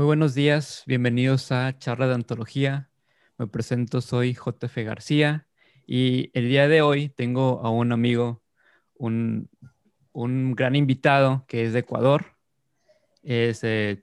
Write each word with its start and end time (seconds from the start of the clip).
Muy 0.00 0.06
buenos 0.06 0.34
días, 0.34 0.82
bienvenidos 0.86 1.52
a 1.52 1.76
Charla 1.76 2.08
de 2.08 2.14
Antología. 2.14 2.88
Me 3.36 3.46
presento, 3.46 4.00
soy 4.00 4.32
JF 4.32 4.74
García 4.76 5.46
y 5.86 6.30
el 6.32 6.48
día 6.48 6.68
de 6.68 6.80
hoy 6.80 7.10
tengo 7.10 7.60
a 7.62 7.68
un 7.68 7.92
amigo, 7.92 8.42
un, 8.94 9.50
gran 10.54 10.74
invitado 10.74 11.44
que 11.46 11.66
es 11.66 11.74
de 11.74 11.80
Ecuador. 11.80 12.24
Es, 13.22 13.62
eh, 13.62 14.02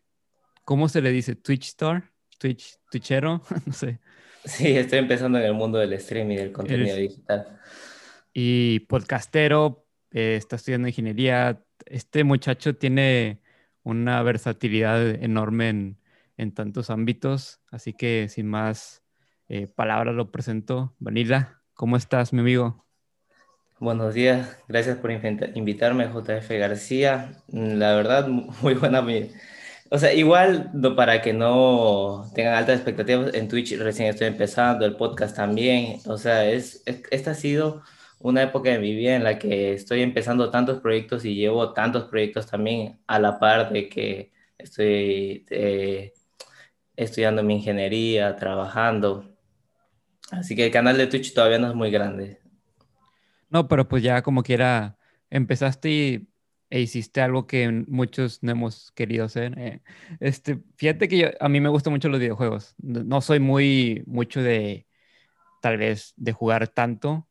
¿cómo 0.63 0.87
se 0.87 1.01
le 1.01 1.09
dice? 1.09 1.35
Twitch 1.35 1.69
Star, 1.69 2.11
Twitch, 2.37 2.77
Twitchero, 2.91 3.41
no 3.65 3.73
sé. 3.73 3.99
Sí, 4.45 4.77
estoy 4.77 4.99
empezando 4.99 5.39
en 5.39 5.45
el 5.45 5.55
mundo 5.55 5.79
del 5.79 5.93
streaming 5.93 6.35
y 6.35 6.37
del 6.37 6.51
contenido 6.51 6.95
digital. 6.95 7.59
Y 8.35 8.81
podcastero, 8.81 9.87
eh, 10.11 10.35
está 10.35 10.57
estudiando 10.57 10.89
ingeniería. 10.89 11.59
Este 11.87 12.23
muchacho 12.23 12.75
tiene 12.75 13.41
una 13.87 14.21
versatilidad 14.21 15.07
enorme 15.23 15.95
en, 16.35 16.53
tantos 16.53 16.89
ámbitos, 16.89 17.61
así 17.71 17.93
que 17.93 18.27
sin 18.29 18.47
más 18.47 19.01
eh, 19.47 19.67
palabras 19.67 20.13
lo 20.13 20.29
presento. 20.29 20.93
Vanilla, 20.99 21.61
¿cómo 21.73 21.95
estás, 21.95 22.33
mi 22.33 22.41
amigo? 22.41 22.85
Buenos 23.79 24.13
días, 24.13 24.61
gracias 24.67 24.97
por 24.97 25.09
invitarme, 25.11 26.09
JF 26.09 26.49
García. 26.49 27.31
La 27.47 27.95
verdad, 27.95 28.27
muy 28.61 28.73
buena. 28.73 29.05
O 29.89 29.97
sea, 29.97 30.13
igual 30.13 30.69
para 30.97 31.21
que 31.21 31.31
no 31.31 32.29
tengan 32.35 32.55
altas 32.55 32.75
expectativas, 32.75 33.33
en 33.33 33.47
Twitch 33.47 33.77
recién 33.77 34.09
estoy 34.09 34.27
empezando, 34.27 34.85
el 34.85 34.97
podcast 34.97 35.33
también. 35.33 36.01
O 36.07 36.17
sea, 36.17 36.45
es, 36.45 36.83
esta 36.85 37.31
ha 37.31 37.35
sido 37.35 37.83
una 38.19 38.43
época 38.43 38.69
de 38.69 38.79
mi 38.79 38.95
vida 38.95 39.15
en 39.15 39.23
la 39.23 39.37
que 39.37 39.73
estoy 39.73 40.01
empezando 40.01 40.49
tantos 40.49 40.79
proyectos 40.79 41.25
y 41.25 41.35
llevo 41.35 41.73
tantos 41.73 42.05
proyectos 42.05 42.47
también 42.47 42.99
a 43.07 43.19
la 43.19 43.39
par 43.39 43.71
de 43.71 43.87
que 43.89 44.31
estoy 44.57 45.45
eh, 45.49 46.13
estudiando 46.95 47.43
mi 47.43 47.55
ingeniería, 47.55 48.35
trabajando. 48.35 49.25
Así 50.31 50.55
que 50.55 50.65
el 50.65 50.71
canal 50.71 50.97
de 50.97 51.07
Twitch 51.07 51.33
todavía 51.33 51.59
no 51.59 51.69
es 51.69 51.75
muy 51.75 51.91
grande. 51.91 52.41
No, 53.49 53.67
pero 53.67 53.87
pues 53.87 54.03
ya 54.03 54.21
como 54.21 54.43
quiera, 54.43 54.97
empezaste 55.29 55.89
y, 55.89 56.27
e 56.69 56.81
hiciste 56.81 57.21
algo 57.21 57.47
que 57.47 57.85
muchos 57.87 58.43
no 58.43 58.51
hemos 58.51 58.91
querido 58.91 59.25
hacer. 59.25 59.57
Eh. 59.57 59.81
este, 60.19 60.59
fíjate 60.75 61.07
que 61.07 61.35
a 61.39 61.47
mí 61.49 61.61
me 61.61 61.69
gustan 61.69 61.93
mucho 61.93 62.09
los 62.09 62.19
videojuegos. 62.19 62.75
No 62.79 63.21
soy 63.21 63.39
muy 63.39 64.03
mucho 64.05 64.41
de, 64.41 64.87
tal 65.61 65.77
vez, 65.77 66.13
de 66.17 66.33
jugar 66.33 66.67
tanto, 66.67 67.26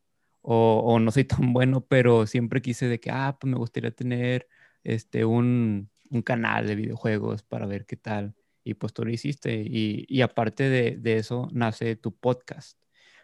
o, 0.48 1.00
no 1.00 1.10
soy 1.10 1.24
tan 1.24 1.52
bueno, 1.52 1.84
pero 1.84 2.26
siempre 2.26 2.62
quise 2.62 2.86
de 2.86 3.00
que, 3.00 3.10
ah, 3.10 3.36
pues 3.40 3.50
me 3.50 3.58
gustaría 3.58 3.90
tener 3.90 4.46
este, 4.84 5.24
un, 5.24 5.90
un 6.10 6.22
canal 6.22 6.68
de 6.68 6.76
videojuegos 6.76 7.42
para 7.42 7.66
ver 7.66 7.84
qué 7.84 7.96
tal. 7.96 8.34
Y 8.62 8.74
pues 8.74 8.92
tú 8.92 9.04
lo 9.04 9.10
hiciste. 9.10 9.54
Y, 9.54 10.06
y 10.08 10.22
aparte 10.22 10.68
de, 10.68 10.96
de, 10.98 11.16
eso, 11.16 11.48
nace 11.52 11.96
tu 11.96 12.16
podcast. 12.16 12.78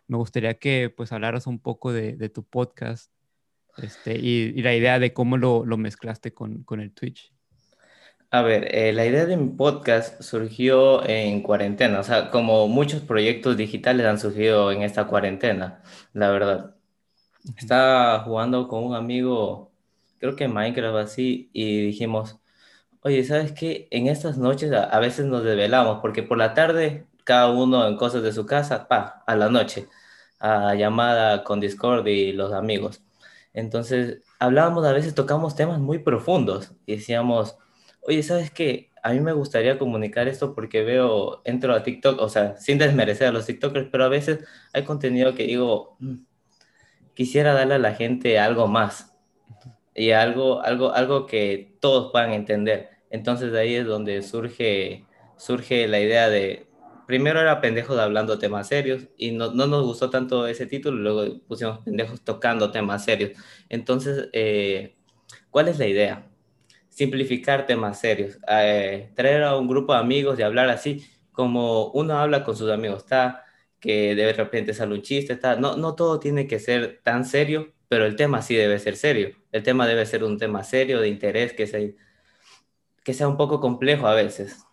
Me 0.09 0.17
gustaría 0.17 0.55
que 0.55 0.92
pues 0.95 1.12
hablaras 1.12 1.47
un 1.47 1.61
poco 1.61 1.92
de, 1.92 2.17
de 2.17 2.29
tu 2.29 2.45
podcast 2.45 3.12
este, 3.79 4.19
y, 4.19 4.53
y, 4.57 4.62
la 4.62 4.75
idea 4.75 4.98
de 4.98 5.12
cómo 5.12 5.36
lo, 5.36 5.64
lo 5.64 5.77
mezclaste 5.77 6.34
con, 6.34 6.64
con, 6.64 6.81
el 6.81 6.92
Twitch. 6.92 7.33
A 8.31 8.42
ver, 8.42 8.75
eh, 8.75 8.92
la 8.92 9.07
idea 9.07 9.27
de 9.27 9.36
mi 9.36 9.51
podcast 9.51 10.20
surgió 10.23 11.07
en 11.09 11.42
cuarentena, 11.42 12.01
o 12.01 12.05
sea, 12.05 12.31
como 12.31 12.67
muchos 12.69 13.01
proyectos 13.03 13.57
digitales 13.57 14.07
han 14.07 14.19
surgido 14.19 14.73
en 14.73 14.83
esta 14.83 15.07
cuarentena, 15.07 15.83
la 16.12 16.31
verdad. 16.31 16.77
Estaba 17.57 18.21
jugando 18.21 18.69
con 18.69 18.85
un 18.85 18.95
amigo, 18.95 19.73
creo 20.19 20.37
que 20.37 20.48
Minecraft 20.48 20.97
así, 20.98 21.51
y 21.53 21.87
dijimos, 21.87 22.39
oye, 23.03 23.25
¿sabes 23.25 23.53
qué? 23.53 23.89
En 23.91 24.07
estas 24.07 24.39
noches 24.39 24.73
a, 24.73 24.98
veces 25.01 25.27
nos 25.27 25.45
desvelamos, 25.45 26.01
porque 26.01 26.23
por 26.23 26.39
la 26.39 26.55
tarde 26.55 27.07
cada 27.25 27.51
uno 27.51 27.86
en 27.86 27.97
cosas 27.97 28.23
de 28.23 28.33
su 28.33 28.47
casa, 28.47 28.89
pa, 28.89 29.23
a 29.27 29.36
la 29.36 29.48
noche, 29.48 29.89
a 30.41 30.75
llamada 30.75 31.45
con 31.45 31.61
Discord 31.61 32.07
y 32.08 32.33
los 32.33 32.52
amigos. 32.52 33.02
Entonces, 33.55 34.23
hablábamos, 34.39 34.85
a 34.86 34.92
veces 34.92 35.14
tocamos 35.14 35.57
temas 35.57 35.79
muy 35.81 35.98
profundos 35.98 36.73
y 36.86 36.97
decíamos, 36.97 37.57
oye, 38.02 38.23
¿sabes 38.23 38.51
qué? 38.51 38.91
A 39.02 39.13
mí 39.13 39.20
me 39.20 39.33
gustaría 39.33 39.79
comunicar 39.79 40.29
esto 40.29 40.55
porque 40.55 40.83
veo, 40.85 41.42
entro 41.45 41.75
a 41.75 41.83
TikTok, 41.83 42.20
o 42.20 42.29
sea, 42.29 42.57
sin 42.57 42.79
desmerecer 42.79 43.29
a 43.29 43.33
los 43.33 43.47
TikTokers, 43.47 43.89
pero 43.91 44.05
a 44.05 44.08
veces 44.08 44.45
hay 44.73 44.85
contenido 44.85 45.35
que 45.35 45.45
digo, 45.45 45.97
mm, 46.01 46.14
quisiera 47.14 47.52
darle 47.52 47.74
a 47.74 47.78
la 47.78 47.95
gente 47.95 48.39
algo 48.39 48.67
más 48.68 49.17
y 49.95 50.11
algo, 50.12 50.62
algo, 50.62 50.92
algo 50.92 51.27
que 51.27 51.77
todos 51.80 52.11
puedan 52.12 52.33
entender. 52.33 52.90
Entonces 53.11 53.52
de 53.52 53.61
ahí 53.61 53.74
es 53.74 53.86
donde 53.86 54.23
surge, 54.23 55.06
surge 55.36 55.86
la 55.86 56.01
idea 56.01 56.28
de, 56.28 56.67
primero 57.06 57.40
era 57.40 57.61
pendejos 57.61 57.98
hablando 57.98 58.39
temas 58.39 58.68
serios 58.68 59.08
y 59.17 59.33
no, 59.33 59.52
no 59.52 59.67
nos 59.67 59.84
gustó 59.84 60.11
tanto 60.11 60.46
ese 60.46 60.67
título, 60.67 60.96
luego 60.98 61.40
pusimos 61.46 61.80
pendejos 61.80 62.22
tocando 62.22 62.70
temas 62.70 63.05
serios. 63.05 63.33
Entonces, 63.68 64.28
eh, 64.33 64.96
¿cuál 65.51 65.68
es 65.68 65.78
la 65.78 65.86
idea? 65.86 66.27
Simplificar 66.89 67.67
temas 67.67 68.01
serios, 68.01 68.39
eh, 68.48 69.11
traer 69.14 69.42
a 69.42 69.56
un 69.56 69.68
grupo 69.68 69.92
de 69.92 70.01
amigos 70.01 70.39
y 70.39 70.42
hablar 70.42 70.70
así 70.70 71.05
como 71.33 71.89
uno 71.89 72.18
habla 72.18 72.45
con 72.45 72.56
sus 72.56 72.70
amigos. 72.70 73.02
Está 73.02 73.45
que 73.83 74.17
de 74.17 74.35
repente 74.35 74.75
sale 74.75 74.95
un 74.95 75.03
chiste, 75.03 75.35
está, 75.35 75.57
no, 75.57 75.77
no 75.77 75.97
todo 75.97 76.20
tiene 76.20 76.48
que 76.48 76.61
ser 76.61 77.03
tan 77.05 77.27
serio, 77.27 77.75
pero 77.89 78.07
el 78.07 78.17
tema 78.17 78.43
sí 78.43 78.57
debe 78.57 78.81
ser 78.81 78.97
serio. 78.97 79.37
El 79.53 79.65
tema 79.65 79.89
debe 79.89 80.07
ser 80.07 80.25
un 80.25 80.39
tema 80.39 80.65
serio, 80.65 81.01
de 81.03 81.11
interés, 81.11 81.55
que 81.55 81.69
sea, 81.69 81.81
que 83.05 83.15
sea 83.15 83.29
un 83.29 83.37
poco 83.37 83.61
complejo 83.61 84.07
a 84.09 84.15
veces. 84.15 84.67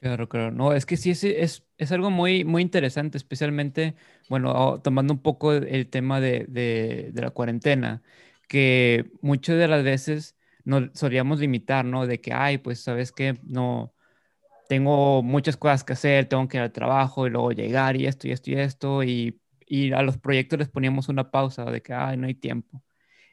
Claro, 0.00 0.28
claro. 0.28 0.50
No, 0.50 0.74
es 0.74 0.84
que 0.84 0.98
sí, 0.98 1.10
es, 1.12 1.24
es, 1.24 1.64
es 1.78 1.90
algo 1.92 2.10
muy, 2.10 2.44
muy 2.44 2.60
interesante, 2.60 3.16
especialmente, 3.16 3.94
bueno, 4.28 4.80
tomando 4.82 5.14
un 5.14 5.22
poco 5.22 5.54
el 5.54 5.88
tema 5.88 6.20
de, 6.20 6.44
de, 6.46 7.10
de 7.12 7.22
la 7.22 7.30
cuarentena, 7.30 8.02
que 8.46 9.10
muchas 9.22 9.56
de 9.56 9.66
las 9.66 9.82
veces 9.82 10.36
nos 10.64 10.90
solíamos 10.92 11.40
limitar, 11.40 11.86
¿no? 11.86 12.06
De 12.06 12.20
que, 12.20 12.34
ay, 12.34 12.58
pues, 12.58 12.80
¿sabes 12.82 13.12
qué? 13.12 13.38
No, 13.44 13.93
tengo 14.68 15.22
muchas 15.22 15.56
cosas 15.56 15.84
que 15.84 15.94
hacer, 15.94 16.26
tengo 16.28 16.48
que 16.48 16.56
ir 16.58 16.62
al 16.62 16.72
trabajo 16.72 17.26
y 17.26 17.30
luego 17.30 17.52
llegar 17.52 17.96
y 17.96 18.06
esto 18.06 18.28
y 18.28 18.32
esto 18.32 18.50
y 18.50 18.54
esto 18.54 19.02
y, 19.02 19.40
y 19.66 19.92
a 19.92 20.02
los 20.02 20.18
proyectos 20.18 20.58
les 20.58 20.68
poníamos 20.68 21.08
una 21.08 21.30
pausa 21.30 21.64
de 21.66 21.82
que, 21.82 21.92
ay, 21.94 22.16
no 22.16 22.26
hay 22.26 22.34
tiempo. 22.34 22.82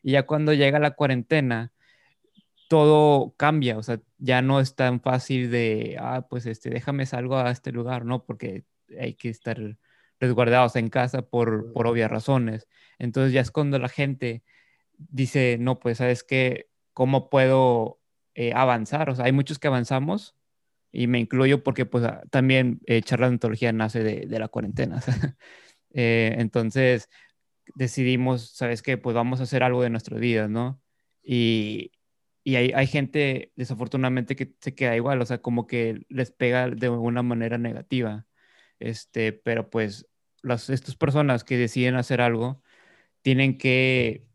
Y 0.03 0.13
ya 0.13 0.25
cuando 0.25 0.53
llega 0.53 0.79
la 0.79 0.91
cuarentena, 0.91 1.71
todo 2.67 3.33
cambia, 3.37 3.77
o 3.77 3.83
sea, 3.83 3.99
ya 4.17 4.41
no 4.41 4.59
es 4.61 4.75
tan 4.75 5.01
fácil 5.01 5.51
de, 5.51 5.97
ah, 5.99 6.25
pues 6.29 6.45
este, 6.45 6.69
déjame 6.69 7.05
salgo 7.05 7.37
a 7.37 7.51
este 7.51 7.71
lugar, 7.71 8.05
¿no? 8.05 8.23
Porque 8.25 8.63
hay 8.99 9.13
que 9.15 9.29
estar 9.29 9.77
resguardados 10.21 10.75
en 10.77 10.89
casa 10.89 11.23
por, 11.23 11.73
por 11.73 11.87
obvias 11.87 12.09
razones. 12.09 12.67
Entonces 12.99 13.33
ya 13.33 13.41
es 13.41 13.51
cuando 13.51 13.79
la 13.79 13.89
gente 13.89 14.43
dice, 14.97 15.57
no, 15.59 15.79
pues, 15.79 15.97
¿sabes 15.97 16.23
qué? 16.23 16.69
¿Cómo 16.93 17.29
puedo 17.29 17.99
eh, 18.35 18.53
avanzar? 18.53 19.09
O 19.09 19.15
sea, 19.15 19.25
hay 19.25 19.31
muchos 19.33 19.59
que 19.59 19.67
avanzamos, 19.67 20.35
y 20.91 21.07
me 21.07 21.19
incluyo 21.19 21.63
porque 21.63 21.85
pues 21.85 22.03
ah, 22.03 22.21
también 22.29 22.81
eh, 22.85 23.01
charla 23.01 23.27
de 23.27 23.33
ontología 23.33 23.71
nace 23.73 24.03
de, 24.03 24.25
de 24.27 24.39
la 24.39 24.47
cuarentena. 24.49 25.01
eh, 25.93 26.35
entonces 26.37 27.09
decidimos, 27.75 28.51
¿sabes 28.51 28.81
qué? 28.81 28.97
Pues 28.97 29.15
vamos 29.15 29.39
a 29.39 29.43
hacer 29.43 29.63
algo 29.63 29.83
de 29.83 29.89
nuestra 29.89 30.17
vida, 30.17 30.47
¿no? 30.47 30.81
Y, 31.23 31.91
y 32.43 32.55
hay, 32.55 32.71
hay, 32.75 32.87
gente 32.87 33.51
desafortunadamente 33.55 34.35
que 34.35 34.53
se 34.59 34.75
queda 34.75 34.95
igual, 34.95 35.21
o 35.21 35.25
sea, 35.25 35.39
como 35.39 35.67
que 35.67 36.05
les 36.09 36.31
pega 36.31 36.69
de 36.69 36.89
una 36.89 37.23
manera 37.23 37.57
negativa. 37.57 38.25
Este, 38.79 39.33
pero 39.33 39.69
pues 39.69 40.07
las, 40.41 40.69
estas 40.69 40.95
personas 40.95 41.43
que 41.43 41.57
deciden 41.57 41.95
hacer 41.95 42.21
algo 42.21 42.63
tienen 43.21 43.57
que 43.57 44.25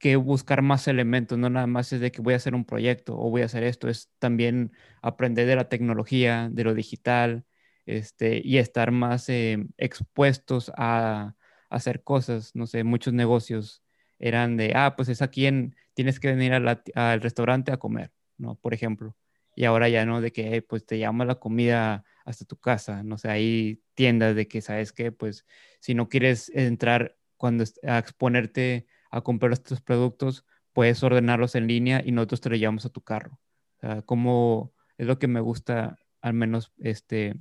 que 0.00 0.16
buscar 0.16 0.62
más 0.62 0.88
elementos, 0.88 1.38
no 1.38 1.50
nada 1.50 1.66
más 1.68 1.92
es 1.92 2.00
de 2.00 2.10
que 2.12 2.22
voy 2.22 2.34
a 2.34 2.38
hacer 2.38 2.54
un 2.54 2.64
proyecto 2.64 3.16
o 3.18 3.30
voy 3.30 3.42
a 3.42 3.46
hacer 3.46 3.64
esto, 3.64 3.88
es 3.88 4.10
también 4.18 4.72
aprender 5.02 5.46
de 5.46 5.56
la 5.56 5.68
tecnología, 5.68 6.48
de 6.50 6.64
lo 6.64 6.74
digital, 6.74 7.44
este, 7.86 8.40
y 8.44 8.58
estar 8.58 8.92
más 8.92 9.28
eh, 9.28 9.58
expuestos 9.78 10.72
a, 10.76 11.36
hacer 11.70 12.02
cosas, 12.02 12.52
no 12.54 12.66
sé, 12.66 12.84
muchos 12.84 13.14
negocios 13.14 13.82
eran 14.18 14.56
de, 14.56 14.72
ah, 14.74 14.96
pues 14.96 15.08
es 15.08 15.22
aquí 15.22 15.46
en, 15.46 15.76
tienes 15.94 16.20
que 16.20 16.28
venir 16.28 16.52
al 16.52 17.20
restaurante 17.22 17.72
a 17.72 17.78
comer, 17.78 18.12
¿no? 18.38 18.56
Por 18.56 18.74
ejemplo. 18.74 19.16
Y 19.54 19.64
ahora 19.64 19.88
ya 19.88 20.04
no, 20.04 20.20
de 20.20 20.32
que, 20.32 20.62
pues 20.62 20.84
te 20.86 20.98
llama 20.98 21.24
la 21.24 21.36
comida 21.36 22.04
hasta 22.24 22.44
tu 22.44 22.56
casa, 22.58 23.02
no 23.04 23.18
sé, 23.18 23.28
hay 23.30 23.82
tiendas 23.94 24.34
de 24.36 24.48
que, 24.48 24.62
¿sabes 24.62 24.92
qué? 24.92 25.12
Pues 25.12 25.46
si 25.80 25.94
no 25.94 26.08
quieres 26.08 26.50
entrar 26.54 27.16
cuando 27.36 27.64
a 27.86 27.98
exponerte 27.98 28.86
a 29.10 29.20
comprar 29.22 29.52
estos 29.52 29.80
productos, 29.80 30.44
puedes 30.72 31.02
ordenarlos 31.02 31.54
en 31.54 31.66
línea 31.66 32.02
y 32.04 32.12
nosotros 32.12 32.40
te 32.40 32.50
lo 32.50 32.56
llevamos 32.56 32.86
a 32.86 32.90
tu 32.90 33.02
carro. 33.02 33.40
O 33.76 33.80
sea, 33.80 34.02
como 34.02 34.72
es 34.98 35.06
lo 35.06 35.18
que 35.18 35.28
me 35.28 35.40
gusta, 35.40 35.98
al 36.20 36.34
menos 36.34 36.72
este, 36.78 37.40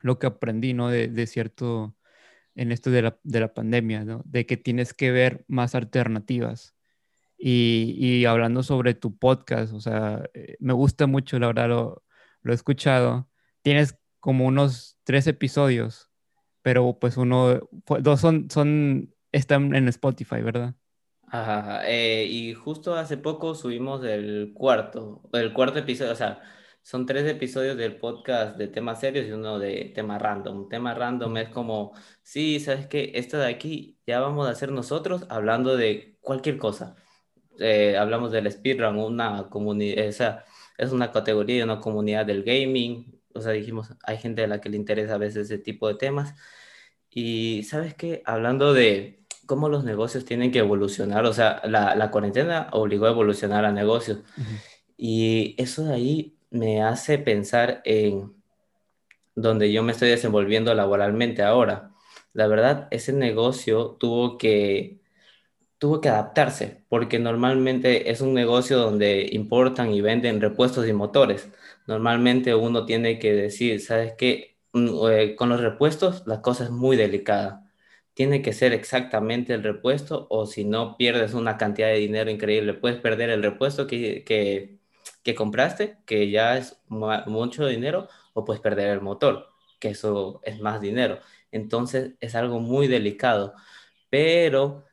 lo 0.00 0.18
que 0.18 0.26
aprendí, 0.26 0.74
¿no? 0.74 0.88
De, 0.88 1.08
de 1.08 1.26
cierto, 1.26 1.96
en 2.54 2.72
esto 2.72 2.90
de 2.90 3.02
la, 3.02 3.18
de 3.22 3.40
la, 3.40 3.54
pandemia, 3.54 4.04
¿no? 4.04 4.22
De 4.24 4.46
que 4.46 4.56
tienes 4.56 4.94
que 4.94 5.10
ver 5.10 5.44
más 5.48 5.74
alternativas. 5.74 6.74
Y, 7.38 7.94
y 7.98 8.24
hablando 8.24 8.62
sobre 8.62 8.94
tu 8.94 9.16
podcast, 9.16 9.72
o 9.72 9.80
sea, 9.80 10.28
eh, 10.34 10.56
me 10.60 10.72
gusta 10.72 11.06
mucho, 11.06 11.38
la 11.38 11.48
verdad, 11.48 11.68
lo, 11.68 12.04
lo 12.42 12.52
he 12.52 12.54
escuchado. 12.54 13.28
Tienes 13.62 13.96
como 14.20 14.46
unos 14.46 14.98
tres 15.04 15.26
episodios, 15.26 16.10
pero 16.62 16.98
pues 16.98 17.16
uno, 17.16 17.60
dos 18.00 18.20
son, 18.20 18.50
son, 18.50 19.14
están 19.32 19.74
en 19.74 19.88
Spotify, 19.88 20.42
¿verdad? 20.42 20.74
Ajá, 21.30 21.82
eh, 21.86 22.24
y 22.24 22.54
justo 22.54 22.94
hace 22.94 23.18
poco 23.18 23.54
subimos 23.54 24.02
el 24.04 24.52
cuarto, 24.54 25.28
el 25.32 25.52
cuarto 25.52 25.78
episodio, 25.78 26.12
o 26.12 26.16
sea, 26.16 26.40
son 26.82 27.04
tres 27.04 27.28
episodios 27.30 27.76
del 27.76 27.98
podcast 27.98 28.56
de 28.56 28.68
temas 28.68 29.00
serios 29.00 29.26
y 29.26 29.32
uno 29.32 29.58
de 29.58 29.92
tema 29.94 30.18
random. 30.18 30.68
Tema 30.70 30.94
random 30.94 31.36
es 31.36 31.50
como, 31.50 31.92
sí, 32.22 32.60
¿sabes 32.60 32.86
qué? 32.86 33.12
Esto 33.14 33.36
de 33.38 33.46
aquí 33.46 33.98
ya 34.06 34.20
vamos 34.20 34.48
a 34.48 34.50
hacer 34.52 34.72
nosotros 34.72 35.26
hablando 35.28 35.76
de 35.76 36.16
cualquier 36.20 36.56
cosa. 36.56 36.96
Eh, 37.58 37.96
hablamos 37.98 38.32
del 38.32 38.50
speedrun, 38.50 38.96
una 38.98 39.48
comunidad, 39.50 40.04
esa 40.04 40.44
es 40.78 40.92
una 40.92 41.12
categoría, 41.12 41.64
una 41.64 41.80
comunidad 41.80 42.24
del 42.26 42.42
gaming. 42.44 43.20
O 43.34 43.40
sea, 43.42 43.52
dijimos, 43.52 43.94
hay 44.04 44.16
gente 44.18 44.44
a 44.44 44.46
la 44.46 44.60
que 44.60 44.70
le 44.70 44.76
interesa 44.78 45.16
a 45.16 45.18
veces 45.18 45.50
ese 45.50 45.58
tipo 45.58 45.88
de 45.88 45.96
temas. 45.96 46.34
Y, 47.10 47.64
¿sabes 47.64 47.94
qué? 47.94 48.22
Hablando 48.24 48.72
de 48.74 49.17
cómo 49.48 49.68
los 49.70 49.82
negocios 49.82 50.26
tienen 50.26 50.52
que 50.52 50.60
evolucionar, 50.60 51.24
o 51.24 51.32
sea, 51.32 51.62
la, 51.64 51.96
la 51.96 52.10
cuarentena 52.10 52.68
obligó 52.72 53.06
a 53.06 53.10
evolucionar 53.10 53.64
a 53.64 53.72
negocios. 53.72 54.18
Y 54.98 55.54
eso 55.58 55.84
de 55.84 55.94
ahí 55.94 56.36
me 56.50 56.82
hace 56.82 57.18
pensar 57.18 57.80
en 57.84 58.34
donde 59.34 59.72
yo 59.72 59.82
me 59.82 59.92
estoy 59.92 60.10
desenvolviendo 60.10 60.74
laboralmente 60.74 61.42
ahora. 61.42 61.92
La 62.34 62.46
verdad, 62.46 62.88
ese 62.90 63.12
negocio 63.12 63.96
tuvo 63.98 64.36
que, 64.38 65.00
tuvo 65.78 66.00
que 66.00 66.10
adaptarse, 66.10 66.84
porque 66.88 67.18
normalmente 67.18 68.10
es 68.10 68.20
un 68.20 68.34
negocio 68.34 68.78
donde 68.78 69.28
importan 69.32 69.92
y 69.92 70.00
venden 70.02 70.40
repuestos 70.40 70.88
y 70.88 70.92
motores. 70.92 71.48
Normalmente 71.86 72.54
uno 72.54 72.84
tiene 72.86 73.18
que 73.18 73.32
decir, 73.32 73.80
¿sabes 73.80 74.14
qué? 74.18 74.58
Mm, 74.74 74.88
eh, 75.10 75.36
con 75.36 75.48
los 75.48 75.60
repuestos 75.60 76.24
la 76.26 76.42
cosa 76.42 76.64
es 76.64 76.70
muy 76.70 76.96
delicada. 76.96 77.67
Tiene 78.18 78.42
que 78.42 78.52
ser 78.52 78.72
exactamente 78.72 79.54
el 79.54 79.62
repuesto 79.62 80.26
o 80.28 80.44
si 80.46 80.64
no 80.64 80.96
pierdes 80.96 81.34
una 81.34 81.56
cantidad 81.56 81.86
de 81.86 81.98
dinero 81.98 82.30
increíble. 82.30 82.74
Puedes 82.74 82.98
perder 82.98 83.30
el 83.30 83.44
repuesto 83.44 83.86
que, 83.86 84.24
que 85.22 85.34
compraste, 85.36 85.98
que 86.04 86.28
ya 86.28 86.58
es 86.58 86.80
mucho 86.88 87.66
dinero, 87.66 88.08
o 88.32 88.44
puedes 88.44 88.60
perder 88.60 88.88
el 88.90 89.02
motor, 89.02 89.48
que 89.78 89.90
eso 89.90 90.40
es 90.44 90.58
más 90.60 90.80
dinero. 90.80 91.20
Entonces 91.52 92.14
es 92.20 92.34
algo 92.34 92.58
muy 92.58 92.88
delicado. 92.88 93.54
Pero, 94.10 94.84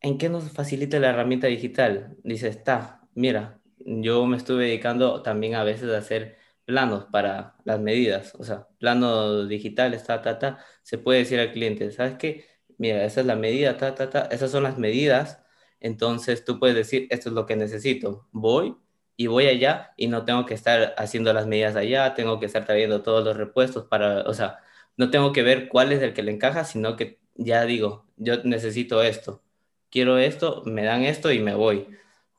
¿en 0.00 0.18
qué 0.18 0.28
nos 0.28 0.50
facilita 0.52 1.00
la 1.00 1.10
herramienta 1.10 1.48
digital? 1.48 2.16
Dice, 2.24 2.48
está, 2.48 3.08
mira, 3.14 3.60
yo 3.78 4.26
me 4.26 4.36
estuve 4.36 4.66
dedicando 4.66 5.22
también 5.22 5.56
a 5.56 5.64
veces 5.64 5.90
a 5.90 5.98
hacer 5.98 6.38
planos 6.64 7.04
para 7.06 7.56
las 7.64 7.80
medidas, 7.80 8.34
o 8.38 8.44
sea, 8.44 8.68
planos 8.78 9.48
digitales, 9.48 10.04
ta, 10.04 10.22
ta, 10.22 10.38
ta, 10.38 10.58
se 10.82 10.98
puede 10.98 11.20
decir 11.20 11.40
al 11.40 11.52
cliente, 11.52 11.90
¿sabes 11.92 12.14
qué? 12.18 12.46
Mira, 12.78 13.04
esa 13.04 13.20
es 13.20 13.26
la 13.26 13.36
medida, 13.36 13.76
ta, 13.76 13.94
ta, 13.94 14.10
ta, 14.10 14.22
esas 14.30 14.50
son 14.50 14.62
las 14.64 14.78
medidas, 14.78 15.42
entonces 15.80 16.44
tú 16.44 16.58
puedes 16.58 16.76
decir, 16.76 17.06
esto 17.10 17.28
es 17.28 17.34
lo 17.34 17.46
que 17.46 17.56
necesito, 17.56 18.28
voy, 18.32 18.76
y 19.16 19.26
voy 19.28 19.46
allá 19.46 19.92
y 19.96 20.08
no 20.08 20.24
tengo 20.24 20.44
que 20.46 20.54
estar 20.54 20.94
haciendo 20.98 21.32
las 21.32 21.46
medidas 21.46 21.76
allá, 21.76 22.14
tengo 22.14 22.40
que 22.40 22.46
estar 22.46 22.64
trayendo 22.64 23.02
todos 23.02 23.24
los 23.24 23.36
repuestos 23.36 23.84
para, 23.86 24.22
o 24.22 24.34
sea, 24.34 24.58
no 24.96 25.10
tengo 25.10 25.32
que 25.32 25.42
ver 25.42 25.68
cuál 25.68 25.92
es 25.92 26.02
el 26.02 26.14
que 26.14 26.22
le 26.22 26.32
encaja, 26.32 26.64
sino 26.64 26.96
que 26.96 27.20
ya 27.34 27.64
digo, 27.64 28.06
yo 28.16 28.42
necesito 28.44 29.02
esto, 29.02 29.42
quiero 29.90 30.18
esto, 30.18 30.62
me 30.66 30.84
dan 30.84 31.02
esto 31.04 31.32
y 31.32 31.40
me 31.40 31.54
voy. 31.54 31.88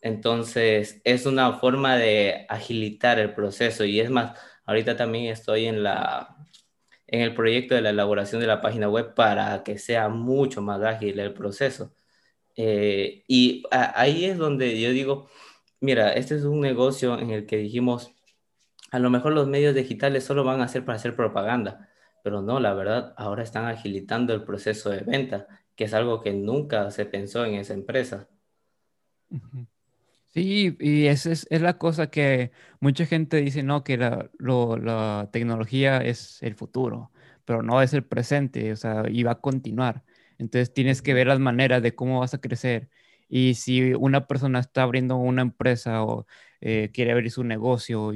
Entonces, 0.06 1.02
es 1.04 1.26
una 1.26 1.54
forma 1.60 1.98
de 1.98 2.46
agilitar 2.50 3.20
el 3.20 3.34
proceso 3.34 3.86
y 3.86 4.00
es 4.00 4.10
más, 4.10 4.40
ahorita 4.66 4.96
también 4.98 5.26
estoy 5.26 5.66
en 5.68 5.84
la 5.84 6.38
en 7.08 7.22
el 7.22 7.36
proyecto 7.36 7.76
de 7.76 7.82
la 7.82 7.92
elaboración 7.92 8.42
de 8.42 8.48
la 8.48 8.62
página 8.62 8.90
web 8.90 9.14
para 9.16 9.64
que 9.64 9.78
sea 9.80 10.10
mucho 10.10 10.62
más 10.62 10.82
ágil 10.84 11.20
el 11.20 11.34
proceso. 11.34 11.94
Eh, 12.58 13.24
y 13.28 13.64
ahí 13.72 14.26
es 14.26 14.38
donde 14.38 14.80
yo 14.82 14.92
digo, 14.92 15.30
Mira, 15.86 16.14
este 16.14 16.36
es 16.36 16.44
un 16.46 16.62
negocio 16.62 17.20
en 17.20 17.30
el 17.32 17.46
que 17.46 17.58
dijimos, 17.58 18.12
a 18.92 19.00
lo 19.00 19.10
mejor 19.12 19.34
los 19.34 19.48
medios 19.48 19.76
digitales 19.76 20.24
solo 20.24 20.44
van 20.44 20.62
a 20.62 20.68
ser 20.68 20.86
para 20.86 20.96
hacer 20.98 21.16
propaganda, 21.16 21.90
pero 22.24 22.42
no, 22.42 22.60
la 22.60 22.74
verdad, 22.74 23.14
ahora 23.18 23.44
están 23.44 23.66
agilitando 23.66 24.34
el 24.34 24.44
proceso 24.44 24.90
de 24.90 25.02
venta, 25.02 25.48
que 25.76 25.84
es 25.86 25.94
algo 25.94 26.22
que 26.22 26.34
nunca 26.34 26.90
se 26.92 27.06
pensó 27.06 27.46
en 27.46 27.56
esa 27.56 27.74
empresa. 27.76 28.28
Sí, 30.36 30.76
y 30.82 31.06
esa 31.08 31.32
es, 31.32 31.48
la 31.50 31.78
cosa 31.78 32.10
que 32.12 32.52
mucha 32.82 33.06
gente 33.06 33.38
dice, 33.38 33.64
no, 33.64 33.86
que 33.86 33.96
la, 33.96 34.30
la 34.38 35.30
tecnología 35.32 36.00
es 36.00 36.44
el 36.44 36.56
futuro, 36.56 37.12
pero 37.46 37.64
no 37.64 37.82
es 37.82 37.94
el 37.94 38.04
presente, 38.06 38.74
o 38.74 38.76
sea, 38.76 39.04
y 39.10 39.24
va 39.24 39.32
a 39.32 39.40
continuar. 39.42 40.04
Entonces 40.38 40.74
tienes 40.74 41.02
que 41.02 41.14
ver 41.14 41.28
las 41.28 41.40
maneras 41.40 41.82
de 41.82 41.96
cómo 41.96 42.20
vas 42.20 42.34
a 42.34 42.42
crecer 42.42 42.90
y 43.30 43.54
si 43.54 43.94
una 43.94 44.28
persona 44.28 44.60
está 44.60 44.84
abriendo 44.84 45.16
una 45.16 45.42
empresa 45.42 46.04
o 46.04 46.28
eh, 46.60 46.92
quiere 46.94 47.14
abrir 47.14 47.32
su 47.32 47.46
negocio, 47.46 48.12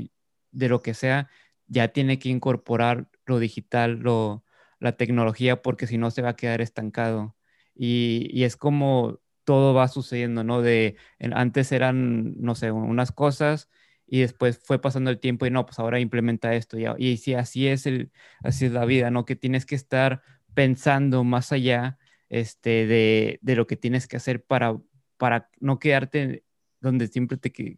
de 0.52 0.70
lo 0.70 0.82
que 0.82 0.94
sea, 0.94 1.30
ya 1.68 1.90
tiene 1.90 2.20
que 2.20 2.30
incorporar 2.30 3.08
lo 3.26 3.40
digital, 3.40 4.00
lo, 4.00 4.44
la 4.80 4.98
tecnología, 4.98 5.62
porque 5.62 5.88
si 5.88 5.98
no 5.98 6.12
se 6.12 6.22
va 6.22 6.30
a 6.30 6.36
quedar 6.36 6.62
estancado. 6.62 7.36
Y, 7.76 8.44
es 8.44 8.58
como 8.58 9.20
todo 9.50 9.74
va 9.74 9.88
sucediendo, 9.88 10.44
¿no? 10.44 10.62
De 10.62 10.96
antes 11.34 11.72
eran, 11.72 12.40
no 12.40 12.54
sé, 12.54 12.72
unas 12.72 13.12
cosas 13.12 13.70
y 14.06 14.20
después 14.22 14.60
fue 14.64 14.80
pasando 14.80 15.10
el 15.10 15.20
tiempo 15.20 15.48
y 15.48 15.52
no, 15.52 15.66
pues 15.66 15.80
ahora 15.80 16.00
implementa 16.00 16.54
esto. 16.54 16.78
Y, 16.78 16.86
y 16.98 17.18
sí, 17.18 17.34
así 17.34 17.68
es, 17.68 17.88
el, 17.88 18.12
así 18.44 18.66
es 18.66 18.74
la 18.74 18.86
vida, 18.86 19.10
¿no? 19.12 19.26
Que 19.26 19.36
tienes 19.36 19.66
que 19.66 19.76
estar 19.76 20.22
pensando 20.54 21.24
más 21.24 21.52
allá 21.52 21.98
este, 22.30 22.86
de, 22.86 23.40
de 23.42 23.56
lo 23.56 23.66
que 23.68 23.76
tienes 23.76 24.08
que 24.08 24.18
hacer 24.18 24.44
para 24.44 24.78
para 25.20 25.50
no 25.60 25.80
quedarte 25.80 26.46
donde 26.80 27.08
siempre 27.08 27.38
te, 27.38 27.78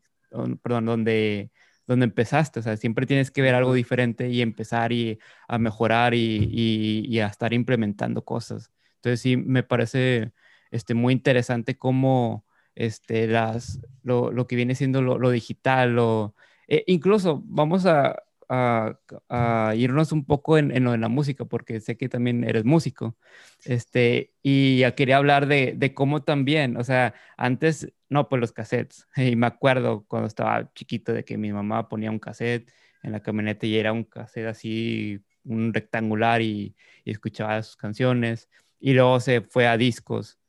perdón, 0.62 0.86
donde, 0.86 1.52
donde 1.88 2.06
empezaste, 2.06 2.60
o 2.60 2.64
sea, 2.64 2.78
siempre 2.78 3.08
tienes 3.08 3.32
que 3.32 3.42
ver 3.42 3.56
algo 3.56 3.74
diferente 3.74 4.30
y 4.30 4.42
empezar 4.42 4.92
y 4.94 5.20
a 5.48 5.58
mejorar 5.58 6.14
y, 6.14 7.20
a 7.20 7.28
estar 7.28 7.52
implementando 7.52 8.24
cosas. 8.24 8.72
Entonces 8.98 9.22
sí, 9.22 9.38
me 9.38 9.64
parece 9.64 10.34
este, 10.72 10.94
muy 10.94 11.14
interesante 11.14 11.78
cómo 11.78 12.46
este, 12.76 13.28
las, 13.28 13.82
lo, 14.04 14.48
que 14.48 14.56
viene 14.56 14.76
siendo 14.76 15.02
lo, 15.02 15.30
digital, 15.30 16.00
o 16.00 16.36
e 16.68 16.84
incluso 16.88 17.44
vamos 17.46 17.86
a, 17.86 18.24
a, 18.50 19.74
irnos 19.76 20.12
un 20.12 20.26
poco 20.26 20.58
en, 20.58 20.72
en, 20.76 20.84
lo 20.84 20.92
de 20.92 20.98
la 20.98 21.10
música, 21.10 21.46
porque 21.46 21.80
sé 21.80 21.98
que 21.98 22.10
también 22.10 22.44
eres 22.44 22.66
músico. 22.66 23.18
Este, 23.66 24.34
y 24.44 24.84
quería 24.94 25.18
hablar 25.18 25.48
de, 25.48 25.74
de 25.78 25.94
cómo 25.94 26.24
también, 26.24 26.78
o 26.78 26.84
sea, 26.84 27.14
antes, 27.38 27.92
no, 28.10 28.30
pues 28.30 28.40
los 28.40 28.52
cassettes. 28.52 29.08
Y 29.18 29.36
me 29.36 29.48
acuerdo 29.48 30.06
cuando 30.08 30.28
estaba 30.28 30.72
chiquito 30.74 31.14
de 31.14 31.24
que 31.26 31.38
mi 31.38 31.52
mamá 31.54 31.90
ponía 31.90 32.12
un 32.12 32.20
cassette 32.20 32.72
en 33.04 33.12
la 33.14 33.22
camioneta 33.22 33.66
y 33.66 33.78
era 33.78 33.94
un 33.94 34.04
cassette 34.04 34.48
así, 34.48 35.20
un 35.44 35.74
rectangular 35.74 36.42
y, 36.42 36.76
y 37.06 37.12
escuchaba 37.12 37.62
sus 37.64 37.76
canciones. 37.78 38.50
Y 38.80 38.94
luego 38.94 39.20
se 39.20 39.42
fue 39.42 39.68
a 39.68 39.78
discos. 39.78 40.41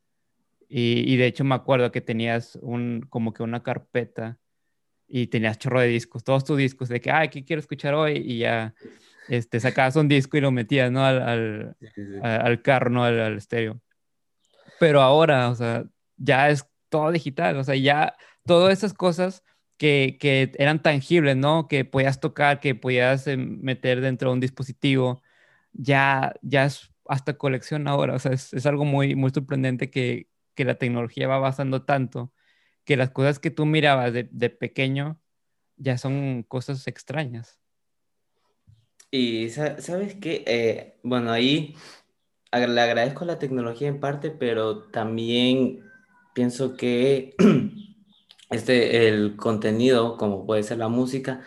Y, 0.74 1.04
y, 1.06 1.16
de 1.18 1.26
hecho 1.26 1.44
me 1.44 1.54
acuerdo 1.54 1.92
que 1.92 2.00
tenías 2.00 2.56
un, 2.62 3.04
como 3.10 3.34
que 3.34 3.42
una 3.42 3.62
carpeta 3.62 4.38
y 5.06 5.26
tenías 5.26 5.58
chorro 5.58 5.80
de 5.80 5.88
discos, 5.88 6.24
todos 6.24 6.44
tus 6.46 6.56
discos, 6.56 6.88
de 6.88 6.98
que, 6.98 7.10
ay, 7.10 7.28
¿qué 7.28 7.44
quiero 7.44 7.60
escuchar 7.60 7.92
hoy? 7.92 8.16
Y 8.16 8.38
ya 8.38 8.74
este, 9.28 9.60
sacabas 9.60 9.96
un 9.96 10.08
disco 10.08 10.38
y 10.38 10.40
lo 10.40 10.50
metías, 10.50 10.90
¿no? 10.90 11.04
Al, 11.04 11.20
al, 11.20 11.76
al 12.22 12.62
carro, 12.62 12.88
¿no? 12.88 13.04
Al, 13.04 13.20
al, 13.20 13.36
estéreo. 13.36 13.82
Pero 14.80 15.02
ahora, 15.02 15.50
o 15.50 15.54
sea, 15.54 15.84
ya 16.16 16.48
es 16.48 16.66
todo 16.88 17.12
digital, 17.12 17.58
o 17.58 17.64
sea, 17.64 17.76
ya 17.76 18.16
todas 18.46 18.72
esas 18.72 18.94
cosas 18.94 19.44
que, 19.76 20.16
que 20.18 20.52
eran 20.58 20.80
tangibles, 20.80 21.36
¿no? 21.36 21.68
Que 21.68 21.84
podías 21.84 22.18
tocar, 22.18 22.60
que 22.60 22.74
podías 22.74 23.26
eh, 23.26 23.36
meter 23.36 24.00
dentro 24.00 24.30
de 24.30 24.34
un 24.34 24.40
dispositivo, 24.40 25.22
ya, 25.74 26.32
ya 26.40 26.64
es 26.64 26.90
hasta 27.06 27.36
colección 27.36 27.88
ahora, 27.88 28.14
o 28.14 28.18
sea, 28.18 28.32
es, 28.32 28.54
es 28.54 28.64
algo 28.64 28.86
muy, 28.86 29.14
muy 29.14 29.30
sorprendente 29.30 29.90
que, 29.90 30.31
que 30.54 30.64
la 30.64 30.76
tecnología 30.76 31.28
va 31.28 31.36
avanzando 31.36 31.84
tanto 31.84 32.32
que 32.84 32.96
las 32.96 33.10
cosas 33.10 33.38
que 33.38 33.50
tú 33.50 33.66
mirabas 33.66 34.12
de, 34.12 34.50
pequeño 34.50 35.20
ya 35.76 35.98
son 35.98 36.42
cosas 36.42 36.86
extrañas. 36.86 37.58
Y 39.10 39.50
sabes 39.50 40.14
que, 40.14 40.42
eh, 40.46 40.98
bueno, 41.02 41.30
ahí 41.30 41.76
le 42.52 42.80
agradezco 42.80 43.24
la 43.24 43.38
tecnología 43.38 43.88
en 43.88 44.00
parte, 44.00 44.30
pero 44.30 44.84
también 44.84 45.84
pienso 46.34 46.76
que 46.76 47.34
este, 48.50 49.08
el 49.08 49.36
contenido, 49.36 50.16
como 50.16 50.46
puede 50.46 50.62
ser 50.62 50.78
la 50.78 50.88
música, 50.88 51.42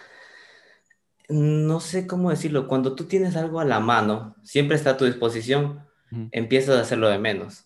no 1.28 1.80
sé 1.80 2.08
cómo 2.08 2.30
decirlo, 2.30 2.68
cuando 2.68 2.96
tú 2.96 3.06
tienes 3.06 3.36
algo 3.36 3.60
a 3.60 3.66
la 3.66 3.80
mano, 3.80 4.36
siempre 4.44 4.78
está 4.78 4.92
a 4.92 4.98
tu 4.98 5.06
disposición, 5.06 5.84
empiezas 6.32 6.78
a 6.78 6.82
hacerlo 6.82 7.10
de 7.10 7.18
menos, 7.18 7.65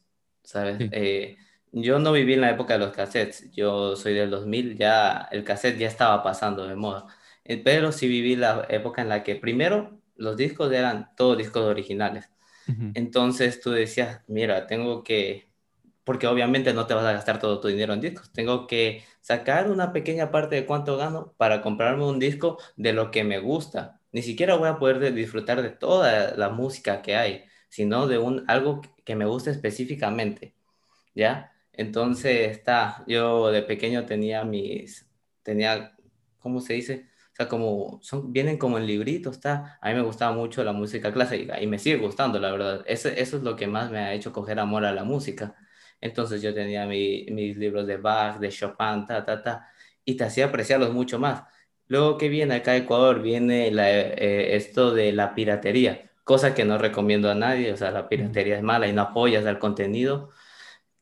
¿sabes? 0.49 0.87
Eh, 0.91 1.37
yo 1.71 1.99
no 1.99 2.11
viví 2.11 2.33
en 2.33 2.41
la 2.41 2.49
época 2.49 2.73
de 2.73 2.79
los 2.79 2.91
cassettes, 2.91 3.51
yo 3.51 3.95
soy 3.95 4.15
del 4.15 4.31
2000, 4.31 4.75
ya 4.75 5.27
el 5.31 5.43
cassette 5.43 5.77
ya 5.77 5.87
estaba 5.87 6.23
pasando 6.23 6.67
de 6.67 6.75
moda. 6.75 7.05
Eh, 7.43 7.61
pero 7.63 7.91
sí 7.91 8.07
viví 8.07 8.35
la 8.35 8.65
época 8.69 9.01
en 9.03 9.09
la 9.09 9.23
que 9.23 9.35
primero 9.35 10.01
los 10.15 10.35
discos 10.37 10.71
eran 10.73 11.09
todos 11.15 11.37
discos 11.37 11.63
originales. 11.63 12.29
Entonces 12.93 13.61
tú 13.61 13.71
decías, 13.71 14.21
mira, 14.27 14.67
tengo 14.67 15.03
que, 15.03 15.51
porque 16.03 16.27
obviamente 16.27 16.73
no 16.73 16.87
te 16.87 16.93
vas 16.95 17.05
a 17.05 17.13
gastar 17.13 17.39
todo 17.39 17.59
tu 17.59 17.67
dinero 17.67 17.93
en 17.93 18.01
discos, 18.01 18.31
tengo 18.33 18.67
que 18.67 19.03
sacar 19.21 19.69
una 19.71 19.93
pequeña 19.93 20.31
parte 20.31 20.55
de 20.55 20.65
cuánto 20.65 20.97
gano 20.97 21.33
para 21.37 21.61
comprarme 21.61 22.05
un 22.05 22.19
disco 22.19 22.59
de 22.77 22.93
lo 22.93 23.11
que 23.11 23.23
me 23.23 23.39
gusta. 23.39 24.01
Ni 24.11 24.21
siquiera 24.23 24.55
voy 24.55 24.69
a 24.69 24.77
poder 24.79 25.13
disfrutar 25.13 25.61
de 25.61 25.69
toda 25.69 26.35
la 26.35 26.49
música 26.49 27.01
que 27.01 27.15
hay, 27.15 27.45
sino 27.69 28.07
de 28.07 28.17
un, 28.17 28.45
algo 28.47 28.81
que 29.09 29.15
me 29.15 29.25
guste 29.25 29.49
específicamente, 29.49 30.53
¿ya? 31.15 31.51
Entonces, 31.73 32.51
está, 32.51 33.03
yo 33.07 33.49
de 33.51 33.63
pequeño 33.63 34.05
tenía 34.05 34.43
mis, 34.45 35.09
tenía, 35.41 35.97
¿cómo 36.37 36.61
se 36.61 36.73
dice? 36.73 37.07
O 37.33 37.35
sea, 37.35 37.47
como, 37.47 37.99
son, 38.03 38.31
vienen 38.31 38.59
como 38.59 38.77
en 38.77 38.85
libritos, 38.85 39.37
está. 39.37 39.79
A 39.81 39.89
mí 39.89 39.95
me 39.95 40.03
gustaba 40.03 40.35
mucho 40.35 40.63
la 40.63 40.73
música 40.73 41.11
clásica 41.11 41.59
y 41.59 41.65
me 41.65 41.79
sigue 41.79 41.97
gustando, 41.97 42.37
la 42.39 42.51
verdad. 42.51 42.83
Eso, 42.85 43.09
es 43.09 43.33
lo 43.33 43.55
que 43.55 43.65
más 43.65 43.89
me 43.89 43.97
ha 43.97 44.13
hecho 44.13 44.31
coger 44.31 44.59
amor 44.59 44.85
a 44.85 44.93
la 44.93 45.03
música. 45.03 45.55
Entonces 46.01 46.43
yo 46.43 46.53
tenía 46.53 46.85
mis 46.85 47.57
libros 47.57 47.87
de 47.87 47.97
Bach, 47.97 48.39
de 48.39 48.49
Chopin, 48.49 49.07
ta, 49.07 49.25
ta, 49.25 49.41
ta, 49.41 49.67
y 50.05 50.15
te 50.17 50.23
hacía 50.25 50.45
apreciarlos 50.45 50.93
mucho 50.93 51.17
más. 51.17 51.43
Luego 51.87 52.17
que 52.19 52.29
viene 52.29 52.55
acá 52.55 52.71
a 52.73 52.77
Ecuador, 52.77 53.21
viene 53.23 53.71
la, 53.71 53.89
eh, 53.91 54.55
esto 54.55 54.93
de 54.93 55.13
la 55.13 55.33
piratería, 55.33 56.08
cosa 56.29 56.53
que 56.53 56.63
no 56.63 56.77
recomiendo 56.77 57.31
a 57.31 57.33
nadie, 57.33 57.73
o 57.73 57.75
sea, 57.75 57.89
la 57.89 58.07
piratería 58.07 58.55
es 58.55 58.61
mala 58.61 58.87
y 58.87 58.93
no 58.93 59.01
apoyas 59.01 59.47
al 59.47 59.57
contenido 59.57 60.29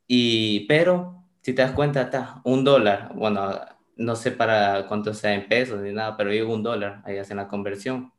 y, 0.07 0.65
pero, 0.67 1.25
si 1.41 1.51
te 1.53 1.63
das 1.63 1.73
cuenta, 1.73 2.03
está 2.03 2.39
un 2.45 2.63
dólar, 2.63 3.11
bueno, 3.13 3.59
no 3.97 4.15
sé 4.15 4.31
para 4.31 4.87
cuánto 4.87 5.13
sea 5.13 5.33
en 5.33 5.49
pesos 5.49 5.81
ni 5.81 5.91
nada, 5.91 6.15
pero 6.15 6.29
digo 6.29 6.53
un 6.53 6.63
dólar, 6.63 7.01
ahí 7.03 7.17
hacen 7.17 7.35
la 7.37 7.49
conversión. 7.49 8.13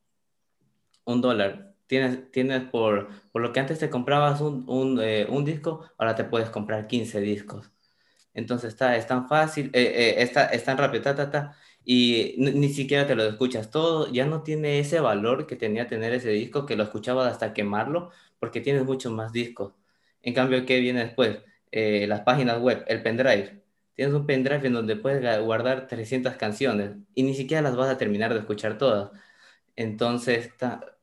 Un 1.06 1.22
dólar. 1.22 1.74
Tienes, 1.86 2.30
tienes 2.30 2.64
por, 2.64 3.08
por 3.32 3.40
lo 3.40 3.52
que 3.54 3.60
antes 3.60 3.78
te 3.78 3.88
comprabas 3.88 4.42
un, 4.42 4.68
un, 4.68 5.00
eh, 5.00 5.26
un 5.30 5.46
disco, 5.46 5.88
ahora 5.96 6.14
te 6.14 6.24
puedes 6.24 6.50
comprar 6.50 6.86
15 6.86 7.20
discos. 7.22 7.72
Entonces 8.34 8.74
está, 8.74 8.96
es 8.96 9.06
tan 9.06 9.26
fácil, 9.28 9.70
eh, 9.72 9.80
eh, 10.18 10.22
está, 10.22 10.46
es 10.48 10.62
tan 10.64 10.76
rápido, 10.76 11.04
ta, 11.04 11.14
ta, 11.14 11.30
ta, 11.30 11.56
y 11.90 12.34
ni 12.38 12.68
siquiera 12.68 13.06
te 13.06 13.14
lo 13.16 13.24
escuchas 13.24 13.70
todo, 13.70 14.12
ya 14.12 14.26
no 14.26 14.42
tiene 14.42 14.78
ese 14.78 15.00
valor 15.00 15.46
que 15.46 15.56
tenía 15.56 15.88
tener 15.88 16.12
ese 16.12 16.28
disco, 16.30 16.66
que 16.66 16.76
lo 16.76 16.84
escuchabas 16.84 17.32
hasta 17.32 17.54
quemarlo, 17.54 18.10
porque 18.38 18.60
tienes 18.60 18.84
muchos 18.84 19.10
más 19.12 19.32
discos. 19.32 19.72
En 20.22 20.34
cambio, 20.34 20.66
¿qué 20.66 20.80
viene 20.80 21.00
después? 21.06 21.38
Eh, 21.72 22.06
las 22.06 22.20
páginas 22.22 22.60
web, 22.60 22.84
el 22.88 23.02
pendrive. 23.02 23.62
Tienes 23.94 24.14
un 24.14 24.26
pendrive 24.26 24.66
en 24.66 24.74
donde 24.74 24.96
puedes 24.96 25.42
guardar 25.42 25.86
300 25.86 26.36
canciones 26.36 26.96
y 27.14 27.22
ni 27.22 27.34
siquiera 27.34 27.62
las 27.62 27.74
vas 27.76 27.88
a 27.90 27.96
terminar 27.98 28.34
de 28.34 28.40
escuchar 28.40 28.76
todas. 28.78 29.10
Entonces 29.76 30.50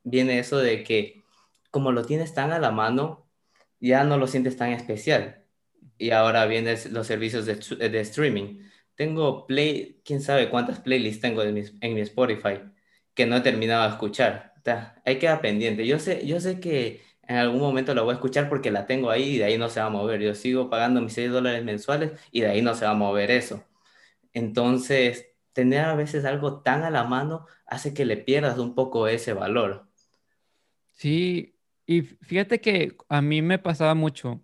viene 0.03 0.39
eso 0.39 0.57
de 0.59 0.83
que 0.83 1.23
como 1.71 1.91
lo 1.91 2.05
tienes 2.05 2.33
tan 2.35 2.51
a 2.51 2.59
la 2.59 2.71
mano, 2.71 3.27
ya 3.79 4.03
no 4.03 4.17
lo 4.17 4.27
sientes 4.27 4.57
tan 4.57 4.71
especial. 4.71 5.43
Y 5.97 6.11
ahora 6.11 6.45
vienen 6.45 6.77
los 6.91 7.07
servicios 7.07 7.45
de, 7.45 7.55
de 7.89 7.99
streaming. 8.01 8.59
Tengo 8.95 9.45
play, 9.47 10.01
quién 10.05 10.21
sabe 10.21 10.49
cuántas 10.49 10.79
playlists 10.79 11.21
tengo 11.21 11.43
en 11.43 11.53
mi, 11.53 12.01
Spotify 12.01 12.61
que 13.13 13.25
no 13.25 13.37
he 13.37 13.41
terminado 13.41 13.83
de 13.83 13.89
escuchar. 13.89 14.53
hay 15.05 15.15
que 15.15 15.19
queda 15.21 15.41
pendiente. 15.41 15.85
Yo 15.87 15.99
sé, 15.99 16.25
yo 16.27 16.39
sé 16.39 16.59
que 16.59 17.01
en 17.23 17.37
algún 17.37 17.59
momento 17.61 17.93
la 17.93 18.01
voy 18.01 18.11
a 18.11 18.15
escuchar 18.15 18.49
porque 18.49 18.71
la 18.71 18.85
tengo 18.85 19.09
ahí 19.09 19.35
y 19.35 19.37
de 19.37 19.45
ahí 19.45 19.57
no 19.57 19.69
se 19.69 19.79
va 19.79 19.87
a 19.87 19.89
mover. 19.89 20.21
Yo 20.21 20.35
sigo 20.35 20.69
pagando 20.69 21.01
mis 21.01 21.13
6 21.13 21.31
dólares 21.31 21.63
mensuales 21.63 22.11
y 22.31 22.41
de 22.41 22.47
ahí 22.47 22.61
no 22.61 22.75
se 22.75 22.85
va 22.85 22.91
a 22.91 22.95
mover 22.95 23.31
eso. 23.31 23.63
Entonces, 24.33 25.27
tener 25.53 25.85
a 25.85 25.95
veces 25.95 26.25
algo 26.25 26.61
tan 26.61 26.83
a 26.83 26.91
la 26.91 27.05
mano 27.05 27.47
hace 27.65 27.93
que 27.93 28.05
le 28.05 28.17
pierdas 28.17 28.59
un 28.59 28.75
poco 28.75 29.07
ese 29.07 29.33
valor. 29.33 29.87
Sí, 30.91 31.57
y 31.85 32.01
fíjate 32.01 32.59
que 32.61 32.95
a 33.09 33.21
mí 33.21 33.41
me 33.41 33.59
pasaba 33.59 33.95
mucho, 33.95 34.41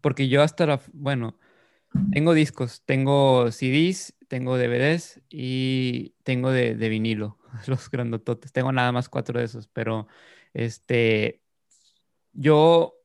porque 0.00 0.28
yo 0.28 0.42
hasta 0.42 0.66
la, 0.66 0.80
bueno, 0.92 1.38
tengo 2.12 2.34
discos, 2.34 2.82
tengo 2.84 3.50
CDs, 3.52 4.14
tengo 4.28 4.56
DVDs 4.56 5.22
y 5.28 6.14
tengo 6.22 6.50
de, 6.50 6.74
de 6.74 6.88
vinilo, 6.88 7.38
los 7.66 7.90
grandototes. 7.90 8.52
Tengo 8.52 8.72
nada 8.72 8.92
más 8.92 9.08
cuatro 9.08 9.38
de 9.38 9.46
esos, 9.46 9.68
pero 9.68 10.06
este, 10.54 11.42
yo 12.32 12.96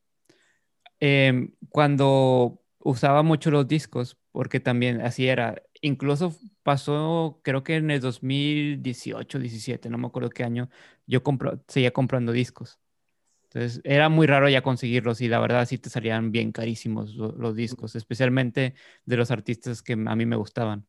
em, 1.00 1.54
cuando 1.70 2.62
usaba 2.80 3.24
mucho 3.24 3.52
los 3.52 3.68
discos, 3.68 4.18
porque 4.32 4.60
también 4.60 5.02
así 5.02 5.28
era, 5.28 5.62
incluso 5.82 6.36
pasó, 6.64 7.40
creo 7.44 7.64
que 7.64 7.76
en 7.78 7.92
el 7.92 8.02
2018, 8.02 9.40
17, 9.40 9.90
no 9.90 9.98
me 9.98 10.08
acuerdo 10.08 10.30
qué 10.30 10.44
año, 10.44 10.70
yo 11.08 11.22
seguía 11.68 11.92
comprando 11.92 12.32
discos. 12.32 12.80
Entonces 13.56 13.80
era 13.86 14.10
muy 14.10 14.28
raro 14.28 14.50
ya 14.50 14.62
conseguirlos 14.62 15.22
y 15.22 15.30
la 15.30 15.40
verdad 15.40 15.66
sí 15.66 15.78
te 15.78 15.90
salían 15.90 16.34
bien 16.34 16.52
carísimos 16.52 17.16
los, 17.16 17.56
discos, 17.56 17.96
especialmente 17.96 18.74
de 19.06 19.16
los 19.16 19.32
artistas 19.32 19.82
que 19.82 19.94
a 19.94 20.16
mí 20.16 20.26
me 20.26 20.36
gustaban. 20.36 20.86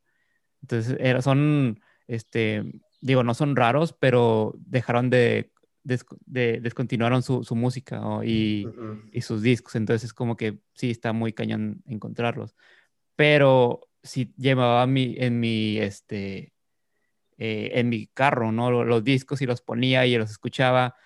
Entonces 0.63 0.97
era, 0.99 1.23
son, 1.23 1.81
este, 2.09 2.65
digo, 3.01 3.23
no 3.23 3.35
son 3.35 3.55
raros, 3.55 3.93
pero 3.93 4.53
dejaron 4.59 5.11
de 5.11 5.53
descontinuaron 5.85 7.23
su, 7.23 7.45
música 7.55 8.03
y, 8.25 8.67
sus 9.21 9.43
discos, 9.43 9.77
entonces 9.77 10.07
es 10.07 10.13
como 10.13 10.37
que 10.37 10.59
sí, 10.75 10.91
está 10.91 11.13
muy 11.13 11.33
cañón 11.33 11.85
encontrarlos. 11.87 12.57
Pero 13.15 13.89
sí 14.03 14.35
llevaba 14.37 14.89
mi, 14.89 15.15
en 15.19 15.39
mi, 15.39 15.79
este, 15.79 16.53
eh, 17.39 17.71
en 17.75 17.89
mi 17.89 18.07
carro, 18.09 18.51
¿no? 18.51 18.85
Los, 18.85 19.05
discos 19.05 19.41
y 19.43 19.47
los 19.47 19.61
ponía 19.61 20.07
y 20.07 20.17
los 20.17 20.31
escuchaba. 20.31 20.97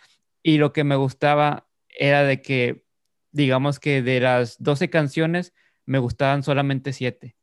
Y 0.42 0.58
lo 0.58 0.72
que 0.72 0.84
me 0.84 0.96
gustaba 0.96 1.68
era 1.88 2.22
de 2.22 2.40
que, 2.40 2.84
digamos 3.32 3.78
que 3.78 4.02
de 4.02 4.20
las 4.20 4.62
12 4.62 4.90
canciones, 4.90 5.54
me 5.86 5.98
gustaban 5.98 6.42
solamente 6.42 6.92
7. 6.92 7.36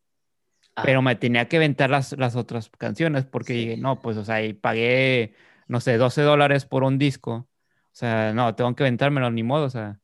Ah. 0.76 0.84
Pero 0.86 1.02
me 1.02 1.16
tenía 1.16 1.48
que 1.48 1.58
aventar 1.58 1.90
las, 1.90 2.18
las 2.18 2.36
otras 2.36 2.70
canciones 2.78 3.26
porque 3.26 3.54
dije, 3.54 3.78
no, 3.78 4.00
pues, 4.02 4.18
o 4.18 4.26
sea, 4.26 4.44
y 4.44 4.54
pagué 4.54 5.36
no 5.68 5.80
sé, 5.80 5.98
12 5.98 6.22
dólares 6.22 6.66
por 6.66 6.84
un 6.84 6.98
disco. 6.98 7.32
O 7.32 7.96
sea, 8.00 8.34
no, 8.34 8.56
tengo 8.56 8.74
que 8.76 8.84
aventármelo 8.84 9.30
ni 9.32 9.44
modo, 9.44 9.66
o 9.66 9.70
sea. 9.70 10.00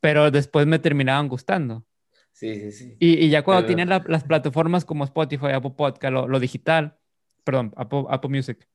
Pero 0.00 0.30
después 0.30 0.66
me 0.66 0.78
terminaban 0.78 1.28
gustando. 1.28 1.84
Sí, 2.32 2.54
sí, 2.54 2.72
sí. 2.72 2.96
Y, 3.00 3.28
ya 3.30 3.42
cuando 3.42 3.66
tienen 3.66 3.88
las 3.88 4.24
plataformas 4.24 4.84
como 4.84 5.04
Spotify, 5.04 5.46
Apple 5.46 5.72
Podcast, 5.76 6.12
lo, 6.12 6.40
digital, 6.40 6.96
perdón, 7.42 7.72
Apple, 7.76 8.04
Apple 8.08 8.30
Music, 8.30 8.68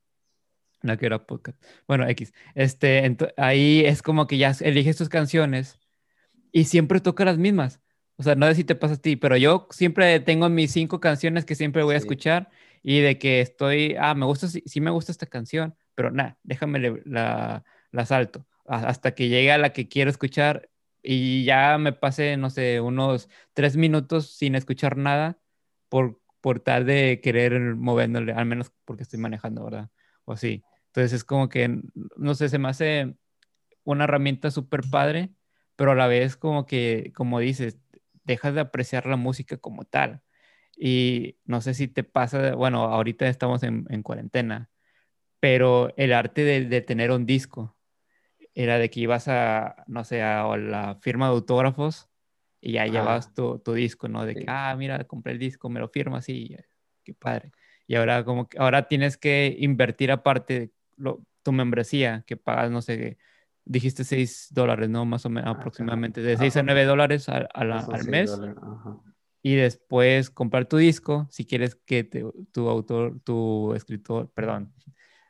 la 0.84 0.98
que 0.98 1.06
era 1.08 1.26
podcast. 1.26 1.62
Bueno, 1.88 2.08
X. 2.10 2.34
Este, 2.56 3.18
ahí 3.38 3.84
es 3.86 4.02
como 4.02 4.28
que 4.28 4.38
ya 4.38 4.54
eliges 4.62 4.98
tus 4.98 5.10
canciones 5.10 5.80
y 6.52 6.66
siempre 6.66 7.00
toca 7.02 7.26
las 7.26 7.38
mismas. 7.38 7.82
O 8.18 8.24
sea, 8.24 8.36
no 8.36 8.46
sé 8.48 8.56
si 8.56 8.64
te 8.64 8.76
pasa 8.76 8.96
a 8.96 8.98
ti, 8.98 9.16
pero 9.16 9.38
yo 9.38 9.68
siempre 9.72 10.20
tengo 10.20 10.50
mis 10.50 10.72
cinco 10.72 11.00
canciones 11.00 11.46
que 11.46 11.56
siempre 11.56 11.84
voy 11.84 11.96
a 11.96 11.98
escuchar 11.98 12.50
y 12.84 13.00
de 13.02 13.18
que 13.18 13.42
estoy, 13.42 13.96
ah, 14.00 14.14
me 14.16 14.26
gusta, 14.26 14.48
sí 14.48 14.82
me 14.82 14.92
gusta 14.92 15.12
esta 15.12 15.26
canción, 15.26 15.76
pero 15.96 16.12
nada, 16.12 16.38
déjame 16.44 16.80
la, 17.06 17.64
la 17.92 18.06
salto 18.06 18.46
hasta 18.66 19.14
que 19.14 19.30
llegue 19.30 19.52
a 19.52 19.58
la 19.58 19.74
que 19.74 19.88
quiero 19.88 20.10
escuchar 20.10 20.70
y 21.02 21.44
ya 21.46 21.78
me 21.78 21.94
pase, 21.94 22.38
no 22.38 22.50
sé, 22.50 22.80
unos 22.82 23.30
tres 23.54 23.76
minutos 23.76 24.36
sin 24.38 24.56
escuchar 24.56 24.98
nada 24.98 25.38
por, 25.90 26.22
por 26.42 26.60
tal 26.62 26.86
de 26.86 27.20
querer 27.22 27.76
moviéndole, 27.76 28.34
al 28.34 28.46
menos 28.46 28.72
porque 28.86 29.04
estoy 29.04 29.20
manejando, 29.20 29.66
¿verdad? 29.66 29.90
O 30.26 30.34
así. 30.34 30.64
Entonces 30.94 31.14
es 31.14 31.24
como 31.24 31.50
que, 31.50 31.82
no 32.18 32.36
sé, 32.36 32.50
se 32.50 32.60
me 32.60 32.70
hace 32.70 33.16
una 33.84 34.06
herramienta 34.06 34.52
súper 34.52 34.82
padre, 34.92 35.32
pero 35.76 35.92
a 35.92 35.96
la 35.96 36.08
vez 36.08 36.38
como 36.38 36.66
que, 36.66 37.12
como 37.16 37.40
dices, 37.40 37.78
dejas 38.24 38.54
de 38.54 38.62
apreciar 38.62 39.06
la 39.08 39.18
música 39.18 39.58
como 39.58 39.86
tal. 39.86 40.22
Y 40.78 41.38
no 41.46 41.62
sé 41.62 41.74
si 41.74 41.88
te 41.88 42.04
pasa, 42.04 42.56
bueno, 42.56 42.84
ahorita 42.86 43.28
estamos 43.28 43.64
en, 43.64 43.86
en 43.90 44.04
cuarentena 44.04 44.70
pero 45.44 45.94
el 45.98 46.14
arte 46.14 46.46
de, 46.46 46.80
tener 46.80 47.12
un 47.12 47.26
disco 47.26 47.76
era 48.54 48.78
de 48.78 48.90
que 48.90 49.02
ibas 49.02 49.28
a, 49.28 49.84
no 49.88 50.06
sé, 50.06 50.22
a 50.22 50.56
la 50.56 50.96
firma 51.02 51.26
de 51.26 51.34
autógrafos 51.34 52.10
y 52.62 52.72
ya 52.72 52.86
llevabas 52.86 53.34
tu, 53.34 53.62
disco, 53.74 54.08
¿no? 54.08 54.26
De 54.26 54.36
que, 54.36 54.46
ah, 54.48 54.74
mira, 54.78 55.04
compré 55.04 55.34
el 55.34 55.40
disco, 55.40 55.70
me 55.70 55.82
lo 55.82 55.90
firmas 55.90 56.30
y 56.30 56.56
qué 57.04 57.14
padre. 57.14 57.52
Y 57.88 57.96
ahora 57.96 58.24
como 58.24 58.48
que 58.48 58.58
ahora 58.58 58.88
tienes 58.88 59.18
que 59.18 59.54
invertir 59.60 60.14
aparte 60.14 60.72
tu 61.44 61.52
membresía 61.52 62.24
que 62.26 62.38
pagas, 62.38 62.72
no 62.72 62.82
sé, 62.82 63.18
dijiste 63.66 64.04
6 64.04 64.48
dólares, 64.52 64.90
¿no? 64.90 65.06
Más 65.06 65.26
o 65.26 65.30
menos 65.30 65.56
aproximadamente, 65.56 66.22
de 66.22 66.38
6 66.38 66.58
a 66.58 66.64
9 66.64 66.86
dólares 66.86 67.30
al, 67.30 67.50
al 67.54 68.06
mes. 68.08 68.40
Y 69.42 69.56
después 69.56 70.30
comprar 70.30 70.66
tu 70.68 70.78
disco, 70.78 71.28
si 71.30 71.46
quieres 71.46 71.76
que 71.76 72.04
tu 72.06 72.70
autor, 72.70 73.20
tu 73.24 73.74
escritor, 73.74 74.32
perdón, 74.34 74.74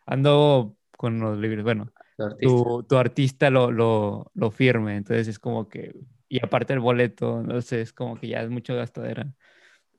ando 0.06 0.78
con 0.98 1.20
los 1.20 1.38
libros, 1.40 1.64
bueno, 1.64 1.92
tu 2.40 2.96
artista, 2.96 3.50
lo, 3.50 3.72
lo, 3.72 4.32
lo, 4.36 4.52
firme, 4.52 4.98
entonces 4.98 5.28
es 5.28 5.40
como 5.40 5.68
que, 5.68 5.96
y 6.30 6.44
aparte 6.44 6.74
el 6.74 6.80
boleto, 6.80 7.42
no 7.42 7.60
sé, 7.62 7.82
es 7.82 7.92
como 7.92 8.20
que 8.20 8.28
ya 8.28 8.44
es 8.44 8.50
mucho 8.52 8.76
gastadera. 8.76 9.34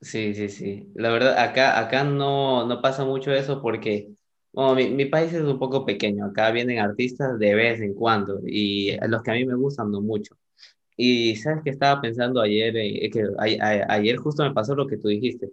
Sí, 0.01 0.33
sí, 0.33 0.49
sí. 0.49 0.91
La 0.95 1.09
verdad, 1.09 1.37
acá, 1.37 1.79
acá 1.79 2.03
no, 2.03 2.65
no 2.65 2.81
pasa 2.81 3.03
mucho 3.05 3.33
eso 3.33 3.61
porque 3.61 4.11
Bueno, 4.55 4.75
mi, 4.75 4.89
mi 4.89 5.05
país 5.05 5.33
es 5.33 5.41
un 5.43 5.59
poco 5.59 5.85
pequeño, 5.85 6.25
acá 6.25 6.51
vienen 6.51 6.79
artistas 6.79 7.37
de 7.39 7.55
vez 7.55 7.81
en 7.81 7.93
cuando 7.93 8.39
y 8.45 8.97
los 9.07 9.21
que 9.21 9.31
a 9.31 9.33
mí 9.33 9.45
me 9.45 9.55
gustan 9.55 9.91
no 9.91 9.99
mucho. 10.01 10.35
Y 10.97 11.35
sabes 11.37 11.63
que 11.63 11.71
estaba 11.71 12.01
pensando 12.01 12.41
ayer, 12.41 12.75
eh, 12.77 13.09
que 13.11 13.23
a- 13.23 13.65
a- 13.67 13.93
ayer 13.95 14.17
justo 14.17 14.43
me 14.43 14.53
pasó 14.53 14.75
lo 14.75 14.87
que 14.87 14.97
tú 14.97 15.09
dijiste. 15.09 15.51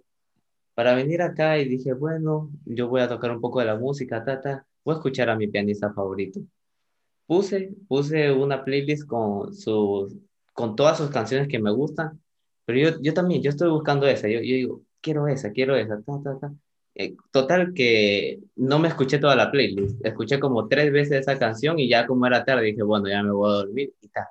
Para 0.75 0.95
venir 0.95 1.21
acá 1.23 1.57
y 1.59 1.67
dije, 1.69 1.93
bueno, 1.93 2.51
yo 2.65 2.89
voy 2.89 3.01
a 3.01 3.09
tocar 3.09 3.31
un 3.31 3.41
poco 3.41 3.59
de 3.61 3.67
la 3.67 3.77
música, 3.77 4.23
tata, 4.25 4.67
voy 4.85 4.95
a 4.95 4.97
escuchar 4.99 5.29
a 5.29 5.37
mi 5.37 5.47
pianista 5.47 5.93
favorito. 5.93 6.41
Puse, 7.27 7.75
puse 7.87 8.31
una 8.33 8.63
playlist 8.65 9.07
con 9.07 9.53
sus, 9.55 10.15
con 10.53 10.75
todas 10.75 10.97
sus 10.99 11.09
canciones 11.11 11.47
que 11.49 11.59
me 11.59 11.71
gustan, 11.71 12.21
pero 12.65 12.79
yo, 12.79 13.01
yo 13.01 13.13
también, 13.13 13.41
yo 13.43 13.49
estoy 13.51 13.69
buscando 13.71 14.07
esa, 14.07 14.27
yo, 14.29 14.35
yo 14.39 14.41
digo, 14.55 14.81
quiero 15.01 15.27
esa, 15.27 15.51
quiero 15.51 15.75
esa, 15.77 16.01
ta, 16.03 16.21
ta, 16.23 16.39
ta. 16.39 16.53
Eh, 16.95 17.15
total 17.31 17.73
que 17.73 18.39
no 18.55 18.77
me 18.77 18.87
escuché 18.87 19.17
toda 19.17 19.35
la 19.35 19.49
playlist, 19.49 20.05
escuché 20.05 20.39
como 20.39 20.67
tres 20.67 20.91
veces 20.91 21.21
esa 21.21 21.39
canción 21.39 21.79
y 21.79 21.89
ya 21.89 22.05
como 22.05 22.27
era 22.27 22.45
tarde 22.45 22.65
dije, 22.65 22.83
bueno, 22.83 23.09
ya 23.09 23.23
me 23.23 23.31
voy 23.31 23.49
a 23.49 23.55
dormir 23.55 23.93
y 24.01 24.07
tal. 24.09 24.25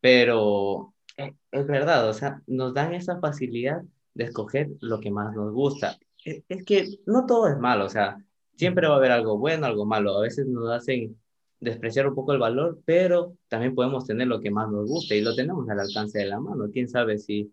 Pero 0.00 0.94
es, 1.16 1.32
es 1.50 1.66
verdad, 1.66 2.08
o 2.08 2.12
sea, 2.12 2.42
nos 2.46 2.74
dan 2.74 2.94
esa 2.94 3.18
facilidad 3.18 3.82
de 4.14 4.24
escoger 4.24 4.68
lo 4.80 5.00
que 5.00 5.10
más 5.10 5.34
nos 5.34 5.52
gusta. 5.52 5.96
Es, 6.24 6.42
es 6.48 6.64
que 6.64 6.86
no 7.06 7.24
todo 7.26 7.48
es 7.48 7.58
malo, 7.58 7.86
o 7.86 7.88
sea, 7.88 8.18
siempre 8.56 8.86
va 8.88 8.94
a 8.94 8.96
haber 8.98 9.12
algo 9.12 9.38
bueno, 9.38 9.66
algo 9.66 9.84
malo. 9.86 10.18
A 10.18 10.22
veces 10.22 10.46
nos 10.46 10.70
hacen 10.70 11.16
despreciar 11.60 12.08
un 12.08 12.14
poco 12.14 12.32
el 12.32 12.38
valor, 12.38 12.80
pero 12.84 13.36
también 13.48 13.74
podemos 13.74 14.04
tener 14.04 14.26
lo 14.26 14.40
que 14.40 14.50
más 14.50 14.70
nos 14.70 14.88
gusta 14.88 15.14
y 15.14 15.20
lo 15.20 15.34
tenemos 15.34 15.68
al 15.68 15.80
alcance 15.80 16.18
de 16.18 16.26
la 16.26 16.40
mano. 16.40 16.66
¿Quién 16.72 16.88
sabe 16.88 17.18
si 17.18 17.52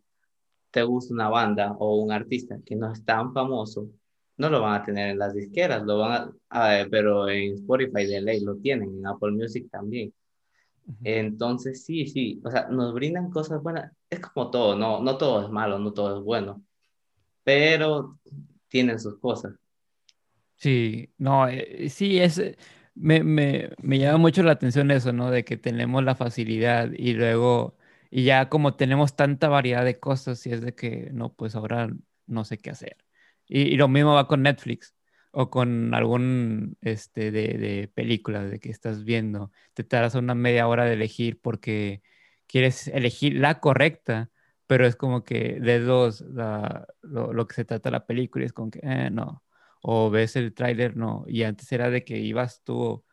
te 0.72 0.84
gusta 0.84 1.14
una 1.14 1.30
banda 1.30 1.74
o 1.80 1.96
un 1.96 2.12
artista 2.12 2.58
que 2.66 2.76
no 2.76 2.92
es 2.92 3.06
tan 3.06 3.34
famoso? 3.34 3.88
No 4.40 4.50
lo 4.50 4.62
van 4.62 4.82
a 4.82 4.86
tener 4.86 5.12
en 5.12 5.20
las 5.20 5.36
disqueras, 5.36 5.84
lo 5.86 6.00
van 6.00 6.34
a, 6.52 6.82
a- 6.82 6.88
pero 6.92 7.30
en 7.30 7.56
Spotify 7.56 8.06
de 8.08 8.22
ley 8.22 8.42
lo 8.42 8.58
tienen, 8.58 8.90
en 9.00 9.08
Apple 9.08 9.32
Music 9.34 9.70
también. 9.72 10.14
Entonces, 11.04 11.86
sí, 11.86 12.08
sí, 12.08 12.42
o 12.46 12.52
sea, 12.52 12.68
nos 12.70 12.94
brindan 12.94 13.32
cosas 13.32 13.62
buenas. 13.64 13.92
Es 14.10 14.20
como 14.22 14.52
todo, 14.52 14.76
no, 14.78 15.02
no 15.02 15.18
todo 15.18 15.44
es 15.44 15.50
malo, 15.50 15.80
no 15.80 15.94
todo 15.94 16.18
es 16.20 16.24
bueno, 16.26 16.64
pero 17.44 18.20
tienen 18.70 19.00
sus 19.00 19.20
cosas. 19.20 19.54
Sí, 20.58 21.14
no, 21.18 21.48
eh, 21.48 21.90
sí, 21.90 22.20
es, 22.20 22.42
me, 22.94 23.24
me, 23.24 23.70
me 23.82 23.98
llama 23.98 24.18
mucho 24.18 24.44
la 24.44 24.52
atención 24.54 24.92
eso, 24.92 25.14
¿no? 25.14 25.32
De 25.32 25.46
que 25.46 25.56
tenemos 25.58 26.04
la 26.04 26.16
facilidad 26.16 26.92
y 26.92 27.14
luego, 27.14 27.78
y 28.12 28.26
ya 28.26 28.50
como 28.50 28.76
tenemos 28.76 29.16
tanta 29.16 29.48
variedad 29.48 29.86
de 29.86 30.00
cosas, 30.00 30.46
y 30.46 30.52
es 30.52 30.62
de 30.62 30.76
que, 30.76 31.12
no, 31.14 31.34
pues 31.34 31.56
ahora 31.56 31.90
no 32.28 32.44
sé 32.44 32.58
qué 32.58 32.72
hacer. 32.72 32.98
Y, 33.50 33.64
y 33.64 33.78
lo 33.78 33.90
mismo 33.90 34.14
va 34.16 34.28
con 34.30 34.44
Netflix 34.44 34.96
o 35.32 35.50
con 35.52 35.94
algún, 35.96 36.78
este, 36.82 37.32
de, 37.32 37.58
de 37.60 37.90
películas 37.94 38.52
de 38.52 38.60
que 38.62 38.72
estás 38.72 39.04
viendo, 39.06 39.52
te 39.76 39.84
tardas 39.84 40.16
una 40.16 40.36
media 40.36 40.68
hora 40.68 40.86
de 40.86 40.94
elegir 40.94 41.40
porque 41.42 42.02
quieres 42.48 42.88
elegir 42.90 43.36
la 43.36 43.60
correcta, 43.60 44.30
pero 44.68 44.86
es 44.88 44.96
como 44.96 45.24
que 45.26 45.60
de 45.62 45.80
dos, 45.82 46.22
la- 46.22 46.88
lo, 47.02 47.34
lo 47.34 47.48
que 47.48 47.56
se 47.56 47.66
trata 47.66 47.92
la 47.92 48.06
película 48.08 48.46
es 48.46 48.54
como 48.54 48.72
que, 48.72 48.80
eh, 48.84 49.10
no 49.12 49.44
o 49.82 50.10
ves 50.12 50.36
el 50.36 50.54
tráiler, 50.54 50.98
no. 50.98 51.26
Y 51.28 51.44
antes 51.44 51.72
era 51.72 51.90
de 51.90 52.04
que 52.04 52.18
ibas 52.20 52.62
tú 52.66 53.06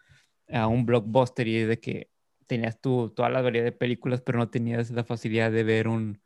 a 0.50 0.66
un 0.68 0.86
blockbuster 0.86 1.46
y 1.48 1.62
de 1.64 1.80
que 1.80 2.10
tenías 2.46 2.80
tú 2.80 3.10
toda 3.14 3.30
la 3.30 3.42
variedad 3.42 3.64
de 3.66 3.72
películas, 3.72 4.20
pero 4.22 4.38
no 4.38 4.50
tenías 4.50 4.90
la 4.92 5.04
facilidad 5.04 5.52
de 5.52 5.64
ver 5.64 5.88
un, 5.88 6.20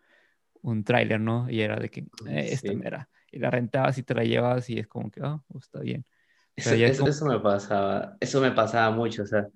un 0.63 0.85
tráiler, 0.85 1.21
¿no? 1.21 1.49
Y 1.51 1.63
era 1.63 1.77
de 1.79 1.91
que 1.91 2.01
"Eh, 2.27 2.51
esta 2.53 2.73
Sí. 2.73 2.77
mera. 2.77 3.09
Y 3.31 3.39
la 3.39 3.51
rentabas 3.51 3.99
y 3.99 4.03
te 4.03 4.15
la 4.15 4.25
llevabas 4.25 4.69
y 4.71 4.79
es 4.79 4.87
como 4.89 5.11
que, 5.11 5.21
ah, 5.23 5.43
pues, 5.49 5.65
está 5.65 5.81
bien. 5.81 6.05
Eso, 6.57 6.75
es 6.75 7.21
como, 7.21 7.33
me 7.33 7.41
pasaba, 7.41 8.17
eso 8.21 8.41
me 8.41 8.53
pasaba 8.53 8.91
mucho, 8.95 9.23
o 9.23 9.27
sea, 9.27 9.49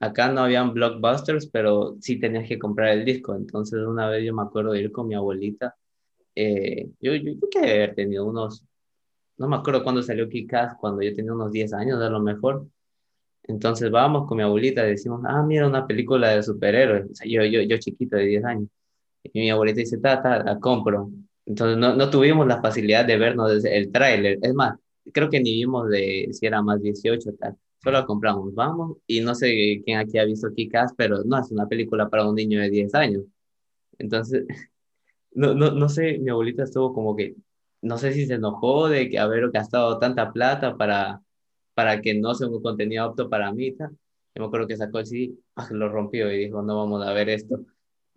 acá 0.00 0.30
no 0.30 0.42
habían 0.42 0.72
blockbusters, 0.72 1.46
pero 1.48 1.96
sí 2.00 2.18
tenías 2.18 2.48
que 2.48 2.58
comprar 2.58 2.90
el 2.90 3.04
disco. 3.04 3.34
Entonces, 3.34 3.80
una 3.86 4.08
vez 4.08 4.24
yo 4.24 4.34
me 4.34 4.42
acuerdo 4.42 4.72
de 4.72 4.80
ir 4.80 4.92
con 4.92 5.08
mi 5.08 5.14
abuelita. 5.14 5.76
eh, 6.34 6.90
yo, 7.00 7.14
yo, 7.14 7.32
yo 7.32 7.48
que 7.50 7.58
haber 7.60 7.94
tenido 7.94 8.26
unos, 8.26 8.64
no 9.38 9.48
me 9.48 9.56
acuerdo 9.56 9.82
cuándo 9.84 10.02
salió 10.02 10.28
Kick-Ass, 10.28 10.76
cuando 10.80 11.02
yo 11.02 11.14
tenía 11.14 11.32
unos 11.32 11.52
10 11.52 11.72
años 11.74 12.00
a 12.02 12.10
lo 12.10 12.20
mejor. 12.20 12.66
Entonces 13.44 13.90
vamos 13.90 14.26
con 14.28 14.38
mi 14.38 14.42
abuelita 14.44 14.86
y 14.86 14.90
decimos, 14.90 15.22
ah, 15.26 15.42
mira 15.42 15.66
una 15.68 15.86
película 15.86 16.30
de 16.30 16.42
superhéroes. 16.42 17.10
O 17.10 17.14
sea, 17.14 17.28
yo, 17.30 17.44
yo, 17.44 17.62
yo 17.62 17.78
chiquito 17.78 18.16
de 18.16 18.24
10 18.26 18.44
años. 18.44 18.68
Y 19.24 19.40
mi 19.40 19.50
abuelita 19.50 19.80
dice, 19.80 19.98
ta, 19.98 20.22
ta, 20.22 20.42
la 20.42 20.58
compro. 20.60 21.10
Entonces 21.46 21.78
no, 21.78 21.94
no 21.96 22.10
tuvimos 22.10 22.46
la 22.46 22.60
facilidad 22.60 23.04
de 23.06 23.16
vernos 23.18 23.50
desde 23.52 23.76
el 23.78 23.92
tráiler. 23.92 24.38
Es 24.42 24.54
más, 24.54 24.78
creo 25.12 25.30
que 25.30 25.40
ni 25.40 25.54
vimos 25.54 25.88
de 25.88 26.28
si 26.32 26.46
era 26.46 26.62
más 26.62 26.82
18 26.82 27.32
tal. 27.38 27.56
Solo 27.82 28.04
compramos, 28.06 28.54
vamos. 28.54 28.98
Y 29.06 29.20
no 29.20 29.34
sé 29.34 29.80
quién 29.84 29.98
aquí 29.98 30.18
ha 30.18 30.24
visto 30.24 30.48
Kick-Ass, 30.54 30.94
pero 30.96 31.22
no 31.24 31.38
es 31.38 31.50
una 31.52 31.68
película 31.68 32.08
para 32.08 32.28
un 32.28 32.34
niño 32.34 32.60
de 32.60 32.70
10 32.70 32.94
años. 32.94 33.24
Entonces, 33.98 34.44
no, 35.32 35.54
no, 35.54 35.70
no 35.72 35.88
sé, 35.88 36.18
mi 36.18 36.30
abuelita 36.30 36.64
estuvo 36.64 36.94
como 36.94 37.16
que, 37.16 37.36
no 37.82 37.98
sé 37.98 38.12
si 38.12 38.26
se 38.26 38.34
enojó 38.34 38.88
de 38.88 39.10
que 39.10 39.18
haber 39.18 39.50
gastado 39.50 39.98
tanta 39.98 40.32
plata 40.32 40.76
para, 40.76 41.22
para 41.74 42.00
que 42.02 42.14
no 42.14 42.34
sea 42.34 42.48
un 42.48 42.62
contenido 42.62 43.04
apto 43.04 43.28
para 43.30 43.52
mí. 43.52 43.72
tal. 43.72 43.90
Yo 44.34 44.42
me 44.42 44.46
acuerdo 44.46 44.66
que 44.68 44.76
sacó 44.76 44.98
el 45.00 45.38
ah, 45.56 45.68
lo 45.72 45.88
rompió 45.88 46.32
y 46.32 46.38
dijo, 46.46 46.62
no 46.62 46.76
vamos 46.76 47.06
a 47.06 47.12
ver 47.12 47.28
esto. 47.30 47.64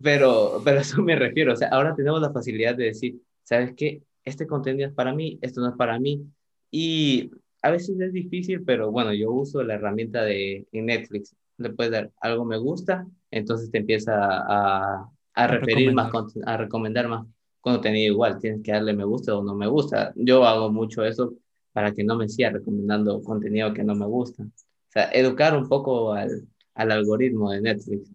Pero, 0.02 0.62
pero 0.64 0.78
a 0.78 0.80
eso 0.82 1.02
me 1.02 1.16
refiero, 1.16 1.52
o 1.52 1.56
sea, 1.56 1.68
ahora 1.68 1.94
tenemos 1.94 2.20
la 2.20 2.32
facilidad 2.32 2.74
de 2.74 2.84
decir, 2.86 3.20
¿sabes 3.44 3.74
qué? 3.76 4.02
Este 4.24 4.46
contenido 4.46 4.88
es 4.88 4.94
para 4.94 5.12
mí, 5.14 5.38
esto 5.42 5.60
no 5.60 5.68
es 5.70 5.76
para 5.76 5.98
mí. 5.98 6.24
Y 6.70 7.30
a 7.62 7.70
veces 7.70 8.00
es 8.00 8.12
difícil, 8.12 8.64
pero 8.64 8.90
bueno, 8.90 9.12
yo 9.12 9.30
uso 9.32 9.62
la 9.62 9.74
herramienta 9.74 10.22
de 10.22 10.66
en 10.72 10.86
Netflix. 10.86 11.36
Le 11.58 11.70
puedes 11.70 11.92
dar 11.92 12.10
algo 12.20 12.44
me 12.46 12.56
gusta, 12.58 13.06
entonces 13.30 13.70
te 13.70 13.78
empieza 13.78 14.14
a, 14.16 15.10
a 15.34 15.46
a 15.46 15.46
referir 15.48 15.92
más, 15.92 16.10
recomendar. 16.10 16.10
conten- 16.10 16.42
a 16.46 16.56
recomendar 16.56 17.08
más 17.08 17.26
contenido 17.60 18.12
igual. 18.12 18.38
Tienes 18.40 18.62
que 18.62 18.72
darle 18.72 18.94
me 18.94 19.04
gusta 19.04 19.36
o 19.36 19.42
no 19.42 19.54
me 19.54 19.66
gusta. 19.68 20.12
Yo 20.16 20.44
hago 20.46 20.70
mucho 20.70 21.04
eso 21.04 21.34
para 21.72 21.92
que 21.94 22.04
no 22.04 22.16
me 22.16 22.28
siga 22.28 22.50
recomendando 22.50 23.22
contenido 23.22 23.72
que 23.74 23.84
no 23.84 23.94
me 23.94 24.06
gusta. 24.06 24.42
O 24.44 24.92
sea, 24.92 25.10
educar 25.12 25.56
un 25.56 25.68
poco 25.68 26.12
al, 26.12 26.48
al 26.74 26.90
algoritmo 26.92 27.50
de 27.50 27.60
Netflix. 27.60 28.10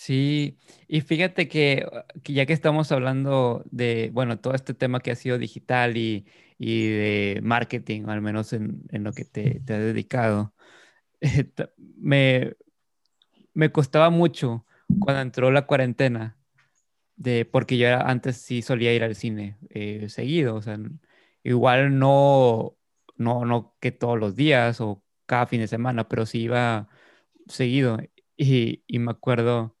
Sí, 0.00 0.56
y 0.86 1.00
fíjate 1.00 1.48
que, 1.48 1.84
uh, 1.90 2.20
que 2.22 2.32
ya 2.32 2.46
que 2.46 2.52
estamos 2.52 2.92
hablando 2.92 3.64
de, 3.70 4.10
bueno, 4.12 4.38
todo 4.38 4.54
este 4.54 4.72
tema 4.72 5.00
que 5.00 5.10
ha 5.10 5.16
sido 5.16 5.38
digital 5.38 5.96
y, 5.96 6.24
y 6.56 6.88
de 6.88 7.40
marketing, 7.42 8.04
al 8.08 8.20
menos 8.22 8.52
en, 8.52 8.82
en 8.90 9.02
lo 9.02 9.12
que 9.14 9.24
te, 9.24 9.60
te 9.60 9.74
has 9.74 9.80
dedicado, 9.80 10.54
eh, 11.22 11.50
me, 11.98 12.54
me 13.54 13.72
costaba 13.72 14.10
mucho 14.10 14.66
cuando 14.98 15.22
entró 15.22 15.50
la 15.50 15.66
cuarentena, 15.66 16.38
de, 17.16 17.44
porque 17.46 17.78
yo 17.78 17.86
era- 17.88 18.02
antes 18.10 18.38
sí 18.38 18.62
solía 18.62 18.94
ir 18.94 19.04
al 19.04 19.16
cine 19.16 19.58
eh, 19.70 20.08
seguido, 20.08 20.56
o 20.56 20.62
sea, 20.62 20.78
igual 21.44 21.98
no, 21.98 22.76
no, 23.16 23.44
no 23.46 23.76
que 23.80 23.92
todos 23.92 24.18
los 24.18 24.36
días 24.36 24.80
o 24.80 25.04
cada 25.26 25.46
fin 25.48 25.60
de 25.62 25.68
semana, 25.68 26.08
pero 26.08 26.26
sí 26.26 26.42
iba 26.42 26.88
seguido. 27.48 27.98
Y, 28.36 28.84
y 28.88 29.00
me 29.00 29.12
acuerdo 29.12 29.77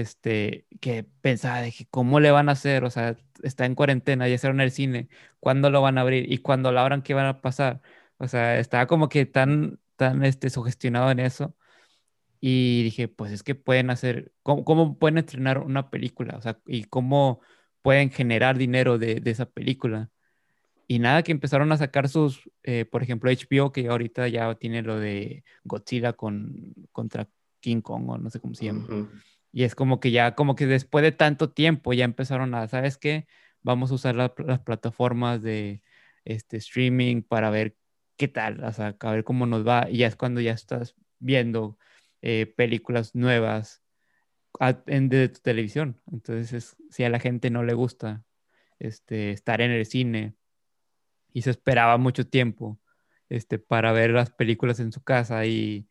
este, 0.00 0.66
que 0.80 1.04
pensaba 1.20 1.60
de 1.60 1.72
cómo 1.90 2.20
le 2.20 2.30
van 2.30 2.48
a 2.48 2.52
hacer, 2.52 2.84
o 2.84 2.90
sea, 2.90 3.16
está 3.42 3.66
en 3.66 3.74
cuarentena, 3.74 4.28
ya 4.28 4.38
cerraron 4.38 4.60
el 4.60 4.70
cine, 4.70 5.08
¿cuándo 5.40 5.70
lo 5.70 5.82
van 5.82 5.98
a 5.98 6.02
abrir? 6.02 6.30
Y 6.32 6.38
cuando 6.38 6.72
lo 6.72 6.80
abran, 6.80 7.02
¿qué 7.02 7.14
van 7.14 7.26
a 7.26 7.40
pasar? 7.40 7.80
O 8.18 8.28
sea, 8.28 8.58
estaba 8.58 8.86
como 8.86 9.08
que 9.08 9.26
tan, 9.26 9.80
tan 9.96 10.24
este, 10.24 10.50
sugestionado 10.50 11.10
en 11.10 11.20
eso 11.20 11.56
y 12.40 12.82
dije, 12.82 13.08
pues 13.08 13.32
es 13.32 13.42
que 13.42 13.54
pueden 13.54 13.90
hacer, 13.90 14.32
¿cómo, 14.42 14.64
cómo 14.64 14.98
pueden 14.98 15.18
estrenar 15.18 15.58
una 15.60 15.90
película? 15.90 16.36
O 16.36 16.42
sea, 16.42 16.60
y 16.66 16.84
cómo 16.84 17.40
pueden 17.82 18.10
generar 18.10 18.58
dinero 18.58 18.98
de, 18.98 19.20
de 19.20 19.30
esa 19.30 19.46
película. 19.46 20.10
Y 20.86 20.98
nada, 20.98 21.22
que 21.22 21.32
empezaron 21.32 21.72
a 21.72 21.78
sacar 21.78 22.08
sus, 22.08 22.50
eh, 22.62 22.84
por 22.84 23.02
ejemplo, 23.02 23.30
HBO, 23.30 23.72
que 23.72 23.88
ahorita 23.88 24.28
ya 24.28 24.54
tiene 24.56 24.82
lo 24.82 24.98
de 24.98 25.44
Godzilla 25.64 26.12
con, 26.12 26.74
contra 26.92 27.28
King 27.60 27.80
Kong, 27.80 28.10
o 28.10 28.18
no 28.18 28.28
sé 28.28 28.40
cómo 28.40 28.54
se 28.54 28.66
llama. 28.66 28.84
Ujú. 28.84 29.08
Y 29.54 29.64
es 29.64 29.76
como 29.76 30.00
que 30.00 30.10
ya, 30.12 30.34
como 30.34 30.56
que 30.56 30.66
después 30.66 31.04
de 31.04 31.12
tanto 31.12 31.52
tiempo 31.52 31.92
ya 31.94 32.04
empezaron 32.04 32.54
a, 32.56 32.66
¿sabes 32.68 32.98
qué? 32.98 33.28
Vamos 33.62 33.92
a 33.92 33.94
usar 33.94 34.16
las 34.16 34.32
plataformas 34.60 35.42
de 35.42 35.82
este, 36.24 36.56
streaming 36.58 37.22
para 37.22 37.50
ver 37.50 37.76
qué 38.16 38.28
tal, 38.28 38.64
o 38.64 38.72
sea, 38.72 38.96
a 39.00 39.12
ver 39.12 39.24
cómo 39.24 39.46
nos 39.46 39.66
va. 39.66 39.88
Y 39.90 39.98
ya 39.98 40.08
es 40.08 40.16
cuando 40.16 40.40
ya 40.40 40.52
estás 40.52 40.96
viendo 41.20 41.78
eh, 42.22 42.46
películas 42.56 43.14
nuevas 43.14 43.82
a- 44.60 44.82
en, 44.86 45.08
de 45.08 45.28
tu 45.30 45.40
televisión. 45.40 46.00
Entonces, 46.12 46.52
es- 46.52 46.76
si 46.90 47.04
a 47.04 47.10
la 47.10 47.20
gente 47.20 47.50
no 47.50 47.62
le 47.64 47.74
gusta 47.74 48.24
este, 48.80 49.32
estar 49.32 49.60
en 49.60 49.70
el 49.72 49.86
cine 49.86 50.36
y 51.32 51.42
se 51.42 51.50
esperaba 51.50 51.96
mucho 51.98 52.26
tiempo 52.28 52.80
este, 53.28 53.58
para 53.58 53.92
ver 53.92 54.10
las 54.10 54.30
películas 54.30 54.80
en 54.80 54.92
su 54.92 55.02
casa 55.02 55.46
y, 55.46 55.88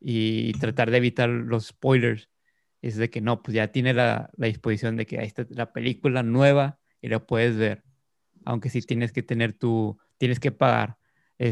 y 0.00 0.52
tratar 0.54 0.90
de 0.90 0.98
evitar 0.98 1.28
los 1.30 1.68
spoilers, 1.68 2.30
es 2.82 2.96
de 2.96 3.10
que 3.10 3.20
no, 3.22 3.42
pues 3.42 3.54
ya 3.56 3.68
tiene 3.72 3.94
la, 3.94 4.30
la 4.36 4.46
disposición 4.48 4.96
de 4.96 5.06
que 5.06 5.18
ahí 5.20 5.26
está 5.26 5.46
la 5.50 5.72
película 5.72 6.22
nueva 6.24 6.80
y 7.02 7.08
la 7.08 7.20
puedes 7.26 7.56
ver, 7.56 7.84
aunque 8.44 8.70
sí 8.70 8.82
tienes 8.82 9.12
que 9.12 9.22
tener 9.22 9.52
tu, 9.54 9.98
tienes 10.18 10.40
que 10.40 10.52
pagar 10.52 10.98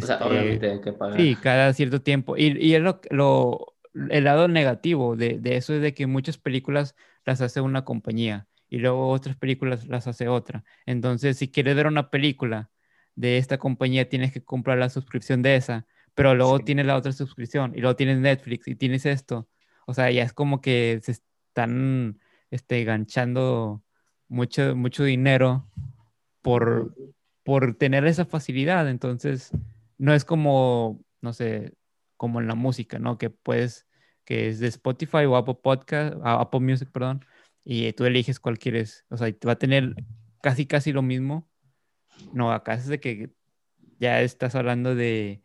o 0.01 0.07
sea, 0.07 0.19
Este, 0.19 0.27
obviamente 0.27 0.71
hay 0.71 0.81
que 0.81 0.93
pagar. 0.93 1.33
Sí, 1.33 1.41
cada 1.41 1.73
cierto 1.73 2.03
tiempo. 2.03 2.37
Y, 2.37 2.57
y 2.65 2.75
es 2.75 2.83
lo, 2.83 3.01
lo- 3.11 3.75
el 4.11 4.25
lado 4.25 4.49
negativo 4.49 5.17
de, 5.17 5.39
de 5.41 5.57
eso 5.57 5.75
es 5.75 5.83
de 5.83 5.95
que 5.95 6.07
muchas 6.07 6.39
películas 6.39 6.95
las 7.25 7.41
hace 7.41 7.61
una 7.61 7.85
compañía 7.85 8.49
y 8.69 8.79
luego 8.79 9.09
otras 9.11 9.37
películas 9.37 9.87
las 9.89 10.07
hace 10.07 10.29
otra. 10.29 10.65
Entonces, 10.87 11.37
si 11.39 11.51
quieres 11.51 11.75
ver 11.77 11.89
una 11.89 12.11
película 12.11 12.71
de 13.17 13.39
esta 13.39 13.59
compañía, 13.59 14.09
tienes 14.09 14.33
que 14.33 14.45
comprar 14.45 14.79
la 14.79 14.89
suscripción 14.91 15.43
de 15.43 15.57
esa, 15.57 15.87
pero 16.15 16.35
luego 16.37 16.61
Sí. 16.61 16.65
tienes 16.65 16.87
la 16.87 16.97
otra 16.97 17.13
suscripción 17.13 17.73
y 17.75 17.81
luego 17.81 17.97
tienes 17.97 18.19
Netflix 18.19 18.69
y 18.69 18.77
tienes 18.77 19.05
esto. 19.07 19.49
O 19.91 19.95
sea, 19.95 20.09
ya 20.13 20.23
es 20.23 20.33
como 20.33 20.61
que 20.61 21.01
se 21.03 21.11
están 21.11 22.21
este, 22.53 22.85
ganchando 22.85 23.83
mucho, 24.29 24.77
mucho 24.77 25.03
dinero 25.03 25.69
por, 26.43 26.95
por 27.43 27.75
tener 27.75 28.07
esa 28.07 28.25
facilidad. 28.25 28.89
Entonces, 28.89 29.51
no 29.99 30.15
es 30.15 30.25
como, 30.25 31.01
no 31.21 31.33
sé, 31.33 31.75
como 32.17 32.41
en 32.41 32.47
la 32.47 32.55
música, 32.55 33.01
¿no? 33.01 33.19
Que 33.19 33.31
puedes, 33.31 33.89
que 34.25 34.49
es 34.49 34.61
de 34.61 34.69
Spotify 34.69 35.25
o 35.27 35.35
Apple 35.35 35.59
Podcast, 35.61 36.15
a- 36.23 36.41
Apple 36.41 36.61
Music, 36.61 36.89
perdón, 36.93 37.25
y 37.65 37.93
tú 37.93 38.05
eliges 38.05 38.39
cuál 38.39 38.57
quieres. 38.57 39.05
O 39.11 39.17
sea, 39.17 39.35
va 39.45 39.53
a 39.53 39.59
tener 39.59 39.97
casi, 40.41 40.67
casi 40.67 40.93
lo 40.93 41.03
mismo. 41.03 41.51
No, 42.33 42.53
acá 42.53 42.75
es 42.75 42.87
de 42.87 43.01
que 43.01 43.33
ya 43.99 44.21
estás 44.23 44.55
hablando 44.55 44.95
de 44.95 45.43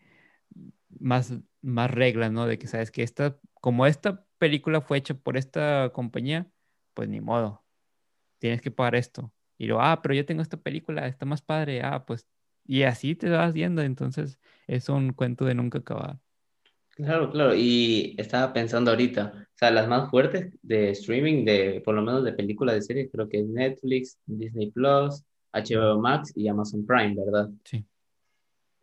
más, 0.99 1.33
más 1.63 1.89
reglas, 1.89 2.31
¿no? 2.31 2.45
De 2.45 2.59
que 2.59 2.67
sabes 2.67 2.91
que 2.91 3.01
esta, 3.01 3.39
como 3.59 3.87
esta 3.87 4.24
película 4.37 4.81
fue 4.81 4.97
hecha 4.97 5.13
por 5.13 5.37
esta 5.37 5.91
compañía, 5.93 6.47
pues 6.93 7.09
ni 7.09 7.21
modo, 7.21 7.63
tienes 8.39 8.61
que 8.61 8.71
pagar 8.71 8.95
esto. 8.95 9.33
Y 9.57 9.67
luego, 9.67 9.81
ah, 9.81 10.01
pero 10.01 10.13
yo 10.13 10.25
tengo 10.25 10.41
esta 10.41 10.57
película, 10.57 11.07
está 11.07 11.25
más 11.25 11.41
padre, 11.41 11.81
ah, 11.81 12.05
pues, 12.05 12.27
y 12.65 12.83
así 12.83 13.15
te 13.15 13.29
vas 13.29 13.53
viendo, 13.53 13.81
entonces 13.81 14.39
es 14.67 14.89
un 14.89 15.13
cuento 15.13 15.45
de 15.45 15.55
nunca 15.55 15.79
acabar. 15.79 16.19
Claro, 16.95 17.29
claro, 17.29 17.53
y 17.53 18.15
estaba 18.17 18.53
pensando 18.53 18.91
ahorita, 18.91 19.33
o 19.35 19.57
sea, 19.57 19.69
las 19.69 19.87
más 19.87 20.09
fuertes 20.09 20.53
de 20.61 20.91
streaming, 20.91 21.43
de 21.43 21.81
por 21.83 21.93
lo 21.93 22.01
menos 22.01 22.23
de 22.23 22.31
películas 22.31 22.75
de 22.75 22.81
series, 22.81 23.09
creo 23.11 23.27
que 23.27 23.41
es 23.41 23.47
Netflix, 23.47 24.17
Disney 24.25 24.71
Plus, 24.71 25.23
HBO 25.51 25.99
Max 25.99 26.31
y 26.35 26.47
Amazon 26.47 26.85
Prime, 26.85 27.15
¿verdad? 27.15 27.49
Sí. 27.65 27.85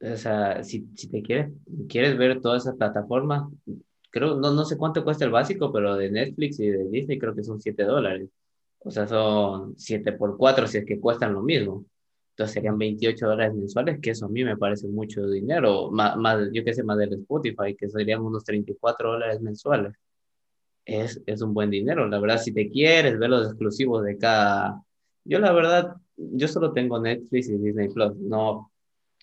O 0.01 0.17
sea, 0.17 0.63
si, 0.63 0.87
si 0.95 1.09
te 1.09 1.23
quieres, 1.23 1.53
quieres 1.89 2.19
ver 2.19 2.41
todas 2.41 2.65
esas 2.65 2.77
plataformas, 2.77 3.45
creo, 4.13 4.37
no, 4.37 4.53
no 4.53 4.65
sé 4.65 4.77
cuánto 4.79 5.05
cuesta 5.05 5.25
el 5.25 5.33
básico, 5.33 5.73
pero 5.73 5.97
de 5.97 6.11
Netflix 6.11 6.61
y 6.61 6.69
de 6.69 6.89
Disney 6.89 7.19
creo 7.19 7.35
que 7.35 7.43
son 7.43 7.61
7 7.61 7.83
dólares. 7.85 8.29
O 8.81 8.91
sea, 8.91 9.09
son 9.09 9.75
7 9.79 10.13
por 10.13 10.37
4 10.37 10.67
si 10.67 10.79
es 10.79 10.87
que 10.87 11.01
cuestan 11.01 11.35
lo 11.35 11.43
mismo. 11.43 11.87
Entonces 12.33 12.55
serían 12.55 12.79
28 12.79 13.27
dólares 13.27 13.55
mensuales, 13.55 14.01
que 14.01 14.11
eso 14.11 14.27
a 14.27 14.29
mí 14.29 14.45
me 14.45 14.57
parece 14.57 14.89
mucho 14.89 15.27
dinero, 15.29 15.91
más, 15.91 16.17
más 16.17 16.49
yo 16.53 16.65
qué 16.65 16.75
sé, 16.75 16.83
más 16.83 16.99
del 16.99 17.13
Spotify, 17.15 17.75
que 17.77 17.89
serían 17.91 18.23
unos 18.23 18.45
34 18.45 19.13
dólares 19.13 19.41
mensuales. 19.41 19.95
Es, 20.85 21.23
es 21.27 21.43
un 21.43 21.55
buen 21.55 21.71
dinero, 21.71 22.09
la 22.09 22.19
verdad, 22.19 22.39
si 22.39 22.53
te 22.53 22.69
quieres 22.71 23.19
ver 23.19 23.31
los 23.31 23.47
exclusivos 23.49 24.05
de 24.05 24.19
cada... 24.19 24.83
Yo 25.25 25.39
la 25.39 25.53
verdad, 25.53 25.97
yo 26.17 26.49
solo 26.49 26.73
tengo 26.73 26.99
Netflix 27.01 27.49
y 27.49 27.59
Disney 27.59 27.89
Plus, 27.91 28.17
no, 28.17 28.72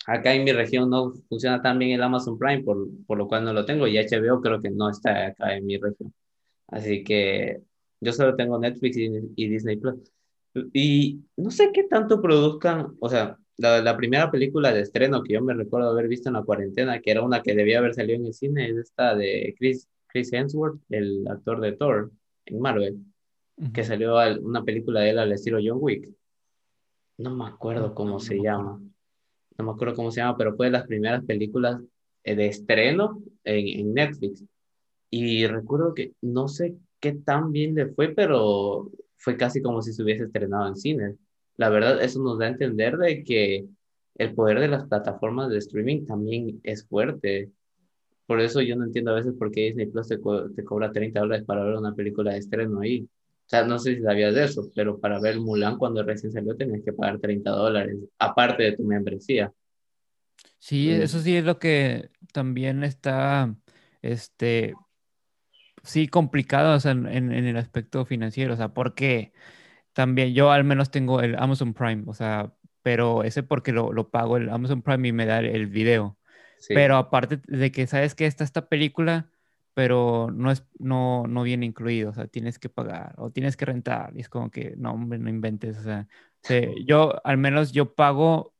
acá 0.07 0.33
en 0.33 0.43
mi 0.43 0.51
región 0.53 0.89
no 0.89 1.13
funciona 1.29 1.61
tan 1.61 1.79
bien 1.79 1.91
el 1.91 2.03
Amazon 2.03 2.37
Prime, 2.37 2.63
por, 2.63 2.87
por 3.07 3.17
lo 3.17 3.27
cual 3.27 3.43
no 3.45 3.53
lo 3.53 3.65
tengo, 3.65 3.87
y 3.87 3.97
HBO 3.97 4.41
creo 4.41 4.61
que 4.61 4.69
no 4.71 4.89
está 4.89 5.27
acá 5.27 5.55
en 5.55 5.65
mi 5.65 5.77
región. 5.77 6.13
Así 6.67 7.03
que 7.03 7.61
yo 8.01 8.13
solo 8.13 8.35
tengo 8.35 8.59
Netflix 8.59 8.97
y, 8.97 9.09
y 9.35 9.49
Disney 9.49 9.77
Plus. 9.77 10.11
Y 10.73 11.21
no 11.37 11.51
sé 11.51 11.71
qué 11.73 11.83
tanto 11.85 12.21
produzcan, 12.21 12.95
o 12.99 13.09
sea, 13.09 13.37
la, 13.57 13.81
la 13.81 13.97
primera 13.97 14.31
película 14.31 14.73
de 14.73 14.81
estreno 14.81 15.21
que 15.23 15.33
yo 15.33 15.41
me 15.41 15.53
recuerdo 15.53 15.89
haber 15.89 16.07
visto 16.07 16.29
en 16.29 16.33
la 16.35 16.43
cuarentena, 16.43 16.99
que 17.01 17.11
era 17.11 17.21
una 17.23 17.41
que 17.43 17.55
debía 17.55 17.79
haber 17.79 17.93
salido 17.93 18.19
en 18.19 18.25
el 18.27 18.33
cine, 18.33 18.69
es 18.69 18.77
esta 18.77 19.15
de 19.15 19.55
Chris, 19.57 19.87
Chris 20.07 20.33
Hemsworth, 20.33 20.81
el 20.89 21.27
actor 21.29 21.59
de 21.61 21.73
Thor 21.73 22.11
en 22.45 22.59
Marvel, 22.59 22.99
que 23.73 23.83
salió 23.83 24.17
al- 24.17 24.39
una 24.39 24.63
película 24.63 25.01
de 25.01 25.11
él 25.11 25.19
al 25.19 25.31
estilo 25.31 25.59
John 25.63 25.77
Wick. 25.81 26.09
No 27.17 27.29
me 27.35 27.45
acuerdo 27.45 27.93
cómo 27.93 28.13
No, 28.13 28.19
se 28.19 28.35
no 28.35 28.41
acuerdo. 28.51 28.81
No 29.59 29.65
me 29.65 29.71
acuerdo 29.71 29.95
cómo 29.95 30.11
se 30.11 30.21
llama, 30.21 30.37
pero 30.37 30.55
fue 30.55 30.67
de 30.67 30.71
las 30.73 30.87
primeras 30.87 31.23
películas 31.25 31.81
eh, 32.23 32.35
de 32.35 32.47
estreno 32.47 33.21
en, 33.43 33.67
en 33.79 33.93
Netflix. 33.93 34.43
Y 35.11 35.47
recuerdo 35.47 35.93
que 35.93 36.13
no 36.21 36.47
sé 36.47 36.75
qué 36.99 37.13
tan 37.13 37.51
bien 37.51 37.75
le 37.75 37.87
fue, 37.87 38.09
pero 38.15 38.91
fue 39.17 39.37
casi 39.37 39.61
como 39.61 39.81
si 39.81 39.93
se 39.93 40.03
hubiese 40.03 40.25
estrenado 40.25 40.67
en 40.67 40.75
cine. 40.77 41.15
La 41.57 41.69
verdad, 41.69 42.01
eso 42.03 42.21
nos 42.23 42.39
da 42.39 42.45
a 42.47 42.49
entender 42.49 42.97
de 42.97 43.23
que 43.23 43.67
el 44.17 44.35
poder 44.35 44.59
de 44.59 44.67
las 44.69 44.87
plataformas 44.87 45.49
de 45.49 45.57
streaming 45.59 46.05
también 46.05 46.59
es 46.63 46.85
fuerte. 46.87 47.51
Por 48.27 48.41
eso 48.41 48.61
yo 48.61 48.75
no 48.77 48.85
entiendo 48.85 49.11
a 49.11 49.15
veces 49.15 49.33
por 49.37 49.51
qué 49.51 49.61
Disney 49.63 49.87
Plus 49.87 50.07
te, 50.07 50.19
co- 50.21 50.49
te 50.51 50.63
cobra 50.63 50.91
30 50.91 51.21
dólares 51.21 51.45
para 51.45 51.63
ver 51.63 51.75
una 51.75 51.95
película 51.95 52.33
de 52.33 52.39
estreno 52.39 52.81
ahí. 52.81 53.07
O 53.49 53.51
sea, 53.51 53.63
no 53.65 53.79
sé 53.79 53.95
si 53.95 54.01
sabías 54.03 54.35
de 54.35 54.45
eso, 54.45 54.69
pero 54.75 54.99
para 54.99 55.19
ver 55.19 55.39
Mulan 55.39 55.77
cuando 55.77 56.03
recién 56.03 56.31
salió 56.31 56.55
tenías 56.55 56.83
que 56.85 56.93
pagar 56.93 57.19
30 57.19 57.51
dólares, 57.51 57.97
aparte 58.19 58.63
de 58.63 58.77
tu 58.77 58.83
membresía. 58.83 59.51
Sí, 60.59 60.91
eso 60.91 61.19
sí 61.21 61.35
es 61.37 61.43
lo 61.43 61.59
que 61.59 62.11
también 62.33 62.83
está, 62.83 63.55
este, 64.01 64.73
sí, 65.83 66.07
complicado, 66.07 66.75
o 66.75 66.79
sea, 66.79 66.91
en, 66.91 67.07
en- 67.07 67.31
en 67.33 67.45
el 67.45 67.57
aspecto 67.57 68.05
financiero, 68.05 68.53
o 68.53 68.57
sea, 68.57 68.73
porque 68.73 69.33
también 69.93 70.33
yo 70.33 70.51
al 70.51 70.63
menos 70.63 70.91
tengo 70.91 71.21
el 71.21 71.35
Amazon 71.37 71.73
Prime, 71.73 72.03
o 72.07 72.13
sea, 72.15 72.53
pero 72.83 73.23
ese 73.23 73.43
porque 73.43 73.71
lo, 73.73 73.93
lo 73.93 74.09
pago 74.11 74.37
el 74.37 74.49
Amazon 74.49 74.81
Prime 74.83 75.07
y 75.09 75.11
me 75.13 75.25
da 75.25 75.39
el, 75.39 75.47
el 75.47 75.67
video. 75.67 76.17
Sí. 76.57 76.75
Pero 76.75 76.97
aparte 76.97 77.41
de 77.47 77.71
que 77.71 77.87
sabes 77.87 78.15
que 78.15 78.25
está 78.27 78.43
esta 78.45 78.69
película, 78.69 79.31
pero 79.79 80.27
no 80.33 80.51
es, 80.51 80.65
no, 80.77 81.23
no 81.25 81.41
viene 81.43 81.65
incluido, 81.65 82.09
o 82.09 82.13
sea, 82.13 82.27
tienes 82.27 82.59
que 82.59 82.67
pagar 82.67 83.15
o 83.17 83.31
tienes 83.31 83.55
que 83.55 83.63
rentar, 83.63 84.11
y 84.13 84.19
es 84.19 84.27
como 84.27 84.51
que, 84.51 84.73
no, 84.75 84.91
hombre, 84.91 85.17
no 85.19 85.29
inventes, 85.29 85.77
o 85.77 85.83
sea, 85.83 86.05
se- 86.43 86.83
yo 86.85 87.25
al 87.25 87.37
menos 87.37 87.71
yo 87.71 87.95
pago 87.95 88.53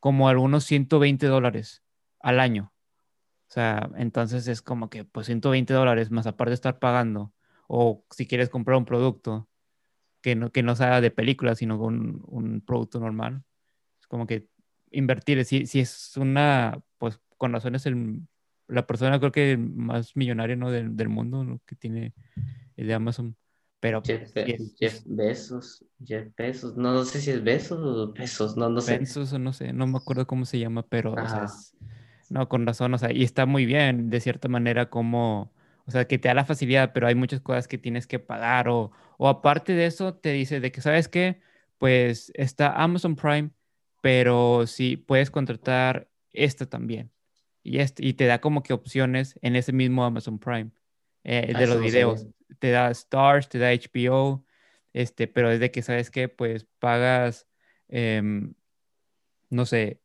como 0.00 0.26
algunos 0.30 0.64
120 0.64 1.26
dólares 1.26 1.82
al 2.20 2.40
año. 2.40 2.72
O 3.50 3.52
sea, 3.52 3.90
entonces 3.96 4.48
es 4.48 4.62
como 4.62 4.88
que 4.88 5.04
pues 5.04 5.26
120 5.26 5.74
dólares 5.74 6.10
más 6.10 6.26
aparte 6.26 6.52
de 6.52 6.54
estar 6.54 6.78
pagando. 6.78 7.34
O 7.68 8.06
si 8.10 8.26
quieres 8.26 8.48
comprar 8.48 8.78
un 8.78 8.86
producto 8.86 9.46
que 10.22 10.36
no, 10.36 10.50
que 10.52 10.62
no 10.62 10.74
sea 10.74 11.02
de 11.02 11.10
película, 11.10 11.54
sino 11.54 11.78
un, 11.78 12.22
un 12.28 12.62
producto 12.62 12.98
normal. 12.98 13.44
Es 14.00 14.06
como 14.06 14.26
que 14.26 14.48
invertir, 14.90 15.44
si, 15.44 15.66
si 15.66 15.80
es 15.80 16.16
una, 16.16 16.80
pues 16.96 17.20
con 17.36 17.52
razón 17.52 17.74
es 17.74 17.84
el, 17.84 18.22
la 18.68 18.86
persona 18.86 19.18
creo 19.20 19.32
que 19.32 19.56
más 19.58 20.16
millonaria 20.16 20.56
¿no? 20.56 20.70
del, 20.70 20.96
del 20.96 21.08
mundo 21.08 21.44
¿no? 21.44 21.60
que 21.66 21.76
tiene 21.76 22.14
el 22.76 22.86
de 22.88 22.94
Amazon. 22.94 23.36
Pero 23.80 24.02
Jeff, 24.06 24.22
pues, 24.22 24.34
sí 24.44 24.52
Be- 24.52 24.52
es, 24.52 24.76
Jeff 24.78 25.02
Bezos, 25.04 25.84
Jeff 26.04 26.28
Bezos, 26.36 26.76
no, 26.76 26.92
no 26.92 27.04
sé 27.04 27.20
si 27.20 27.30
es 27.30 27.42
Bezos 27.42 27.80
o 27.82 28.12
Pesos, 28.14 28.56
no, 28.56 28.68
no 28.68 28.80
sé. 28.80 29.06
Bezos 29.06 29.32
o 29.32 29.38
no 29.38 29.52
sé, 29.52 29.72
no 29.72 29.86
me 29.86 29.96
acuerdo 29.98 30.26
cómo 30.26 30.44
se 30.44 30.58
llama, 30.58 30.82
pero 30.88 31.18
o 31.20 31.28
sea, 31.28 31.42
es- 31.44 31.76
no, 32.28 32.48
con 32.48 32.66
razón, 32.66 32.92
o 32.94 32.98
sea, 32.98 33.12
y 33.12 33.22
está 33.24 33.46
muy 33.46 33.66
bien 33.66 34.10
de 34.10 34.20
cierta 34.20 34.48
manera 34.48 34.90
como, 34.90 35.52
o 35.86 35.90
sea, 35.90 36.06
que 36.06 36.18
te 36.18 36.28
da 36.28 36.34
la 36.34 36.44
facilidad, 36.44 36.92
pero 36.92 37.06
hay 37.06 37.14
muchas 37.14 37.40
cosas 37.40 37.68
que 37.68 37.78
tienes 37.78 38.06
que 38.06 38.18
pagar 38.18 38.68
o, 38.68 38.92
o 39.18 39.28
aparte 39.28 39.72
de 39.74 39.86
eso 39.86 40.14
te 40.14 40.32
dice 40.32 40.60
de 40.60 40.72
que, 40.72 40.80
¿sabes 40.82 41.08
qué? 41.08 41.40
Pues 41.78 42.30
está 42.34 42.72
Amazon 42.82 43.16
Prime, 43.16 43.50
pero 44.02 44.66
sí 44.66 44.96
puedes 44.96 45.30
contratar 45.30 46.08
esta 46.32 46.66
también. 46.66 47.10
Y, 47.64 47.78
este, 47.80 48.06
y 48.06 48.12
te 48.12 48.26
da 48.26 48.40
como 48.40 48.62
que 48.62 48.72
opciones 48.72 49.38
en 49.42 49.56
ese 49.56 49.72
mismo 49.72 50.04
Amazon 50.04 50.38
Prime 50.38 50.70
eh, 51.24 51.52
Ah, 51.54 51.58
de 51.58 51.64
eso 51.64 51.74
los 51.74 51.78
no 51.78 51.82
videos. 51.84 52.26
Te 52.60 52.70
da 52.70 52.90
Stars, 52.90 53.48
te 53.48 53.58
da 53.58 53.70
HBO, 53.70 54.44
este, 54.92 55.26
pero 55.26 55.50
es 55.50 55.58
de 55.58 55.70
que, 55.70 55.82
¿sabes 55.82 56.10
qué? 56.10 56.28
Pues 56.28 56.66
pagas, 56.78 57.48
em, 57.88 58.54
no 59.50 59.66
sé, 59.66 60.00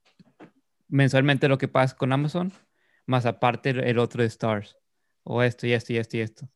mensualmente 0.87 1.47
lo 1.49 1.57
que 1.57 1.67
pagas 1.67 1.93
con 1.93 2.13
Amazon, 2.13 2.53
más 3.05 3.25
aparte 3.25 3.71
el, 3.71 3.81
el 3.81 3.99
otro 3.99 4.21
de 4.21 4.27
Stars, 4.27 4.77
o 5.23 5.43
esto 5.43 5.67
y 5.67 5.73
esto 5.73 5.93
y 5.93 5.97
esto 5.97 6.17
y 6.17 6.21
esto. 6.21 6.49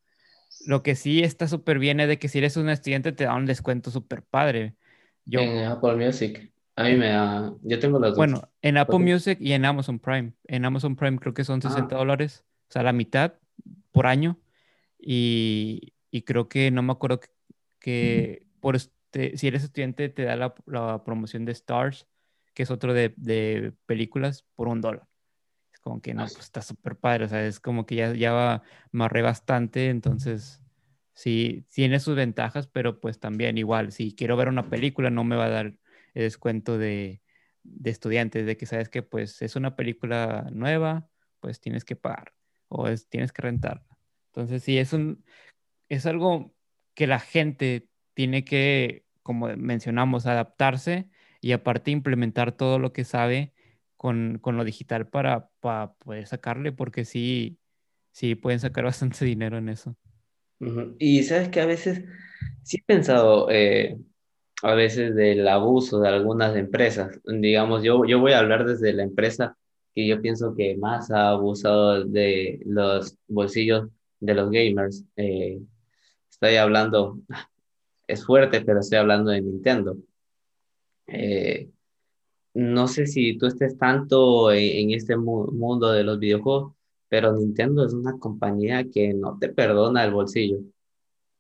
Lo 0.66 0.82
que 0.82 0.96
sí 0.96 1.22
está 1.24 1.48
súper 1.48 1.78
bien 1.80 2.00
es 2.00 2.08
de 2.08 2.18
que 2.18 2.30
si 2.30 2.38
eres 2.38 2.56
un 2.56 2.70
estudiante 2.70 3.12
te 3.12 3.26
da 3.26 3.36
un 3.36 3.46
descuento 3.46 3.92
súper 3.92 4.24
padre. 4.24 4.76
Yo, 5.26 5.42
En 5.42 5.66
Apple 5.66 5.96
Music, 5.96 6.53
a 6.76 6.84
mí 6.84 6.96
me 6.96 7.10
da, 7.10 7.54
yo 7.62 7.80
tengo 7.80 8.00
las 8.00 8.12
dos. 8.12 8.18
bueno, 8.18 8.50
en 8.62 8.78
Apple. 8.78 9.00
Music 9.00 9.38
y 9.42 9.54
en 9.54 9.66
Amazon 9.66 10.00
Prime. 10.00 10.34
En 10.46 10.66
Amazon 10.66 10.96
Prime 10.96 11.18
creo 11.20 11.34
que 11.34 11.44
son 11.44 11.60
Ah. 11.64 11.70
60 11.70 11.96
dólares, 11.96 12.46
o 12.70 12.74
sea, 12.74 12.84
la 12.84 12.94
mitad 12.94 13.34
por 13.92 14.08
año. 14.08 14.40
Y, 15.00 15.94
y 16.12 16.22
creo 16.24 16.48
que 16.50 16.72
no 16.72 16.82
me 16.82 16.94
acuerdo 16.94 17.20
que, 17.20 17.28
que 17.80 18.48
por 18.60 18.76
este, 18.76 19.38
si 19.38 19.48
eres 19.48 19.64
estudiante 19.64 20.10
te 20.10 20.24
da 20.24 20.36
la, 20.36 20.56
la 20.66 21.04
promoción 21.04 21.46
de 21.46 21.52
Stars, 21.52 22.08
que 22.54 22.64
es 22.64 22.72
otro 22.72 22.94
de, 22.94 23.14
de 23.18 23.74
películas, 23.86 24.46
por 24.56 24.68
un 24.68 24.82
dólar. 24.82 25.08
Es 25.74 25.80
como 25.80 26.02
que 26.02 26.14
no, 26.14 26.24
Ah, 26.24 26.28
pues 26.32 26.46
está 26.46 26.62
súper 26.62 26.96
padre, 26.98 27.26
o 27.26 27.28
sea, 27.28 27.46
es 27.46 27.60
como 27.60 27.86
que 27.86 27.96
ya, 27.96 28.14
ya 28.14 28.32
va, 28.32 28.64
me 28.92 29.04
ahorré 29.04 29.22
bastante, 29.24 29.90
entonces 29.90 30.62
sí, 31.14 31.66
tiene 31.74 32.00
sus 32.00 32.16
ventajas, 32.16 32.68
pero 32.68 33.00
pues 33.02 33.20
también 33.20 33.58
igual, 33.58 33.92
si 33.92 34.16
quiero 34.16 34.38
ver 34.38 34.48
una 34.50 34.70
película 34.70 35.10
no 35.10 35.24
me 35.24 35.36
va 35.36 35.46
a 35.46 35.50
dar 35.50 35.74
el 36.14 36.24
descuento 36.24 36.78
de, 36.78 37.22
de 37.64 37.90
estudiantes, 37.90 38.46
de 38.46 38.58
que 38.58 38.66
sabes 38.66 38.90
que 38.90 39.02
pues 39.04 39.42
es 39.42 39.56
una 39.56 39.76
película 39.76 40.50
nueva, 40.52 41.08
pues 41.40 41.60
tienes 41.60 41.86
que 41.86 41.96
pagar 41.96 42.34
o 42.68 42.88
es, 42.88 43.08
tienes 43.10 43.32
que 43.32 43.42
rentarla. 43.42 43.98
Entonces, 44.28 44.64
sí, 44.64 44.78
es, 44.78 44.94
un, 44.94 45.24
es 45.90 46.06
algo 46.06 46.56
que 46.96 47.08
la 47.08 47.20
gente 47.20 47.90
tiene 48.14 48.44
que, 48.44 49.06
como 49.22 49.48
mencionamos, 49.56 50.26
adaptarse 50.26 51.10
y 51.42 51.52
aparte 51.52 51.92
implementar 51.92 52.52
todo 52.54 52.80
lo 52.80 52.94
que 52.94 53.04
sabe 53.04 53.54
con, 53.96 54.40
con 54.40 54.58
lo 54.58 54.64
digital 54.64 55.08
para, 55.08 55.50
para, 55.60 55.94
poder 55.94 56.28
sacarle, 56.28 56.72
porque 56.72 57.06
sí, 57.06 57.60
sí 58.12 58.36
pueden 58.36 58.60
sacar 58.60 58.84
bastante 58.86 59.26
dinero 59.26 59.58
en 59.58 59.70
eso. 59.70 59.96
Y 61.00 61.24
sabes 61.24 61.50
que 61.50 61.62
a 61.62 61.66
veces, 61.66 62.04
sí 62.64 62.78
he 62.78 62.84
pensado 62.86 63.50
eh, 63.52 63.98
a 64.64 64.76
veces 64.76 65.14
del 65.16 65.48
abuso 65.48 66.00
de 66.00 66.10
algunas 66.10 66.56
empresas. 66.56 67.20
Digamos, 67.26 67.84
yo, 67.84 68.06
yo 68.06 68.20
voy 68.20 68.32
a 68.32 68.40
hablar 68.40 68.66
desde 68.66 68.94
la 68.94 69.04
empresa 69.04 69.58
que 69.94 70.08
yo 70.08 70.22
pienso 70.22 70.56
que 70.56 70.78
más 70.78 71.12
ha 71.12 71.30
abusado 71.32 72.06
de 72.06 72.62
los 72.66 73.18
bolsillos 73.28 73.90
de 74.22 74.34
los 74.34 74.50
gamers. 74.52 75.04
Eh, 75.18 75.62
estoy 76.30 76.56
hablando, 76.56 77.20
es 78.08 78.26
fuerte, 78.26 78.62
pero 78.62 78.80
estoy 78.80 79.00
hablando 79.00 79.32
de 79.32 79.42
Nintendo. 79.42 79.98
Eh, 81.08 81.70
no 82.54 82.88
sé 82.88 83.08
si 83.08 83.38
tú 83.38 83.48
estés 83.48 83.78
tanto 83.78 84.52
en, 84.54 84.92
este 84.92 85.18
mundo 85.18 85.92
de 85.92 86.04
los 86.06 86.20
videojuegos, 86.20 86.74
pero 87.10 87.34
Nintendo 87.34 87.86
es 87.86 87.94
una 87.94 88.18
compañía 88.18 88.90
que 88.90 89.14
no 89.14 89.38
te 89.40 89.50
perdona 89.50 90.06
el 90.06 90.14
bolsillo. 90.14 90.60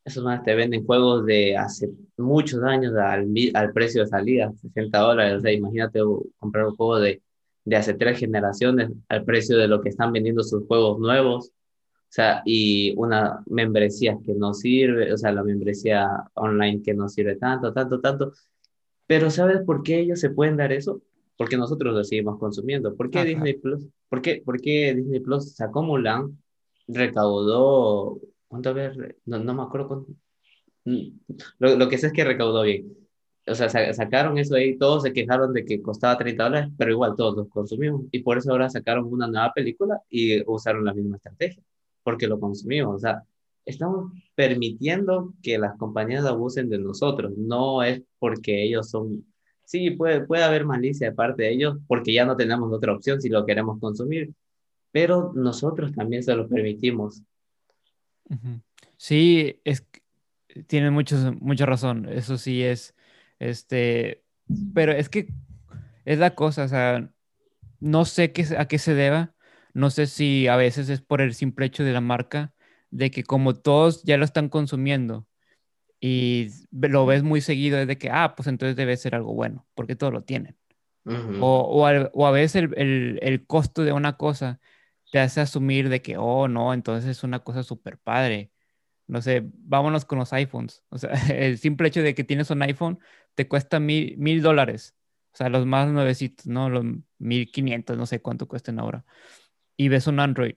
Esos 0.06 0.24
más 0.24 0.44
te 0.44 0.54
venden 0.54 0.86
juegos 0.86 1.26
de 1.26 1.56
hace 1.58 1.90
muchos 2.18 2.62
años 2.64 2.94
al, 2.96 3.28
al 3.54 3.74
precio 3.74 4.02
de 4.02 4.08
salida, 4.08 4.52
60 4.62 4.98
dólares. 5.00 5.38
O 5.38 5.42
sea, 5.42 5.52
imagínate 5.52 6.00
comprar 6.40 6.68
un 6.68 6.76
juego 6.76 7.00
de, 7.00 7.22
de 7.66 7.76
hace 7.76 7.94
tres 7.94 8.20
generaciones 8.20 8.92
al 9.10 9.24
precio 9.24 9.58
de 9.58 9.68
lo 9.68 9.82
que 9.82 9.90
están 9.90 10.12
vendiendo 10.12 10.44
sus 10.44 10.66
juegos 10.68 11.00
nuevos. 11.00 11.48
O 11.48 12.16
sea, 12.16 12.44
y 12.46 12.94
una 12.98 13.42
membresía 13.48 14.18
que 14.24 14.34
no 14.36 14.54
sirve, 14.54 15.12
o 15.14 15.18
sea, 15.18 15.32
la 15.32 15.44
membresía 15.44 16.08
online 16.36 16.82
que 16.84 16.94
no 16.94 17.10
sirve 17.10 17.38
tanto, 17.38 17.74
tanto, 17.74 18.00
tanto. 18.02 18.34
Pero 19.08 19.32
¿sabes 19.32 19.62
por 19.66 19.84
qué 19.84 20.00
ellos 20.00 20.20
se 20.20 20.30
pueden 20.30 20.58
dar 20.58 20.72
eso? 20.72 21.02
Porque 21.38 21.58
nosotros 21.58 21.94
lo 21.94 22.04
seguimos 22.04 22.38
consumiendo. 22.40 22.96
¿Por 22.96 23.10
qué 23.10 23.24
Disney 23.24 23.54
Plus? 23.54 23.88
¿Por 24.10 24.22
qué, 24.22 24.44
¿Por 24.46 24.62
qué 24.62 24.94
Disney 24.94 25.22
Plus 25.22 25.56
sacó 25.56 25.82
Mulan? 25.82 26.38
Recaudó, 26.88 28.20
¿cuánto 28.54 28.74
ver? 28.74 29.18
No, 29.26 29.40
no 29.40 29.54
me 29.56 29.64
acuerdo 29.64 29.88
cuánto. 29.88 30.12
Mm, 30.86 31.20
lo, 31.60 31.76
lo 31.78 31.90
que 31.90 31.98
sé 31.98 32.08
es 32.08 32.14
que 32.14 32.24
recaudó 32.24 32.62
bien 32.64 33.04
o 33.48 33.56
sea, 33.56 33.70
sacaron 33.94 34.38
eso 34.38 34.56
ahí, 34.56 34.78
todos 34.78 35.04
se 35.04 35.14
quejaron 35.14 35.54
de 35.54 35.66
que 35.66 35.82
costaba 35.82 36.18
30 36.18 36.46
dólares, 36.46 36.72
pero 36.78 36.92
igual 36.92 37.16
todos 37.18 37.36
los 37.36 37.50
consumimos. 37.50 38.04
Y 38.12 38.20
por 38.20 38.38
eso 38.38 38.52
ahora 38.52 38.70
sacaron 38.70 39.06
una 39.12 39.28
nueva 39.28 39.52
película 39.54 40.02
y 40.10 40.42
usaron 40.50 40.86
la 40.86 40.94
misma 40.94 41.18
estrategia 41.18 41.62
porque 42.04 42.28
lo 42.28 42.40
consumimos. 42.40 42.96
O 42.96 43.00
sea, 43.00 43.24
estamos 43.66 44.14
permitiendo 44.36 45.34
que 45.42 45.58
las 45.58 45.78
compañías 45.78 46.26
abusen 46.26 46.70
de 46.70 46.80
nosotros. 46.80 47.34
No 47.38 47.84
es 47.84 48.02
porque 48.20 48.64
ellos 48.64 48.90
son... 48.90 49.26
Sí, 49.66 49.92
puede, 49.92 50.26
puede 50.26 50.44
haber 50.44 50.66
malicia 50.66 51.10
de 51.10 51.16
parte 51.16 51.44
de 51.44 51.52
ellos 51.54 51.78
porque 51.88 52.14
ya 52.14 52.26
no 52.26 52.36
tenemos 52.38 52.72
otra 52.72 52.94
opción 52.94 53.22
si 53.22 53.30
lo 53.30 53.46
queremos 53.46 53.80
consumir, 53.80 54.34
pero 54.92 55.32
nosotros 55.36 55.92
también 55.94 56.24
se 56.24 56.36
lo 56.36 56.48
permitimos. 56.48 57.24
Sí, 58.98 59.62
es, 59.64 59.86
tiene 60.68 60.92
mucho, 60.92 61.16
mucha 61.40 61.66
razón. 61.66 62.08
Eso 62.10 62.38
sí 62.38 62.64
es, 62.64 62.96
este, 63.40 64.24
pero 64.74 64.92
es 64.92 65.10
que 65.10 65.28
es 66.06 66.20
la 66.20 66.36
cosa, 66.36 66.64
o 66.64 66.68
sea, 66.68 67.10
no 67.80 68.06
sé 68.06 68.32
qué, 68.32 68.46
a 68.58 68.68
qué 68.68 68.78
se 68.78 68.94
deba, 68.94 69.34
no 69.74 69.90
sé 69.90 70.08
si 70.08 70.48
a 70.48 70.56
veces 70.56 70.90
es 70.90 71.02
por 71.02 71.22
el 71.22 71.34
simple 71.34 71.66
hecho 71.66 71.84
de 71.84 71.94
la 71.94 72.02
marca, 72.02 72.54
de 72.92 73.12
que 73.12 73.24
como 73.24 73.56
todos 73.56 74.04
ya 74.04 74.18
lo 74.18 74.26
están 74.26 74.50
consumiendo 74.50 75.28
y 76.00 76.50
lo 76.72 77.06
ves 77.06 77.24
muy 77.24 77.42
seguido, 77.42 77.80
es 77.80 77.88
de 77.88 77.98
que, 77.98 78.10
ah, 78.12 78.36
pues 78.36 78.48
entonces 78.48 78.76
debe 78.76 78.98
ser 78.98 79.16
algo 79.16 79.34
bueno, 79.34 79.66
porque 79.74 79.96
todos 79.96 80.14
lo 80.14 80.24
tienen. 80.24 80.56
o, 81.06 81.88
a, 81.88 82.32
veces 82.32 82.70
el, 82.76 83.46
costo 83.48 83.84
de 83.84 83.94
una 83.94 84.18
cosa 84.18 84.60
te 85.14 85.20
hace 85.20 85.42
asumir 85.42 85.90
de 85.90 86.02
que, 86.02 86.18
oh, 86.18 86.48
no, 86.48 86.74
entonces 86.74 87.10
es 87.10 87.24
una 87.24 87.40
cosa 87.40 87.64
súper 87.64 88.00
padre. 88.00 88.52
No 89.08 89.22
sé, 89.22 89.44
vámonos 89.54 90.06
con 90.06 90.20
los 90.20 90.34
iPhones. 90.34 90.84
O 90.90 90.98
sea, 90.98 91.12
el 91.30 91.58
simple 91.60 91.90
hecho 91.90 92.02
de 92.02 92.16
que 92.16 92.24
tienes 92.24 92.50
un 92.52 92.64
iPhone 92.64 93.00
te 93.36 93.48
cuesta 93.48 93.80
mil, 93.80 94.18
mil 94.18 94.42
dólares. 94.42 94.96
O 95.34 95.38
sea, 95.38 95.50
los 95.50 95.66
más 95.66 95.90
nuevecitos, 95.92 96.48
¿no? 96.48 96.70
Los 96.70 96.86
mil 97.20 97.52
quinientos, 97.52 97.98
no 97.98 98.06
sé 98.06 98.22
cuánto 98.22 98.48
cuesten 98.48 98.80
ahora 98.80 99.06
y 99.78 99.90
ves 99.90 100.08
un 100.08 100.20
Android 100.20 100.56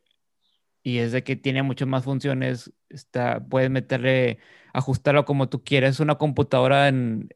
y 0.83 0.99
es 0.99 1.13
de 1.13 1.25
que 1.25 1.35
tiene 1.35 1.63
muchas 1.63 1.89
más 1.89 2.05
funciones, 2.05 2.73
está, 2.89 3.45
puedes 3.45 3.71
meterle, 3.71 4.39
ajustarlo 4.73 5.25
como 5.25 5.49
tú 5.49 5.65
quieras, 5.65 5.97
es 5.97 6.01
una 6.01 6.15
computadora 6.15 6.87
en, 6.87 7.29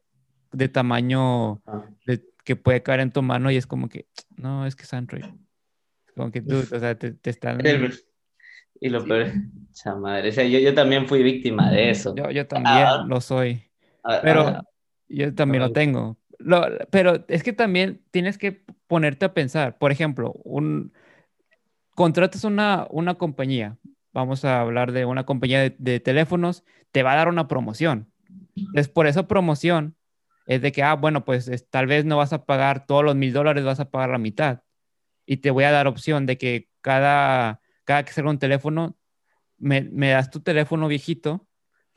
de 0.53 0.69
tamaño 0.69 1.61
que 2.45 2.55
puede 2.55 2.81
caer 2.81 3.01
en 3.01 3.11
tu 3.11 3.21
mano 3.21 3.51
y 3.51 3.57
es 3.57 3.67
como 3.67 3.89
que, 3.89 4.07
no, 4.37 4.65
es 4.65 4.75
que 4.75 4.83
es 4.83 4.93
Android. 4.93 5.25
Como 6.15 6.31
que 6.31 6.41
tú, 6.41 6.59
o 6.59 6.79
sea, 6.79 6.95
te, 6.95 7.17
están... 7.23 7.61
Y 8.83 8.89
lo 8.89 9.05
peor, 9.05 9.31
madre, 9.99 10.29
o 10.29 10.31
sea, 10.31 10.43
yo, 10.43 10.57
yo, 10.57 10.73
también 10.73 11.07
fui 11.07 11.21
víctima 11.21 11.69
de 11.69 11.91
eso. 11.91 12.15
Yo, 12.15 12.31
yo 12.31 12.47
también 12.47 12.75
ah. 12.77 13.05
lo 13.07 13.21
soy, 13.21 13.63
ah, 14.03 14.19
pero 14.23 14.59
yo 15.07 15.35
también 15.35 15.61
lo 15.61 15.71
tengo. 15.71 16.17
Lo, 16.39 16.65
pero 16.89 17.23
es 17.27 17.43
que 17.43 17.53
también 17.53 18.01
tienes 18.09 18.39
que 18.39 18.63
ponerte 18.87 19.25
a 19.25 19.35
pensar, 19.35 19.77
por 19.77 19.91
ejemplo, 19.91 20.31
un 20.43 20.91
contratas 21.95 22.43
una, 22.43 22.87
una 22.89 23.15
compañía, 23.15 23.77
vamos 24.13 24.45
a 24.45 24.61
hablar 24.61 24.91
de 24.91 25.05
una 25.05 25.25
compañía 25.25 25.73
de, 25.77 25.99
teléfonos, 25.99 26.63
te 26.91 27.03
va 27.03 27.13
a 27.13 27.17
dar 27.17 27.27
una 27.27 27.47
promoción. 27.47 28.11
Es 28.73 28.89
por 28.89 29.07
esa 29.07 29.27
promoción, 29.27 29.95
es 30.47 30.61
de 30.61 30.71
que, 30.71 30.81
ah, 30.81 30.95
bueno, 30.95 31.23
pues 31.25 31.51
tal 31.69 31.87
vez 31.87 32.05
no 32.05 32.17
vas 32.17 32.33
a 32.33 32.45
pagar 32.45 32.85
todos 32.85 33.03
los 33.03 33.15
mil 33.15 33.33
dólares, 33.33 33.63
vas 33.63 33.79
a 33.79 33.91
pagar 33.91 34.09
la 34.09 34.17
mitad. 34.17 34.61
Y 35.31 35.37
te 35.37 35.49
voy 35.49 35.63
a 35.63 35.71
dar 35.71 35.87
opción 35.87 36.25
de 36.25 36.37
que 36.37 36.67
cada, 36.81 37.61
cada 37.85 38.03
que 38.03 38.11
salga 38.11 38.31
un 38.31 38.37
teléfono, 38.37 38.97
me, 39.57 39.79
me 39.79 40.09
das 40.09 40.29
tu 40.29 40.41
teléfono 40.41 40.89
viejito. 40.89 41.47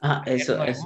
Ah, 0.00 0.22
eso 0.24 0.62
es. 0.62 0.80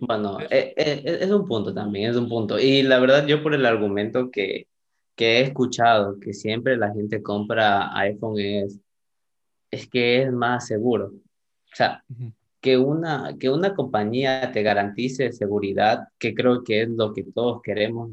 Bueno, 0.00 0.40
eh, 0.48 0.72
eh, 0.74 1.18
es 1.20 1.30
un 1.30 1.46
punto 1.46 1.74
también, 1.74 2.10
es 2.10 2.16
un 2.16 2.30
punto. 2.30 2.58
Y 2.58 2.82
la 2.84 2.98
verdad, 3.00 3.26
yo 3.26 3.42
por 3.42 3.52
el 3.52 3.66
argumento 3.66 4.30
que, 4.30 4.66
que 5.14 5.40
he 5.40 5.40
escuchado 5.42 6.18
que 6.18 6.32
siempre 6.32 6.78
la 6.78 6.94
gente 6.94 7.22
compra 7.22 7.94
iPhone 7.98 8.40
es, 8.40 8.80
es 9.70 9.86
que 9.90 10.22
es 10.22 10.32
más 10.32 10.66
seguro. 10.66 11.08
O 11.08 11.76
sea, 11.76 12.02
que, 12.62 12.78
una, 12.78 13.36
que 13.38 13.50
una 13.50 13.74
compañía 13.74 14.52
te 14.52 14.62
garantice 14.62 15.32
seguridad, 15.32 16.08
que 16.16 16.34
creo 16.34 16.64
que 16.64 16.80
es 16.80 16.88
lo 16.88 17.12
que 17.12 17.24
todos 17.24 17.60
queremos, 17.60 18.12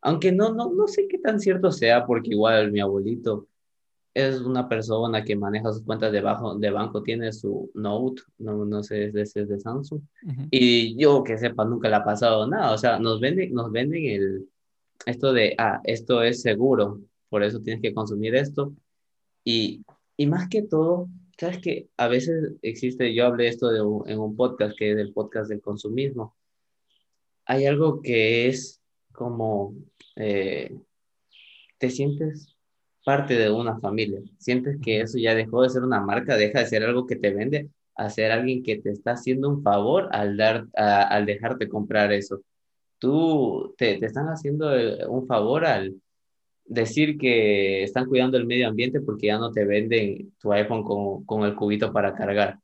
aunque 0.00 0.32
no, 0.32 0.52
no, 0.54 0.72
no 0.72 0.86
sé 0.88 1.08
qué 1.08 1.18
tan 1.18 1.40
cierto 1.40 1.72
sea, 1.72 2.06
porque 2.06 2.30
igual 2.30 2.72
mi 2.72 2.80
abuelito 2.80 3.48
es 4.14 4.40
una 4.40 4.68
persona 4.68 5.24
que 5.24 5.36
maneja 5.36 5.72
sus 5.72 5.82
cuentas 5.82 6.10
de, 6.10 6.22
bajo, 6.22 6.54
de 6.54 6.70
banco, 6.70 7.02
tiene 7.02 7.32
su 7.32 7.70
Note, 7.74 8.22
no, 8.38 8.64
no 8.64 8.82
sé, 8.82 9.12
si 9.26 9.40
es 9.40 9.48
de 9.48 9.60
Samsung, 9.60 10.00
y 10.50 10.96
yo 10.96 11.22
que 11.22 11.36
sepa, 11.36 11.64
nunca 11.64 11.88
le 11.90 11.96
ha 11.96 12.04
pasado 12.04 12.46
nada, 12.46 12.72
o 12.72 12.78
sea, 12.78 12.98
nos 12.98 13.20
venden, 13.20 13.52
nos 13.52 13.70
venden 13.70 14.06
el, 14.06 14.48
esto 15.04 15.32
de, 15.32 15.54
ah, 15.58 15.80
esto 15.84 16.22
es 16.22 16.40
seguro, 16.40 17.00
por 17.28 17.42
eso 17.42 17.60
tienes 17.60 17.82
que 17.82 17.92
consumir 17.92 18.34
esto. 18.34 18.74
Y, 19.44 19.84
y 20.16 20.26
más 20.26 20.48
que 20.48 20.62
todo, 20.62 21.08
sabes 21.38 21.58
que 21.58 21.88
a 21.96 22.08
veces 22.08 22.54
existe, 22.62 23.14
yo 23.14 23.26
hablé 23.26 23.48
esto 23.48 23.68
de 23.68 23.78
en 24.10 24.18
un 24.18 24.36
podcast 24.36 24.76
que 24.76 24.92
es 24.92 24.98
el 24.98 25.12
podcast 25.12 25.48
del 25.50 25.60
consumismo. 25.60 26.34
Hay 27.44 27.66
algo 27.66 28.00
que 28.02 28.48
es 28.48 28.80
como, 29.16 29.74
eh, 30.16 30.76
te 31.78 31.90
sientes 31.90 32.56
parte 33.04 33.34
de 33.34 33.50
una 33.50 33.78
familia, 33.80 34.20
sientes 34.38 34.78
que 34.82 35.00
eso 35.00 35.18
ya 35.18 35.34
dejó 35.34 35.62
de 35.62 35.70
ser 35.70 35.82
una 35.82 36.00
marca, 36.00 36.36
deja 36.36 36.60
de 36.60 36.66
ser 36.66 36.84
algo 36.84 37.06
que 37.06 37.16
te 37.16 37.32
vende, 37.32 37.70
a 37.94 38.10
ser 38.10 38.32
alguien 38.32 38.62
que 38.62 38.76
te 38.78 38.90
está 38.90 39.12
haciendo 39.12 39.48
un 39.48 39.62
favor 39.62 40.08
al, 40.12 40.36
dar, 40.36 40.66
al 40.74 41.26
dejarte 41.26 41.68
comprar 41.68 42.12
eso 42.12 42.42
tú 42.98 43.74
te, 43.76 43.98
te 43.98 44.06
están 44.06 44.26
haciendo 44.26 44.76
eh, 44.76 45.06
un 45.06 45.26
favor 45.26 45.64
al 45.66 46.00
decir 46.64 47.18
que 47.18 47.82
están 47.82 48.06
cuidando 48.06 48.36
el 48.36 48.46
medio 48.46 48.68
ambiente 48.68 49.00
porque 49.00 49.28
ya 49.28 49.38
no 49.38 49.52
te 49.52 49.64
venden 49.64 50.32
tu 50.40 50.52
iPhone 50.52 50.82
con, 50.82 51.24
con 51.24 51.44
el 51.44 51.54
cubito 51.54 51.92
para 51.92 52.14
cargar. 52.14 52.58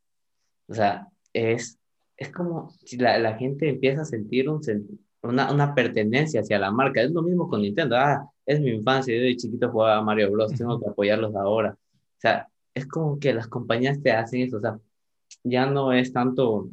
O 0.66 0.74
sea, 0.74 1.08
es, 1.32 1.78
es 2.16 2.32
como 2.32 2.70
si 2.84 2.96
la, 2.96 3.18
la 3.18 3.36
gente 3.36 3.68
empieza 3.68 4.02
a 4.02 4.06
sentir 4.06 4.48
un, 4.48 4.60
una, 5.22 5.52
una, 5.52 5.74
pertenencia 5.74 6.40
hacia 6.40 6.58
la 6.58 6.70
marca. 6.70 7.02
Es 7.02 7.12
lo 7.12 7.22
mismo 7.22 7.48
con 7.48 7.62
Nintendo. 7.62 7.96
Ah, 7.96 8.28
es 8.46 8.60
mi 8.60 8.70
infancia, 8.70 9.14
yo 9.14 9.22
de 9.22 9.36
chiquito 9.36 9.70
jugaba 9.70 9.98
a 9.98 10.02
Mario 10.02 10.30
Bros, 10.32 10.52
tengo 10.54 10.80
que 10.80 10.88
apoyarlos 10.88 11.34
ahora. 11.36 11.72
O 11.72 12.20
sea, 12.20 12.48
es 12.74 12.86
como 12.86 13.18
que 13.18 13.32
las 13.32 13.48
compañías 13.48 14.02
te 14.02 14.12
hacen 14.12 14.42
eso. 14.42 14.56
O 14.58 14.60
sea, 14.60 14.78
ya 15.44 15.66
no 15.66 15.92
es 15.92 16.12
tanto... 16.12 16.70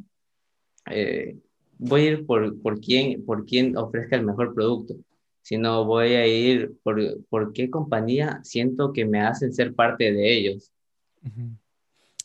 Eh, 0.86 1.36
voy 1.78 2.00
a 2.02 2.10
ir 2.10 2.26
por, 2.26 2.60
por, 2.60 2.80
quién, 2.80 3.24
por 3.24 3.46
quién 3.46 3.76
ofrezca 3.76 4.16
el 4.16 4.24
mejor 4.24 4.54
producto. 4.54 4.94
sino 5.42 5.84
voy 5.84 6.14
a 6.14 6.26
ir 6.26 6.72
por, 6.82 7.24
por 7.28 7.52
qué 7.52 7.70
compañía 7.70 8.40
siento 8.44 8.92
que 8.92 9.04
me 9.06 9.20
hacen 9.20 9.52
ser 9.52 9.74
parte 9.74 10.12
de 10.12 10.36
ellos. 10.36 10.72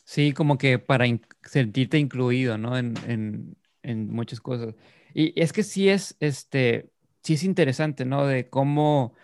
Sí, 0.04 0.32
como 0.32 0.58
que 0.58 0.78
para 0.78 1.06
sentirte 1.42 1.98
incluido, 1.98 2.58
¿no? 2.58 2.76
En, 2.76 2.94
en, 3.06 3.56
en, 3.82 4.10
muchas 4.10 4.40
cosas. 4.40 4.74
Y 5.18 5.32
es 5.40 5.52
que 5.54 5.62
sí 5.62 5.88
es, 5.88 6.16
este, 6.20 6.90
sí 7.22 7.34
es 7.34 7.44
interesante, 7.44 8.04
¿no? 8.04 8.26
De 8.26 8.50
cómo, 8.50 9.14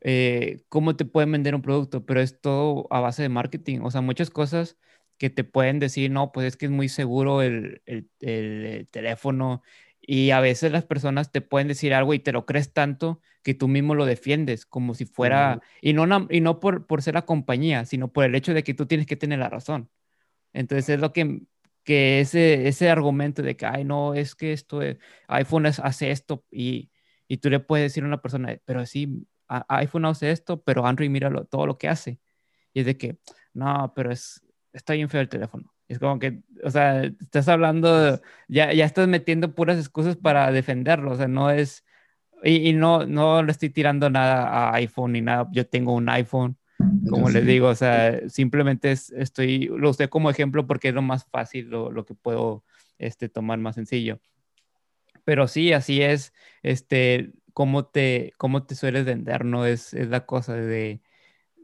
eh, 0.00 0.62
cómo 0.68 0.96
te 0.96 1.04
pueden 1.04 1.32
vender 1.32 1.54
un 1.54 1.62
producto, 1.62 2.06
pero 2.06 2.20
es 2.20 2.40
todo 2.40 2.86
a 2.90 3.00
base 3.00 3.22
de 3.22 3.28
marketing. 3.30 3.80
O 3.82 3.90
sea, 3.90 4.00
muchas 4.02 4.30
cosas 4.30 4.78
que 5.18 5.30
te 5.30 5.44
pueden 5.44 5.78
decir, 5.80 6.10
no, 6.10 6.32
pues 6.32 6.46
es 6.48 6.56
que 6.56 6.66
es 6.66 6.72
muy 6.72 6.88
seguro 6.88 7.42
el, 7.42 7.82
el, 7.86 8.10
el 8.20 8.88
teléfono 8.90 9.62
y 10.00 10.30
a 10.30 10.40
veces 10.40 10.72
las 10.72 10.84
personas 10.84 11.32
te 11.32 11.40
pueden 11.40 11.68
decir 11.68 11.94
algo 11.94 12.14
y 12.14 12.18
te 12.20 12.32
lo 12.32 12.46
crees 12.46 12.72
tanto 12.72 13.20
que 13.42 13.54
tú 13.54 13.68
mismo 13.68 13.94
lo 13.94 14.06
defiendes 14.06 14.66
como 14.66 14.94
si 14.94 15.04
fuera, 15.06 15.60
y 15.80 15.92
no, 15.94 16.06
y 16.30 16.40
no 16.40 16.60
por, 16.60 16.86
por 16.86 17.02
ser 17.02 17.14
la 17.14 17.26
compañía, 17.26 17.84
sino 17.84 18.12
por 18.12 18.24
el 18.24 18.34
hecho 18.36 18.54
de 18.54 18.62
que 18.64 18.74
tú 18.74 18.86
tienes 18.86 19.06
que 19.06 19.16
tener 19.16 19.38
la 19.40 19.48
razón. 19.48 19.90
Entonces 20.52 20.88
es 20.90 21.00
lo 21.00 21.12
que, 21.12 21.42
que 21.84 22.20
ese, 22.20 22.68
ese 22.68 22.90
argumento 22.90 23.42
de 23.42 23.56
que, 23.56 23.66
ay, 23.66 23.84
no, 23.84 24.14
es 24.14 24.34
que 24.34 24.52
esto, 24.52 24.80
iPhone 25.28 25.66
hace 25.66 26.10
esto 26.10 26.44
y, 26.50 26.90
y 27.28 27.38
tú 27.38 27.50
le 27.50 27.60
puedes 27.60 27.86
decir 27.92 28.04
a 28.04 28.06
una 28.06 28.22
persona, 28.22 28.56
pero 28.64 28.86
sí, 28.86 29.26
iPhone 29.68 30.04
hace 30.06 30.30
esto, 30.30 30.62
pero 30.62 30.86
Android 30.86 31.10
mira 31.10 31.30
todo 31.44 31.66
lo 31.66 31.78
que 31.78 31.88
hace. 31.88 32.20
Y 32.74 32.80
es 32.80 32.86
de 32.86 32.96
que, 32.96 33.18
no, 33.54 33.92
pero 33.94 34.12
es, 34.12 34.42
está 34.72 34.94
bien 34.94 35.08
feo 35.10 35.20
el 35.20 35.28
teléfono. 35.28 35.72
Es 35.88 35.98
como 35.98 36.18
que, 36.18 36.42
o 36.64 36.70
sea, 36.70 37.04
estás 37.04 37.48
hablando, 37.48 38.20
ya, 38.48 38.72
ya 38.72 38.84
estás 38.84 39.08
metiendo 39.08 39.54
puras 39.54 39.78
excusas 39.78 40.16
para 40.16 40.50
defenderlo, 40.52 41.12
o 41.12 41.16
sea, 41.16 41.28
no 41.28 41.50
es, 41.50 41.84
y, 42.44 42.72
no, 42.72 43.06
no 43.06 43.42
le 43.42 43.52
estoy 43.52 43.70
tirando 43.70 44.10
nada 44.10 44.70
a 44.70 44.74
iPhone 44.76 45.12
ni 45.12 45.20
nada, 45.20 45.48
yo 45.52 45.66
tengo 45.68 45.94
un 45.94 46.08
iPhone, 46.08 46.58
como 47.08 47.30
les 47.30 47.46
digo, 47.46 47.68
o 47.68 47.74
sea, 47.74 48.28
simplemente 48.28 48.92
estoy, 48.92 49.66
lo 49.66 49.90
usé 49.90 50.08
como 50.08 50.30
ejemplo 50.30 50.66
porque 50.66 50.88
es 50.88 50.94
lo 50.94 51.02
más 51.02 51.24
fácil, 51.26 51.68
lo, 51.68 51.90
lo, 51.90 52.04
que 52.04 52.14
puedo 52.14 52.64
este, 52.98 53.28
tomar 53.28 53.58
más 53.58 53.74
sencillo. 53.74 54.20
Pero 55.24 55.48
sí, 55.48 55.72
así 55.72 56.02
es, 56.02 56.32
este, 56.62 57.32
cómo 57.52 57.86
te, 57.86 58.32
cómo 58.38 58.64
te 58.64 58.74
sueles 58.74 59.04
vender, 59.04 59.44
¿no? 59.44 59.66
Es, 59.66 59.94
es 59.94 60.08
la 60.08 60.26
cosa 60.26 60.54
de, 60.54 61.00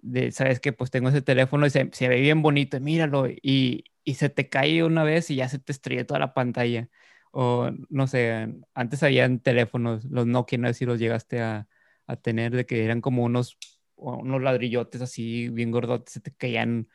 de, 0.03 0.33
sabes 0.33 0.61
que 0.61 0.73
pues 0.73 0.91
tengo 0.91 1.09
ese 1.09 1.23
teléfono 1.23 1.67
y 1.67 1.71
se, 1.71 1.89
se 1.93 2.09
ve 2.09 2.21
bien 2.21 2.43
bonito, 2.43 2.81
míralo, 2.81 3.29
y, 3.29 3.85
y 4.05 4.15
se 4.15 4.29
te 4.31 4.49
cae 4.49 4.85
una 4.85 5.05
vez 5.05 5.31
y 5.31 5.37
ya 5.37 5.49
se 5.49 5.59
te 5.59 5.73
estrella 5.73 6.07
toda 6.07 6.21
la 6.21 6.35
pantalla. 6.35 6.89
O 7.31 7.71
no 7.91 8.07
sé, 8.07 8.49
antes 8.75 9.03
habían 9.03 9.41
teléfonos, 9.41 10.05
los 10.07 10.27
Nokia, 10.27 10.59
no 10.59 10.69
sé 10.69 10.75
si 10.75 10.85
los 10.87 10.99
llegaste 10.99 11.41
a, 11.41 11.69
a 12.07 12.17
tener, 12.17 12.53
de 12.57 12.67
que 12.67 12.85
eran 12.85 13.01
como 13.01 13.25
unos, 13.25 13.59
unos 13.99 14.43
ladrillotes 14.43 15.01
así 15.03 15.49
bien 15.49 15.71
gordotes, 15.71 16.15
se 16.15 16.21
te 16.21 16.33
caían, 16.33 16.89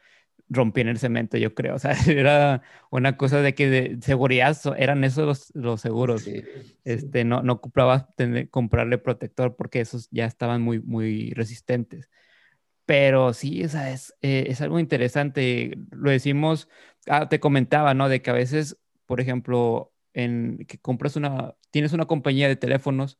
rompían 0.50 0.88
el 0.88 1.00
cemento, 1.00 1.38
yo 1.38 1.54
creo. 1.54 1.76
O 1.76 1.80
sea, 1.80 1.92
era 2.08 2.62
una 2.92 3.18
cosa 3.18 3.42
de 3.42 3.54
que 3.56 3.70
de 3.70 4.02
seguridad 4.02 4.58
eran 4.78 5.04
esos 5.04 5.26
los, 5.26 5.52
los 5.56 5.82
seguros. 5.82 6.28
Este, 6.84 7.24
no, 7.26 7.42
no 7.44 7.62
tener, 8.16 8.50
comprarle 8.50 8.98
protector 8.98 9.56
porque 9.56 9.82
esos 9.82 10.10
ya 10.12 10.26
estaban 10.26 10.62
muy, 10.62 10.80
muy 10.80 11.32
resistentes. 11.32 12.10
Pero 12.86 13.34
sí, 13.34 13.64
o 13.64 13.70
sea, 13.70 13.92
es, 13.92 14.14
eh, 14.22 14.46
es 14.48 14.62
algo 14.62 14.80
interesante. 14.80 15.78
Lo 15.92 16.12
decimos, 16.12 16.68
ah, 17.08 17.30
te 17.30 17.40
comentaba, 17.40 17.94
¿no? 17.94 18.10
De 18.10 18.22
que 18.22 18.30
a 18.30 18.34
veces, 18.34 18.78
por 19.06 19.22
ejemplo, 19.22 19.94
en 20.14 20.66
que 20.68 20.80
compras 20.80 21.16
una, 21.16 21.56
tienes 21.72 21.94
una 21.94 22.06
compañía 22.06 22.48
de 22.48 22.56
teléfonos, 22.58 23.20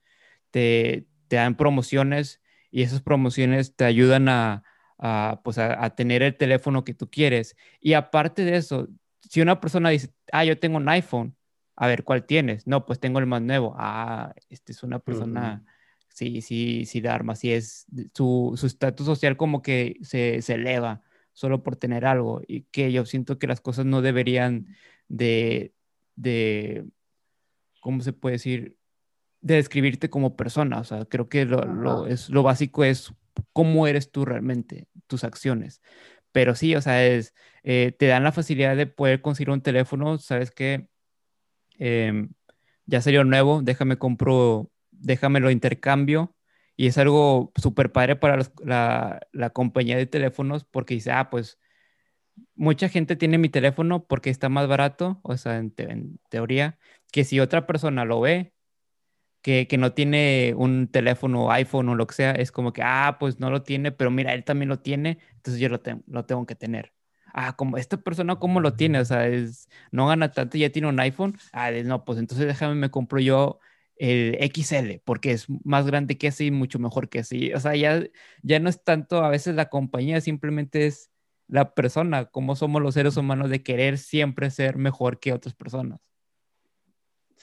te, 0.52 1.08
te 1.28 1.38
dan 1.38 1.56
promociones 1.56 2.43
y 2.74 2.82
esas 2.82 3.02
promociones 3.04 3.76
te 3.76 3.86
ayudan 3.86 4.28
a, 4.30 4.64
a 4.98 5.42
pues 5.44 5.60
a, 5.60 5.86
a, 5.86 5.96
tener 5.96 6.24
el 6.24 6.36
teléfono 6.36 6.84
que 6.84 6.96
tú 6.96 7.08
quieres. 7.08 7.56
Y 7.80 7.94
aparte 7.94 8.44
de 8.44 8.58
eso, 8.58 8.88
si 9.22 9.42
una 9.42 9.62
persona 9.62 9.90
dice, 9.90 10.10
ah, 10.32 10.44
yo 10.44 10.60
tengo 10.60 10.78
un 10.78 10.90
iPhone, 10.90 11.38
a 11.76 11.86
ver, 11.88 12.04
¿cuál 12.04 12.26
tienes? 12.26 12.66
No, 12.66 12.86
pues 12.86 13.00
tengo 13.00 13.20
el 13.20 13.28
más 13.28 13.44
nuevo. 13.44 13.76
Ah, 13.78 14.34
este 14.50 14.72
es 14.72 14.82
una 14.82 14.98
persona 14.98 15.64
sí, 16.10 16.42
sí, 16.42 16.86
sí 16.88 17.00
da 17.00 17.14
armas. 17.14 17.40
Sí 17.40 17.52
es 17.52 17.86
su 18.16 18.60
estatus 18.64 19.06
social 19.06 19.38
como 19.38 19.62
que 19.62 19.98
se, 20.02 20.42
se, 20.42 20.56
eleva 20.56 21.04
solo 21.34 21.62
por 21.62 21.76
tener 21.76 22.06
algo 22.06 22.42
y 22.48 22.64
que 22.72 22.92
yo 22.92 23.06
siento 23.06 23.38
que 23.38 23.48
las 23.48 23.62
cosas 23.62 23.86
no 23.86 24.02
deberían 24.02 24.68
de, 25.10 25.74
de 26.16 26.86
¿cómo 27.82 28.02
se 28.02 28.14
puede 28.14 28.34
decir? 28.34 28.78
De 29.44 29.56
describirte 29.56 30.10
como 30.10 30.36
persona. 30.36 30.80
O 30.80 30.84
sea, 30.84 31.06
creo 31.06 31.30
que 31.30 31.46
lo, 31.46 31.64
lo, 31.66 32.08
es, 32.08 32.30
lo 32.30 32.44
básico 32.44 32.84
es 32.84 33.14
cómo 33.54 33.88
eres 33.88 34.12
tú 34.12 34.26
realmente, 34.26 34.88
tus 35.08 35.24
acciones. 35.24 35.82
Pero 36.32 36.56
sí, 36.56 36.76
o 36.76 36.82
sea, 36.82 37.06
es, 37.06 37.36
eh, 37.64 37.96
te 37.98 38.08
dan 38.08 38.24
la 38.24 38.32
facilidad 38.32 38.76
de 38.76 38.88
poder 38.88 39.22
conseguir 39.22 39.52
un 39.52 39.62
teléfono, 39.62 40.18
sabes 40.18 40.50
que 40.52 40.88
eh, 41.80 42.28
ya 42.86 43.02
salió 43.02 43.24
nuevo, 43.24 43.62
déjame 43.62 43.98
compro 43.98 44.72
déjame 45.04 45.40
lo 45.40 45.52
intercambio. 45.52 46.36
Y 46.76 46.88
es 46.88 46.98
algo 46.98 47.52
súper 47.56 47.92
padre 47.92 48.16
para 48.16 48.38
la, 48.64 49.20
la, 49.32 49.50
compañía 49.52 49.96
de 49.98 50.08
teléfonos 50.08 50.64
porque 50.66 50.96
dice, 50.96 51.12
ah, 51.12 51.30
pues 51.30 51.60
mucha 52.56 52.90
gente 52.90 53.16
tiene 53.16 53.38
mi 53.38 53.50
teléfono 53.50 54.06
porque 54.06 54.30
está 54.30 54.50
más 54.50 54.68
barato, 54.68 55.20
o 55.24 55.38
sea, 55.38 55.58
en, 55.58 55.72
teoría, 56.30 56.80
que 57.12 57.24
si 57.24 57.40
otra 57.40 57.68
persona 57.68 58.06
lo 58.06 58.22
ve, 58.22 58.54
que, 59.44 59.68
que, 59.68 59.78
no 59.78 59.94
tiene 59.94 60.54
un 60.58 60.88
teléfono, 60.88 61.52
iPhone 61.52 61.90
o 61.90 61.96
lo 61.96 62.08
que 62.08 62.16
sea, 62.16 62.32
es 62.32 62.52
como 62.52 62.74
que, 62.74 62.82
ah, 62.84 63.18
pues 63.20 63.40
no 63.40 63.52
lo 63.52 63.64
tiene, 63.64 63.92
pero 63.92 64.12
mira, 64.12 64.34
él 64.34 64.44
también 64.44 64.70
lo 64.70 64.80
tiene, 64.80 65.20
entonces 65.36 65.62
yo 65.62 65.70
lo, 65.70 65.82
lo 66.08 66.26
tengo 66.26 66.46
que 66.48 66.56
tener. 66.56 66.94
Ah, 67.34 67.56
como 67.56 67.78
esta 67.78 67.98
persona, 67.98 68.38
¿cómo 68.38 68.60
lo 68.62 68.74
tiene? 68.76 69.00
O 69.00 69.06
sea, 69.06 69.28
es, 69.28 69.68
no 69.92 70.08
gana 70.08 70.32
tanto, 70.32 70.58
ya 70.58 70.70
tiene 70.72 70.88
un 70.88 71.00
iPhone. 71.00 71.38
Ah, 71.52 71.72
no, 71.72 72.06
pues 72.06 72.20
entonces 72.20 72.48
déjame, 72.48 72.76
me 72.76 72.92
compro 72.92 73.20
yo 73.20 73.60
el 73.98 74.38
XL, 74.40 75.02
porque 75.04 75.32
es 75.32 75.48
más 75.64 75.86
grande 75.88 76.18
que 76.18 76.28
ese 76.28 76.46
y 76.46 76.52
mucho 76.52 76.80
mejor 76.80 77.10
que 77.10 77.20
ese. 77.20 77.56
O 77.56 77.60
sea, 77.60 77.76
ya, 77.76 78.04
ya 78.44 78.60
no 78.60 78.70
es 78.70 78.84
tanto 78.84 79.24
a 79.24 79.30
veces 79.30 79.56
la 79.56 79.70
compañía, 79.70 80.22
simplemente 80.22 80.86
es 80.88 81.12
la 81.48 81.74
persona, 81.74 82.26
como 82.26 82.56
somos 82.56 82.82
los 82.82 82.94
seres 82.94 83.18
humanos 83.18 83.50
de 83.50 83.64
querer 83.64 83.98
siempre 83.98 84.50
ser 84.52 84.78
mejor 84.78 85.20
que 85.20 85.34
otras 85.34 85.56
personas. 85.56 86.00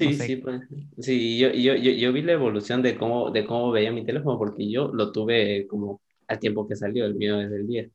Sí, 0.00 0.14
sí, 0.14 0.36
pues, 0.36 0.62
sí, 0.98 1.38
yo, 1.38 1.50
yo, 1.50 1.74
yo, 1.74 1.92
yo, 1.92 2.12
vi 2.12 2.22
la 2.22 2.32
evolución 2.32 2.80
de 2.80 2.96
cómo, 2.96 3.30
de 3.30 3.44
cómo 3.44 3.70
veía 3.70 3.92
mi 3.92 4.04
teléfono, 4.04 4.38
porque 4.38 4.70
yo 4.70 4.88
lo 4.88 5.12
tuve 5.12 5.66
como 5.66 6.00
al 6.26 6.38
tiempo 6.38 6.66
que 6.66 6.74
salió, 6.74 7.04
el 7.04 7.14
mío 7.14 7.36
desde 7.36 7.56
el 7.56 7.66
10. 7.66 7.90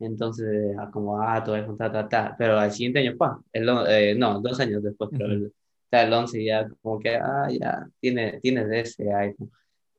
Entonces, 0.00 0.74
como, 0.92 1.20
ah, 1.20 1.44
todo 1.44 1.56
es 1.56 1.66
ta, 1.76 1.92
ta, 1.92 2.08
ta, 2.08 2.34
pero 2.38 2.58
al 2.58 2.72
siguiente 2.72 3.00
año, 3.00 3.16
pa, 3.16 3.38
el, 3.52 3.68
eh, 3.88 4.14
no, 4.16 4.40
dos 4.40 4.58
años 4.60 4.82
después, 4.82 5.10
pero 5.12 5.26
el, 5.26 5.52
el 5.90 6.12
11 6.12 6.42
ya 6.42 6.68
como 6.80 6.98
que, 6.98 7.16
ah, 7.16 7.48
ya, 7.50 7.86
tiene, 8.00 8.40
tienes 8.40 8.70
ese 8.70 9.12
iPhone. 9.12 9.50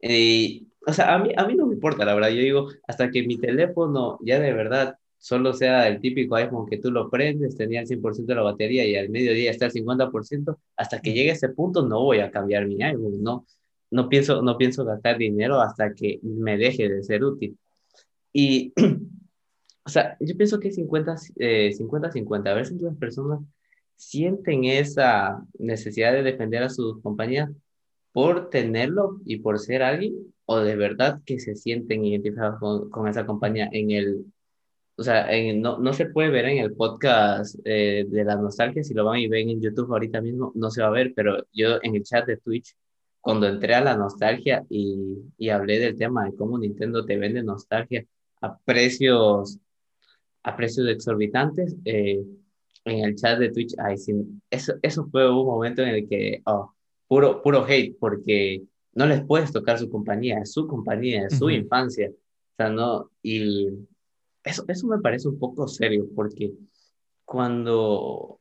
Y, 0.01 0.67
o 0.85 0.91
sea, 0.91 1.13
a 1.13 1.19
mí, 1.19 1.31
a 1.37 1.45
mí 1.45 1.55
no 1.55 1.67
me 1.67 1.75
importa, 1.75 2.03
la 2.03 2.15
verdad. 2.15 2.29
Yo 2.29 2.41
digo, 2.41 2.67
hasta 2.87 3.11
que 3.11 3.23
mi 3.23 3.37
teléfono 3.37 4.17
ya 4.23 4.39
de 4.39 4.53
verdad 4.53 4.97
solo 5.23 5.53
sea 5.53 5.87
el 5.87 6.01
típico 6.01 6.35
iPhone 6.35 6.65
que 6.67 6.79
tú 6.79 6.91
lo 6.91 7.09
prendes, 7.09 7.55
tenía 7.55 7.79
el 7.79 7.87
100% 7.87 8.25
de 8.25 8.35
la 8.35 8.41
batería 8.41 8.85
y 8.85 8.97
al 8.97 9.07
mediodía 9.07 9.51
está 9.51 9.67
el 9.67 9.71
50%, 9.71 10.57
hasta 10.75 10.99
que 10.99 11.13
llegue 11.13 11.29
a 11.31 11.33
ese 11.33 11.47
punto 11.47 11.87
no 11.87 12.01
voy 12.03 12.19
a 12.19 12.29
cambiar 12.29 12.67
mi 12.67 12.83
iPhone, 12.83 13.23
no, 13.23 13.45
no, 13.89 14.09
pienso, 14.09 14.41
no 14.41 14.57
pienso 14.57 14.83
gastar 14.83 15.17
dinero 15.17 15.61
hasta 15.61 15.93
que 15.93 16.19
me 16.23 16.57
deje 16.57 16.89
de 16.89 17.03
ser 17.03 17.23
útil. 17.23 17.57
Y, 18.33 18.73
o 19.85 19.89
sea, 19.89 20.17
yo 20.19 20.35
pienso 20.35 20.59
que 20.59 20.71
50-50, 20.71 21.33
eh, 21.37 21.71
50, 21.71 22.11
50, 22.11 22.51
a 22.51 22.53
veces 22.55 22.81
las 22.81 22.97
personas 22.97 23.39
sienten 23.95 24.65
esa 24.65 25.41
necesidad 25.57 26.11
de 26.11 26.23
defender 26.23 26.63
a 26.63 26.69
sus 26.69 27.01
compañías 27.01 27.49
por 28.11 28.49
tenerlo 28.49 29.21
y 29.23 29.37
por 29.37 29.57
ser 29.57 29.83
alguien, 29.83 30.15
o 30.45 30.59
de 30.59 30.75
verdad 30.75 31.21
que 31.25 31.39
se 31.39 31.55
sienten 31.55 32.03
identificados 32.03 32.59
con, 32.91 33.07
esa 33.07 33.25
compañía 33.25 33.69
en 33.71 33.91
el, 33.91 34.25
o 34.95 35.03
sea, 35.03 35.27
no, 35.55 35.79
no, 35.79 35.93
se 35.93 36.05
puede 36.07 36.29
ver 36.29 36.45
en 36.45 36.59
el 36.59 36.73
podcast 36.75 37.55
eh, 37.65 38.05
de 38.07 38.23
la 38.23 38.35
nostalgia, 38.35 38.83
si 38.83 38.93
lo 38.93 39.05
van 39.05 39.19
y 39.19 39.27
ven 39.27 39.49
en 39.49 39.61
YouTube 39.61 39.91
ahorita 39.91 40.21
mismo, 40.21 40.51
no 40.55 40.69
se 40.69 40.81
va 40.81 40.89
a 40.89 40.91
ver, 40.91 41.13
pero 41.15 41.45
yo 41.51 41.79
en 41.81 41.95
el 41.95 42.03
chat 42.03 42.25
de 42.27 42.37
Twitch, 42.37 42.75
cuando 43.21 43.47
entré 43.47 43.73
a 43.75 43.83
la 43.83 43.97
nostalgia 43.97 44.65
y, 44.69 45.17
y 45.37 45.49
hablé 45.49 45.79
del 45.79 45.97
tema 45.97 46.25
de 46.25 46.35
cómo 46.35 46.57
Nintendo 46.59 47.05
te 47.05 47.17
vende 47.17 47.41
nostalgia 47.43 48.05
a 48.41 48.57
precios, 48.59 49.57
a 50.43 50.55
precios 50.55 50.87
exorbitantes, 50.89 51.75
eh, 51.85 52.23
en 52.85 53.05
el 53.05 53.15
chat 53.15 53.39
de 53.39 53.49
Twitch, 53.49 53.73
ay, 53.79 53.97
sí, 53.97 54.13
eso, 54.49 54.73
eso 54.81 55.07
fue 55.09 55.29
un 55.29 55.45
momento 55.45 55.81
en 55.81 55.89
el 55.89 56.09
que, 56.09 56.41
oh, 56.45 56.73
puro, 57.07 57.41
puro 57.41 57.65
hate, 57.65 57.95
porque 57.99 58.63
no 58.93 59.05
les 59.05 59.23
puedes 59.23 59.51
tocar 59.51 59.79
su 59.79 59.89
compañía, 59.89 60.39
es 60.39 60.51
su 60.53 60.67
compañía, 60.67 61.27
es 61.27 61.37
su 61.37 61.49
infancia. 61.49 62.09
O 62.09 62.55
sea, 62.57 62.69
no, 62.69 63.09
y 63.21 63.69
eso, 64.43 64.65
eso 64.67 64.87
me 64.87 64.99
parece 64.99 65.27
un 65.27 65.39
poco 65.39 65.67
serio, 65.67 66.07
porque 66.15 66.53
cuando, 67.25 68.39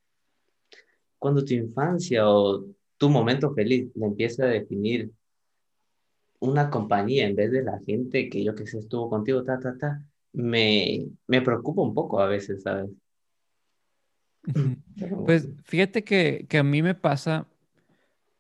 cuando 1.19 1.45
tu 1.45 1.55
infancia 1.55 2.29
o 2.29 2.67
tu 2.97 3.09
momento 3.09 3.53
feliz 3.55 3.91
le 3.95 4.07
empieza 4.07 4.45
a 4.45 4.49
definir 4.49 5.11
una 6.41 6.71
compañía 6.71 7.27
en 7.27 7.37
vez 7.37 7.53
de 7.53 7.63
la 7.63 7.79
gente 7.87 8.29
que 8.29 8.43
yo 8.43 8.55
que 8.55 8.67
sé 8.67 8.79
estuvo 8.79 9.09
contigo, 9.09 9.45
ta, 9.45 9.61
ta, 9.61 9.77
ta, 9.79 10.05
me, 10.33 11.07
me 11.29 11.41
preocupa 11.41 11.83
un 11.83 11.95
poco 11.95 12.21
a 12.21 12.27
veces, 12.27 12.63
¿sabes? 12.63 12.91
Pues 15.25 15.49
fíjate 15.65 16.03
que, 16.03 16.47
que 16.49 16.59
a 16.59 16.65
mí 16.65 16.83
me 16.83 16.97
pasa, 16.97 17.47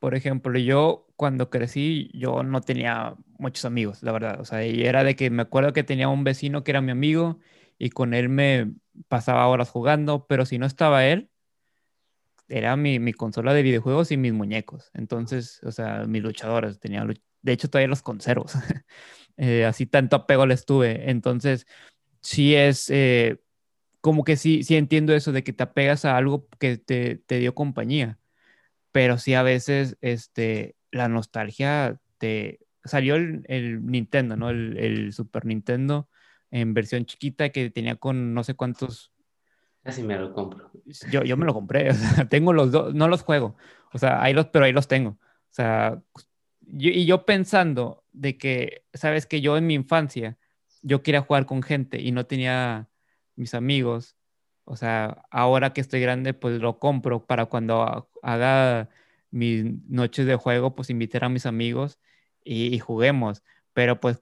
por 0.00 0.16
ejemplo, 0.16 0.58
yo 0.58 1.06
cuando 1.14 1.50
crecí, 1.50 2.10
yo 2.12 2.42
no 2.42 2.60
tenía 2.60 3.14
muchos 3.38 3.64
amigos, 3.64 4.02
la 4.02 4.10
verdad. 4.10 4.40
O 4.40 4.44
sea, 4.44 4.66
y 4.66 4.82
era 4.82 5.04
de 5.04 5.14
que 5.14 5.30
me 5.30 5.42
acuerdo 5.42 5.72
que 5.72 5.84
tenía 5.84 6.08
un 6.08 6.24
vecino 6.24 6.64
que 6.64 6.72
era 6.72 6.80
mi 6.80 6.90
amigo 6.90 7.38
y 7.78 7.90
con 7.90 8.14
él 8.14 8.28
me 8.28 8.72
pasaba 9.08 9.46
horas 9.48 9.70
jugando, 9.70 10.26
pero 10.26 10.46
si 10.46 10.58
no 10.58 10.66
estaba 10.66 11.06
él, 11.06 11.30
era 12.48 12.76
mi, 12.76 12.98
mi 12.98 13.12
consola 13.12 13.54
de 13.54 13.62
videojuegos 13.62 14.12
y 14.12 14.16
mis 14.16 14.32
muñecos. 14.32 14.90
Entonces, 14.94 15.60
o 15.64 15.72
sea, 15.72 16.04
mis 16.06 16.22
luchadores, 16.22 16.78
tenía, 16.80 17.04
de 17.04 17.52
hecho 17.52 17.68
todavía 17.70 17.88
los 17.88 18.02
conservo. 18.02 18.46
Eh, 19.38 19.64
así 19.64 19.86
tanto 19.86 20.14
apego 20.14 20.44
les 20.44 20.66
tuve. 20.66 21.10
Entonces, 21.10 21.66
sí 22.20 22.54
es 22.54 22.90
eh, 22.90 23.40
como 24.02 24.24
que 24.24 24.36
sí, 24.36 24.64
sí 24.64 24.76
entiendo 24.76 25.14
eso 25.14 25.32
de 25.32 25.44
que 25.44 25.52
te 25.52 25.62
apegas 25.62 26.04
a 26.04 26.16
algo 26.16 26.48
que 26.58 26.76
te, 26.76 27.16
te 27.16 27.38
dio 27.38 27.54
compañía, 27.54 28.18
pero 28.92 29.18
sí 29.18 29.34
a 29.34 29.42
veces 29.42 29.96
este, 30.02 30.76
la 30.90 31.08
nostalgia 31.08 32.00
te... 32.18 32.60
Salió 32.84 33.14
el, 33.14 33.86
Nintendo, 33.86 34.36
¿no? 34.36 34.50
El, 34.50 35.12
Super 35.12 35.46
Nintendo 35.46 36.08
en 36.52 36.74
versión 36.74 37.04
chiquita 37.04 37.48
que 37.48 37.70
tenía 37.70 37.96
con 37.96 38.32
no 38.34 38.44
sé 38.44 38.54
cuántos... 38.54 39.10
Casi 39.82 40.04
me 40.04 40.16
lo 40.16 40.32
compro. 40.32 40.70
Yo, 41.10 41.24
yo 41.24 41.36
me 41.36 41.44
lo 41.44 41.52
compré, 41.52 41.90
o 41.90 41.94
sea, 41.94 42.28
tengo 42.28 42.52
los 42.52 42.70
dos, 42.70 42.94
no 42.94 43.08
los 43.08 43.22
juego, 43.22 43.56
o 43.92 43.98
sea, 43.98 44.22
ahí 44.22 44.32
los, 44.32 44.46
pero 44.46 44.66
ahí 44.66 44.72
los 44.72 44.86
tengo. 44.86 45.10
O 45.10 45.54
sea, 45.54 46.00
yo, 46.60 46.90
y 46.90 47.04
yo 47.04 47.26
pensando 47.26 48.04
de 48.12 48.38
que, 48.38 48.84
sabes 48.94 49.26
que 49.26 49.40
yo 49.40 49.56
en 49.56 49.66
mi 49.66 49.74
infancia, 49.74 50.38
yo 50.82 51.02
quería 51.02 51.22
jugar 51.22 51.46
con 51.46 51.62
gente 51.62 52.00
y 52.00 52.12
no 52.12 52.26
tenía 52.26 52.88
mis 53.36 53.54
amigos. 53.54 54.16
O 54.64 54.76
sea, 54.76 55.24
ahora 55.30 55.72
que 55.72 55.80
estoy 55.80 56.00
grande, 56.00 56.34
pues 56.34 56.60
lo 56.60 56.78
compro 56.78 57.26
para 57.26 57.46
cuando 57.46 58.08
haga 58.22 58.88
mis 59.30 59.64
noches 59.88 60.26
de 60.26 60.36
juego, 60.36 60.74
pues 60.74 60.90
invitar 60.90 61.24
a 61.24 61.28
mis 61.28 61.46
amigos 61.46 61.98
y, 62.44 62.78
juguemos. 62.78 63.42
Pero 63.72 64.00
pues 64.00 64.20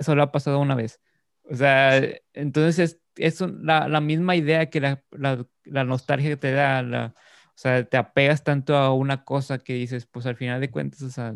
solo 0.00 0.22
ha 0.22 0.32
pasado 0.32 0.58
una 0.60 0.74
vez. 0.74 1.00
O 1.44 1.56
sea, 1.56 2.00
entonces 2.32 2.78
es, 2.78 3.00
es 3.16 3.40
la, 3.40 3.88
la, 3.88 4.00
misma 4.00 4.36
idea 4.36 4.70
que 4.70 4.80
la, 4.80 5.02
la, 5.10 5.46
la 5.64 5.84
nostalgia 5.84 6.30
que 6.30 6.36
te 6.36 6.52
da. 6.52 6.82
La, 6.82 7.14
o 7.16 7.58
sea, 7.62 7.84
te 7.84 7.96
apegas 7.96 8.44
tanto 8.44 8.76
a 8.76 8.94
una 8.94 9.24
cosa 9.24 9.58
que 9.58 9.74
dices, 9.74 10.06
pues 10.06 10.26
al 10.26 10.36
final 10.36 10.60
de 10.60 10.70
cuentas, 10.70 11.02
o 11.02 11.10
sea, 11.10 11.34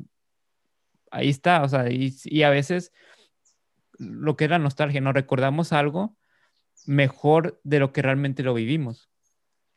ahí 1.10 1.28
está. 1.28 1.62
O 1.62 1.68
sea, 1.68 1.90
y, 1.90 2.14
y 2.24 2.42
a 2.42 2.50
veces 2.50 2.92
lo 3.98 4.36
que 4.36 4.44
es 4.44 4.50
la 4.50 4.58
nostalgia, 4.58 5.00
nos 5.00 5.14
recordamos 5.14 5.72
algo 5.72 6.16
mejor 6.86 7.60
de 7.64 7.78
lo 7.78 7.92
que 7.92 8.02
realmente 8.02 8.42
lo 8.42 8.54
vivimos. 8.54 9.10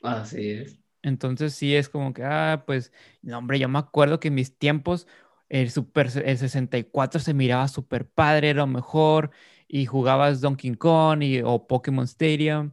Así 0.03 0.51
es. 0.51 0.79
Entonces 1.01 1.53
sí 1.53 1.75
es 1.75 1.89
como 1.89 2.13
que, 2.13 2.23
ah, 2.23 2.63
pues, 2.65 2.91
no, 3.21 3.37
hombre, 3.37 3.59
yo 3.59 3.69
me 3.69 3.79
acuerdo 3.79 4.19
que 4.19 4.27
en 4.27 4.35
mis 4.35 4.57
tiempos 4.57 5.07
el, 5.49 5.71
super, 5.71 6.09
el 6.23 6.37
64 6.37 7.19
se 7.19 7.33
miraba 7.33 7.67
súper 7.67 8.07
padre, 8.07 8.49
era 8.49 8.59
lo 8.59 8.67
mejor, 8.67 9.31
y 9.67 9.85
jugabas 9.85 10.41
Donkey 10.41 10.75
Kong 10.75 11.23
y, 11.23 11.41
o 11.41 11.67
Pokémon 11.67 12.05
Stadium, 12.05 12.71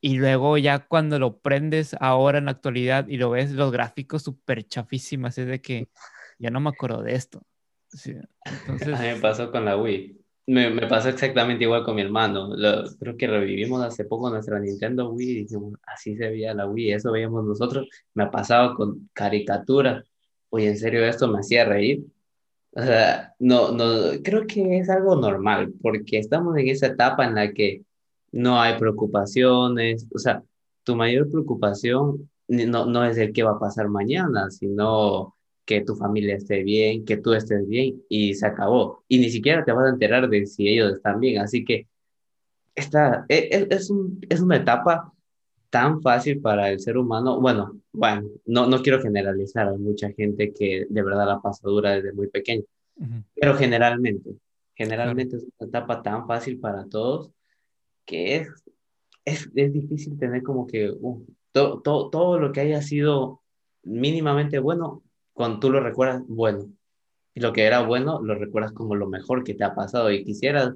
y 0.00 0.16
luego 0.16 0.58
ya 0.58 0.80
cuando 0.80 1.18
lo 1.18 1.38
prendes 1.38 1.96
ahora 1.98 2.38
en 2.38 2.44
la 2.44 2.50
actualidad 2.50 3.08
y 3.08 3.16
lo 3.16 3.30
ves, 3.30 3.52
los 3.52 3.72
gráficos 3.72 4.22
súper 4.22 4.62
chafísimas, 4.64 5.38
es 5.38 5.46
de 5.46 5.62
que 5.62 5.88
ya 6.38 6.50
no 6.50 6.60
me 6.60 6.68
acuerdo 6.68 7.02
de 7.02 7.14
esto. 7.14 7.42
Sí, 7.88 8.14
entonces... 8.44 8.94
A 8.94 9.00
mí 9.00 9.08
me 9.08 9.16
pasó 9.16 9.50
con 9.50 9.64
la 9.64 9.76
Wii. 9.76 10.20
Me, 10.46 10.68
me, 10.68 10.86
pasó 10.86 11.08
exactamente 11.08 11.64
igual 11.64 11.84
con 11.84 11.94
mi 11.96 12.02
hermano. 12.02 12.54
Lo, 12.54 12.84
creo 12.98 13.16
que 13.16 13.26
revivimos 13.26 13.82
hace 13.82 14.04
poco 14.04 14.28
nuestra 14.28 14.60
Nintendo 14.60 15.08
Wii 15.08 15.30
y 15.30 15.34
dijimos, 15.44 15.78
así 15.86 16.16
se 16.16 16.28
veía 16.28 16.52
la 16.52 16.66
Wii, 16.66 16.92
eso 16.92 17.10
veíamos 17.10 17.46
nosotros. 17.46 17.88
Me 18.12 18.24
ha 18.24 18.30
pasado 18.30 18.74
con 18.74 19.08
caricaturas. 19.14 20.04
Oye, 20.50 20.68
en 20.68 20.76
serio, 20.76 21.02
esto 21.06 21.28
me 21.28 21.38
hacía 21.38 21.64
reír. 21.64 22.04
O 22.76 22.82
sea, 22.82 23.34
no, 23.38 23.70
no, 23.72 23.84
creo 24.22 24.46
que 24.46 24.78
es 24.78 24.90
algo 24.90 25.16
normal, 25.16 25.72
porque 25.80 26.18
estamos 26.18 26.56
en 26.56 26.68
esa 26.68 26.88
etapa 26.88 27.24
en 27.24 27.36
la 27.36 27.52
que 27.52 27.82
no 28.32 28.60
hay 28.60 28.78
preocupaciones. 28.78 30.06
O 30.14 30.18
sea, 30.18 30.42
tu 30.82 30.96
mayor 30.96 31.30
preocupación 31.30 32.30
no, 32.48 32.86
no 32.86 33.04
es 33.04 33.16
el 33.18 33.32
qué 33.32 33.42
va 33.44 33.52
a 33.52 33.60
pasar 33.60 33.88
mañana, 33.88 34.50
sino 34.50 35.36
que 35.64 35.82
tu 35.82 35.96
familia 35.96 36.36
esté 36.36 36.62
bien, 36.64 37.04
que 37.04 37.16
tú 37.16 37.32
estés 37.32 37.66
bien 37.68 38.02
y 38.08 38.34
se 38.34 38.46
acabó. 38.46 39.04
Y 39.08 39.18
ni 39.18 39.30
siquiera 39.30 39.64
te 39.64 39.72
vas 39.72 39.86
a 39.86 39.90
enterar 39.94 40.28
de 40.28 40.46
si 40.46 40.68
ellos 40.68 40.94
están 40.94 41.20
bien. 41.20 41.40
Así 41.40 41.64
que 41.64 41.88
esta, 42.74 43.24
es, 43.28 43.44
e, 43.52 43.68
es, 43.70 43.90
un, 43.90 44.20
es 44.28 44.40
una 44.40 44.56
etapa 44.56 45.13
tan 45.74 46.00
fácil 46.00 46.40
para 46.40 46.70
el 46.70 46.78
ser 46.78 46.96
humano. 46.96 47.40
Bueno, 47.40 47.80
bueno, 47.92 48.28
no, 48.46 48.68
no 48.68 48.80
quiero 48.80 49.02
generalizar, 49.02 49.68
hay 49.68 49.78
mucha 49.78 50.08
gente 50.12 50.52
que 50.52 50.86
de 50.88 51.02
verdad 51.02 51.26
la 51.26 51.40
pasa 51.40 51.68
dura 51.68 51.90
desde 51.96 52.12
muy 52.12 52.28
pequeño, 52.28 52.62
pero 53.34 53.56
generalmente, 53.56 54.36
generalmente 54.76 55.34
es 55.34 55.42
una 55.42 55.68
etapa 55.68 56.00
tan 56.00 56.28
fácil 56.28 56.60
para 56.60 56.86
todos 56.86 57.32
que 58.04 58.36
es, 58.36 58.48
es, 59.24 59.50
es 59.52 59.72
difícil 59.72 60.16
tener 60.16 60.44
como 60.44 60.64
que 60.68 60.92
uh, 60.92 61.26
todo, 61.50 61.80
todo, 61.82 62.08
todo 62.08 62.38
lo 62.38 62.52
que 62.52 62.60
haya 62.60 62.80
sido 62.80 63.42
mínimamente 63.82 64.60
bueno 64.60 65.02
cuando 65.32 65.58
tú 65.58 65.72
lo 65.72 65.80
recuerdas 65.80 66.22
bueno. 66.28 66.70
Y 67.34 67.40
lo 67.40 67.52
que 67.52 67.64
era 67.64 67.82
bueno, 67.82 68.22
lo 68.22 68.36
recuerdas 68.36 68.70
como 68.70 68.94
lo 68.94 69.08
mejor 69.08 69.42
que 69.42 69.54
te 69.54 69.64
ha 69.64 69.74
pasado 69.74 70.12
y 70.12 70.22
quisieras, 70.22 70.72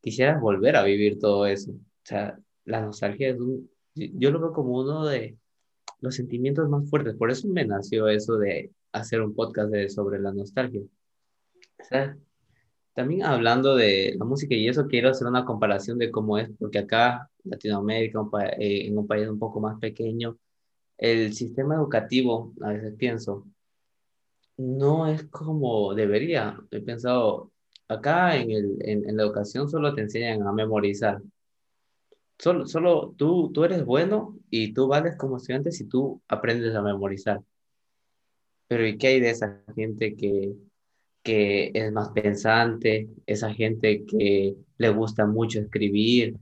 quisieras 0.00 0.40
volver 0.40 0.76
a 0.76 0.82
vivir 0.82 1.18
todo 1.18 1.44
eso. 1.44 1.72
O 1.72 2.04
sea, 2.04 2.38
la 2.64 2.80
nostalgia 2.80 3.28
es 3.28 3.38
un, 3.38 3.68
yo 4.14 4.30
lo 4.30 4.40
veo 4.40 4.52
como 4.52 4.78
uno 4.78 5.06
de 5.06 5.36
los 6.00 6.14
sentimientos 6.14 6.68
más 6.68 6.88
fuertes. 6.88 7.16
Por 7.16 7.30
eso 7.30 7.48
me 7.48 7.64
nació 7.64 8.08
eso 8.08 8.36
de 8.38 8.72
hacer 8.92 9.22
un 9.22 9.34
podcast 9.34 9.70
de, 9.70 9.88
sobre 9.88 10.20
la 10.20 10.32
nostalgia. 10.32 10.82
También 12.94 13.24
hablando 13.24 13.76
de 13.76 14.14
la 14.18 14.24
música 14.24 14.54
y 14.54 14.68
eso, 14.68 14.86
quiero 14.86 15.10
hacer 15.10 15.26
una 15.26 15.44
comparación 15.44 15.98
de 15.98 16.10
cómo 16.10 16.38
es, 16.38 16.50
porque 16.58 16.78
acá, 16.80 17.30
Latinoamérica, 17.44 18.20
eh, 18.58 18.86
en 18.86 18.98
un 18.98 19.06
país 19.06 19.28
un 19.28 19.38
poco 19.38 19.60
más 19.60 19.78
pequeño, 19.78 20.36
el 20.98 21.32
sistema 21.34 21.76
educativo, 21.76 22.52
a 22.60 22.72
veces 22.72 22.94
pienso, 22.96 23.46
no 24.56 25.06
es 25.06 25.24
como 25.24 25.94
debería. 25.94 26.58
He 26.70 26.80
pensado, 26.80 27.52
acá 27.88 28.36
en, 28.36 28.50
el, 28.50 28.76
en, 28.80 29.16
la 29.16 29.22
educación 29.22 29.68
solo 29.68 29.94
te 29.94 30.02
enseñan 30.02 30.46
a 30.46 30.52
memorizar. 30.52 31.22
Solo, 32.40 32.66
solo 32.66 33.14
tú, 33.18 33.52
tú 33.52 33.64
eres 33.64 33.84
bueno 33.84 34.38
y 34.48 34.72
tú 34.72 34.88
vales 34.88 35.16
como 35.16 35.36
estudiante 35.36 35.72
si 35.72 35.84
tú 35.84 36.22
aprendes 36.26 36.74
a 36.74 36.80
memorizar. 36.80 37.42
Pero 38.66 38.86
¿y 38.86 38.96
qué 38.96 39.08
hay 39.08 39.20
de 39.20 39.30
esa 39.30 39.62
gente 39.74 40.16
que, 40.16 40.54
que 41.22 41.70
es 41.74 41.92
más 41.92 42.10
pensante, 42.10 43.10
esa 43.26 43.52
gente 43.52 44.06
que 44.06 44.56
le 44.78 44.88
gusta 44.88 45.26
mucho 45.26 45.60
escribir? 45.60 46.38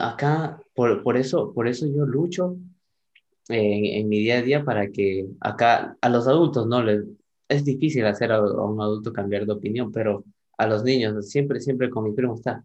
Acá, 0.00 0.60
por, 0.74 1.04
por 1.04 1.16
eso, 1.16 1.52
por 1.54 1.68
eso 1.68 1.86
yo 1.86 2.04
lucho 2.04 2.56
en, 3.48 3.84
en, 3.84 4.08
mi 4.08 4.18
día 4.18 4.38
a 4.38 4.42
día 4.42 4.64
para 4.64 4.90
que 4.90 5.28
acá 5.40 5.96
a 6.00 6.08
los 6.08 6.26
adultos 6.26 6.66
no 6.66 6.82
les, 6.82 7.04
es 7.48 7.64
difícil 7.64 8.06
hacer 8.06 8.32
a, 8.32 8.42
un 8.42 8.80
adulto 8.80 9.12
cambiar 9.12 9.46
de 9.46 9.52
opinión, 9.52 9.92
pero 9.92 10.24
a 10.58 10.66
los 10.66 10.82
niños, 10.82 11.28
siempre, 11.28 11.60
siempre 11.60 11.90
con 11.90 12.04
mi 12.04 12.12
primo 12.12 12.34
está, 12.34 12.64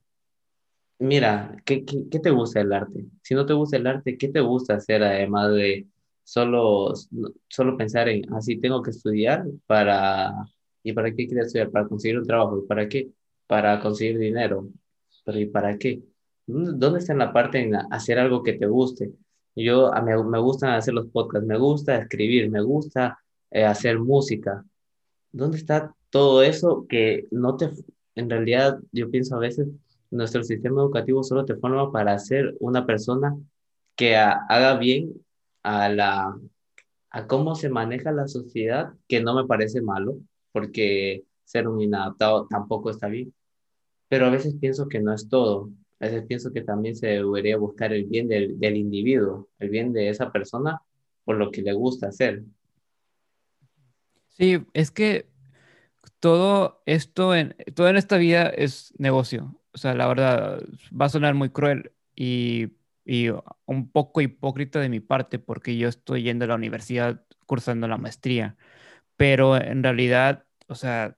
mira, 1.00 1.56
¿qué, 1.66 1.86
qué, 1.86 2.06
qué 2.10 2.20
te 2.20 2.30
gusta 2.32 2.62
el 2.62 2.74
arte? 2.74 3.06
Si 3.22 3.36
no 3.36 3.46
te 3.46 3.54
gusta 3.54 3.78
el 3.78 3.88
arte, 3.88 4.18
¿qué 4.18 4.30
te 4.30 4.40
gusta 4.42 4.76
hacer 4.76 5.04
además 5.04 5.54
de 5.54 5.88
solo, 6.24 6.94
solo 7.48 7.78
pensar 7.78 8.10
en, 8.10 8.34
así 8.34 8.56
ah, 8.56 8.60
tengo 8.62 8.82
que 8.82 8.92
estudiar 8.92 9.46
para, 9.66 10.34
¿y 10.84 10.94
para 10.94 11.10
qué 11.14 11.28
quieres 11.28 11.48
estudiar? 11.48 11.72
Para 11.72 11.88
conseguir 11.88 12.20
un 12.20 12.28
trabajo, 12.28 12.60
¿y 12.60 12.68
para 12.68 12.90
qué? 12.90 13.10
Para 13.48 13.80
conseguir 13.80 14.18
dinero, 14.20 14.70
pero 15.26 15.40
¿y 15.40 15.46
para 15.48 15.78
qué? 15.78 16.02
¿Dónde 16.46 17.00
está 17.00 17.14
en 17.14 17.20
la 17.20 17.34
parte 17.34 17.60
en 17.60 17.76
hacer 17.76 18.20
algo 18.20 18.44
que 18.44 18.54
te 18.54 18.68
guste? 18.68 19.12
Yo, 19.56 19.94
a 19.94 20.02
mí 20.02 20.12
me 20.26 20.40
gusta 20.40 20.78
hacer 20.78 20.94
los 20.94 21.08
podcasts, 21.08 21.48
me 21.48 21.58
gusta 21.58 21.98
escribir, 21.98 22.50
me 22.50 22.62
gusta 22.62 23.20
eh, 23.52 23.64
hacer 23.66 24.00
música, 24.00 24.64
¿Dónde 25.32 25.58
está 25.58 25.96
todo 26.10 26.42
eso 26.44 26.86
que 26.90 27.28
no 27.32 27.58
te, 27.58 27.70
en 28.16 28.30
realidad 28.30 28.80
yo 28.92 29.10
pienso 29.12 29.36
a 29.36 29.40
veces, 29.40 29.68
nuestro 30.12 30.44
sistema 30.44 30.82
educativo 30.82 31.24
solo 31.24 31.46
te 31.46 31.56
forma 31.56 31.92
para 31.92 32.18
ser 32.20 32.56
una 32.60 32.86
persona 32.86 33.38
que 33.96 34.16
haga 34.16 34.78
bien 34.78 35.14
a 35.64 35.90
la 35.90 36.36
a 37.10 37.28
cómo 37.28 37.56
se 37.56 37.70
maneja 37.70 38.12
la 38.12 38.28
sociedad, 38.28 38.94
que 39.08 39.22
no 39.22 39.34
me 39.34 39.48
parece 39.48 39.82
malo, 39.82 40.20
porque 40.52 41.24
ser 41.46 41.68
un 41.68 41.82
inadaptado 41.82 42.48
tampoco 42.48 42.90
está 42.90 43.08
bien. 43.08 43.34
Pero 44.10 44.26
a 44.26 44.30
veces 44.30 44.56
pienso 44.60 44.88
que 44.88 45.00
no 45.00 45.14
es 45.14 45.28
todo. 45.30 45.70
A 46.00 46.06
veces 46.06 46.26
pienso 46.28 46.54
que 46.54 46.62
también 46.62 46.96
se 46.96 47.08
debería 47.08 47.58
buscar 47.58 47.94
el 47.94 48.06
bien 48.06 48.28
del, 48.28 48.60
del 48.60 48.76
individuo, 48.76 49.50
el 49.60 49.70
bien 49.70 49.94
de 49.94 50.10
esa 50.10 50.32
persona 50.32 50.82
por 51.24 51.38
lo 51.38 51.50
que 51.50 51.62
le 51.62 51.74
gusta 51.74 52.10
hacer. 52.10 52.44
Sí, 54.30 54.64
es 54.74 54.92
que 54.92 55.28
todo 56.20 56.82
esto, 56.86 57.34
en, 57.34 57.56
todo 57.74 57.90
en 57.90 57.98
esta 57.98 58.18
vida 58.18 58.48
es 58.50 58.94
negocio. 58.98 59.60
O 59.78 59.80
sea, 59.80 59.94
la 59.94 60.08
verdad, 60.08 60.60
va 61.00 61.06
a 61.06 61.10
sonar 61.10 61.36
muy 61.36 61.50
cruel 61.52 61.92
y, 62.16 62.70
y 63.06 63.30
un 63.66 63.92
poco 63.92 64.22
hipócrita 64.22 64.80
de 64.80 64.90
mi 64.90 65.00
parte 65.00 65.38
porque 65.40 65.78
yo 65.78 65.88
estoy 65.88 66.24
yendo 66.24 66.46
a 66.46 66.48
la 66.48 66.56
universidad 66.56 67.24
cursando 67.46 67.88
la 67.88 67.98
maestría, 67.98 68.58
pero 69.18 69.58
en 69.58 69.84
realidad, 69.84 70.46
o 70.68 70.76
sea, 70.76 71.18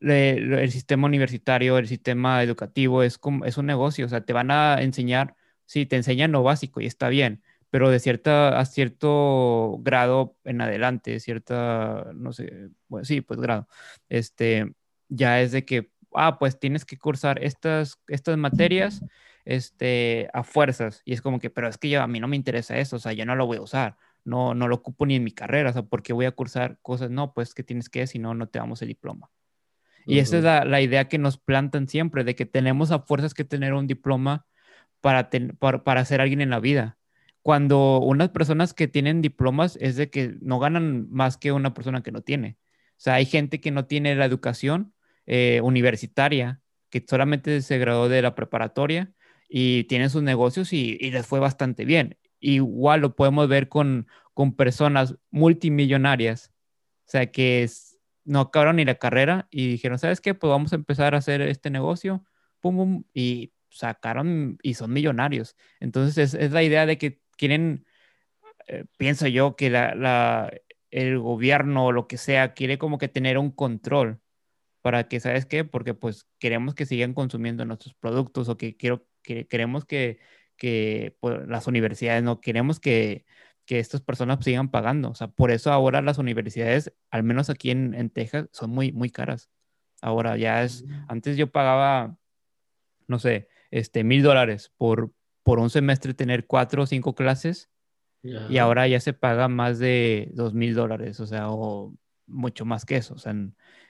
el 0.00 0.70
sistema 0.72 1.06
universitario, 1.06 1.78
el 1.78 1.88
sistema 1.88 2.42
educativo 2.42 3.02
es, 3.02 3.18
como, 3.18 3.44
es 3.46 3.58
un 3.58 3.66
negocio, 3.66 4.06
o 4.06 4.08
sea, 4.08 4.24
te 4.24 4.32
van 4.32 4.50
a 4.50 4.82
enseñar, 4.82 5.36
sí, 5.66 5.86
te 5.86 5.96
enseñan 5.96 6.32
lo 6.32 6.42
básico 6.42 6.80
y 6.80 6.86
está 6.86 7.08
bien, 7.08 7.42
pero 7.70 7.90
de 7.90 8.00
cierta, 8.00 8.58
a 8.60 8.64
cierto 8.66 9.78
grado 9.82 10.36
en 10.44 10.60
adelante, 10.60 11.20
cierta, 11.20 12.10
no 12.14 12.32
sé, 12.32 12.70
bueno, 12.88 13.04
sí, 13.04 13.20
pues 13.22 13.40
grado, 13.40 13.68
este, 14.08 14.74
ya 15.08 15.40
es 15.40 15.52
de 15.52 15.64
que, 15.64 15.90
ah, 16.14 16.38
pues 16.38 16.58
tienes 16.58 16.84
que 16.84 16.98
cursar 16.98 17.42
estas, 17.42 18.00
estas 18.08 18.36
materias, 18.36 19.04
este, 19.44 20.28
a 20.32 20.42
fuerzas, 20.42 21.02
y 21.04 21.12
es 21.12 21.20
como 21.20 21.38
que, 21.38 21.50
pero 21.50 21.68
es 21.68 21.78
que 21.78 21.96
a 21.96 22.06
mí 22.06 22.20
no 22.20 22.28
me 22.28 22.36
interesa 22.36 22.78
eso, 22.78 22.96
o 22.96 22.98
sea, 22.98 23.12
yo 23.12 23.26
no 23.26 23.36
lo 23.36 23.46
voy 23.46 23.58
a 23.58 23.62
usar, 23.62 23.96
no, 24.24 24.54
no 24.54 24.68
lo 24.68 24.76
ocupo 24.76 25.06
ni 25.06 25.16
en 25.16 25.24
mi 25.24 25.32
carrera, 25.32 25.70
o 25.70 25.72
sea, 25.72 25.82
¿por 25.82 26.02
qué 26.02 26.12
voy 26.12 26.26
a 26.26 26.32
cursar 26.32 26.78
cosas? 26.82 27.10
No, 27.10 27.34
pues 27.34 27.54
que 27.54 27.62
tienes 27.62 27.88
que, 27.88 28.06
si 28.06 28.18
no, 28.18 28.34
no 28.34 28.48
te 28.48 28.58
damos 28.58 28.80
el 28.82 28.88
diploma. 28.88 29.30
Y 30.06 30.18
esa 30.18 30.36
es 30.36 30.44
la, 30.44 30.80
idea 30.82 31.08
que 31.08 31.16
nos 31.16 31.38
plantan 31.38 31.88
siempre, 31.88 32.24
de 32.24 32.34
que 32.34 32.44
tenemos 32.44 32.90
a 32.90 33.00
fuerzas 33.00 33.32
que 33.32 33.44
tener 33.44 33.72
un 33.72 33.86
diploma 33.86 34.46
para, 35.00 35.30
para, 35.58 35.82
para 35.82 36.04
ser 36.04 36.20
alguien 36.20 36.42
en 36.42 36.50
la 36.50 36.60
vida 36.60 36.98
cuando 37.44 38.00
unas 38.00 38.30
personas 38.30 38.72
que 38.72 38.88
tienen 38.88 39.20
diplomas 39.20 39.76
es 39.78 39.96
de 39.96 40.08
que 40.08 40.34
no 40.40 40.58
ganan 40.58 41.10
más 41.10 41.36
que 41.36 41.52
una 41.52 41.74
persona 41.74 42.02
que 42.02 42.10
no 42.10 42.22
tiene. 42.22 42.56
O 42.92 43.00
sea, 43.04 43.14
hay 43.16 43.26
gente 43.26 43.60
que 43.60 43.70
no 43.70 43.84
tiene 43.84 44.14
la 44.14 44.24
educación 44.24 44.93
eh, 45.26 45.60
universitaria, 45.62 46.60
que 46.90 47.04
solamente 47.08 47.62
se 47.62 47.78
graduó 47.78 48.08
de 48.08 48.22
la 48.22 48.34
preparatoria 48.34 49.12
y 49.48 49.84
tienen 49.84 50.10
sus 50.10 50.22
negocios 50.22 50.72
y, 50.72 50.98
les 51.10 51.26
fue 51.26 51.40
bastante 51.40 51.84
bien. 51.84 52.18
Igual 52.40 53.00
lo 53.00 53.16
podemos 53.16 53.48
ver 53.48 53.68
con, 53.68 54.06
con 54.34 54.54
personas 54.54 55.16
multimillonarias, 55.30 56.52
o 57.06 57.10
sea, 57.10 57.30
que 57.30 57.68
no 58.24 58.40
acabaron 58.40 58.76
ni 58.76 58.84
la 58.84 58.96
carrera 58.96 59.48
y 59.50 59.68
dijeron, 59.68 59.98
¿sabes 59.98 60.20
qué? 60.20 60.34
Pues 60.34 60.50
vamos 60.50 60.72
a 60.72 60.76
empezar 60.76 61.14
a 61.14 61.18
hacer 61.18 61.42
este 61.42 61.70
negocio, 61.70 62.24
pum, 62.60 62.76
pum, 62.76 63.04
y 63.12 63.52
sacaron 63.70 64.58
y 64.62 64.74
son 64.74 64.92
millonarios. 64.92 65.56
Entonces 65.80 66.34
es 66.34 66.52
la 66.52 66.62
idea 66.62 66.86
de 66.86 66.98
que 66.98 67.20
quieren, 67.36 67.86
eh, 68.68 68.84
pienso 68.96 69.26
yo, 69.26 69.56
que 69.56 69.70
la, 69.70 70.52
el 70.90 71.18
gobierno 71.18 71.86
o 71.86 71.92
lo 71.92 72.06
que 72.08 72.18
sea 72.18 72.54
quiere 72.54 72.78
como 72.78 72.98
que 72.98 73.08
tener 73.08 73.38
un 73.38 73.50
control 73.50 74.20
para 74.84 75.08
que, 75.08 75.18
¿sabes 75.18 75.46
qué? 75.46 75.64
Porque 75.64 75.94
pues 75.94 76.28
queremos 76.38 76.74
que 76.74 76.84
sigan 76.84 77.14
consumiendo 77.14 77.64
nuestros 77.64 77.94
productos 77.94 78.50
o 78.50 78.58
que, 78.58 78.76
quiero, 78.76 79.06
que 79.22 79.46
queremos 79.46 79.86
que, 79.86 80.18
que 80.58 81.16
pues, 81.20 81.48
las 81.48 81.66
universidades, 81.66 82.22
no 82.22 82.42
queremos 82.42 82.80
que, 82.80 83.24
que 83.64 83.78
estas 83.78 84.02
personas 84.02 84.44
sigan 84.44 84.70
pagando. 84.70 85.08
O 85.08 85.14
sea, 85.14 85.28
por 85.28 85.52
eso 85.52 85.72
ahora 85.72 86.02
las 86.02 86.18
universidades, 86.18 86.92
al 87.10 87.22
menos 87.22 87.48
aquí 87.48 87.70
en, 87.70 87.94
en 87.94 88.10
Texas, 88.10 88.50
son 88.52 88.72
muy, 88.72 88.92
muy 88.92 89.08
caras. 89.08 89.48
Ahora 90.02 90.36
ya 90.36 90.62
es, 90.62 90.84
antes 91.08 91.38
yo 91.38 91.50
pagaba, 91.50 92.18
no 93.08 93.18
sé, 93.18 93.48
este, 93.70 94.04
mil 94.04 94.22
dólares 94.22 94.70
por, 94.76 95.12
por 95.44 95.60
un 95.60 95.70
semestre 95.70 96.12
tener 96.12 96.46
cuatro 96.46 96.82
o 96.82 96.86
cinco 96.86 97.14
clases 97.14 97.70
y 98.22 98.58
ahora 98.58 98.86
ya 98.86 99.00
se 99.00 99.14
paga 99.14 99.48
más 99.48 99.78
de 99.78 100.28
dos 100.34 100.52
mil 100.52 100.74
dólares, 100.74 101.20
o 101.20 101.26
sea, 101.26 101.50
o 101.50 101.94
mucho 102.26 102.66
más 102.66 102.84
que 102.84 102.96
eso, 102.96 103.14
o 103.14 103.18
sea, 103.18 103.34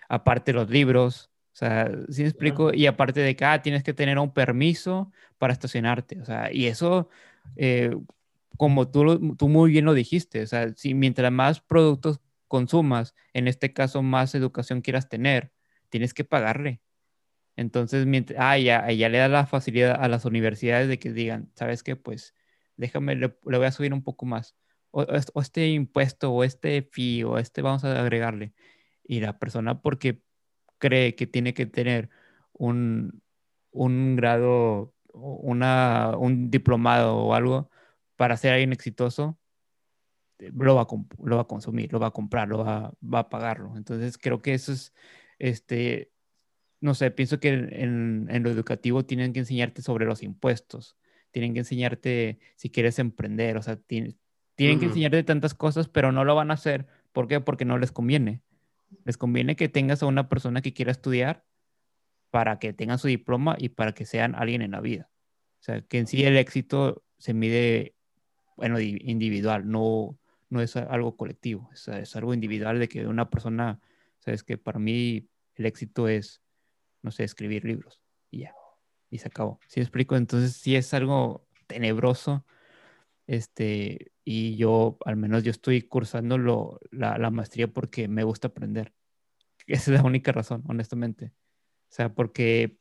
aparte 0.09 0.53
los 0.53 0.71
libros, 0.71 1.31
o 1.53 1.57
sea, 1.57 1.91
¿sí 2.09 2.23
me 2.23 2.29
explico? 2.29 2.73
Y 2.73 2.87
aparte 2.87 3.21
de 3.21 3.37
que, 3.37 3.45
ah, 3.45 3.63
tienes 3.63 3.83
que 3.83 3.95
tener 3.95 4.19
un 4.19 4.33
permiso 4.33 5.13
para 5.39 5.53
estacionarte, 5.53 6.21
o 6.21 6.25
sea, 6.25 6.53
y 6.53 6.67
eso, 6.67 7.09
eh, 7.57 7.97
como 8.57 8.89
tú, 8.89 9.37
tú 9.37 9.49
muy 9.49 9.71
bien 9.71 9.85
lo 9.85 9.95
dijiste, 9.95 10.43
o 10.43 10.47
sea, 10.47 10.73
si 10.75 10.95
mientras 10.95 11.31
más 11.33 11.61
productos 11.61 12.21
consumas, 12.49 13.15
en 13.33 13.49
este 13.49 13.73
caso 13.73 14.03
más 14.03 14.35
educación 14.35 14.81
quieras 14.81 15.09
tener, 15.09 15.53
tienes 15.91 16.15
que 16.15 16.25
pagarle. 16.25 16.81
Entonces, 17.57 18.07
mientras, 18.07 18.39
ah, 18.41 18.59
ya, 18.59 18.91
ya 18.91 19.09
le 19.09 19.19
da 19.19 19.29
la 19.29 19.47
facilidad 19.47 19.97
a 20.03 20.09
las 20.09 20.25
universidades 20.25 20.89
de 20.89 20.99
que 20.99 21.13
digan, 21.13 21.51
¿sabes 21.55 21.83
qué? 21.83 21.97
Pues 21.97 22.35
déjame, 22.77 23.15
le, 23.17 23.37
voy 23.43 23.65
a 23.67 23.73
subir 23.73 23.93
un 23.93 24.03
poco 24.03 24.27
más. 24.27 24.57
O, 24.91 25.05
este 25.41 25.69
impuesto, 25.69 26.33
o 26.33 26.45
este 26.45 26.83
fee, 26.83 27.25
o 27.25 27.39
este 27.39 27.63
vamos 27.63 27.85
a 27.85 28.01
agregarle. 28.01 28.53
Y 29.05 29.21
la 29.21 29.39
persona, 29.39 29.81
porque 29.83 30.23
cree 30.79 31.15
que 31.15 31.27
tiene 31.27 31.55
que 31.55 31.67
tener 31.67 32.11
un, 32.53 33.23
un 33.71 34.17
grado, 34.17 34.95
una, 35.13 36.17
un 36.19 36.51
diplomado 36.51 37.17
o 37.17 37.35
algo 37.35 37.71
para 38.17 38.37
ser 38.37 38.53
alguien 38.53 38.73
exitoso, 38.73 39.39
lo 40.39 40.75
va, 40.75 40.83
a, 40.83 40.87
lo 41.23 41.37
va 41.37 41.43
a 41.43 41.47
consumir, 41.47 41.93
lo 41.93 42.01
va 42.01 42.09
a 42.09 42.11
comprar, 42.13 42.49
lo 42.49 42.59
va, 42.65 42.93
va 43.03 43.21
a 43.21 43.29
pagarlo. 43.29 43.77
Entonces, 43.77 44.19
creo 44.19 44.43
que 44.43 44.55
eso 44.55 44.73
es, 44.73 44.93
este, 45.39 46.13
no 46.81 46.95
sé, 46.95 47.11
pienso 47.11 47.41
que 47.41 47.49
en, 47.49 48.29
lo 48.43 48.51
educativo 48.51 49.05
tienen 49.05 49.33
que 49.33 49.41
enseñarte 49.41 49.83
sobre 49.83 50.07
los 50.07 50.23
impuestos, 50.23 50.97
tienen 51.31 51.55
que 51.55 51.61
enseñarte 51.61 52.39
si 52.57 52.71
quieres 52.71 52.99
emprender, 52.99 53.57
o 53.57 53.63
sea, 53.63 53.77
tienen, 53.77 54.19
tienen 54.55 54.79
que 54.79 54.87
enseñarte 54.87 55.23
tantas 55.25 55.55
cosas, 55.55 55.89
pero 55.89 56.13
no 56.13 56.25
lo 56.25 56.35
van 56.35 56.51
a 56.51 56.55
hacer. 56.55 56.87
¿Por 57.13 57.27
qué? 57.27 57.41
Porque 57.41 57.65
no 57.65 57.79
les 57.79 57.91
conviene. 57.91 58.43
Les 59.05 59.16
conviene 59.16 59.57
que 59.57 59.68
tengas 59.68 60.03
a 60.03 60.07
una 60.07 60.28
persona 60.28 60.62
que 60.62 60.72
quiera 60.72 60.93
estudiar 60.93 61.45
para 62.30 62.59
que 62.59 62.72
tengan 62.72 62.99
su 62.99 63.09
diploma 63.09 63.57
y 63.59 63.70
para 63.70 63.93
que 63.93 64.07
sean 64.07 64.35
alguien 64.35 64.62
en 64.62 64.72
la 64.72 64.80
vida. 64.80 65.11
O 65.61 65.62
sea, 65.62 65.82
que 65.82 65.99
en 65.99 66.07
sí 66.07 66.24
el 66.24 66.37
éxito 66.37 67.05
se 67.18 67.35
mide, 67.35 67.95
bueno, 68.57 68.80
individual, 68.80 69.70
no, 69.70 70.18
no 70.51 70.61
es 70.61 70.76
algo 70.76 71.16
colectivo, 71.16 71.70
es, 71.72 71.89
es 71.89 72.16
algo 72.16 72.35
individual 72.35 72.78
de 72.78 72.89
que 72.89 73.07
una 73.07 73.30
persona, 73.30 73.80
sabes 74.18 74.43
que 74.43 74.59
para 74.59 74.78
mí 74.78 75.28
el 75.55 75.66
éxito 75.66 76.09
es 76.09 76.45
no 77.05 77.11
sé, 77.11 77.22
escribir 77.22 77.64
libros 77.64 78.03
y 78.30 78.41
ya, 78.41 78.55
y 79.11 79.18
se 79.18 79.28
acabó. 79.28 79.61
¿Sí 79.68 79.80
explico? 79.80 80.16
Entonces 80.16 80.55
sí 80.55 80.74
es 80.74 80.93
algo 80.95 81.47
tenebroso, 81.66 82.47
este, 83.26 84.12
y 84.25 84.57
yo, 84.57 84.99
al 85.05 85.16
menos 85.16 85.45
yo 85.45 85.51
estoy 85.51 85.83
cursando 85.83 86.39
lo, 86.39 86.81
la, 86.91 87.18
la 87.18 87.31
maestría 87.31 87.68
porque 87.68 88.09
me 88.09 88.25
gusta 88.25 88.49
aprender. 88.49 88.95
Esa 89.66 89.93
es 89.93 90.01
la 90.01 90.07
única 90.07 90.33
razón, 90.33 90.64
honestamente. 90.68 91.33
O 91.91 91.95
sea, 91.95 92.14
porque 92.14 92.79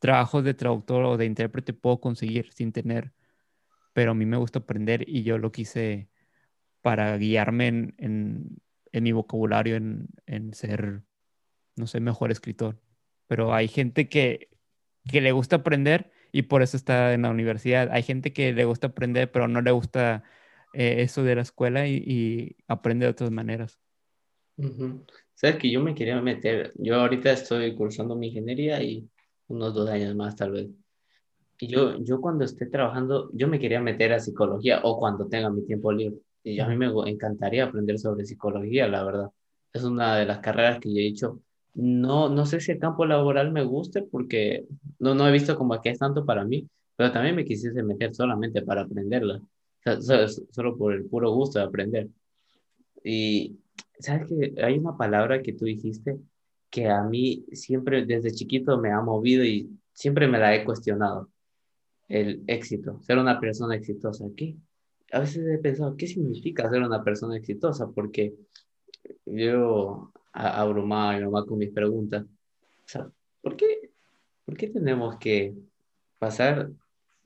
trabajos 0.00 0.44
de 0.44 0.54
traductor 0.54 1.04
o 1.04 1.16
de 1.16 1.26
intérprete 1.26 1.72
puedo 1.72 2.00
conseguir 2.00 2.52
sin 2.52 2.72
tener, 2.72 3.12
pero 3.92 4.12
a 4.12 4.14
mí 4.14 4.26
me 4.26 4.36
gusta 4.36 4.60
aprender 4.60 5.08
y 5.08 5.22
yo 5.24 5.38
lo 5.38 5.52
quise 5.52 6.10
para 6.82 7.16
guiarme 7.18 7.68
en, 7.68 7.94
en, 7.98 8.58
en 8.92 9.04
mi 9.04 9.12
vocabulario, 9.12 9.76
en, 9.76 10.08
en, 10.26 10.54
ser, 10.54 11.02
no 11.76 11.86
sé, 11.86 12.00
mejor 12.00 12.30
escritor 12.32 12.80
pero 13.26 13.54
hay 13.54 13.68
gente 13.68 14.08
que, 14.08 14.50
que 15.10 15.20
le 15.20 15.32
gusta 15.32 15.56
aprender 15.56 16.12
y 16.32 16.42
por 16.42 16.62
eso 16.62 16.76
está 16.76 17.12
en 17.14 17.22
la 17.22 17.30
universidad. 17.30 17.90
Hay 17.92 18.02
gente 18.02 18.32
que 18.32 18.52
le 18.52 18.64
gusta 18.64 18.88
aprender, 18.88 19.30
pero 19.32 19.48
no 19.48 19.60
le 19.62 19.70
gusta 19.70 20.24
eh, 20.72 21.02
eso 21.02 21.22
de 21.22 21.34
la 21.34 21.42
escuela 21.42 21.86
y, 21.88 22.56
aprende 22.68 23.06
de 23.06 23.10
otras 23.10 23.30
maneras. 23.30 23.78
Sabes 25.34 25.56
que 25.56 25.70
yo 25.70 25.82
me 25.82 25.94
quería 25.94 26.20
meter, 26.20 26.72
yo 26.76 26.96
ahorita 26.96 27.30
estoy 27.32 27.74
cursando 27.74 28.16
mi 28.16 28.28
ingeniería 28.28 28.82
y 28.82 29.08
unos 29.48 29.74
dos 29.74 29.88
años 29.90 30.14
más 30.14 30.36
tal 30.36 30.52
vez. 30.52 30.68
Y 31.58 31.68
yo, 31.68 31.98
yo 31.98 32.20
cuando 32.20 32.44
esté 32.44 32.66
trabajando, 32.66 33.30
yo 33.32 33.48
me 33.48 33.58
quería 33.58 33.80
meter 33.80 34.12
a 34.12 34.20
psicología 34.20 34.80
o 34.82 34.98
cuando 34.98 35.26
tenga 35.26 35.50
mi 35.50 35.64
tiempo 35.64 35.92
libre. 35.92 36.18
Y 36.42 36.60
a 36.60 36.68
mí 36.68 36.76
me 36.76 36.86
encantaría 37.10 37.64
aprender 37.64 37.98
sobre 37.98 38.24
psicología, 38.24 38.86
la 38.88 39.04
verdad. 39.04 39.30
Es 39.72 39.84
una 39.84 40.16
de 40.16 40.26
las 40.26 40.38
carreras 40.38 40.78
que 40.80 40.90
yo 40.90 41.00
he 41.00 41.02
dicho, 41.02 41.40
no, 41.74 42.28
no 42.28 42.46
sé 42.46 42.60
si 42.60 42.72
el 42.72 42.78
campo 42.78 43.04
laboral 43.04 43.52
me 43.52 43.64
guste 43.64 44.02
porque 44.02 44.66
no, 44.98 45.14
no 45.14 45.28
he 45.28 45.32
visto 45.32 45.56
como 45.56 45.80
que 45.82 45.90
es 45.90 45.98
tanto 45.98 46.24
para 46.24 46.44
mí, 46.44 46.68
pero 46.96 47.12
también 47.12 47.36
me 47.36 47.44
quisiese 47.44 47.82
meter 47.82 48.14
solamente 48.14 48.62
para 48.62 48.82
aprenderla, 48.82 49.42
solo, 50.50 50.76
por 50.76 50.94
el 50.94 51.04
puro 51.06 51.32
gusto 51.32 51.58
de 51.58 51.64
aprender. 51.64 52.08
Y 53.04 53.58
sabes 53.98 54.28
que 54.28 54.54
hay 54.62 54.78
una 54.78 54.96
palabra 54.96 55.42
que 55.42 55.52
tú 55.52 55.64
dijiste 55.64 56.18
que 56.70 56.88
a 56.88 57.02
mí 57.02 57.46
siempre 57.52 58.04
desde 58.04 58.32
chiquito 58.32 58.78
me 58.78 58.90
ha 58.90 59.00
movido 59.00 59.44
y 59.44 59.70
siempre 59.92 60.28
me 60.28 60.38
la 60.38 60.54
he 60.54 60.64
cuestionado, 60.64 61.30
el 62.08 62.42
éxito, 62.46 63.00
ser 63.02 63.18
una 63.18 63.40
persona 63.40 63.74
exitosa. 63.76 64.24
¿Qué? 64.36 64.56
A 65.12 65.20
veces 65.20 65.46
he 65.46 65.58
pensado, 65.58 65.96
¿qué 65.96 66.06
significa 66.06 66.68
ser 66.68 66.82
una 66.82 67.02
persona 67.02 67.36
exitosa? 67.36 67.88
Porque 67.90 68.34
yo 69.24 70.12
abrumado 70.32 71.18
mi 71.18 71.24
mamá 71.24 71.46
con 71.46 71.58
mis 71.58 71.70
preguntas. 71.70 72.24
O 72.24 72.88
sea, 72.88 73.10
¿por 73.40 73.56
qué, 73.56 73.90
¿por 74.44 74.56
qué 74.56 74.68
tenemos 74.68 75.16
que 75.16 75.54
pasar 76.18 76.70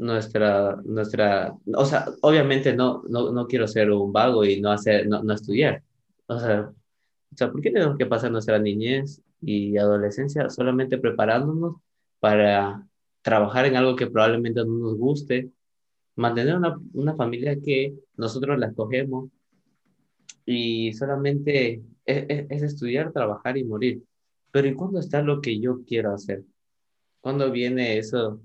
nuestra, 0.00 0.76
nuestra, 0.84 1.54
o 1.74 1.84
sea, 1.84 2.06
obviamente 2.22 2.74
no, 2.74 3.02
no, 3.08 3.32
no 3.32 3.46
quiero 3.46 3.68
ser 3.68 3.90
un 3.90 4.12
vago 4.12 4.44
y 4.44 4.60
no 4.60 4.70
hacer, 4.72 5.06
no, 5.08 5.22
no 5.22 5.34
estudiar. 5.34 5.82
O 6.26 6.38
sea, 6.38 6.72
O 7.32 7.36
sea, 7.36 7.50
¿por 7.52 7.60
qué 7.62 7.70
tenemos 7.70 7.96
que 7.98 8.06
pasar 8.06 8.30
nuestra 8.32 8.58
niñez 8.58 9.22
y 9.42 9.76
adolescencia 9.78 10.48
solamente 10.50 10.98
preparándonos 10.98 11.76
para 12.20 12.86
trabajar 13.22 13.66
en 13.66 13.76
algo 13.76 13.96
que 13.96 14.08
probablemente 14.08 14.64
no 14.64 14.72
nos 14.78 14.96
guste, 14.96 15.50
mantener 16.16 16.56
una, 16.56 16.78
una 16.94 17.14
familia 17.16 17.60
que 17.60 17.94
nosotros 18.16 18.58
la 18.58 18.68
escogemos 18.68 19.30
y 20.46 20.92
solamente 20.94 21.82
es, 22.04 22.46
es, 22.50 22.62
estudiar, 22.62 23.12
trabajar 23.12 23.56
y 23.58 23.64
morir? 23.64 24.02
Pero 24.50 24.68
¿y 24.68 24.74
cuándo 24.74 25.00
está 25.00 25.22
lo 25.22 25.40
que 25.40 25.60
yo 25.60 25.84
quiero 25.86 26.12
hacer? 26.14 26.44
¿Cuándo 27.20 27.50
viene 27.50 27.98
eso? 27.98 28.40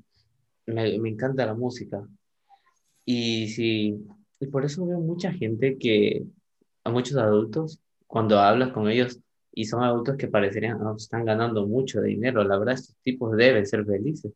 Me, 0.67 0.97
me 0.99 1.09
encanta 1.09 1.45
la 1.45 1.53
música. 1.53 2.07
Y, 3.05 3.47
sí, 3.49 4.05
y 4.39 4.47
por 4.47 4.65
eso 4.65 4.85
veo 4.85 4.99
mucha 4.99 5.31
gente 5.31 5.77
que, 5.77 6.25
a 6.83 6.91
muchos 6.91 7.17
adultos, 7.17 7.79
cuando 8.07 8.39
hablas 8.39 8.71
con 8.71 8.89
ellos, 8.89 9.19
y 9.53 9.65
son 9.65 9.83
adultos 9.83 10.17
que 10.17 10.27
parecerían, 10.27 10.81
oh, 10.81 10.95
están 10.97 11.25
ganando 11.25 11.65
mucho 11.67 12.01
dinero, 12.01 12.43
la 12.43 12.57
verdad, 12.57 12.75
estos 12.75 12.95
tipos 13.03 13.35
deben 13.37 13.65
ser 13.65 13.85
felices. 13.85 14.33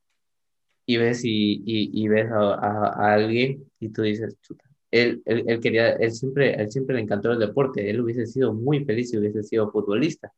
Y 0.86 0.98
ves, 0.98 1.22
y, 1.24 1.62
y, 1.66 2.08
ves 2.08 2.32
a, 2.32 2.56
a, 2.56 3.14
alguien 3.14 3.64
y 3.80 3.90
tú 3.90 4.02
dices, 4.04 4.36
chuta, 4.42 4.66
él, 4.92 5.22
él, 5.26 5.44
él, 5.48 5.60
quería, 5.60 5.92
él 5.94 6.12
siempre, 6.12 6.56
él 6.56 6.72
siempre 6.72 6.96
le 6.96 7.04
encantó 7.04 7.32
el 7.32 7.40
deporte, 7.40 7.90
él 7.90 8.02
hubiese 8.02 8.26
sido 8.26 8.54
muy 8.54 8.84
feliz 8.86 9.12
si 9.12 9.18
hubiese 9.18 9.44
sido 9.44 9.72
futbolista. 9.72 10.34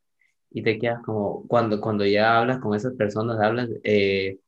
Y 0.52 0.64
te 0.64 0.78
quedas 0.80 1.02
como, 1.04 1.48
cuando, 1.48 1.80
cuando 1.82 2.06
ya 2.06 2.40
hablas 2.40 2.60
con 2.60 2.76
esas 2.76 2.94
personas, 2.96 3.40
hablas 3.40 3.70
eh, 3.84 4.40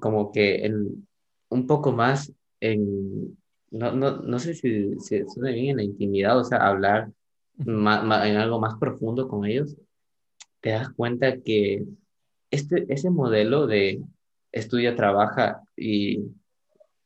como 0.00 0.32
que 0.32 0.66
en, 0.66 1.06
un 1.48 1.66
poco 1.66 1.92
más 1.92 2.32
en, 2.60 3.38
no, 3.70 3.92
no, 3.92 4.18
no 4.18 4.38
sé 4.38 4.54
si, 4.54 4.98
si 5.00 5.24
suena 5.28 5.50
bien 5.50 5.70
en 5.70 5.76
la 5.78 5.82
intimidad, 5.84 6.38
o 6.38 6.44
sea, 6.44 6.66
hablar 6.66 7.10
en 7.58 7.86
algo 8.36 8.60
más 8.60 8.78
profundo 8.78 9.28
con 9.28 9.44
ellos, 9.44 9.76
te 10.60 10.70
das 10.70 10.90
cuenta 10.90 11.40
que 11.40 11.84
este, 12.50 12.86
ese 12.88 13.10
modelo 13.10 13.66
de 13.66 14.02
estudia, 14.52 14.96
trabaja 14.96 15.62
y 15.76 16.24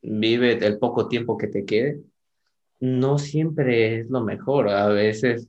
vive 0.03 0.65
el 0.65 0.79
poco 0.79 1.09
tiempo 1.09 1.37
que 1.37 1.49
te 1.49 1.65
quede, 1.65 2.01
no 2.81 3.19
siempre 3.19 4.01
es 4.01 4.11
lo 4.11 4.23
mejor. 4.23 4.69
A 4.69 4.89
veces 4.89 5.49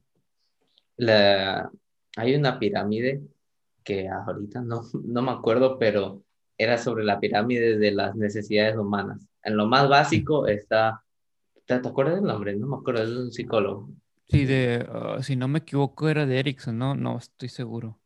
la, 0.98 1.72
hay 2.16 2.36
una 2.36 2.60
pirámide 2.60 3.22
que 3.84 4.08
ahorita 4.08 4.62
no, 4.62 4.84
no 5.04 5.22
me 5.22 5.32
acuerdo, 5.32 5.78
pero 5.78 6.24
era 6.58 6.78
sobre 6.78 7.04
la 7.04 7.20
pirámide 7.20 7.78
de 7.78 7.92
las 7.92 8.16
necesidades 8.16 8.78
humanas. 8.78 9.28
En 9.44 9.58
lo 9.58 9.68
más 9.68 9.90
básico 9.90 10.48
está, 10.48 11.04
¿te, 11.66 11.74
acuerdas 11.76 12.16
del 12.16 12.24
nombre? 12.24 12.56
No 12.56 12.68
me 12.68 12.76
acuerdo, 12.78 13.04
es 13.04 13.10
un 13.10 13.32
psicólogo. 13.32 13.90
Sí, 14.30 14.46
de, 14.46 14.88
ah, 14.90 15.18
si 15.22 15.36
no 15.36 15.48
me 15.48 15.60
equivoco, 15.60 16.10
era 16.10 16.26
de 16.26 16.40
Erickson, 16.40 16.78
¿no? 16.78 16.96
No, 16.96 17.18
estoy 17.18 17.50
seguro. 17.50 18.00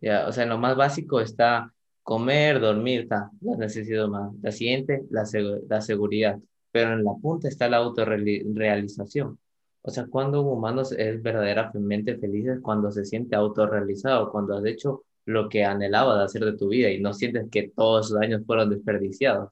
Ya, 0.00 0.26
o 0.26 0.32
sea, 0.32 0.42
en 0.44 0.50
lo 0.50 0.58
más 0.58 0.76
básico 0.76 1.20
está 1.20 1.72
comer, 2.02 2.60
dormir, 2.60 3.02
está, 3.02 3.30
las 3.40 3.58
necesidades 3.58 4.08
humanas. 4.08 4.34
La 4.42 4.50
siguiente, 4.50 5.04
la, 5.10 5.24
la 5.68 5.80
seguridad. 5.80 6.38
Pero 6.72 6.94
en 6.94 7.04
la 7.04 7.12
punta 7.20 7.48
está 7.48 7.68
la 7.68 7.76
autorrealización. 7.76 9.38
O 9.82 9.90
sea, 9.90 10.06
cuando 10.06 10.42
un 10.42 10.58
humano 10.58 10.82
es 10.82 11.22
verdaderamente 11.22 12.16
feliz 12.16 12.46
es 12.46 12.60
cuando 12.60 12.90
se 12.90 13.04
siente 13.04 13.36
autorrealizado, 13.36 14.30
cuando 14.30 14.56
has 14.56 14.64
hecho 14.64 15.04
lo 15.24 15.48
que 15.48 15.64
anhelaba 15.64 16.18
de 16.18 16.24
hacer 16.24 16.44
de 16.44 16.56
tu 16.56 16.68
vida 16.68 16.90
y 16.90 17.00
no 17.00 17.12
sientes 17.12 17.48
que 17.50 17.68
todos 17.74 18.06
esos 18.06 18.20
años 18.20 18.42
fueron 18.46 18.70
desperdiciados. 18.70 19.50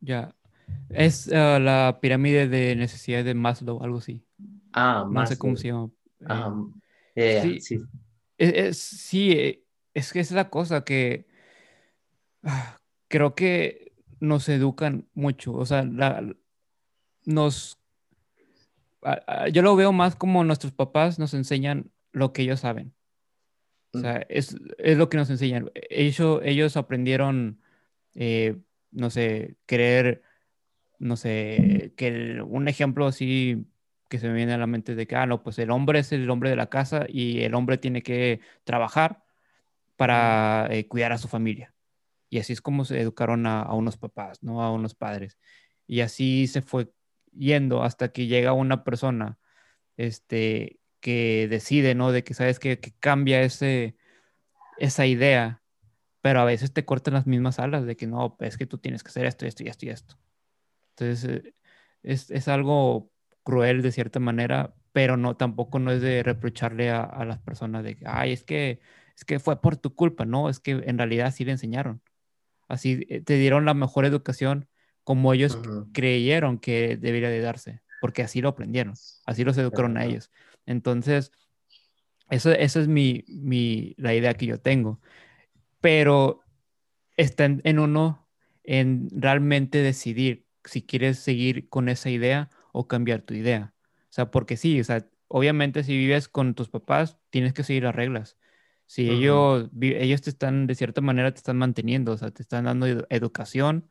Ya. 0.00 0.34
Es 0.90 1.32
ah, 1.32 1.58
la 1.58 1.98
pirámide 2.00 2.48
de 2.48 2.76
necesidades 2.76 3.24
de 3.24 3.34
Maslow, 3.34 3.82
algo 3.82 3.98
así. 3.98 4.22
Ah, 4.72 5.06
No 5.10 5.26
sé 5.26 5.38
cómo 5.38 5.56
se 5.56 5.68
llama. 5.68 5.90
Ah, 6.26 6.54
sí, 7.14 7.60
sí. 7.60 7.80
Es, 8.38 8.78
sí, 8.78 9.32
eh, 9.32 9.64
es 9.94 10.12
que 10.12 10.20
es 10.20 10.32
la 10.32 10.50
cosa 10.50 10.84
que 10.84 11.26
ah, 12.42 12.78
creo 13.08 13.34
que 13.34 13.92
nos 14.20 14.48
educan 14.48 15.08
mucho. 15.14 15.52
O 15.54 15.66
sea, 15.66 15.84
nos. 17.24 17.78
yo 19.52 19.62
lo 19.62 19.76
veo 19.76 19.92
más 19.92 20.16
como 20.16 20.44
nuestros 20.44 20.72
papás 20.72 21.18
nos 21.18 21.34
enseñan 21.34 21.90
lo 22.12 22.32
que 22.32 22.42
ellos 22.42 22.60
saben. 22.60 22.94
O 23.92 23.98
sea, 23.98 24.24
es, 24.28 24.56
es 24.78 24.96
lo 24.96 25.08
que 25.08 25.16
nos 25.16 25.30
enseñan. 25.30 25.70
Ellos, 25.74 26.40
ellos 26.44 26.76
aprendieron, 26.76 27.60
eh, 28.14 28.56
no 28.90 29.10
sé, 29.10 29.56
querer, 29.66 30.22
no 30.98 31.16
sé, 31.16 31.92
que 31.96 32.40
un 32.42 32.68
ejemplo 32.68 33.06
así 33.06 33.66
que 34.08 34.18
se 34.18 34.28
me 34.28 34.34
viene 34.34 34.52
a 34.52 34.58
la 34.58 34.66
mente 34.66 34.94
de 34.94 35.06
que, 35.06 35.16
ah, 35.16 35.26
no, 35.26 35.42
pues 35.42 35.58
el 35.58 35.70
hombre 35.70 35.98
es 36.00 36.12
el 36.12 36.28
hombre 36.30 36.50
de 36.50 36.56
la 36.56 36.68
casa 36.68 37.06
y 37.08 37.40
el 37.42 37.54
hombre 37.54 37.78
tiene 37.78 38.02
que 38.02 38.40
trabajar 38.64 39.24
para 39.96 40.68
eh, 40.70 40.86
cuidar 40.86 41.12
a 41.12 41.18
su 41.18 41.28
familia. 41.28 41.74
Y 42.28 42.38
así 42.38 42.52
es 42.52 42.60
como 42.60 42.84
se 42.84 43.00
educaron 43.00 43.46
a, 43.46 43.62
a, 43.62 43.74
unos 43.74 43.96
papás, 43.96 44.42
¿no? 44.42 44.62
A 44.62 44.72
unos 44.72 44.94
padres. 44.94 45.38
Y 45.86 46.00
así 46.00 46.46
se 46.46 46.62
fue 46.62 46.92
yendo 47.32 47.82
hasta 47.82 48.12
que 48.12 48.26
llega 48.26 48.52
una 48.52 48.84
persona, 48.84 49.38
este, 49.96 50.80
que 51.02 51.48
decide, 51.50 51.94
¿no? 51.94 52.12
De 52.12 52.24
que 52.24 52.32
sabes 52.32 52.58
que, 52.58 52.80
que 52.80 52.92
cambia 52.92 53.42
ese, 53.42 53.96
esa 54.78 55.06
idea, 55.06 55.62
pero 56.22 56.40
a 56.40 56.44
veces 56.46 56.72
te 56.72 56.86
cortan 56.86 57.14
las 57.14 57.26
mismas 57.26 57.58
alas 57.58 57.84
de 57.84 57.96
que 57.96 58.06
no, 58.06 58.36
es 58.40 58.56
que 58.56 58.66
tú 58.66 58.78
tienes 58.78 59.02
que 59.02 59.08
hacer 59.10 59.26
esto, 59.26 59.44
esto 59.44 59.64
y 59.64 59.68
esto 59.68 59.86
y 59.86 59.90
esto. 59.90 60.18
Entonces, 60.90 61.24
eh, 61.44 61.54
es, 62.02 62.30
es, 62.30 62.48
algo 62.48 63.10
cruel 63.42 63.82
de 63.82 63.92
cierta 63.92 64.20
manera, 64.20 64.74
pero 64.92 65.16
no, 65.16 65.36
tampoco 65.36 65.78
no 65.80 65.90
es 65.90 66.00
de 66.00 66.22
reprocharle 66.22 66.90
a, 66.90 67.02
a, 67.02 67.24
las 67.24 67.40
personas 67.40 67.84
de 67.84 67.96
que, 67.96 68.04
ay, 68.06 68.32
es 68.32 68.44
que, 68.44 68.80
es 69.16 69.24
que 69.24 69.40
fue 69.40 69.60
por 69.60 69.76
tu 69.76 69.94
culpa, 69.94 70.24
no, 70.24 70.48
es 70.48 70.60
que 70.60 70.72
en 70.72 70.98
realidad 70.98 71.34
sí 71.34 71.44
le 71.44 71.52
enseñaron. 71.52 72.00
Así 72.68 73.06
eh, 73.10 73.20
te 73.22 73.34
dieron 73.34 73.64
la 73.64 73.74
mejor 73.74 74.04
educación 74.04 74.68
como 75.04 75.34
ellos 75.34 75.56
uh 75.56 75.62
-huh. 75.62 75.92
creyeron 75.92 76.58
que 76.58 76.96
debería 76.96 77.28
de 77.28 77.40
darse, 77.40 77.82
porque 78.00 78.22
así 78.22 78.40
lo 78.40 78.50
aprendieron, 78.50 78.94
así 79.26 79.44
los 79.44 79.58
educaron 79.58 79.92
uh 79.92 79.96
-huh. 79.96 80.02
a 80.02 80.04
ellos. 80.04 80.30
Entonces, 80.66 81.32
eso, 82.30 82.50
esa 82.52 82.80
es 82.80 82.88
mi, 82.88 83.24
mi, 83.28 83.94
la 83.98 84.14
idea 84.14 84.34
que 84.34 84.46
yo 84.46 84.58
tengo. 84.60 85.00
Pero 85.80 86.40
está 87.16 87.44
en, 87.44 87.60
en, 87.64 87.78
uno 87.78 88.28
en 88.64 89.08
realmente 89.10 89.78
decidir 89.78 90.46
si 90.64 90.82
quieres 90.82 91.18
seguir 91.18 91.68
con 91.68 91.88
esa 91.88 92.10
idea 92.10 92.50
o 92.72 92.88
cambiar 92.88 93.22
tu 93.22 93.34
idea. 93.34 93.74
O 94.04 94.12
sea, 94.12 94.30
porque 94.30 94.56
sí, 94.56 94.80
o 94.80 94.84
sea, 94.84 95.06
obviamente 95.28 95.84
si 95.84 95.96
vives 95.96 96.28
con 96.28 96.54
tus 96.54 96.68
papás, 96.68 97.18
tienes 97.30 97.52
que 97.52 97.64
seguir 97.64 97.84
las 97.84 97.94
reglas. 97.94 98.36
Si 98.86 99.08
uh 99.08 99.12
-huh. 99.12 99.16
ellos, 99.16 99.70
ellos 99.80 100.22
te 100.22 100.30
están, 100.30 100.66
de 100.66 100.74
cierta 100.74 101.00
manera, 101.00 101.32
te 101.32 101.38
están 101.38 101.56
manteniendo, 101.58 102.12
o 102.12 102.16
sea, 102.18 102.30
te 102.30 102.42
están 102.42 102.64
dando 102.64 102.86
educación 103.08 103.88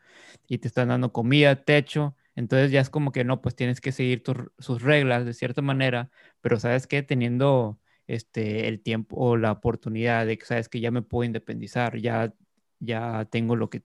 y 0.47 0.59
te 0.59 0.67
están 0.67 0.89
dando 0.89 1.11
comida, 1.11 1.63
techo, 1.63 2.15
entonces 2.41 2.71
ya 2.71 2.81
es 2.81 2.89
como 2.89 3.11
que 3.11 3.23
no, 3.23 3.41
pues 3.41 3.55
tienes 3.55 3.81
que 3.81 3.91
seguir 3.91 4.23
tu, 4.23 4.51
sus 4.59 4.81
reglas 4.81 5.25
de 5.25 5.33
cierta 5.33 5.61
manera, 5.61 6.09
pero 6.41 6.59
sabes 6.59 6.87
que 6.87 7.03
teniendo 7.03 7.79
este, 8.07 8.67
el 8.67 8.81
tiempo 8.81 9.15
o 9.17 9.37
la 9.37 9.51
oportunidad 9.51 10.25
de 10.25 10.37
que 10.37 10.45
sabes 10.45 10.67
que 10.67 10.79
ya 10.79 10.91
me 10.91 11.03
puedo 11.03 11.23
independizar, 11.23 11.97
ya, 11.97 12.33
ya 12.79 13.27
tengo 13.31 13.55
lo 13.55 13.69
que, 13.69 13.83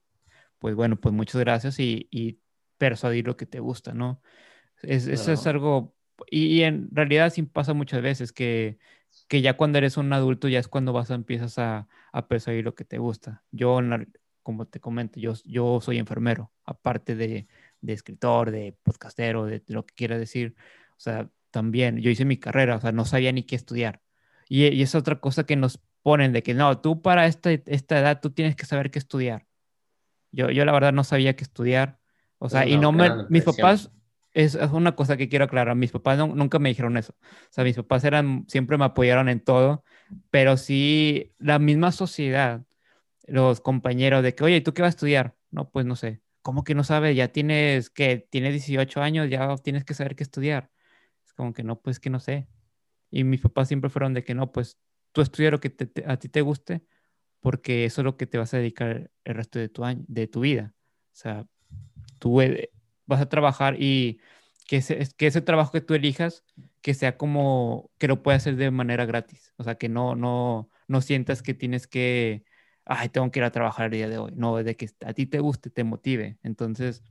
pues 0.59 0.75
bueno, 0.75 0.99
pues 0.99 1.15
muchas 1.15 1.41
gracias 1.41 1.79
y, 1.81 2.09
y 2.11 2.41
persuadir 2.79 3.27
lo 3.27 3.37
que 3.37 3.47
te 3.47 3.61
gusta, 3.61 3.93
¿no? 3.93 4.23
Es, 4.83 5.05
claro. 5.05 5.15
Eso 5.15 5.33
es 5.33 5.47
algo, 5.47 5.95
y, 6.31 6.47
y, 6.47 6.63
en 6.63 6.89
realidad 6.93 7.31
sí 7.31 7.43
pasa 7.43 7.75
muchas 7.75 8.03
veces 8.03 8.33
que, 8.33 8.79
que 9.29 9.43
ya 9.43 9.57
cuando 9.57 9.79
eres 9.79 9.99
un 9.99 10.13
adulto 10.13 10.49
ya 10.49 10.61
es 10.61 10.69
cuando 10.69 10.93
vas 10.95 11.11
a 11.11 11.15
empiezas 11.15 11.59
a, 11.59 11.89
a 12.13 12.29
persuadir 12.29 12.65
lo 12.65 12.75
que 12.75 12.85
te 12.85 12.99
gusta. 12.99 13.45
Yo, 13.51 13.81
como 14.43 14.67
te 14.67 14.81
comento, 14.81 15.21
yo, 15.21 15.35
yo 15.45 15.81
soy 15.83 15.99
enfermero, 15.99 16.53
aparte 16.65 17.17
de 17.17 17.49
de 17.87 17.93
escritor, 17.95 18.51
de 18.51 18.77
podcastero, 18.83 19.47
de, 19.47 19.61
de 19.61 19.75
lo 19.75 19.87
que 19.87 19.95
quiera 19.95 20.19
decir. 20.19 20.55
O 20.91 21.01
sea, 21.01 21.31
también 21.51 21.99
yo 21.99 22.11
hice 22.11 22.25
mi 22.25 22.37
carrera, 22.37 22.77
o 22.77 22.81
sea, 22.81 22.93
no 22.93 23.05
sabía 23.05 23.33
ni 23.33 23.45
qué 23.45 23.57
estudiar. 23.57 24.03
Y, 24.49 24.67
y 24.67 24.83
es 24.83 24.95
otra 24.95 25.21
cosa 25.21 25.45
que 25.45 25.57
nos 25.57 25.81
ponen 26.03 26.33
de 26.33 26.43
que 26.43 26.55
no, 26.55 26.79
tú 26.81 27.03
para 27.03 27.27
esta, 27.27 27.51
esta 27.51 27.99
edad 27.99 28.21
tú 28.21 28.31
tienes 28.31 28.57
que 28.57 28.67
saber 28.67 28.91
qué 28.91 28.99
estudiar. 28.99 29.47
Yo, 30.31 30.51
yo 30.51 30.65
la 30.65 30.73
verdad 30.73 30.93
no 30.93 31.03
sabía 31.03 31.35
qué 31.35 31.45
estudiar. 31.45 31.99
O 32.39 32.49
sea, 32.49 32.65
no, 32.65 32.69
y 32.69 32.77
no 32.77 32.93
me, 32.93 33.11
mis 33.29 33.43
papás, 33.43 33.91
es, 34.35 34.55
es, 34.55 34.71
una 34.71 34.95
cosa 34.95 35.17
que 35.17 35.29
quiero 35.29 35.47
aclarar, 35.47 35.75
mis 35.77 35.93
papás 35.93 36.19
no, 36.19 36.27
nunca 36.29 36.59
me 36.59 36.69
dijeron 36.69 36.97
eso. 36.97 37.15
O 37.23 37.49
sea, 37.51 37.65
mis 37.65 37.77
papás 37.77 38.05
eran, 38.05 38.45
siempre 38.49 38.77
me 38.77 38.85
apoyaron 38.85 39.29
en 39.29 39.41
todo, 39.41 39.83
pero 40.31 40.57
sí 40.57 41.33
la 41.39 41.59
misma 41.59 41.91
sociedad, 41.91 42.63
los 43.27 43.61
compañeros 43.61 44.23
de 44.23 44.35
que, 44.35 44.45
oye, 44.45 44.61
¿tú 44.61 44.75
qué 44.75 44.83
vas 44.83 44.89
a 44.89 44.97
estudiar? 44.97 45.35
No, 45.51 45.71
pues 45.71 45.87
no 45.87 45.97
sé. 45.97 46.21
¿Cómo 46.47 46.63
que 46.63 46.77
no 46.77 46.85
sabes? 46.85 47.17
Ya 47.17 47.27
tienes 47.27 47.91
que, 47.91 48.19
tienes 48.31 48.53
18 48.53 49.03
años, 49.03 49.29
ya 49.29 49.57
tienes 49.57 49.85
que 49.85 49.95
saber 49.95 50.15
qué 50.15 50.23
estudiar. 50.23 50.71
Es 51.25 51.33
como 51.35 51.53
que 51.53 51.65
no, 51.65 51.81
pues 51.81 51.99
que 51.99 52.09
no 52.09 52.21
sé. 52.21 52.47
Y 53.11 53.25
mis 53.25 53.41
papás 53.41 53.67
siempre 53.67 53.91
fueron 53.91 54.15
de 54.15 54.23
que 54.23 54.33
no, 54.33 54.53
pues 54.53 54.79
tú 55.11 55.23
estudia 55.23 55.51
lo 55.51 55.59
que 55.59 55.71
te, 55.71 55.87
te, 55.87 56.05
a 56.07 56.17
ti 56.21 56.29
te 56.29 56.43
guste, 56.43 56.85
porque 57.41 57.85
eso 57.85 58.01
es 58.01 58.05
lo 58.05 58.17
que 58.17 58.29
te 58.29 58.39
vas 58.39 58.55
a 58.55 58.59
dedicar 58.59 59.11
el 59.25 59.35
resto 59.35 59.59
de 59.59 59.69
tu, 59.69 59.85
año, 59.85 60.05
de 60.07 60.29
tu 60.29 60.39
vida. 60.39 60.73
O 61.13 61.17
sea, 61.17 61.47
tú 62.21 62.41
eh, 62.41 62.71
vas 63.07 63.21
a 63.21 63.29
trabajar 63.29 63.75
y 63.83 64.21
que 64.69 64.77
ese, 64.77 65.05
que 65.17 65.27
ese 65.27 65.41
trabajo 65.41 65.73
que 65.73 65.81
tú 65.81 65.95
elijas, 65.95 66.45
que 66.81 66.95
sea 66.95 67.17
como, 67.17 67.91
que 67.99 68.07
lo 68.07 68.23
puedas 68.23 68.45
hacer 68.45 68.55
de 68.55 68.71
manera 68.71 69.05
gratis. 69.05 69.53
O 69.57 69.65
sea, 69.65 69.75
que 69.75 69.89
no, 69.89 70.15
no, 70.15 70.71
no 70.87 71.01
sientas 71.01 71.43
que 71.43 71.55
tienes 71.55 71.89
que, 71.89 72.45
ay, 72.87 73.09
tengo 73.11 73.31
que 73.31 73.41
ir 73.41 73.45
a 73.45 73.51
trabajar 73.53 73.87
el 73.87 73.93
día 73.93 74.09
de 74.09 74.19
hoy. 74.19 74.33
No, 74.37 74.57
de 74.57 74.77
que 74.77 74.89
a 75.05 75.13
ti 75.15 75.27
te 75.27 75.41
guste, 75.41 75.71
te 75.71 75.85
motive. 75.85 76.39
Entonces, 76.43 77.03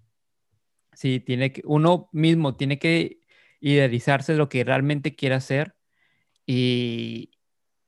sí, 0.94 1.20
tiene 1.20 1.52
que, 1.54 1.62
uno 1.66 2.10
mismo 2.14 2.56
tiene 2.56 2.80
que 2.80 3.20
idealizarse 3.60 4.36
lo 4.36 4.50
que 4.50 4.64
realmente 4.64 5.16
quiere 5.16 5.36
hacer 5.36 5.76
y, 6.46 7.32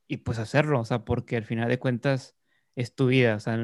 y 0.07 0.17
pues 0.17 0.39
hacerlo, 0.39 0.81
o 0.81 0.85
sea, 0.85 1.05
porque 1.05 1.37
al 1.37 1.45
final 1.45 1.69
de 1.69 1.79
cuentas 1.79 2.35
es 2.75 2.95
tu 2.95 3.07
vida, 3.07 3.35
o 3.35 3.39
sea, 3.39 3.57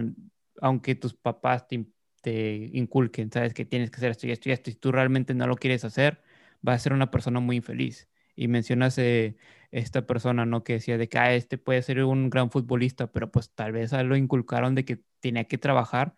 aunque 0.62 0.96
tus 0.96 1.16
papás 1.16 1.68
te, 1.68 1.86
te 2.22 2.70
inculquen, 2.74 3.32
sabes 3.32 3.54
que 3.54 3.66
tienes 3.66 3.92
que 3.92 3.98
hacer 3.98 4.12
esto 4.12 4.28
y 4.28 4.32
esto 4.32 4.50
y 4.50 4.52
esto, 4.54 4.70
y 4.70 4.76
tú 4.76 4.92
realmente 4.92 5.34
no 5.34 5.48
lo 5.48 5.56
quieres 5.56 5.86
hacer, 5.86 6.22
vas 6.62 6.78
a 6.78 6.84
ser 6.84 6.94
una 6.94 7.12
persona 7.12 7.40
muy 7.40 7.58
infeliz. 7.58 8.10
Y 8.36 8.48
mencionas 8.48 8.98
eh, 8.98 9.36
esta 9.74 10.06
persona, 10.06 10.46
¿no? 10.46 10.64
Que 10.64 10.74
decía 10.74 10.98
de 10.98 11.10
que 11.10 11.18
ah, 11.18 11.34
este 11.34 11.58
puede 11.58 11.82
ser 11.82 12.04
un 12.04 12.30
gran 12.30 12.52
futbolista, 12.52 13.12
pero 13.12 13.32
pues 13.32 13.52
tal 13.54 13.72
vez 13.72 13.92
a 13.92 14.04
lo 14.04 14.16
inculcaron 14.16 14.76
de 14.76 14.86
que 14.86 15.02
tenía 15.20 15.46
que 15.46 15.58
trabajar, 15.58 16.16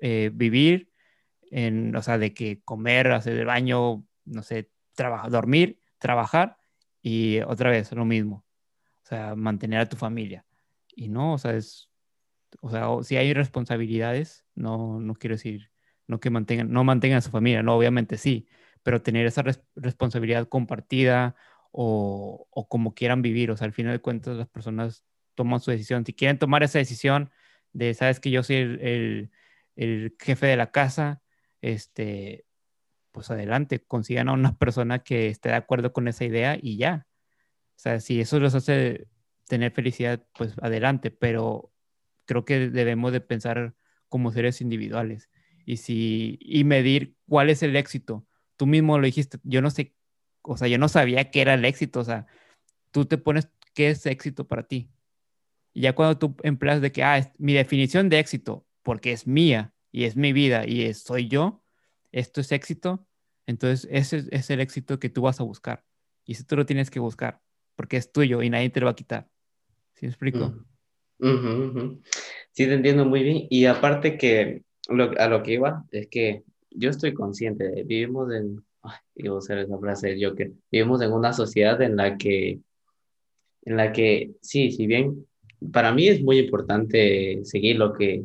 eh, 0.00 0.30
vivir, 0.32 0.90
en, 1.50 1.94
o 1.94 2.02
sea, 2.02 2.18
de 2.18 2.32
que 2.32 2.62
comer, 2.64 3.12
hacer 3.12 3.36
el 3.36 3.44
baño, 3.44 4.04
no 4.24 4.42
sé, 4.42 4.70
trabajar, 4.94 5.30
dormir, 5.30 5.78
trabajar 5.98 6.56
y 7.02 7.40
otra 7.42 7.70
vez 7.70 7.92
lo 7.92 8.06
mismo. 8.06 8.46
O 9.04 9.06
sea, 9.06 9.34
mantener 9.34 9.80
a 9.80 9.88
tu 9.88 9.96
familia. 9.96 10.46
Y 10.96 11.08
no, 11.08 11.34
o 11.34 11.38
sea, 11.38 11.54
es, 11.54 11.90
o 12.62 12.70
sea, 12.70 12.88
si 13.02 13.16
hay 13.18 13.34
responsabilidades, 13.34 14.46
no, 14.54 14.98
no 15.00 15.14
quiero 15.14 15.34
decir, 15.34 15.70
no 16.06 16.20
que 16.20 16.30
mantengan, 16.30 16.72
no 16.72 16.84
mantengan 16.84 17.18
a 17.18 17.22
su 17.22 17.30
familia, 17.30 17.62
no, 17.62 17.76
obviamente 17.76 18.16
sí, 18.16 18.48
pero 18.82 19.02
tener 19.02 19.26
esa 19.26 19.44
responsabilidad 19.76 20.48
compartida 20.48 21.36
o, 21.76 22.46
o, 22.50 22.68
como 22.68 22.94
quieran 22.94 23.20
vivir, 23.20 23.50
o 23.50 23.56
sea, 23.56 23.66
al 23.66 23.72
final 23.72 23.92
de 23.92 24.00
cuentas 24.00 24.36
las 24.36 24.46
personas 24.48 25.04
toman 25.34 25.58
su 25.60 25.72
decisión. 25.72 26.06
Si 26.06 26.12
quieren 26.14 26.38
tomar 26.38 26.62
esa 26.62 26.78
decisión 26.78 27.32
de, 27.72 27.94
sabes 27.94 28.20
que 28.20 28.30
yo 28.30 28.44
soy 28.44 28.56
el, 28.58 29.32
el, 29.74 30.16
jefe 30.20 30.46
de 30.46 30.56
la 30.56 30.70
casa, 30.70 31.20
este, 31.62 32.46
pues 33.10 33.28
adelante, 33.32 33.80
consigan 33.80 34.28
a 34.28 34.34
una 34.34 34.56
persona 34.56 35.00
que 35.00 35.26
esté 35.28 35.48
de 35.48 35.56
acuerdo 35.56 35.92
con 35.92 36.06
esa 36.06 36.24
idea 36.24 36.56
y 36.62 36.76
ya. 36.76 37.08
O 37.76 37.80
sea, 37.80 37.98
si 37.98 38.20
eso 38.20 38.38
los 38.38 38.54
hace 38.54 39.08
tener 39.48 39.72
felicidad, 39.72 40.24
pues 40.38 40.54
adelante, 40.62 41.10
pero 41.10 41.72
creo 42.24 42.44
que 42.44 42.70
debemos 42.70 43.12
de 43.12 43.20
pensar 43.20 43.74
como 44.08 44.30
seres 44.30 44.60
individuales 44.60 45.28
y 45.66 45.78
si 45.78 46.38
y 46.40 46.62
medir 46.62 47.16
cuál 47.28 47.50
es 47.50 47.64
el 47.64 47.74
éxito. 47.74 48.26
Tú 48.56 48.66
mismo 48.66 48.96
lo 48.96 49.06
dijiste, 49.06 49.38
yo 49.42 49.60
no 49.60 49.70
sé, 49.70 49.96
o 50.44 50.56
sea, 50.56 50.68
yo 50.68 50.78
no 50.78 50.88
sabía 50.88 51.30
qué 51.30 51.40
era 51.40 51.54
el 51.54 51.64
éxito, 51.64 52.00
o 52.00 52.04
sea, 52.04 52.26
tú 52.90 53.06
te 53.06 53.18
pones 53.18 53.48
qué 53.74 53.90
es 53.90 54.06
éxito 54.06 54.46
para 54.46 54.64
ti. 54.64 54.90
Y 55.72 55.82
ya 55.82 55.94
cuando 55.94 56.18
tú 56.18 56.36
empleas 56.42 56.80
de 56.80 56.92
que, 56.92 57.02
ah, 57.02 57.18
es 57.18 57.30
mi 57.38 57.54
definición 57.54 58.08
de 58.08 58.18
éxito, 58.18 58.66
porque 58.82 59.12
es 59.12 59.26
mía 59.26 59.72
y 59.90 60.04
es 60.04 60.16
mi 60.16 60.32
vida 60.32 60.66
y 60.66 60.82
es, 60.82 61.02
soy 61.02 61.28
yo, 61.28 61.62
esto 62.12 62.40
es 62.40 62.52
éxito, 62.52 63.06
entonces 63.46 63.88
ese 63.90 64.24
es 64.30 64.50
el 64.50 64.60
éxito 64.60 65.00
que 65.00 65.08
tú 65.08 65.22
vas 65.22 65.40
a 65.40 65.44
buscar. 65.44 65.84
Y 66.24 66.32
eso 66.32 66.44
tú 66.46 66.56
lo 66.56 66.66
tienes 66.66 66.90
que 66.90 67.00
buscar, 67.00 67.40
porque 67.74 67.96
es 67.96 68.12
tuyo 68.12 68.42
y 68.42 68.50
nadie 68.50 68.70
te 68.70 68.80
lo 68.80 68.86
va 68.86 68.92
a 68.92 68.96
quitar. 68.96 69.28
¿Sí 69.94 70.06
me 70.06 70.10
explico? 70.10 70.54
Sí, 72.52 72.66
te 72.66 72.74
entiendo 72.74 73.04
muy 73.04 73.22
bien. 73.22 73.46
Y 73.50 73.64
aparte 73.64 74.16
que 74.16 74.62
a 75.18 75.28
lo 75.28 75.42
que 75.42 75.52
iba 75.52 75.84
es 75.90 76.06
que 76.08 76.44
yo 76.70 76.90
estoy 76.90 77.14
consciente, 77.14 77.82
vivimos 77.84 78.32
en, 78.32 78.64
ay, 78.90 78.98
iba 79.16 79.34
a 79.34 79.38
usar 79.38 79.58
esa 79.58 79.78
frase 79.78 80.18
yo 80.18 80.34
que 80.34 80.52
vivimos 80.70 81.02
en 81.02 81.12
una 81.12 81.32
sociedad 81.32 81.80
en 81.82 81.96
la 81.96 82.16
que, 82.16 82.60
en 83.62 83.76
la 83.76 83.92
que, 83.92 84.32
sí, 84.40 84.70
si 84.70 84.86
bien 84.86 85.26
para 85.72 85.92
mí 85.92 86.08
es 86.08 86.22
muy 86.22 86.38
importante 86.38 87.44
seguir 87.44 87.76
lo 87.76 87.92
que, 87.92 88.24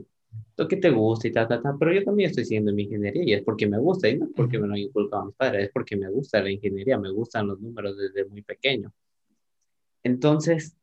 lo 0.58 0.68
que 0.68 0.78
te 0.78 0.90
gusta 0.90 1.28
y 1.28 1.32
tal, 1.32 1.48
tal, 1.48 1.62
tal, 1.62 1.76
pero 1.80 1.94
yo 1.94 2.04
también 2.04 2.30
estoy 2.30 2.46
siguiendo 2.46 2.74
mi 2.74 2.84
ingeniería 2.84 3.24
y 3.24 3.34
es 3.34 3.44
porque 3.44 3.68
me 3.68 3.80
gusta 3.80 4.10
y 4.10 4.18
no 4.18 4.26
es 4.26 4.32
porque 4.36 4.60
me 4.60 4.68
lo 4.68 4.74
han 4.74 4.80
inculcado 4.80 5.26
mis 5.26 5.36
padres, 5.36 5.66
es 5.66 5.72
porque 5.72 5.96
me 5.96 6.10
gusta 6.10 6.42
la 6.42 6.52
ingeniería, 6.52 6.98
me 6.98 7.12
gustan 7.12 7.48
los 7.48 7.60
números 7.60 7.98
desde 7.98 8.26
muy 8.26 8.42
pequeño. 8.42 8.92
Entonces, 10.04 10.76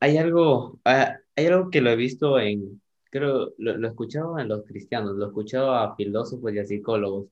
hay 0.00 0.18
algo, 0.18 0.80
ah, 0.84 1.16
hay 1.36 1.46
algo 1.46 1.70
que 1.70 1.80
lo 1.80 1.90
he 1.90 1.96
visto 1.96 2.38
en, 2.38 2.80
creo, 3.10 3.54
lo, 3.58 3.76
lo 3.76 3.86
he 3.86 3.90
escuchado 3.90 4.38
en 4.38 4.48
los 4.48 4.64
cristianos, 4.64 5.16
lo 5.16 5.26
he 5.26 5.28
escuchado 5.28 5.74
a 5.74 5.96
filósofos 5.96 6.52
y 6.52 6.58
a 6.58 6.64
psicólogos. 6.64 7.26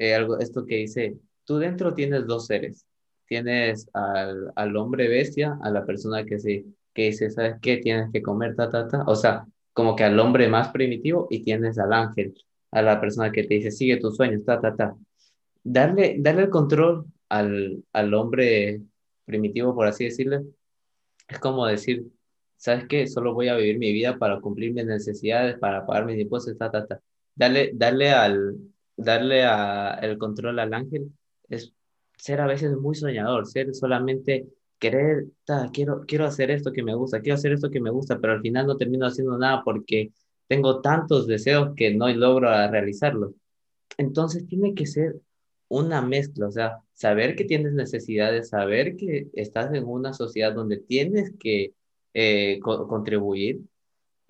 Eh, 0.00 0.14
algo, 0.14 0.38
esto 0.38 0.64
que 0.64 0.76
dice, 0.76 1.18
tú 1.44 1.58
dentro 1.58 1.94
tienes 1.94 2.26
dos 2.26 2.46
seres. 2.46 2.86
Tienes 3.26 3.86
al, 3.92 4.50
al 4.56 4.76
hombre 4.76 5.08
bestia, 5.08 5.58
a 5.62 5.70
la 5.70 5.84
persona 5.84 6.24
que, 6.24 6.38
se, 6.38 6.64
que 6.94 7.06
dice, 7.08 7.30
¿sabes 7.30 7.56
qué? 7.60 7.76
Tienes 7.78 8.10
que 8.12 8.22
comer, 8.22 8.56
ta, 8.56 8.70
ta, 8.70 8.88
ta. 8.88 9.04
O 9.06 9.14
sea, 9.14 9.46
como 9.74 9.94
que 9.96 10.04
al 10.04 10.18
hombre 10.18 10.48
más 10.48 10.70
primitivo 10.70 11.28
y 11.30 11.44
tienes 11.44 11.78
al 11.78 11.92
ángel, 11.92 12.34
a 12.70 12.80
la 12.82 12.98
persona 13.00 13.30
que 13.30 13.44
te 13.44 13.54
dice, 13.54 13.70
sigue 13.70 13.98
tus 13.98 14.16
sueños, 14.16 14.42
ta, 14.44 14.58
ta, 14.60 14.74
ta. 14.74 14.96
Darle, 15.62 16.16
darle 16.18 16.44
el 16.44 16.50
control 16.50 17.04
al, 17.28 17.84
al 17.92 18.14
hombre 18.14 18.80
primitivo, 19.26 19.74
por 19.74 19.86
así 19.86 20.04
decirlo, 20.04 20.42
es 21.28 21.38
como 21.40 21.66
decir, 21.66 22.06
¿sabes 22.56 22.86
qué? 22.88 23.06
Solo 23.06 23.34
voy 23.34 23.48
a 23.48 23.56
vivir 23.56 23.78
mi 23.78 23.92
vida 23.92 24.18
para 24.18 24.40
cumplir 24.40 24.72
mis 24.72 24.86
necesidades, 24.86 25.58
para 25.58 25.84
pagar 25.86 26.06
mis 26.06 26.18
impuestos, 26.18 26.56
ta, 26.56 26.70
ta, 26.70 26.86
ta. 26.86 27.00
Darle, 27.34 27.72
darle, 27.74 28.10
al, 28.10 28.56
darle 29.02 29.44
el 30.02 30.18
control 30.18 30.58
al 30.58 30.74
ángel 30.74 31.12
es 31.48 31.72
ser 32.16 32.40
a 32.40 32.46
veces 32.46 32.76
muy 32.76 32.94
soñador, 32.94 33.46
ser 33.46 33.74
solamente 33.74 34.46
querer, 34.78 35.26
quiero, 35.72 36.02
quiero 36.06 36.24
hacer 36.26 36.50
esto 36.50 36.72
que 36.72 36.82
me 36.82 36.94
gusta, 36.94 37.20
quiero 37.20 37.36
hacer 37.36 37.52
esto 37.52 37.70
que 37.70 37.80
me 37.80 37.90
gusta, 37.90 38.18
pero 38.18 38.34
al 38.34 38.40
final 38.40 38.66
no 38.66 38.76
termino 38.76 39.06
haciendo 39.06 39.36
nada 39.38 39.62
porque 39.64 40.12
tengo 40.48 40.80
tantos 40.80 41.26
deseos 41.26 41.74
que 41.76 41.94
no 41.94 42.08
logro 42.08 42.48
realizarlos. 42.48 43.32
Entonces 43.98 44.46
tiene 44.46 44.74
que 44.74 44.86
ser 44.86 45.20
una 45.68 46.02
mezcla, 46.02 46.48
o 46.48 46.50
sea, 46.50 46.78
saber 46.94 47.36
que 47.36 47.44
tienes 47.44 47.72
necesidades, 47.74 48.48
saber 48.48 48.96
que 48.96 49.28
estás 49.34 49.72
en 49.72 49.84
una 49.84 50.12
sociedad 50.12 50.52
donde 50.52 50.78
tienes 50.78 51.32
que 51.38 51.74
eh, 52.14 52.58
contribuir, 52.60 53.60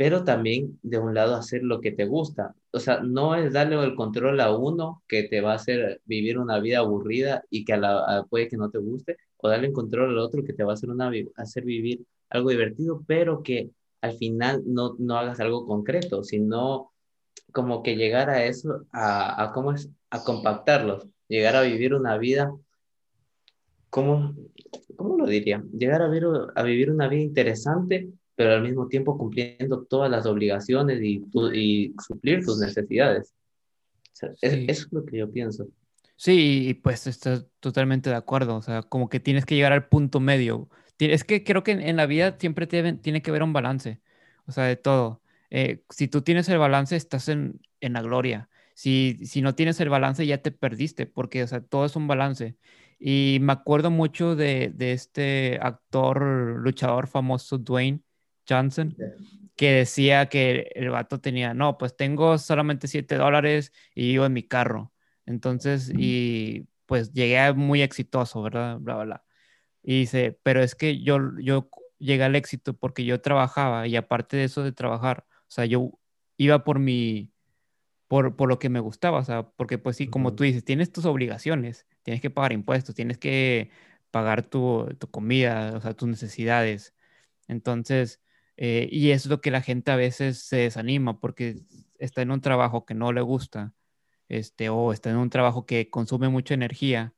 pero 0.01 0.25
también 0.25 0.79
de 0.83 0.97
un 0.99 1.13
lado 1.13 1.37
hacer 1.37 1.63
lo 1.63 1.83
que 1.83 1.93
te 1.93 2.07
gusta. 2.07 2.55
O 2.71 2.81
sea, 2.81 3.01
no 3.01 3.35
es 3.35 3.53
darle 3.53 3.77
el 3.85 3.95
control 3.95 4.41
a 4.41 4.57
uno 4.57 5.03
que 5.07 5.25
te 5.25 5.43
va 5.43 5.53
a 5.53 5.57
hacer 5.57 6.01
vivir 6.07 6.39
una 6.39 6.59
vida 6.59 6.79
aburrida 6.79 7.45
y 7.51 7.67
que 7.67 7.75
a 7.75 7.77
la, 7.77 8.27
puede 8.31 8.49
que 8.49 8.57
no 8.57 8.71
te 8.71 8.79
guste, 8.79 9.19
o 9.37 9.51
darle 9.51 9.67
el 9.67 9.75
control 9.75 10.09
al 10.09 10.19
otro 10.19 10.43
que 10.43 10.55
te 10.55 10.65
va 10.65 10.73
a 10.73 10.75
hacer, 10.75 10.89
una, 10.89 11.13
hacer 11.37 11.67
vivir 11.67 12.07
algo 12.31 12.49
divertido, 12.49 13.05
pero 13.07 13.43
que 13.43 13.73
al 14.01 14.17
final 14.17 14.63
no, 14.65 14.97
no 14.99 15.19
hagas 15.19 15.39
algo 15.39 15.67
concreto, 15.67 16.25
sino 16.25 16.93
como 17.53 17.83
que 17.83 17.95
llegar 17.95 18.31
a 18.31 18.47
eso, 18.47 18.87
a, 18.93 19.43
a 19.43 19.53
¿cómo 19.53 19.73
es? 19.73 19.91
A 20.09 20.25
compactarlos 20.25 21.07
llegar 21.29 21.57
a 21.57 21.63
vivir 21.63 21.93
una 21.93 22.17
vida, 22.17 22.57
¿cómo, 23.91 24.35
cómo 24.97 25.19
lo 25.19 25.27
diría? 25.27 25.63
Llegar 25.77 26.01
a, 26.01 26.09
ver, 26.09 26.25
a 26.55 26.63
vivir 26.63 26.91
una 26.91 27.07
vida 27.07 27.21
interesante, 27.21 28.11
pero 28.41 28.55
al 28.55 28.63
mismo 28.63 28.89
tiempo 28.89 29.19
cumpliendo 29.19 29.85
todas 29.85 30.11
las 30.11 30.25
obligaciones 30.25 31.03
y, 31.03 31.23
y 31.53 31.95
suplir 32.07 32.43
tus 32.43 32.59
necesidades. 32.59 33.35
eso 34.15 34.33
es 34.41 34.89
lo 34.91 35.05
que 35.05 35.19
yo 35.19 35.31
pienso. 35.31 35.69
Sí, 36.17 36.81
pues 36.83 37.07
estoy 37.07 37.45
totalmente 37.61 38.09
de 38.09 38.17
acuerdo. 38.17 38.57
O 38.57 38.63
sea, 38.63 38.81
como 38.81 39.11
que 39.11 39.21
tienes 39.21 39.45
que 39.45 39.57
llegar 39.57 39.73
al 39.75 39.89
punto 39.89 40.21
medio. 40.21 40.71
Es 40.99 41.23
que 41.25 41.45
creo 41.45 41.63
que 41.63 41.73
en, 41.73 41.97
la 41.97 42.07
vida 42.07 42.39
siempre 42.39 42.67
tiene 42.67 43.21
que 43.21 43.31
haber 43.31 43.43
un 43.43 43.53
balance. 43.53 44.01
O 44.47 44.53
sea, 44.53 44.65
de 44.65 44.77
todo. 44.77 45.21
Eh, 45.51 45.85
si 45.91 46.09
tú 46.09 46.23
tienes 46.23 46.49
el 46.49 46.57
balance, 46.57 46.97
estás 46.97 47.29
en, 47.29 47.61
en 47.83 47.93
la 47.93 48.01
gloria 48.01 48.49
si, 48.81 49.43
no 49.43 49.55
tienes 49.55 49.79
el 49.81 49.91
balance 49.91 50.27
ya 50.27 50.39
te 50.39 50.51
perdiste, 50.53 51.07
porque 51.07 51.43
o 51.43 51.47
sea, 51.47 51.61
todo 51.61 51.85
es 51.85 51.97
un 51.97 52.07
balance. 52.07 52.57
Y 52.99 53.39
me 53.43 53.53
acuerdo 53.53 53.91
mucho 53.91 54.37
de, 54.37 54.75
este 54.79 55.59
actor 55.61 56.23
luchador 56.61 57.07
famoso, 57.07 57.59
Dwayne 57.59 58.01
Johnson, 58.51 58.97
que 59.57 59.73
decía 59.73 60.27
que 60.27 60.73
el 60.75 60.91
vato 60.91 61.21
tenía, 61.21 61.55
no, 61.55 61.79
pues 61.79 61.97
tengo 61.97 62.39
solamente 62.39 62.89
7 62.89 63.17
dólares 63.17 63.73
y 63.95 64.09
vivo 64.09 64.27
en 64.27 64.33
mi 64.33 64.43
carro. 64.43 64.93
Entonces, 65.27 65.93
y 65.97 66.67
pues 66.87 67.13
llegué 67.13 67.53
muy 67.53 67.83
exitoso, 67.83 68.43
¿verdad? 68.43 68.79
Bla, 68.81 68.97
bla, 68.97 69.05
bla. 69.05 69.25
Y 69.83 70.01
dice, 70.01 70.39
pero 70.43 70.63
es 70.63 70.75
que 70.75 71.01
yo, 71.03 71.19
yo 71.39 71.71
llegué 71.99 72.25
al 72.25 72.37
éxito 72.37 72.75
porque 72.75 73.05
yo 73.05 73.21
trabajaba 73.21 73.87
y 73.87 73.97
aparte 73.97 74.37
de 74.37 74.45
eso 74.45 74.63
de 74.63 74.73
trabajar, 74.73 75.27
o 75.43 75.51
sea, 75.51 75.67
yo 75.67 75.93
iba 76.37 76.65
por 76.65 76.79
mi, 76.79 77.33
por, 78.09 78.37
por, 78.37 78.49
lo 78.49 78.59
que 78.59 78.69
me 78.71 78.81
gustaba, 78.81 79.19
o 79.19 79.25
sea, 79.25 79.51
porque 79.51 79.79
pues 79.79 79.97
sí, 79.97 80.09
como 80.09 80.35
tú 80.35 80.45
dices, 80.45 80.65
tienes 80.65 80.93
tus 80.93 81.05
obligaciones, 81.05 81.87
tienes 82.03 82.21
que 82.21 82.31
pagar 82.31 82.53
impuestos, 82.53 82.95
tienes 82.95 83.19
que 83.19 83.71
pagar 84.11 84.43
tu, 84.43 84.89
tu 84.99 85.11
comida, 85.11 85.73
o 85.77 85.81
sea, 85.81 85.95
tus 85.95 86.09
necesidades. 86.09 86.95
Entonces, 87.49 88.21
eh, 88.63 88.91
y 88.93 89.13
es 89.13 89.25
lo 89.25 89.41
que 89.41 89.51
la 89.51 89.63
gente 89.63 89.91
a 89.91 89.97
veces 89.97 90.43
se 90.43 90.57
desanima 90.57 91.19
porque 91.19 91.63
está 91.99 92.21
en 92.21 92.31
un 92.31 92.43
trabajo 92.43 92.85
que 92.85 92.93
no 92.93 93.11
le 93.11 93.23
gusta, 93.23 93.73
este, 94.29 94.69
o 94.69 94.93
está 94.93 95.09
en 95.09 95.17
un 95.17 95.31
trabajo 95.31 95.65
que 95.65 95.89
consume 95.89 96.29
mucha 96.29 96.53
energía 96.53 97.15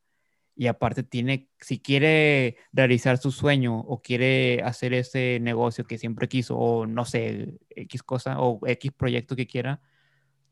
y 0.55 0.69
aparte 0.69 1.03
tiene, 1.03 1.51
si 1.61 1.81
quiere 1.81 2.59
realizar 2.73 3.19
su 3.19 3.33
sueño 3.33 3.81
o 3.81 4.03
quiere 4.03 4.63
hacer 4.63 4.95
ese 4.95 5.41
negocio 5.41 5.85
que 5.85 5.99
siempre 5.99 6.29
quiso 6.29 6.57
o 6.57 6.87
no 6.87 7.05
sé, 7.05 7.59
X 7.71 8.05
cosa 8.05 8.41
o 8.41 8.61
X 8.65 8.93
proyecto 8.93 9.35
que 9.35 9.49
quiera, 9.49 9.81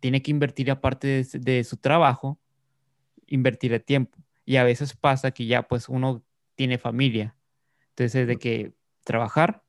tiene 0.00 0.22
que 0.22 0.32
invertir 0.32 0.72
aparte 0.72 1.24
de, 1.32 1.62
su 1.62 1.76
trabajo, 1.76 2.40
invertir 3.28 3.74
el 3.74 3.84
tiempo. 3.84 4.18
Y 4.44 4.56
a 4.56 4.64
veces 4.64 4.96
pasa 4.96 5.30
que 5.30 5.46
ya 5.46 5.68
pues 5.68 5.88
uno 5.88 6.24
tiene 6.56 6.78
familia. 6.78 7.36
Entonces, 7.90 8.26
de 8.26 8.36
que 8.38 8.72
trabajar, 9.04 9.62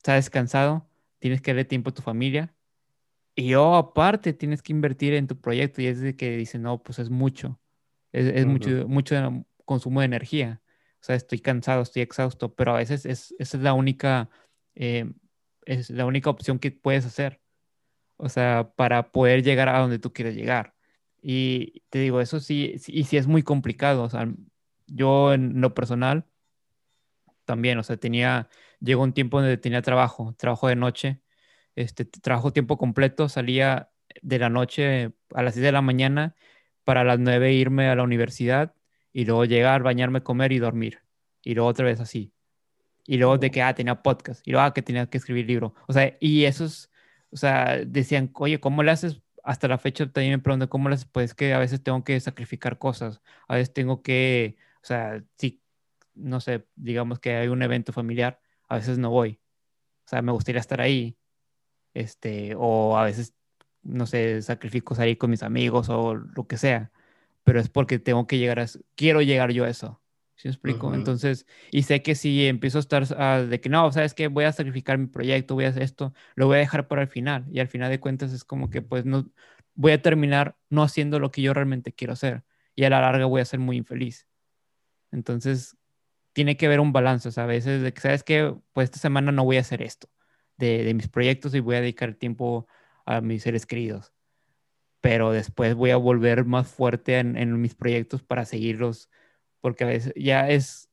está 0.00 0.14
descansado, 0.14 0.88
tienes 1.18 1.42
que 1.42 1.50
darle 1.50 1.66
tiempo 1.66 1.90
a 1.90 1.94
tu 1.94 2.00
familia. 2.00 2.54
Y 3.34 3.48
yo 3.48 3.74
aparte 3.74 4.32
tienes 4.32 4.62
que 4.62 4.72
invertir 4.72 5.12
en 5.12 5.26
tu 5.26 5.38
proyecto 5.38 5.82
y 5.82 5.86
es 5.86 6.00
de 6.00 6.16
que 6.16 6.36
dice, 6.36 6.58
no, 6.58 6.82
pues 6.82 6.98
es 6.98 7.10
mucho. 7.10 7.60
Es, 8.12 8.46
mucho, 8.46 8.88
mucho 8.88 9.44
consumo 9.66 10.00
de 10.00 10.06
energía. 10.06 10.62
O 10.94 11.04
sea, 11.04 11.16
estoy 11.16 11.40
cansado, 11.40 11.82
estoy 11.82 12.02
exhausto, 12.02 12.54
pero 12.54 12.74
a 12.74 12.78
veces 12.78 13.04
es, 13.06 13.34
esa 13.38 13.58
es 13.58 13.62
la 13.62 13.74
única, 13.74 14.30
eh, 14.74 15.12
es 15.66 15.90
la 15.90 16.06
única 16.06 16.30
opción 16.30 16.58
que 16.58 16.70
puedes 16.70 17.04
hacer. 17.04 17.40
O 18.16 18.28
sea, 18.30 18.72
para 18.74 19.12
poder 19.12 19.42
llegar 19.42 19.68
a 19.68 19.78
donde 19.80 19.98
tú 19.98 20.12
quieres 20.14 20.34
llegar. 20.34 20.74
Y 21.22 21.82
te 21.90 21.98
digo, 21.98 22.22
eso 22.22 22.40
sí, 22.40 22.74
sí 22.78 22.92
y 22.94 23.04
sí 23.04 23.18
es 23.18 23.26
muy 23.26 23.42
complicado. 23.42 24.02
O 24.02 24.10
sea, 24.10 24.32
yo 24.86 25.34
en 25.34 25.60
lo 25.60 25.74
personal 25.74 26.26
también, 27.50 27.78
o 27.78 27.82
sea, 27.82 27.96
tenía, 27.96 28.48
llegó 28.78 29.02
un 29.02 29.12
tiempo 29.12 29.40
donde 29.40 29.56
tenía 29.56 29.82
trabajo, 29.82 30.34
trabajo 30.38 30.68
de 30.68 30.76
noche, 30.76 31.20
este, 31.74 32.04
trabajo 32.04 32.52
tiempo 32.52 32.78
completo, 32.78 33.28
salía 33.28 33.90
de 34.22 34.38
la 34.38 34.50
noche 34.50 35.12
a 35.34 35.42
las 35.42 35.54
6 35.54 35.64
de 35.64 35.72
la 35.72 35.82
mañana 35.82 36.36
para 36.84 37.02
las 37.02 37.18
9 37.18 37.52
irme 37.54 37.88
a 37.88 37.96
la 37.96 38.04
universidad 38.04 38.72
y 39.12 39.24
luego 39.24 39.44
llegar, 39.46 39.82
bañarme, 39.82 40.22
comer 40.22 40.52
y 40.52 40.60
dormir. 40.60 41.00
Y 41.42 41.54
luego 41.54 41.70
otra 41.70 41.86
vez 41.86 41.98
así. 42.00 42.32
Y 43.06 43.18
luego 43.18 43.38
de 43.38 43.50
que, 43.50 43.62
ah, 43.62 43.74
tenía 43.74 44.02
podcast. 44.02 44.46
Y 44.46 44.52
luego, 44.52 44.66
ah, 44.66 44.74
que 44.74 44.82
tenía 44.82 45.06
que 45.10 45.18
escribir 45.18 45.46
libro. 45.46 45.74
O 45.88 45.92
sea, 45.92 46.16
y 46.20 46.44
esos, 46.44 46.90
o 47.30 47.36
sea, 47.36 47.78
decían, 47.86 48.30
oye, 48.34 48.60
¿cómo 48.60 48.82
le 48.84 48.92
haces? 48.92 49.22
Hasta 49.42 49.68
la 49.68 49.78
fecha 49.78 50.06
también 50.12 50.34
me 50.34 50.38
pregunto, 50.38 50.68
¿cómo 50.70 50.88
le 50.88 50.96
haces? 50.96 51.08
Pues 51.10 51.34
que 51.34 51.52
a 51.54 51.58
veces 51.58 51.82
tengo 51.82 52.04
que 52.04 52.20
sacrificar 52.20 52.78
cosas. 52.78 53.22
A 53.48 53.56
veces 53.56 53.72
tengo 53.72 54.02
que, 54.02 54.56
o 54.82 54.86
sea, 54.86 55.24
si, 55.36 55.60
no 56.14 56.40
sé, 56.40 56.66
digamos 56.76 57.18
que 57.20 57.36
hay 57.36 57.48
un 57.48 57.62
evento 57.62 57.92
familiar, 57.92 58.40
a 58.68 58.76
veces 58.76 58.98
no 58.98 59.10
voy. 59.10 59.40
O 60.06 60.08
sea, 60.08 60.22
me 60.22 60.32
gustaría 60.32 60.60
estar 60.60 60.80
ahí. 60.80 61.16
Este, 61.94 62.54
o 62.56 62.96
a 62.96 63.04
veces, 63.04 63.34
no 63.82 64.06
sé, 64.06 64.42
sacrifico 64.42 64.94
salir 64.94 65.18
con 65.18 65.30
mis 65.30 65.42
amigos 65.42 65.88
o 65.88 66.14
lo 66.14 66.46
que 66.46 66.56
sea 66.56 66.92
pero 67.44 67.60
es 67.60 67.68
porque 67.68 67.98
tengo 67.98 68.26
que 68.26 68.38
llegar 68.38 68.58
a 68.58 68.62
eso. 68.62 68.80
Quiero 68.94 69.22
llegar 69.22 69.52
yo 69.52 69.64
a 69.64 69.68
eso. 69.68 70.00
¿Sí 70.36 70.48
me 70.48 70.52
explico? 70.52 70.94
Entonces, 70.94 71.46
y 71.70 71.82
sé 71.82 72.00
que 72.00 72.14
si 72.14 72.46
empiezo 72.46 72.78
a 72.78 72.80
estar 72.80 73.04
ah, 73.18 73.40
de 73.40 73.60
que 73.60 73.68
no, 73.68 73.90
¿sabes 73.92 74.14
qué? 74.14 74.28
Voy 74.28 74.44
a 74.44 74.52
sacrificar 74.52 74.96
mi 74.96 75.06
proyecto, 75.06 75.54
voy 75.54 75.66
a 75.66 75.68
hacer 75.68 75.82
esto, 75.82 76.14
lo 76.34 76.46
voy 76.46 76.56
a 76.56 76.60
dejar 76.60 76.88
para 76.88 77.02
el 77.02 77.08
final. 77.08 77.44
Y 77.50 77.60
al 77.60 77.68
final 77.68 77.90
de 77.90 78.00
cuentas 78.00 78.32
es 78.32 78.44
como 78.44 78.70
que 78.70 78.80
pues 78.80 79.04
no, 79.04 79.28
voy 79.74 79.92
a 79.92 80.00
terminar 80.00 80.56
no 80.70 80.82
haciendo 80.82 81.18
lo 81.18 81.30
que 81.30 81.42
yo 81.42 81.52
realmente 81.52 81.92
quiero 81.92 82.14
hacer. 82.14 82.44
Y 82.74 82.84
a 82.84 82.90
la 82.90 83.00
larga 83.00 83.26
voy 83.26 83.42
a 83.42 83.44
ser 83.44 83.60
muy 83.60 83.76
infeliz. 83.76 84.26
Entonces, 85.10 85.76
tiene 86.40 86.56
que 86.56 86.64
haber 86.64 86.80
un 86.80 86.94
balance, 86.94 87.28
o 87.28 87.32
sea, 87.32 87.44
a 87.44 87.46
veces 87.46 87.92
que, 87.92 88.00
¿sabes 88.00 88.22
qué? 88.22 88.54
Pues 88.72 88.86
esta 88.86 88.98
semana 88.98 89.30
no 89.30 89.44
voy 89.44 89.58
a 89.58 89.60
hacer 89.60 89.82
esto 89.82 90.08
de, 90.56 90.94
mis 90.94 91.06
proyectos 91.06 91.54
y 91.54 91.60
voy 91.60 91.76
a 91.76 91.82
dedicar 91.82 92.14
tiempo 92.14 92.66
a 93.04 93.20
mis 93.20 93.42
seres 93.42 93.66
queridos 93.66 94.14
pero 95.02 95.32
después 95.32 95.74
voy 95.74 95.90
a 95.90 95.98
volver 95.98 96.46
más 96.46 96.66
fuerte 96.66 97.18
en, 97.18 97.60
mis 97.60 97.74
proyectos 97.74 98.22
para 98.22 98.46
seguirlos, 98.46 99.10
porque 99.60 99.84
a 99.84 99.88
veces 99.88 100.14
ya 100.16 100.48
es, 100.48 100.88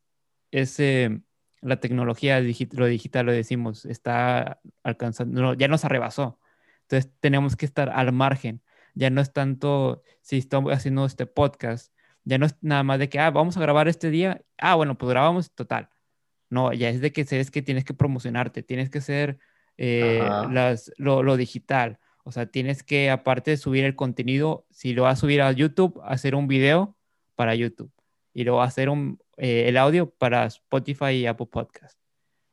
es 0.51 0.77
eh, 0.81 1.21
la 1.61 1.79
tecnología, 1.79 2.41
lo 2.41 2.85
digital, 2.87 3.25
lo 3.25 3.31
decimos, 3.31 3.85
está 3.85 4.59
alcanzando, 4.83 5.53
ya 5.53 5.69
nos 5.69 5.85
arrebasó. 5.85 6.41
Entonces 6.81 7.09
tenemos 7.21 7.55
que 7.55 7.65
estar 7.65 7.89
al 7.89 8.11
margen. 8.11 8.61
Ya 8.95 9.09
no 9.11 9.21
es 9.21 9.31
tanto, 9.31 10.03
si 10.21 10.39
estamos 10.39 10.73
haciendo 10.73 11.05
este 11.05 11.25
podcast, 11.25 11.93
ya 12.27 12.37
no 12.37 12.45
es 12.45 12.55
nada 12.61 12.83
más 12.83 12.99
de 12.99 13.09
que, 13.09 13.19
ah, 13.19 13.31
vamos 13.31 13.57
a 13.57 13.61
grabar 13.61 13.87
este 13.87 14.09
día, 14.09 14.41
ah, 14.57 14.75
bueno, 14.75 14.97
pues 14.97 15.09
grabamos 15.09 15.51
total. 15.53 15.89
No, 16.49 16.73
ya 16.73 16.89
es 16.89 17.01
de 17.01 17.11
que 17.11 17.25
que 17.25 17.61
tienes 17.61 17.83
que 17.85 17.93
promocionarte, 17.93 18.63
tienes 18.63 18.89
que 18.89 18.99
hacer 18.99 19.39
eh, 19.77 20.27
las, 20.49 20.91
lo, 20.97 21.23
lo 21.23 21.37
digital 21.37 21.99
o 22.27 22.31
sea, 22.33 22.45
tienes 22.45 22.83
que, 22.83 23.09
aparte 23.09 23.51
de 23.51 23.57
subir 23.57 23.85
el 23.85 23.95
contenido, 23.95 24.65
si 24.69 24.93
lo 24.93 25.03
vas 25.03 25.17
a 25.17 25.21
subir 25.21 25.41
a 25.41 25.49
YouTube, 25.53 25.97
hacer 26.03 26.35
un 26.35 26.49
video 26.49 26.97
para 27.35 27.55
YouTube. 27.55 27.89
Y 28.33 28.43
luego 28.43 28.61
hacer 28.61 28.89
un, 28.89 29.17
eh, 29.37 29.69
el 29.69 29.77
audio 29.77 30.09
para 30.09 30.45
Spotify 30.45 31.11
y 31.11 31.25
Apple 31.25 31.47
Podcast. 31.49 31.97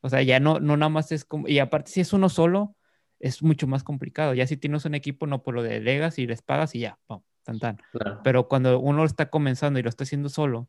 O 0.01 0.09
sea, 0.09 0.23
ya 0.23 0.39
no, 0.39 0.61
no 0.61 0.77
nada 0.77 0.91
más 0.91 1.11
es 1.11 1.25
como... 1.25 1.49
Y 1.49 1.59
aparte, 1.59 1.91
si 1.91 2.01
es 2.01 2.13
uno 2.13 2.29
solo, 2.29 2.77
es 3.19 3.43
mucho 3.43 3.67
más 3.67 3.83
complicado. 3.83 4.33
Ya 4.33 4.47
si 4.47 4.57
tienes 4.57 4.85
un 4.85 4.95
equipo, 4.95 5.27
no, 5.27 5.43
por 5.43 5.55
pues 5.57 5.65
lo 5.65 5.69
delegas 5.69 6.21
y 6.21 6.29
les 6.29 6.41
pagas 6.41 6.77
y 6.77 6.79
ya, 6.79 7.01
pum, 7.09 7.23
tan 7.45 7.59
tan. 7.61 7.79
Pero 8.23 8.49
cuando 8.49 8.81
uno 8.81 9.05
está 9.05 9.31
comenzando 9.31 9.79
y 9.79 9.83
lo 9.83 9.89
está 9.89 10.05
haciendo 10.05 10.29
solo, 10.29 10.69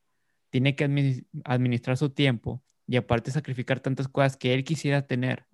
tiene 0.50 0.76
que 0.76 0.84
administrar 1.44 1.98
su 1.98 2.12
tiempo 2.12 2.64
y 2.88 2.98
aparte 2.98 3.32
sacrificar 3.32 3.80
tantas 3.80 4.08
cosas 4.08 4.38
que 4.38 4.54
él 4.54 4.64
quisiera 4.64 5.08
tener 5.08 5.48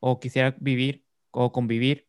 o 0.00 0.18
quisiera 0.18 0.56
vivir 0.58 1.04
o 1.30 1.52
convivir 1.52 2.06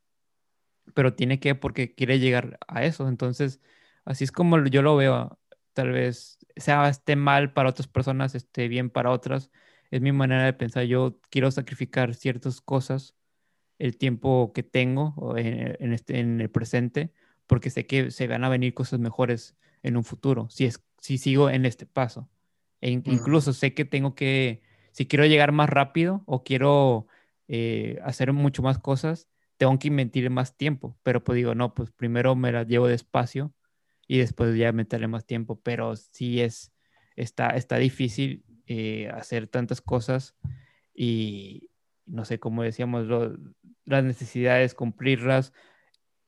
pero 0.94 1.14
tiene 1.14 1.40
que 1.40 1.56
porque 1.56 1.94
quiere 1.94 2.20
llegar 2.20 2.60
a 2.68 2.84
eso. 2.84 3.08
Entonces, 3.08 3.62
así 4.06 4.24
es 4.24 4.32
como 4.32 4.64
yo 4.66 4.82
lo 4.82 4.96
veo. 4.96 5.40
Tal 5.74 5.92
vez 5.92 6.40
sea 6.56 6.90
esté 6.90 7.16
mal 7.16 7.54
para 7.54 7.70
otras 7.70 7.88
personas, 7.88 8.36
esté 8.36 8.68
bien 8.68 8.90
para 8.90 9.12
otras. 9.12 9.52
Es 9.92 10.02
mi 10.02 10.12
manera 10.12 10.44
de 10.46 10.54
pensar. 10.54 10.84
Yo 10.86 11.20
quiero 11.30 11.52
sacrificar 11.52 12.16
ciertas 12.16 12.62
cosas, 12.62 13.16
el 13.80 13.98
tiempo 13.98 14.54
que 14.54 14.64
tengo 14.64 15.36
en, 15.38 15.94
este, 15.94 16.20
en 16.20 16.42
el 16.42 16.50
presente, 16.50 17.14
porque 17.48 17.70
sé 17.70 17.86
que 17.88 18.12
se 18.12 18.28
van 18.28 18.44
a 18.44 18.50
venir 18.50 18.74
cosas 18.74 19.00
mejores 19.00 19.56
en 19.84 19.98
un 19.98 20.04
futuro, 20.04 20.48
si, 20.50 20.66
es, 20.66 20.84
si 21.00 21.18
sigo 21.18 21.50
en 21.50 21.66
este 21.66 21.86
paso. 21.86 22.30
E 22.82 22.92
incluso 22.92 23.54
sé 23.54 23.74
que 23.74 23.86
tengo 23.86 24.14
que, 24.14 24.62
si 24.92 25.08
quiero 25.08 25.26
llegar 25.26 25.52
más 25.52 25.70
rápido 25.70 26.24
o 26.26 26.44
quiero 26.44 27.08
eh, 27.48 28.00
hacer 28.04 28.34
mucho 28.34 28.62
más 28.62 28.78
cosas, 28.78 29.28
tengo 29.58 29.78
que 29.80 29.88
invertir 29.88 30.30
más 30.30 30.56
tiempo, 30.56 30.98
pero 31.02 31.24
pues 31.24 31.38
digo, 31.38 31.56
no, 31.56 31.74
pues 31.74 31.92
primero 31.92 32.36
me 32.36 32.52
las 32.52 32.68
llevo 32.68 32.88
despacio 32.88 33.54
y 34.08 34.20
después 34.20 34.56
ya 34.56 34.72
meterle 34.72 35.08
más 35.08 35.26
tiempo, 35.26 35.60
pero 35.62 35.96
sí 35.96 36.42
es, 36.42 36.72
está, 37.16 37.50
está 37.50 37.78
difícil 37.78 38.44
eh, 38.68 39.10
hacer 39.10 39.48
tantas 39.48 39.82
cosas 39.82 40.36
y 40.94 41.70
no 42.06 42.26
sé, 42.26 42.40
como 42.40 42.64
decíamos, 42.64 43.08
las 43.86 44.04
necesidades, 44.04 44.74
cumplirlas, 44.74 45.54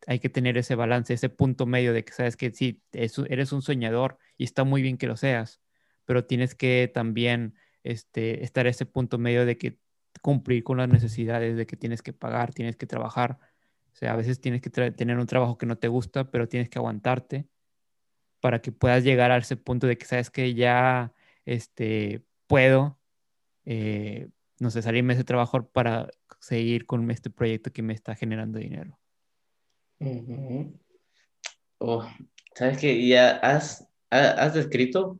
hay 0.07 0.19
que 0.19 0.29
tener 0.29 0.57
ese 0.57 0.75
balance, 0.75 1.13
ese 1.13 1.29
punto 1.29 1.65
medio 1.65 1.93
de 1.93 2.03
que 2.05 2.13
sabes 2.13 2.37
que 2.37 2.51
sí, 2.51 2.83
eres 2.93 3.51
un 3.51 3.61
soñador 3.61 4.17
y 4.37 4.43
está 4.43 4.63
muy 4.63 4.81
bien 4.81 4.97
que 4.97 5.07
lo 5.07 5.17
seas, 5.17 5.61
pero 6.05 6.25
tienes 6.25 6.55
que 6.55 6.89
también 6.93 7.55
este, 7.83 8.43
estar 8.43 8.67
ese 8.67 8.85
punto 8.85 9.17
medio 9.17 9.45
de 9.45 9.57
que 9.57 9.79
cumplir 10.21 10.63
con 10.63 10.77
las 10.77 10.89
necesidades 10.89 11.57
de 11.57 11.65
que 11.65 11.77
tienes 11.77 12.01
que 12.01 12.13
pagar, 12.13 12.53
tienes 12.53 12.75
que 12.75 12.87
trabajar. 12.87 13.39
O 13.93 13.95
sea, 13.95 14.13
a 14.13 14.15
veces 14.15 14.41
tienes 14.41 14.61
que 14.61 14.69
tener 14.69 15.17
un 15.17 15.27
trabajo 15.27 15.57
que 15.57 15.65
no 15.65 15.77
te 15.77 15.87
gusta, 15.87 16.31
pero 16.31 16.47
tienes 16.47 16.69
que 16.69 16.79
aguantarte 16.79 17.47
para 18.39 18.61
que 18.61 18.71
puedas 18.71 19.03
llegar 19.03 19.31
a 19.31 19.37
ese 19.37 19.57
punto 19.57 19.87
de 19.87 19.97
que 19.97 20.05
sabes 20.05 20.29
que 20.29 20.53
ya 20.53 21.13
este, 21.45 22.23
puedo, 22.47 22.99
eh, 23.65 24.29
no 24.59 24.71
sé, 24.71 24.81
salirme 24.81 25.13
de 25.13 25.19
ese 25.19 25.25
trabajo 25.25 25.67
para 25.69 26.09
seguir 26.39 26.85
con 26.85 27.09
este 27.11 27.29
proyecto 27.29 27.71
que 27.71 27.81
me 27.81 27.93
está 27.93 28.15
generando 28.15 28.59
dinero. 28.59 28.99
Oh, 31.79 32.07
¿Sabes 32.55 32.77
que 32.77 33.07
Ya 33.07 33.31
has, 33.37 33.87
has 34.09 34.53
descrito 34.53 35.19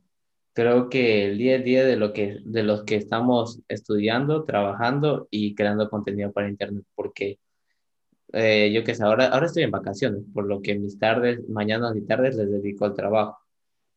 creo 0.52 0.88
que 0.88 1.26
el 1.26 1.38
día 1.38 1.56
a 1.56 1.58
día 1.58 1.84
de, 1.84 1.96
lo 1.96 2.12
que, 2.12 2.38
de 2.44 2.62
los 2.62 2.84
que 2.84 2.96
estamos 2.96 3.60
estudiando, 3.68 4.44
trabajando 4.44 5.28
y 5.30 5.54
creando 5.54 5.88
contenido 5.88 6.32
para 6.32 6.48
Internet, 6.48 6.84
porque 6.94 7.38
eh, 8.32 8.70
yo 8.72 8.84
qué 8.84 8.94
sé, 8.94 9.02
ahora, 9.04 9.28
ahora 9.28 9.46
estoy 9.46 9.64
en 9.64 9.70
vacaciones, 9.70 10.22
por 10.34 10.46
lo 10.46 10.62
que 10.62 10.78
mis 10.78 10.98
tardes, 10.98 11.48
mañanas 11.48 11.96
y 11.96 12.02
tardes 12.02 12.36
les 12.36 12.50
dedico 12.50 12.84
al 12.84 12.94
trabajo. 12.94 13.38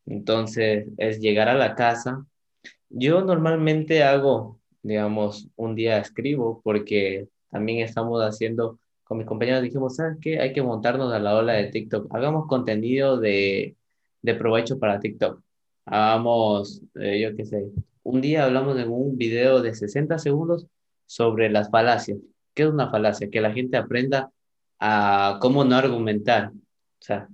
Entonces, 0.05 0.87
es 0.97 1.19
llegar 1.19 1.49
a 1.49 1.53
la 1.55 1.75
casa. 1.75 2.25
Yo 2.89 3.21
normalmente 3.23 4.03
hago, 4.03 4.59
digamos, 4.81 5.49
un 5.55 5.75
día 5.75 5.99
escribo, 5.99 6.61
porque 6.63 7.27
también 7.51 7.79
estamos 7.79 8.21
haciendo, 8.21 8.79
con 9.03 9.17
mis 9.17 9.27
compañeros 9.27 9.61
dijimos, 9.61 9.95
¿sabes 9.95 10.17
qué? 10.21 10.39
Hay 10.39 10.53
que 10.53 10.61
montarnos 10.61 11.13
a 11.13 11.19
la 11.19 11.35
ola 11.35 11.53
de 11.53 11.69
TikTok. 11.69 12.13
Hagamos 12.15 12.47
contenido 12.47 13.19
de, 13.19 13.75
de 14.21 14.35
provecho 14.35 14.79
para 14.79 14.99
TikTok 14.99 15.41
hagamos, 15.85 16.81
eh, 16.95 17.21
yo 17.21 17.35
qué 17.35 17.45
sé, 17.45 17.65
un 18.03 18.21
día 18.21 18.45
hablamos 18.45 18.77
en 18.77 18.89
un 18.89 19.17
video 19.17 19.61
de 19.61 19.73
60 19.75 20.17
segundos 20.19 20.67
sobre 21.05 21.49
las 21.49 21.69
falacias. 21.69 22.19
¿Qué 22.53 22.63
es 22.63 22.69
una 22.69 22.89
falacia? 22.89 23.29
Que 23.29 23.41
la 23.41 23.53
gente 23.53 23.77
aprenda 23.77 24.31
a 24.79 25.39
cómo 25.41 25.63
no 25.65 25.75
argumentar. 25.75 26.51
O 26.51 27.05
sea, 27.05 27.29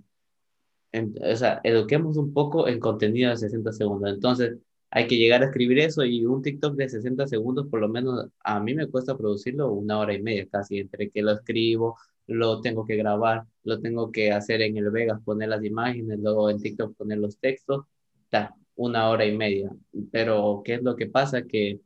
o 0.93 1.35
sea, 1.35 1.61
eduquemos 1.63 2.17
un 2.17 2.33
poco 2.33 2.67
en 2.67 2.79
contenido 2.79 3.29
de 3.31 3.37
60 3.37 3.71
segundos. 3.73 4.11
Entonces, 4.13 4.57
hay 4.91 5.07
que 5.07 5.17
llegar 5.17 5.41
a 5.43 5.45
escribir 5.45 5.79
eso 5.79 6.03
y 6.03 6.25
un 6.25 6.41
TikTok 6.41 6.75
de 6.75 6.89
60 6.89 7.27
segundos, 7.27 7.67
por 7.67 7.79
lo 7.79 7.87
menos 7.89 8.27
a 8.43 8.59
mí 8.59 8.73
me 8.73 8.87
cuesta 8.87 9.17
producirlo 9.17 9.71
una 9.71 9.99
hora 9.99 10.13
y 10.13 10.21
media 10.21 10.47
casi, 10.49 10.79
entre 10.79 11.09
que 11.09 11.21
lo 11.21 11.31
escribo, 11.31 11.97
lo 12.27 12.61
tengo 12.61 12.85
que 12.85 12.95
grabar, 12.95 13.45
lo 13.63 13.79
tengo 13.81 14.11
que 14.11 14.31
hacer 14.31 14.61
en 14.61 14.77
el 14.77 14.89
Vegas, 14.91 15.21
poner 15.23 15.49
las 15.49 15.63
imágenes, 15.63 16.19
luego 16.19 16.49
en 16.49 16.59
TikTok 16.61 16.95
poner 16.95 17.19
los 17.19 17.37
textos, 17.39 17.85
está, 18.23 18.55
una 18.75 19.09
hora 19.09 19.25
y 19.25 19.35
media. 19.37 19.71
Pero, 20.11 20.61
¿qué 20.65 20.75
es 20.75 20.83
lo 20.83 20.95
que 20.95 21.07
pasa? 21.07 21.43
Que 21.43 21.79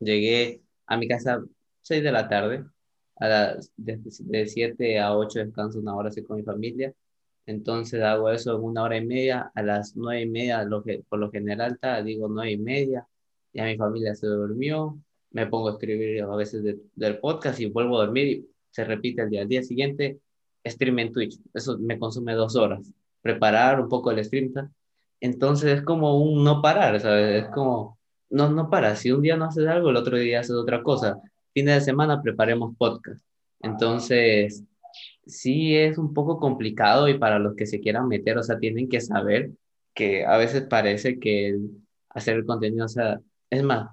llegué 0.00 0.62
a 0.86 0.96
mi 0.96 1.08
casa 1.08 1.42
6 1.82 2.02
de 2.02 2.12
la 2.12 2.28
tarde, 2.28 2.64
a 3.16 3.28
las, 3.28 3.72
de, 3.76 3.98
de 4.20 4.46
7 4.46 4.98
a 5.00 5.16
8 5.16 5.40
descanso 5.40 5.78
una 5.80 5.94
hora 5.96 6.08
así 6.10 6.22
con 6.22 6.36
mi 6.36 6.42
familia, 6.42 6.94
entonces 7.46 8.02
hago 8.02 8.30
eso 8.30 8.56
en 8.56 8.64
una 8.64 8.82
hora 8.82 8.96
y 8.96 9.06
media, 9.06 9.50
a 9.54 9.62
las 9.62 9.96
nueve 9.96 10.22
y 10.22 10.28
media, 10.28 10.64
lo 10.64 10.82
que, 10.82 11.02
por 11.08 11.18
lo 11.18 11.30
general 11.30 11.78
digo 12.04 12.28
nueve 12.28 12.52
y 12.52 12.58
media, 12.58 13.06
ya 13.52 13.64
mi 13.64 13.76
familia 13.76 14.14
se 14.14 14.26
durmió, 14.26 14.98
me 15.30 15.46
pongo 15.46 15.68
a 15.68 15.72
escribir 15.72 16.22
a 16.22 16.36
veces 16.36 16.62
del 16.94 17.18
podcast 17.18 17.60
y 17.60 17.66
vuelvo 17.66 18.00
a 18.00 18.06
dormir 18.06 18.26
y 18.26 18.48
se 18.70 18.84
repite 18.84 19.22
el 19.22 19.30
día. 19.30 19.42
Al 19.42 19.48
día 19.48 19.62
siguiente, 19.62 20.18
stream 20.66 20.98
en 20.98 21.12
Twitch, 21.12 21.38
eso 21.54 21.78
me 21.78 21.98
consume 21.98 22.34
dos 22.34 22.56
horas, 22.56 22.92
preparar 23.22 23.80
un 23.80 23.88
poco 23.88 24.10
el 24.10 24.24
stream. 24.24 24.52
Entonces 25.20 25.78
es 25.78 25.82
como 25.82 26.20
un 26.20 26.44
no 26.44 26.60
parar, 26.60 27.00
¿sabes? 27.00 27.44
Es 27.44 27.50
como, 27.50 27.98
no, 28.30 28.50
no 28.50 28.68
para, 28.70 28.96
si 28.96 29.12
un 29.12 29.22
día 29.22 29.36
no 29.36 29.46
haces 29.46 29.66
algo, 29.66 29.90
el 29.90 29.96
otro 29.96 30.16
día 30.18 30.40
haces 30.40 30.56
otra 30.56 30.82
cosa. 30.82 31.20
Fin 31.54 31.66
de 31.66 31.80
semana 31.80 32.20
preparemos 32.22 32.76
podcast. 32.76 33.24
Entonces, 33.60 34.62
sí 35.26 35.76
es 35.76 35.98
un 35.98 36.14
poco 36.14 36.38
complicado 36.38 37.08
y 37.08 37.18
para 37.18 37.38
los 37.38 37.54
que 37.56 37.66
se 37.66 37.80
quieran 37.80 38.08
meter, 38.08 38.38
o 38.38 38.42
sea, 38.42 38.58
tienen 38.58 38.88
que 38.88 39.00
saber 39.00 39.50
que 39.94 40.24
a 40.24 40.36
veces 40.38 40.62
parece 40.68 41.18
que 41.18 41.58
hacer 42.10 42.36
el 42.36 42.46
contenido, 42.46 42.86
o 42.86 42.88
sea, 42.88 43.20
es 43.50 43.62
más, 43.62 43.90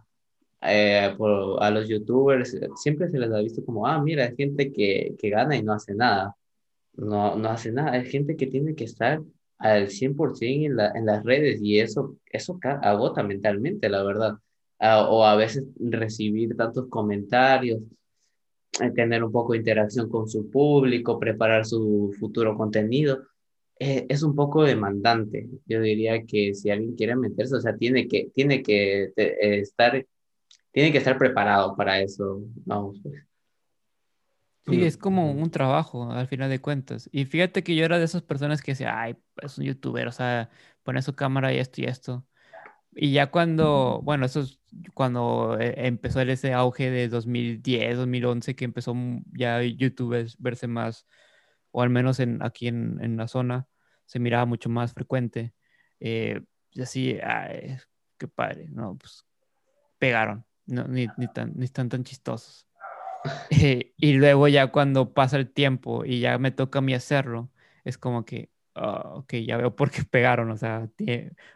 eh, 0.61 1.13
por, 1.17 1.61
a 1.63 1.69
los 1.71 1.87
youtubers 1.89 2.57
siempre 2.75 3.09
se 3.09 3.19
les 3.19 3.31
ha 3.31 3.39
visto 3.39 3.63
como, 3.65 3.85
ah, 3.87 4.01
mira, 4.01 4.25
es 4.25 4.35
gente 4.37 4.71
que, 4.71 5.15
que 5.19 5.29
gana 5.29 5.55
y 5.57 5.63
no 5.63 5.73
hace 5.73 5.93
nada. 5.95 6.35
No, 6.95 7.35
no 7.35 7.49
hace 7.49 7.71
nada, 7.71 7.97
es 7.97 8.09
gente 8.11 8.35
que 8.37 8.47
tiene 8.47 8.75
que 8.75 8.83
estar 8.85 9.21
al 9.57 9.89
100% 9.89 10.65
en, 10.67 10.75
la, 10.77 10.91
en 10.91 11.05
las 11.05 11.23
redes 11.23 11.59
y 11.61 11.79
eso, 11.79 12.17
eso 12.27 12.59
agota 12.63 13.23
mentalmente, 13.23 13.89
la 13.89 14.03
verdad. 14.03 14.35
Ah, 14.79 15.07
o 15.09 15.25
a 15.25 15.35
veces 15.35 15.65
recibir 15.79 16.55
tantos 16.57 16.87
comentarios, 16.89 17.79
tener 18.95 19.23
un 19.23 19.31
poco 19.31 19.53
de 19.53 19.59
interacción 19.59 20.09
con 20.09 20.27
su 20.27 20.49
público, 20.49 21.19
preparar 21.19 21.65
su 21.65 22.13
futuro 22.19 22.57
contenido. 22.57 23.23
Eh, 23.79 24.05
es 24.09 24.23
un 24.23 24.35
poco 24.35 24.63
demandante. 24.63 25.47
Yo 25.65 25.81
diría 25.81 26.23
que 26.25 26.53
si 26.53 26.69
alguien 26.69 26.95
quiere 26.95 27.15
meterse, 27.15 27.55
o 27.55 27.61
sea, 27.61 27.75
tiene 27.75 28.07
que, 28.07 28.31
tiene 28.33 28.63
que 28.63 29.11
eh, 29.15 29.59
estar, 29.59 30.05
tiene 30.71 30.91
que 30.91 30.97
estar 30.97 31.17
preparado 31.17 31.75
para 31.75 32.01
eso. 32.01 32.41
Vamos, 32.65 32.99
pues. 33.03 33.23
Sí, 34.65 34.81
es 34.81 34.95
como 34.95 35.29
un 35.29 35.51
trabajo 35.51 36.09
al 36.11 36.27
final 36.27 36.49
de 36.49 36.61
cuentas. 36.61 37.09
Y 37.11 37.25
fíjate 37.25 37.63
que 37.63 37.75
yo 37.75 37.83
era 37.83 37.99
de 37.99 38.05
esas 38.05 38.21
personas 38.21 38.61
que 38.61 38.71
decía, 38.71 38.97
ay, 38.97 39.17
es 39.41 39.57
un 39.57 39.65
youtuber, 39.65 40.07
o 40.07 40.11
sea, 40.11 40.49
pone 40.83 41.01
su 41.01 41.13
cámara 41.13 41.53
y 41.53 41.57
esto 41.57 41.81
y 41.81 41.85
esto. 41.85 42.25
Y 42.95 43.11
ya 43.11 43.31
cuando, 43.31 44.01
bueno, 44.03 44.25
eso 44.25 44.41
es 44.41 44.59
cuando 44.93 45.57
eh, 45.59 45.87
empezó 45.87 46.21
ese 46.21 46.53
auge 46.53 46.89
de 46.91 47.07
2010, 47.07 47.97
2011, 47.97 48.55
que 48.55 48.65
empezó 48.65 48.95
ya 49.33 49.61
YouTube 49.61 50.31
verse 50.39 50.67
más, 50.67 51.07
o 51.71 51.81
al 51.81 51.89
menos 51.89 52.19
en, 52.19 52.41
aquí 52.43 52.67
en, 52.67 52.99
en 53.01 53.17
la 53.17 53.27
zona, 53.27 53.67
se 54.05 54.19
miraba 54.19 54.45
mucho 54.45 54.69
más 54.69 54.93
frecuente. 54.93 55.53
Eh, 55.99 56.41
y 56.71 56.81
así, 56.81 57.17
ay, 57.23 57.77
qué 58.17 58.27
padre, 58.27 58.67
no, 58.69 58.97
pues 58.97 59.25
pegaron, 59.97 60.45
no, 60.65 60.87
ni, 60.87 61.07
tan, 61.33 61.53
ni 61.55 61.65
están 61.65 61.89
tan 61.89 62.03
chistosos. 62.03 62.67
Y 63.97 64.13
luego 64.13 64.49
ya 64.49 64.67
cuando 64.67 65.13
pasa 65.13 65.37
el 65.37 65.49
tiempo 65.49 66.03
y 66.03 66.19
ya 66.19 66.37
me 66.37 66.51
toca 66.51 66.79
a 66.79 66.81
mí 66.81 66.93
hacerlo, 66.93 67.51
es 67.85 67.97
como 67.97 68.25
que, 68.25 68.51
oh, 68.75 69.19
ok, 69.19 69.35
ya 69.47 69.57
veo 69.57 69.75
por 69.75 69.91
qué 69.91 70.03
pegaron, 70.09 70.51
o 70.51 70.57
sea, 70.57 70.89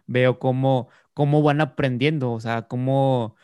veo 0.06 0.40
cómo, 0.40 0.90
cómo 1.14 1.42
van 1.44 1.62
aprendiendo, 1.62 2.32
o 2.32 2.40
sea, 2.40 2.68
cómo 2.68 3.36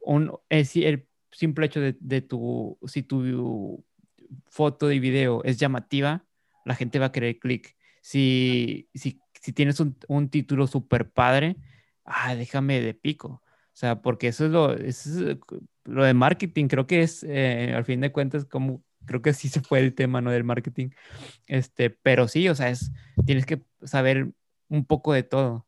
un, 0.00 0.32
es 0.48 0.76
el 0.76 1.06
simple 1.32 1.66
hecho 1.66 1.80
de, 1.80 1.96
de, 2.00 2.22
tu, 2.22 2.78
si 2.86 3.02
tu 3.02 3.84
foto 4.50 4.92
y 4.92 4.98
video 5.00 5.42
es 5.44 5.58
llamativa, 5.58 6.24
la 6.64 6.74
gente 6.74 6.98
va 6.98 7.06
a 7.06 7.12
querer 7.12 7.38
clic. 7.38 7.76
Si, 8.02 8.88
si, 8.94 9.20
si, 9.40 9.52
tienes 9.52 9.80
un, 9.80 9.96
un 10.08 10.30
título 10.30 10.66
súper 10.66 11.10
padre, 11.10 11.56
ah, 12.04 12.34
déjame 12.34 12.80
de 12.80 12.94
pico. 12.94 13.42
O 13.78 13.80
sea, 13.80 14.02
porque 14.02 14.28
eso 14.28 14.46
es 14.46 14.50
lo, 14.52 14.74
eso 14.74 15.30
es 15.30 15.38
lo 15.84 16.04
de 16.04 16.14
marketing, 16.14 16.68
creo 16.68 16.86
que 16.86 17.02
es, 17.02 17.24
eh, 17.24 17.72
al 17.74 17.84
fin 17.84 18.00
de 18.00 18.12
cuentas, 18.12 18.44
como, 18.44 18.82
creo 19.08 19.22
que 19.22 19.32
sí 19.32 19.48
se 19.48 19.60
fue 19.60 19.80
el 19.80 19.94
tema, 19.94 20.20
¿no? 20.20 20.30
Del 20.30 20.44
marketing. 20.44 20.90
Este, 21.46 21.90
pero 21.90 22.28
sí, 22.28 22.48
o 22.48 22.54
sea, 22.54 22.70
es, 22.70 22.92
tienes 23.26 23.46
que 23.46 23.62
saber 23.82 24.30
un 24.68 24.84
poco 24.84 25.12
de 25.12 25.24
todo. 25.24 25.66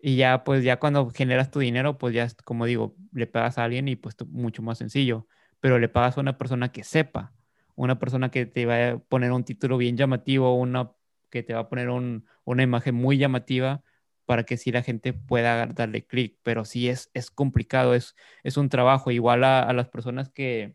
Y 0.00 0.16
ya, 0.16 0.44
pues 0.44 0.64
ya 0.64 0.78
cuando 0.80 1.10
generas 1.10 1.50
tu 1.50 1.60
dinero, 1.60 1.98
pues 1.98 2.14
ya, 2.14 2.28
como 2.44 2.66
digo, 2.66 2.96
le 3.12 3.26
pagas 3.26 3.58
a 3.58 3.64
alguien 3.64 3.88
y 3.88 3.96
pues 3.96 4.16
mucho 4.28 4.62
más 4.62 4.78
sencillo. 4.78 5.28
Pero 5.60 5.78
le 5.78 5.88
pagas 5.88 6.18
a 6.18 6.20
una 6.20 6.38
persona 6.38 6.72
que 6.72 6.84
sepa, 6.84 7.34
una 7.76 7.98
persona 7.98 8.30
que 8.30 8.46
te 8.46 8.66
va 8.66 8.90
a 8.90 8.98
poner 8.98 9.32
un 9.32 9.44
título 9.44 9.78
bien 9.78 9.96
llamativo, 9.96 10.56
una 10.56 10.92
que 11.30 11.42
te 11.42 11.54
va 11.54 11.60
a 11.60 11.68
poner 11.68 11.88
una 11.90 12.62
imagen 12.62 12.94
muy 12.94 13.18
llamativa 13.18 13.82
para 14.26 14.44
que 14.44 14.56
sí 14.56 14.72
la 14.72 14.82
gente 14.82 15.12
pueda 15.12 15.66
darle 15.66 16.04
clic. 16.06 16.38
Pero 16.42 16.64
sí 16.64 16.88
es, 16.88 17.10
es 17.14 17.30
complicado, 17.30 17.94
es, 17.94 18.16
es 18.42 18.56
un 18.56 18.68
trabajo. 18.68 19.10
Igual 19.10 19.44
a, 19.44 19.72
las 19.72 19.88
personas 19.88 20.30
que, 20.30 20.74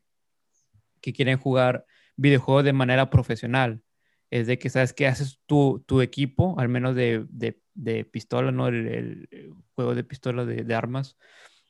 que 1.01 1.13
quieren 1.13 1.37
jugar 1.37 1.85
videojuegos 2.15 2.63
de 2.63 2.73
manera 2.73 3.09
profesional. 3.09 3.81
Es 4.29 4.47
de 4.47 4.59
que 4.59 4.69
sabes 4.69 4.93
que 4.93 5.07
haces 5.07 5.39
tu, 5.45 5.83
tu 5.87 6.01
equipo, 6.01 6.59
al 6.59 6.69
menos 6.69 6.95
de, 6.95 7.25
de 7.29 7.61
de 7.77 8.03
pistola, 8.03 8.51
¿no? 8.51 8.67
El, 8.67 9.29
juego 9.75 9.95
de 9.95 10.03
pistola 10.03 10.43
de, 10.43 10.75
armas 10.75 11.17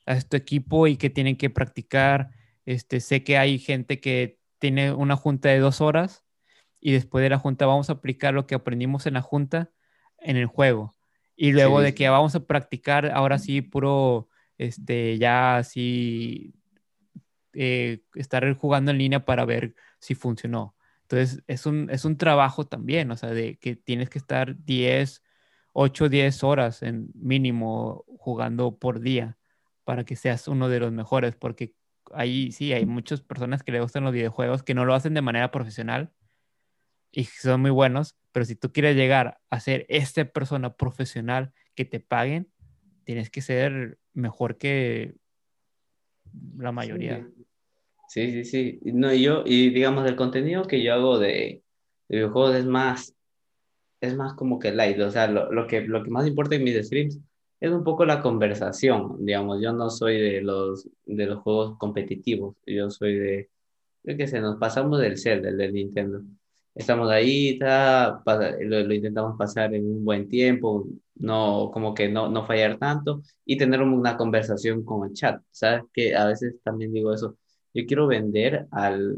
a 0.05 0.13
este 0.13 0.38
equipo 0.38 0.88
y 0.88 0.95
que 0.97 1.09
tienen 1.09 1.36
que 1.36 1.49
practicar. 1.49 2.32
Este, 2.65 3.01
sé 3.01 3.23
que 3.23 3.38
hay 3.38 3.59
gente 3.59 3.99
que 3.99 4.39
tiene 4.57 4.93
una 4.93 5.15
junta 5.15 5.49
de 5.49 5.59
dos 5.59 5.82
horas 5.82 6.23
y 6.80 6.93
después 6.93 7.21
de 7.21 7.30
la 7.30 7.38
junta 7.38 7.65
vamos 7.65 7.89
a 7.89 7.93
aplicar 7.93 8.34
lo 8.34 8.47
que 8.47 8.55
aprendimos 8.55 9.05
en 9.05 9.15
la 9.15 9.21
junta 9.21 9.71
en 10.19 10.38
el 10.38 10.47
juego. 10.47 10.95
Y 11.36 11.51
luego 11.51 11.82
de 11.82 11.93
que 11.93 12.09
vamos 12.09 12.34
a 12.34 12.47
practicar 12.47 13.11
ahora 13.13 13.38
sí 13.38 13.61
puro, 13.61 14.30
este, 14.57 15.17
ya 15.19 15.57
así, 15.57 16.55
eh, 17.59 18.03
estar 18.13 18.53
jugando 18.55 18.91
en 18.91 18.99
línea 18.99 19.25
para 19.25 19.43
ver 19.43 19.73
si 19.99 20.13
funcionó. 20.13 20.75
Entonces, 21.01 21.43
es 21.47 21.65
un, 21.65 21.89
es 21.89 22.05
un 22.05 22.17
trabajo 22.17 22.67
también, 22.67 23.09
o 23.09 23.17
sea, 23.17 23.31
de 23.31 23.57
que 23.57 23.75
tienes 23.75 24.09
que 24.09 24.19
estar 24.19 24.63
10, 24.63 25.23
8 25.73 26.05
o 26.05 26.09
10 26.09 26.43
horas 26.43 26.83
en 26.83 27.09
mínimo 27.15 28.05
jugando 28.19 28.77
por 28.77 28.99
día 28.99 29.37
para 29.85 30.03
que 30.03 30.15
seas 30.15 30.47
uno 30.47 30.69
de 30.69 30.81
los 30.81 30.91
mejores, 30.91 31.35
porque 31.35 31.73
ahí 32.13 32.51
sí, 32.51 32.73
hay 32.73 32.85
muchas 32.85 33.21
personas 33.21 33.63
que 33.63 33.71
le 33.71 33.81
gustan 33.81 34.03
los 34.03 34.13
videojuegos 34.13 34.61
que 34.61 34.75
no 34.75 34.85
lo 34.85 34.93
hacen 34.93 35.13
de 35.13 35.21
manera 35.21 35.49
profesional 35.49 36.11
y 37.11 37.23
son 37.23 37.61
muy 37.61 37.71
buenos, 37.71 38.15
pero 38.31 38.45
si 38.45 38.55
tú 38.55 38.71
quieres 38.71 38.95
llegar 38.95 39.39
a 39.49 39.59
ser 39.59 39.87
esta 39.89 40.25
persona 40.25 40.75
profesional 40.75 41.53
que 41.73 41.85
te 41.85 41.99
paguen, 41.99 42.51
tienes 43.03 43.31
que 43.31 43.41
ser 43.41 43.97
mejor 44.13 44.57
que 44.57 45.15
la 46.57 46.71
mayoría. 46.71 47.25
Sí, 47.25 47.36
sí, 48.07 48.45
sí. 48.45 48.79
No, 48.83 49.13
yo, 49.13 49.43
y 49.45 49.69
digamos, 49.69 50.07
el 50.07 50.15
contenido 50.15 50.63
que 50.65 50.83
yo 50.83 50.93
hago 50.93 51.19
de, 51.19 51.63
de 52.07 52.17
videojuegos 52.17 52.55
es 52.55 52.65
más 52.65 53.13
es 54.01 54.15
más 54.15 54.33
como 54.33 54.59
que 54.59 54.71
light, 54.73 54.99
o 54.99 55.11
sea, 55.11 55.27
lo, 55.27 55.51
lo, 55.51 55.67
que, 55.67 55.81
lo 55.81 56.03
que 56.03 56.09
más 56.09 56.27
importa 56.27 56.55
en 56.55 56.63
mis 56.63 56.75
streams 56.85 57.19
es 57.59 57.71
un 57.71 57.83
poco 57.83 58.05
la 58.05 58.21
conversación, 58.21 59.25
digamos, 59.25 59.61
yo 59.61 59.73
no 59.73 59.89
soy 59.89 60.19
de 60.19 60.41
los, 60.41 60.87
de 61.05 61.25
los 61.25 61.39
juegos 61.41 61.77
competitivos, 61.77 62.55
yo 62.65 62.89
soy 62.91 63.15
de, 63.17 63.49
de 64.03 64.17
que 64.17 64.27
se 64.27 64.39
nos 64.41 64.57
pasamos 64.57 64.99
del 64.99 65.17
ser, 65.17 65.41
del, 65.41 65.73
Nintendo. 65.73 66.21
Estamos 66.75 67.09
ahí, 67.11 67.57
ta, 67.59 68.21
lo, 68.61 68.79
lo, 68.83 68.93
intentamos 68.93 69.37
pasar 69.37 69.73
en 69.73 69.85
un 69.87 70.05
buen 70.05 70.29
tiempo, 70.29 70.87
no, 71.15 71.71
como 71.73 71.93
que 71.95 72.07
no, 72.09 72.29
no 72.29 72.45
fallar 72.45 72.77
tanto 72.77 73.23
y 73.45 73.57
tener 73.57 73.81
una 73.81 74.15
conversación 74.17 74.83
con 74.85 75.07
el 75.09 75.13
chat, 75.13 75.41
¿sabes? 75.51 75.83
Que 75.93 76.15
a 76.15 76.27
veces 76.27 76.55
también 76.63 76.93
digo 76.93 77.13
eso, 77.13 77.37
yo 77.78 77.86
quiero 77.86 78.07
vender 78.07 78.67
al, 78.71 79.17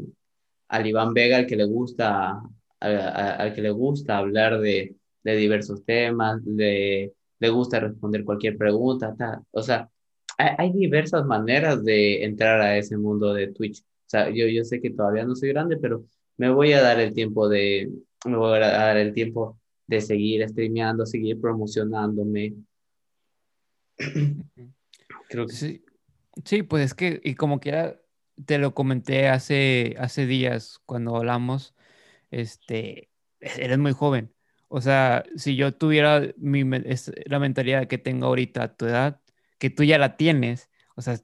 al 0.68 0.86
Iván 0.86 1.14
Vega, 1.14 1.38
al 1.38 1.46
que 1.46 1.56
le 1.56 1.64
gusta 1.64 2.42
al 2.80 3.54
que 3.54 3.60
le 3.60 3.70
gusta 3.70 4.18
hablar 4.18 4.58
de, 4.60 4.96
de 5.22 5.36
diversos 5.36 5.84
temas, 5.84 6.42
le, 6.44 7.12
le 7.38 7.48
gusta 7.50 7.80
responder 7.80 8.24
cualquier 8.24 8.56
pregunta, 8.56 9.14
o 9.50 9.62
sea, 9.62 9.90
hay, 10.38 10.48
hay, 10.56 10.72
diversas 10.72 11.26
maneras 11.26 11.84
de 11.84 12.24
entrar 12.24 12.60
a 12.62 12.78
ese 12.78 12.96
mundo 12.96 13.34
de 13.34 13.48
Twitch. 13.48 13.82
O 13.82 13.84
sea, 14.06 14.30
yo, 14.30 14.46
yo 14.46 14.64
sé 14.64 14.80
que 14.80 14.90
todavía 14.90 15.24
no 15.24 15.36
soy 15.36 15.50
grande, 15.50 15.76
pero 15.76 16.06
me 16.38 16.50
voy 16.50 16.72
a 16.72 16.80
dar 16.80 16.98
el 17.00 17.12
tiempo 17.12 17.48
de, 17.50 17.90
me 18.24 18.36
voy 18.36 18.56
a 18.56 18.60
dar 18.60 18.96
el 18.96 19.12
tiempo 19.12 19.58
de 19.86 20.00
seguir 20.00 20.48
streameando, 20.48 21.04
seguir 21.04 21.38
promocionándome. 21.38 22.54
Creo 25.28 25.46
que 25.46 25.52
sí. 25.52 25.84
Sí, 26.44 26.62
pues 26.62 26.84
es 26.86 26.94
que, 26.94 27.20
y 27.22 27.34
como 27.34 27.60
quiera, 27.60 27.99
te 28.46 28.58
lo 28.58 28.74
comenté 28.74 29.28
hace, 29.28 29.96
hace 29.98 30.26
días 30.26 30.80
cuando 30.86 31.16
hablamos, 31.16 31.74
este, 32.30 33.10
eres 33.40 33.78
muy 33.78 33.92
joven. 33.92 34.32
O 34.68 34.80
sea, 34.80 35.24
si 35.36 35.56
yo 35.56 35.74
tuviera 35.74 36.22
mi, 36.36 36.62
la 37.26 37.38
mentalidad 37.38 37.88
que 37.88 37.98
tengo 37.98 38.26
ahorita 38.26 38.62
a 38.62 38.76
tu 38.76 38.86
edad, 38.86 39.20
que 39.58 39.70
tú 39.70 39.84
ya 39.84 39.98
la 39.98 40.16
tienes, 40.16 40.70
o 40.94 41.02
sea, 41.02 41.18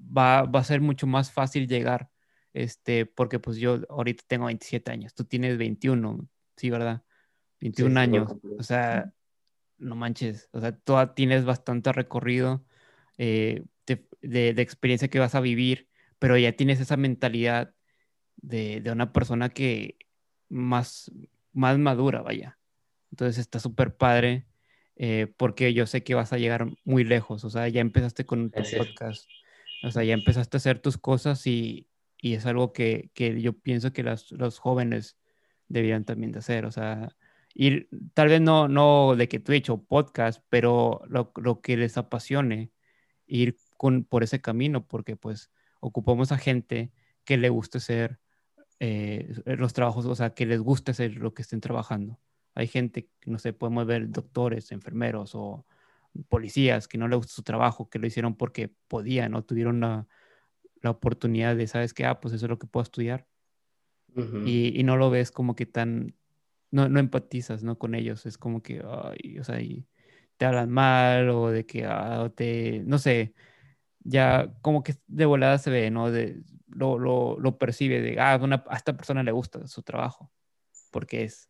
va, 0.00 0.42
va 0.42 0.60
a 0.60 0.64
ser 0.64 0.80
mucho 0.80 1.06
más 1.06 1.32
fácil 1.32 1.66
llegar, 1.66 2.10
este, 2.52 3.06
porque 3.06 3.38
pues 3.38 3.56
yo 3.56 3.80
ahorita 3.88 4.24
tengo 4.26 4.46
27 4.46 4.90
años, 4.92 5.14
tú 5.14 5.24
tienes 5.24 5.58
21, 5.58 6.28
sí, 6.56 6.70
¿verdad? 6.70 7.02
21 7.60 7.98
años, 7.98 8.32
o 8.58 8.62
sea, 8.62 9.12
no 9.78 9.96
manches, 9.96 10.48
o 10.52 10.60
sea, 10.60 10.72
tú 10.72 10.94
tienes 11.14 11.44
bastante 11.44 11.92
recorrido 11.92 12.64
eh, 13.18 13.64
de, 13.86 14.06
de, 14.20 14.62
experiencia 14.62 15.08
que 15.08 15.18
vas 15.18 15.34
a 15.34 15.40
vivir, 15.40 15.88
pero 16.22 16.38
ya 16.38 16.52
tienes 16.52 16.78
esa 16.78 16.96
mentalidad 16.96 17.74
de, 18.36 18.80
de 18.80 18.92
una 18.92 19.12
persona 19.12 19.48
que 19.48 19.96
más, 20.48 21.10
más 21.52 21.76
madura, 21.78 22.22
vaya. 22.22 22.60
Entonces 23.10 23.38
está 23.38 23.58
súper 23.58 23.96
padre 23.96 24.46
eh, 24.94 25.34
porque 25.36 25.74
yo 25.74 25.84
sé 25.84 26.04
que 26.04 26.14
vas 26.14 26.32
a 26.32 26.38
llegar 26.38 26.68
muy 26.84 27.02
lejos, 27.02 27.42
o 27.42 27.50
sea, 27.50 27.66
ya 27.66 27.80
empezaste 27.80 28.24
con 28.24 28.52
tu 28.52 28.62
podcast, 28.76 29.28
o 29.82 29.90
sea, 29.90 30.04
ya 30.04 30.14
empezaste 30.14 30.56
a 30.56 30.58
hacer 30.58 30.78
tus 30.78 30.96
cosas 30.96 31.44
y, 31.48 31.88
y 32.18 32.34
es 32.34 32.46
algo 32.46 32.72
que, 32.72 33.10
que, 33.14 33.42
yo 33.42 33.54
pienso 33.54 33.92
que 33.92 34.04
las, 34.04 34.30
los 34.30 34.60
jóvenes 34.60 35.18
deberían 35.66 36.04
también 36.04 36.30
de 36.30 36.38
hacer, 36.38 36.66
o 36.66 36.70
sea, 36.70 37.16
ir, 37.52 37.88
tal 38.14 38.28
vez 38.28 38.40
no, 38.40 38.68
no 38.68 39.16
de 39.16 39.26
que 39.26 39.40
tú 39.40 39.50
he 39.50 39.56
hecho 39.56 39.82
podcast, 39.82 40.40
pero 40.50 41.02
lo, 41.08 41.32
lo 41.34 41.60
que 41.60 41.76
les 41.76 41.98
apasione, 41.98 42.70
ir 43.26 43.56
con, 43.76 44.04
por 44.04 44.22
ese 44.22 44.40
camino, 44.40 44.86
porque 44.86 45.16
pues 45.16 45.50
ocupamos 45.82 46.32
a 46.32 46.38
gente 46.38 46.92
que 47.24 47.36
le 47.36 47.48
guste 47.48 47.80
ser 47.80 48.20
eh, 48.78 49.34
los 49.44 49.72
trabajos, 49.72 50.06
o 50.06 50.14
sea, 50.14 50.32
que 50.32 50.46
les 50.46 50.60
guste 50.60 50.92
hacer 50.92 51.16
lo 51.16 51.34
que 51.34 51.42
estén 51.42 51.60
trabajando. 51.60 52.18
Hay 52.54 52.68
gente, 52.68 53.08
no 53.26 53.38
sé, 53.38 53.52
podemos 53.52 53.86
ver 53.86 54.08
doctores, 54.10 54.70
enfermeros 54.72 55.34
o 55.34 55.66
policías 56.28 56.86
que 56.86 56.98
no 56.98 57.08
les 57.08 57.16
gusta 57.16 57.32
su 57.32 57.42
trabajo, 57.42 57.90
que 57.90 57.98
lo 57.98 58.06
hicieron 58.06 58.36
porque 58.36 58.72
podían 58.88 59.34
o 59.34 59.44
tuvieron 59.44 59.80
la, 59.80 60.06
la 60.82 60.90
oportunidad 60.90 61.56
de, 61.56 61.66
¿sabes 61.66 61.94
qué? 61.94 62.06
Ah, 62.06 62.20
pues 62.20 62.34
eso 62.34 62.46
es 62.46 62.50
lo 62.50 62.58
que 62.58 62.66
puedo 62.66 62.82
estudiar. 62.82 63.26
y, 64.44 64.78
y, 64.78 64.82
no 64.84 64.96
lo 64.96 65.10
ves 65.10 65.30
como 65.30 65.56
que 65.56 65.66
tan, 65.66 66.14
no, 66.70 66.88
no 66.88 67.00
empatizas, 67.00 67.64
¿no? 67.64 67.78
Con 67.78 67.94
ellos. 67.94 68.26
Es 68.26 68.36
como 68.38 68.62
que, 68.62 68.82
ay, 68.86 69.38
o 69.38 69.44
sea, 69.44 69.60
y 69.60 69.86
te 70.36 70.44
hablan 70.44 70.70
mal 70.70 71.30
o 71.30 71.50
de 71.50 71.66
que, 71.66 71.86
ah, 71.86 72.30
te, 72.34 72.82
no 72.84 72.98
sé, 72.98 73.34
ya 74.04 74.52
como 74.62 74.82
que 74.82 74.96
de 75.06 75.26
volada 75.26 75.58
se 75.58 75.70
ve, 75.70 75.90
¿no? 75.90 76.10
De, 76.10 76.42
lo, 76.68 76.98
lo, 76.98 77.38
lo 77.38 77.58
percibe 77.58 78.00
de, 78.00 78.20
ah, 78.20 78.38
una, 78.42 78.64
a 78.68 78.76
esta 78.76 78.96
persona 78.96 79.22
le 79.22 79.32
gusta 79.32 79.66
su 79.66 79.82
trabajo, 79.82 80.32
porque 80.90 81.24
es, 81.24 81.48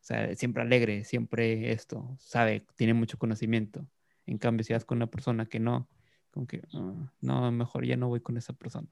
o 0.00 0.04
sea, 0.06 0.34
siempre 0.34 0.62
alegre, 0.62 1.04
siempre 1.04 1.72
esto, 1.72 2.16
sabe, 2.18 2.66
tiene 2.76 2.94
mucho 2.94 3.18
conocimiento. 3.18 3.86
En 4.26 4.38
cambio, 4.38 4.64
si 4.64 4.72
vas 4.72 4.84
con 4.84 4.98
una 4.98 5.06
persona 5.06 5.46
que 5.46 5.60
no, 5.60 5.88
como 6.30 6.46
que, 6.46 6.62
ah, 6.74 7.12
no, 7.20 7.52
mejor 7.52 7.86
ya 7.86 7.96
no 7.96 8.08
voy 8.08 8.20
con 8.20 8.36
esa 8.36 8.52
persona. 8.52 8.88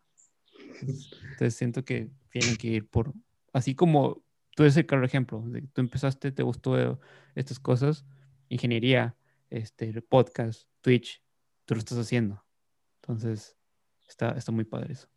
Entonces 0.80 1.54
siento 1.54 1.84
que 1.84 2.10
tienen 2.30 2.56
que 2.56 2.68
ir 2.68 2.88
por, 2.88 3.12
así 3.52 3.74
como 3.74 4.22
tú 4.54 4.62
eres 4.62 4.76
el 4.76 4.86
claro 4.86 5.04
ejemplo, 5.04 5.42
de, 5.46 5.62
tú 5.62 5.80
empezaste, 5.80 6.32
te 6.32 6.42
gustó 6.42 7.00
estas 7.34 7.58
cosas, 7.58 8.04
ingeniería, 8.48 9.16
este, 9.50 10.00
podcast, 10.02 10.68
Twitch, 10.80 11.22
tú 11.64 11.74
lo 11.74 11.80
estás 11.80 11.98
haciendo. 11.98 12.44
Entonces, 13.02 13.56
está, 14.08 14.30
está 14.30 14.52
muy 14.52 14.64
padre 14.64 14.92
eso. 14.92 15.08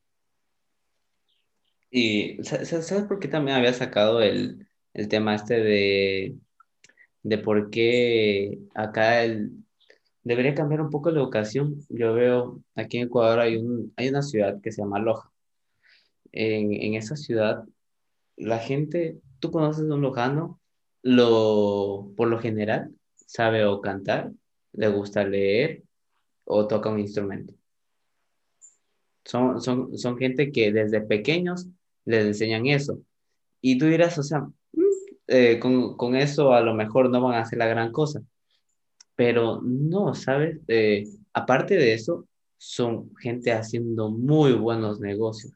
Y, 1.92 2.44
¿sabes 2.44 3.06
por 3.08 3.20
qué 3.20 3.28
también 3.28 3.58
había 3.58 3.74
sacado 3.74 4.22
el, 4.22 4.68
el 4.94 5.08
tema 5.08 5.36
este 5.36 5.62
de, 5.62 6.36
de 7.24 7.38
por 7.38 7.70
qué 7.70 8.60
acá 8.74 9.24
el, 9.24 9.52
debería 10.24 10.56
cambiar 10.56 10.82
un 10.82 10.90
poco 10.90 11.12
la 11.12 11.20
educación? 11.20 11.78
Yo 11.90 12.14
veo, 12.14 12.62
aquí 12.76 12.98
en 12.98 13.08
Ecuador 13.08 13.40
hay, 13.40 13.58
un, 13.58 13.94
hay 13.96 14.10
una 14.10 14.24
ciudad 14.24 14.60
que 14.62 14.72
se 14.72 14.82
llama 14.82 15.00
Loja. 15.00 15.32
En, 16.32 16.74
en 16.74 16.96
esa 16.96 17.16
ciudad, 17.16 17.64
la 18.36 18.60
gente, 18.60 19.22
tú 19.40 19.52
conoces 19.52 19.90
a 19.90 19.94
un 19.94 20.02
lojano, 20.02 20.60
lo, 21.02 22.12
por 22.18 22.28
lo 22.28 22.40
general, 22.40 22.94
sabe 23.16 23.64
o 23.64 23.80
cantar, 23.80 24.32
le 24.74 24.88
gusta 24.90 25.24
leer 25.24 25.84
o 26.44 26.68
toca 26.68 26.90
un 26.90 27.00
instrumento. 27.00 27.54
Son, 29.26 29.62
son, 29.62 29.98
son 29.98 30.18
gente 30.18 30.52
que 30.52 30.72
desde 30.72 31.02
pequeños 31.02 31.68
les 32.06 32.26
enseñan 32.26 32.68
eso. 32.68 33.00
Y 33.62 33.78
tú 33.78 33.88
dirás, 33.88 34.18
o 34.20 34.24
sea, 34.24 34.42
mm, 34.42 34.84
eh, 35.28 35.60
con, 35.60 35.98
con, 35.98 36.16
eso 36.16 36.54
a 36.54 36.62
lo 36.62 36.76
mejor 36.76 37.10
no 37.10 37.22
van 37.22 37.36
a 37.36 37.42
hacer 37.42 37.58
la 37.60 37.68
gran 37.68 37.92
cosa. 37.92 38.22
Pero 39.16 39.62
no, 39.62 40.14
¿sabes? 40.14 40.60
Eh, 40.68 41.06
aparte 41.34 41.76
de 41.76 41.94
eso, 41.94 42.28
son 42.58 43.16
gente 43.18 43.52
haciendo 43.52 44.10
muy 44.10 44.54
buenos 44.54 45.00
negocios. 45.00 45.54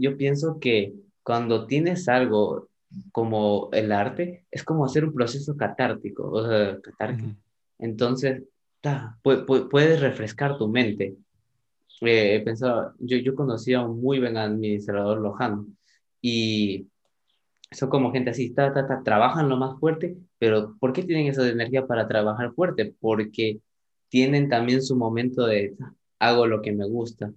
yo 0.00 0.16
pienso 0.16 0.58
que 0.60 0.94
cuando 1.22 1.66
tienes 1.66 2.08
algo 2.08 2.68
como 3.12 3.70
el 3.72 3.92
arte, 3.92 4.46
es 4.50 4.62
como 4.62 4.84
hacer 4.84 5.04
un 5.04 5.14
proceso 5.14 5.56
catártico, 5.56 6.30
o 6.30 6.46
sea, 6.46 6.80
catártico. 6.80 7.36
Entonces, 7.78 8.42
ta, 8.80 9.18
puedes 9.22 10.00
refrescar 10.00 10.58
tu 10.58 10.68
mente 10.68 11.16
eh, 12.02 12.42
pensaba, 12.44 12.94
yo, 12.98 13.18
yo 13.18 13.34
conocí 13.34 13.74
a 13.74 13.82
un 13.82 14.00
muy 14.00 14.18
buen 14.20 14.36
administrador 14.36 15.20
lojano 15.20 15.66
y 16.20 16.88
son 17.70 17.90
como 17.90 18.12
gente 18.12 18.30
así, 18.30 18.50
ta, 18.54 18.72
ta, 18.72 18.86
ta, 18.86 19.02
trabajan 19.02 19.48
lo 19.48 19.56
más 19.56 19.78
fuerte, 19.80 20.16
pero 20.38 20.76
¿por 20.80 20.92
qué 20.92 21.02
tienen 21.02 21.26
esa 21.26 21.48
energía 21.48 21.86
para 21.86 22.08
trabajar 22.08 22.52
fuerte? 22.54 22.94
Porque 23.00 23.60
tienen 24.08 24.48
también 24.48 24.82
su 24.82 24.96
momento 24.96 25.46
de 25.46 25.76
hago 26.18 26.46
lo 26.46 26.62
que 26.62 26.72
me 26.72 26.86
gusta. 26.86 27.32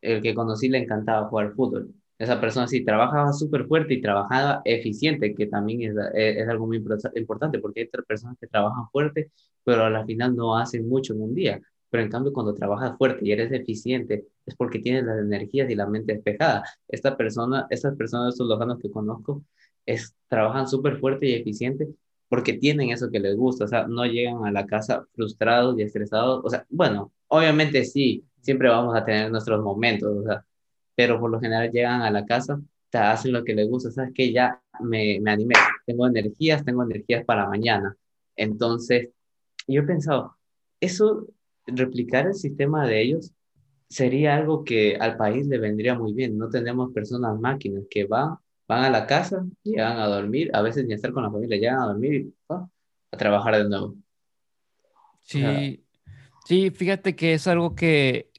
El 0.00 0.22
que 0.22 0.34
conocí 0.34 0.68
le 0.68 0.78
encantaba 0.78 1.28
jugar 1.28 1.54
fútbol. 1.54 1.94
Esa 2.18 2.40
persona 2.40 2.66
sí 2.68 2.84
trabajaba 2.84 3.32
súper 3.32 3.66
fuerte 3.66 3.94
y 3.94 4.00
trabajaba 4.00 4.62
eficiente, 4.64 5.34
que 5.34 5.46
también 5.46 5.82
es, 5.82 5.94
es, 6.14 6.48
algo 6.48 6.66
muy 6.66 6.78
importante, 6.78 7.58
porque 7.58 7.80
hay 7.82 7.86
personas 7.88 8.38
que 8.40 8.46
trabajan 8.46 8.88
fuerte, 8.90 9.30
pero 9.64 9.84
a 9.84 9.90
la 9.90 10.04
final 10.06 10.34
no 10.34 10.56
hacen 10.56 10.88
mucho 10.88 11.12
en 11.14 11.22
un 11.22 11.34
día. 11.34 11.60
Pero 11.90 12.02
en 12.02 12.10
cambio, 12.10 12.32
cuando 12.32 12.54
trabajas 12.54 12.96
fuerte 12.98 13.24
y 13.24 13.32
eres 13.32 13.52
eficiente, 13.52 14.26
es 14.44 14.54
porque 14.56 14.80
tienes 14.80 15.04
las 15.04 15.18
energías 15.18 15.70
y 15.70 15.74
la 15.74 15.86
mente 15.86 16.14
despejada. 16.14 16.64
Esta 16.88 17.16
persona, 17.16 17.66
estas 17.70 17.96
personas, 17.96 18.34
estos 18.34 18.48
lojanos 18.48 18.78
que 18.80 18.90
conozco, 18.90 19.44
es, 19.86 20.14
trabajan 20.28 20.68
súper 20.68 20.98
fuerte 20.98 21.26
y 21.26 21.34
eficiente 21.34 21.88
porque 22.28 22.54
tienen 22.54 22.90
eso 22.90 23.10
que 23.10 23.20
les 23.20 23.36
gusta, 23.36 23.64
o 23.64 23.68
sea, 23.68 23.86
no 23.86 24.04
llegan 24.04 24.44
a 24.44 24.50
la 24.50 24.66
casa 24.66 25.06
frustrados 25.14 25.78
y 25.78 25.82
estresados, 25.82 26.42
o 26.44 26.50
sea, 26.50 26.66
bueno, 26.68 27.12
obviamente 27.28 27.84
sí, 27.84 28.24
siempre 28.40 28.68
vamos 28.68 28.96
a 28.96 29.04
tener 29.04 29.30
nuestros 29.30 29.62
momentos, 29.62 30.10
o 30.16 30.22
sea, 30.24 30.44
pero 30.94 31.20
por 31.20 31.30
lo 31.30 31.40
general 31.40 31.70
llegan 31.70 32.02
a 32.02 32.10
la 32.10 32.26
casa, 32.26 32.60
te 32.90 32.98
hacen 32.98 33.32
lo 33.32 33.44
que 33.44 33.54
les 33.54 33.68
gusta, 33.68 33.90
sabes 33.90 34.12
que 34.14 34.32
ya 34.32 34.60
me, 34.80 35.20
me 35.20 35.30
animé, 35.30 35.54
tengo 35.86 36.06
energías, 36.06 36.64
tengo 36.64 36.82
energías 36.82 37.24
para 37.24 37.48
mañana. 37.48 37.96
Entonces, 38.36 39.10
yo 39.66 39.82
he 39.82 39.84
pensado, 39.84 40.36
eso 40.80 41.26
replicar 41.66 42.26
el 42.26 42.34
sistema 42.34 42.86
de 42.86 43.02
ellos 43.02 43.32
sería 43.88 44.36
algo 44.36 44.64
que 44.64 44.96
al 44.96 45.16
país 45.16 45.46
le 45.46 45.58
vendría 45.58 45.94
muy 45.98 46.12
bien. 46.12 46.38
No 46.38 46.48
tenemos 46.50 46.92
personas 46.92 47.38
máquinas 47.38 47.84
que 47.90 48.04
van, 48.04 48.36
van 48.68 48.84
a 48.84 48.90
la 48.90 49.06
casa, 49.06 49.44
llegan 49.62 49.98
a 49.98 50.06
dormir, 50.06 50.50
a 50.54 50.62
veces 50.62 50.86
ni 50.86 50.92
a 50.92 50.96
estar 50.96 51.12
con 51.12 51.22
la 51.22 51.30
familia, 51.30 51.56
llegan 51.58 51.80
a 51.80 51.86
dormir 51.86 52.14
y 52.14 52.34
a 52.50 53.16
trabajar 53.16 53.56
de 53.56 53.68
nuevo. 53.68 53.94
Sí, 55.22 55.84
sí, 56.46 56.70
fíjate 56.70 57.16
que 57.16 57.34
es 57.34 57.46
algo 57.46 57.74
que, 57.74 58.30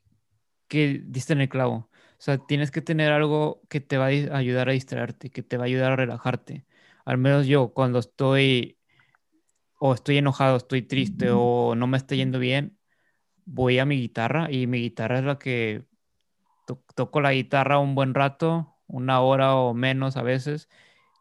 que 0.68 1.02
diste 1.06 1.34
en 1.34 1.42
el 1.42 1.50
clavo. 1.50 1.90
O 2.20 2.22
sea, 2.22 2.38
tienes 2.40 2.72
que 2.72 2.82
tener 2.82 3.12
algo 3.12 3.62
que 3.70 3.82
te 3.82 3.98
va 3.98 4.06
a 4.06 4.38
ayudar 4.38 4.70
a 4.70 4.74
distraerte, 4.74 5.30
que 5.30 5.44
te 5.44 5.58
va 5.58 5.64
a 5.66 5.68
ayudar 5.68 5.92
a 5.94 5.96
relajarte. 5.98 6.66
Al 7.06 7.18
menos 7.18 7.48
yo, 7.48 7.74
cuando 7.74 8.00
estoy 8.00 8.78
o 9.80 9.94
estoy 9.94 10.18
enojado, 10.18 10.58
estoy 10.58 10.82
triste 10.82 11.30
o 11.32 11.76
no 11.76 11.88
me 11.88 11.98
está 11.98 12.16
yendo 12.16 12.40
bien, 12.40 12.77
voy 13.48 13.80
a 13.80 13.86
mi 13.86 13.98
guitarra 13.98 14.52
y 14.52 14.68
mi 14.68 14.82
guitarra 14.82 15.20
es 15.20 15.26
la 15.26 15.40
que 15.40 15.86
toco 16.96 17.22
la 17.22 17.34
guitarra 17.34 17.80
un 17.80 17.96
buen 17.96 18.14
rato, 18.14 18.76
una 18.88 19.22
hora 19.22 19.56
o 19.56 19.74
menos 19.74 20.18
a 20.18 20.22
veces, 20.24 20.70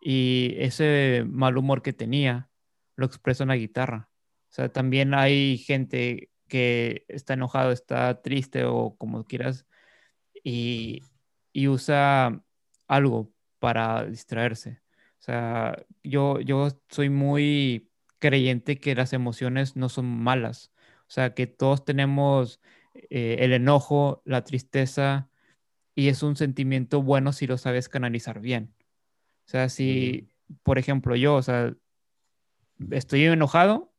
y 0.02 0.56
ese 0.58 1.24
mal 1.28 1.56
humor 1.56 1.82
que 1.82 1.92
tenía 1.92 2.50
lo 2.96 3.06
expreso 3.06 3.44
en 3.44 3.50
la 3.50 3.56
guitarra. 3.56 4.10
O 4.50 4.52
sea, 4.56 4.70
también 4.72 5.14
hay 5.14 5.58
gente 5.58 6.30
que 6.48 7.04
está 7.08 7.34
enojado, 7.34 7.72
está 7.72 8.22
triste 8.22 8.64
o 8.64 8.96
como 8.98 9.24
quieras, 9.24 9.66
y, 10.44 11.02
y 11.52 11.68
usa 11.68 12.42
algo 12.88 13.32
para 13.60 14.04
distraerse. 14.06 14.80
O 15.20 15.22
sea, 15.22 15.84
yo, 16.02 16.40
yo 16.40 16.68
soy 16.88 17.10
muy 17.10 17.90
creyente 18.18 18.78
que 18.80 18.94
las 18.94 19.12
emociones 19.12 19.76
no 19.76 19.88
son 19.88 20.06
malas. 20.06 20.72
O 21.08 21.10
sea, 21.10 21.34
que 21.34 21.46
todos 21.46 21.84
tenemos 21.84 22.60
eh, 22.94 23.38
el 23.40 23.52
enojo, 23.52 24.22
la 24.24 24.44
tristeza, 24.44 25.30
y 25.94 26.08
es 26.08 26.22
un 26.22 26.36
sentimiento 26.36 27.02
bueno 27.02 27.32
si 27.32 27.46
lo 27.46 27.58
sabes 27.58 27.88
canalizar 27.88 28.40
bien. 28.40 28.74
O 29.46 29.48
sea, 29.48 29.68
si, 29.68 30.30
por 30.62 30.78
ejemplo, 30.78 31.16
yo, 31.16 31.36
o 31.36 31.42
sea, 31.42 31.74
estoy 32.90 33.24
enojado, 33.24 33.92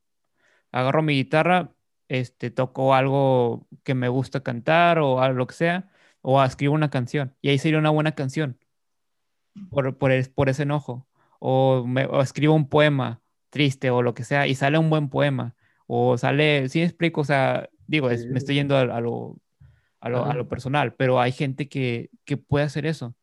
agarro 0.72 1.02
mi 1.04 1.14
guitarra, 1.14 1.74
este, 2.10 2.52
toco 2.52 2.94
algo 2.96 3.68
que 3.84 3.96
me 3.96 4.10
gusta 4.10 4.42
cantar 4.44 5.00
o 5.00 5.22
algo 5.22 5.48
que 5.48 5.56
sea, 5.56 5.90
o 6.22 6.44
escribo 6.44 6.74
una 6.74 6.90
canción, 6.90 7.36
y 7.42 7.50
ahí 7.50 7.58
sería 7.58 7.80
una 7.80 7.90
buena 7.90 8.14
canción 8.14 8.60
por, 9.70 9.98
por, 9.98 10.12
por 10.34 10.50
ese 10.50 10.64
enojo. 10.64 11.08
O, 11.40 11.86
me, 11.86 12.06
o 12.06 12.22
escribo 12.22 12.56
un 12.56 12.68
poema 12.68 13.22
triste 13.50 13.92
o 13.92 14.02
lo 14.02 14.14
que 14.14 14.24
sea, 14.24 14.48
y 14.48 14.56
sale 14.56 14.78
un 14.78 14.90
buen 14.90 15.10
poema, 15.10 15.56
o 15.88 16.18
sale, 16.18 16.69
sí 16.69 16.80
me 16.80 16.85
explico, 16.85 17.22
o 17.22 17.23
sea, 17.23 17.69
digo, 17.88 18.09
es, 18.09 18.27
me 18.27 18.38
estoy 18.38 18.55
yendo 18.55 18.76
a, 18.77 18.81
a 18.81 19.01
lo, 19.01 19.38
a 19.99 20.09
lo, 20.09 20.26
a 20.26 20.34
lo, 20.34 20.47
personal, 20.47 20.93
pero 20.93 21.19
hay 21.19 21.31
gente 21.31 21.68
que, 21.68 22.09
que 22.26 22.38
puede 22.38 22.65
hacer 22.65 22.85
eso, 22.85 23.15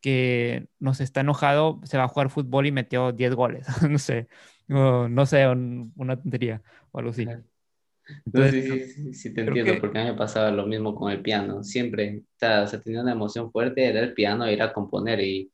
que 0.00 0.66
nos 0.78 1.00
está 1.00 1.20
enojado, 1.20 1.80
se 1.84 1.98
va 1.98 2.04
a 2.04 2.08
jugar 2.08 2.30
fútbol 2.30 2.66
y 2.66 2.72
metió 2.72 3.12
10 3.12 3.34
goles, 3.34 3.66
no 3.88 3.98
sé, 3.98 4.28
no, 4.66 5.08
no 5.08 5.26
sé, 5.26 5.46
un, 5.46 5.92
una 5.96 6.20
tontería 6.20 6.62
o 6.90 6.98
algo 6.98 7.10
así. 7.10 7.28
Entonces, 8.24 8.52
sí, 8.52 8.70
sí, 8.70 8.92
sí, 8.92 9.14
sí, 9.14 9.34
te 9.34 9.40
entiendo, 9.42 9.72
que... 9.72 9.80
porque 9.80 9.98
a 9.98 10.04
mí 10.04 10.10
me 10.10 10.16
pasaba 10.16 10.50
lo 10.50 10.66
mismo 10.66 10.94
con 10.94 11.10
el 11.10 11.22
piano. 11.22 11.64
Siempre, 11.64 12.22
o 12.24 12.38
sea, 12.38 12.66
se 12.66 12.78
tenía 12.78 13.02
una 13.02 13.12
emoción 13.12 13.50
fuerte, 13.50 13.84
era 13.84 14.00
el 14.00 14.14
piano, 14.14 14.48
ir 14.48 14.62
a 14.62 14.72
componer. 14.72 15.20
Y, 15.20 15.50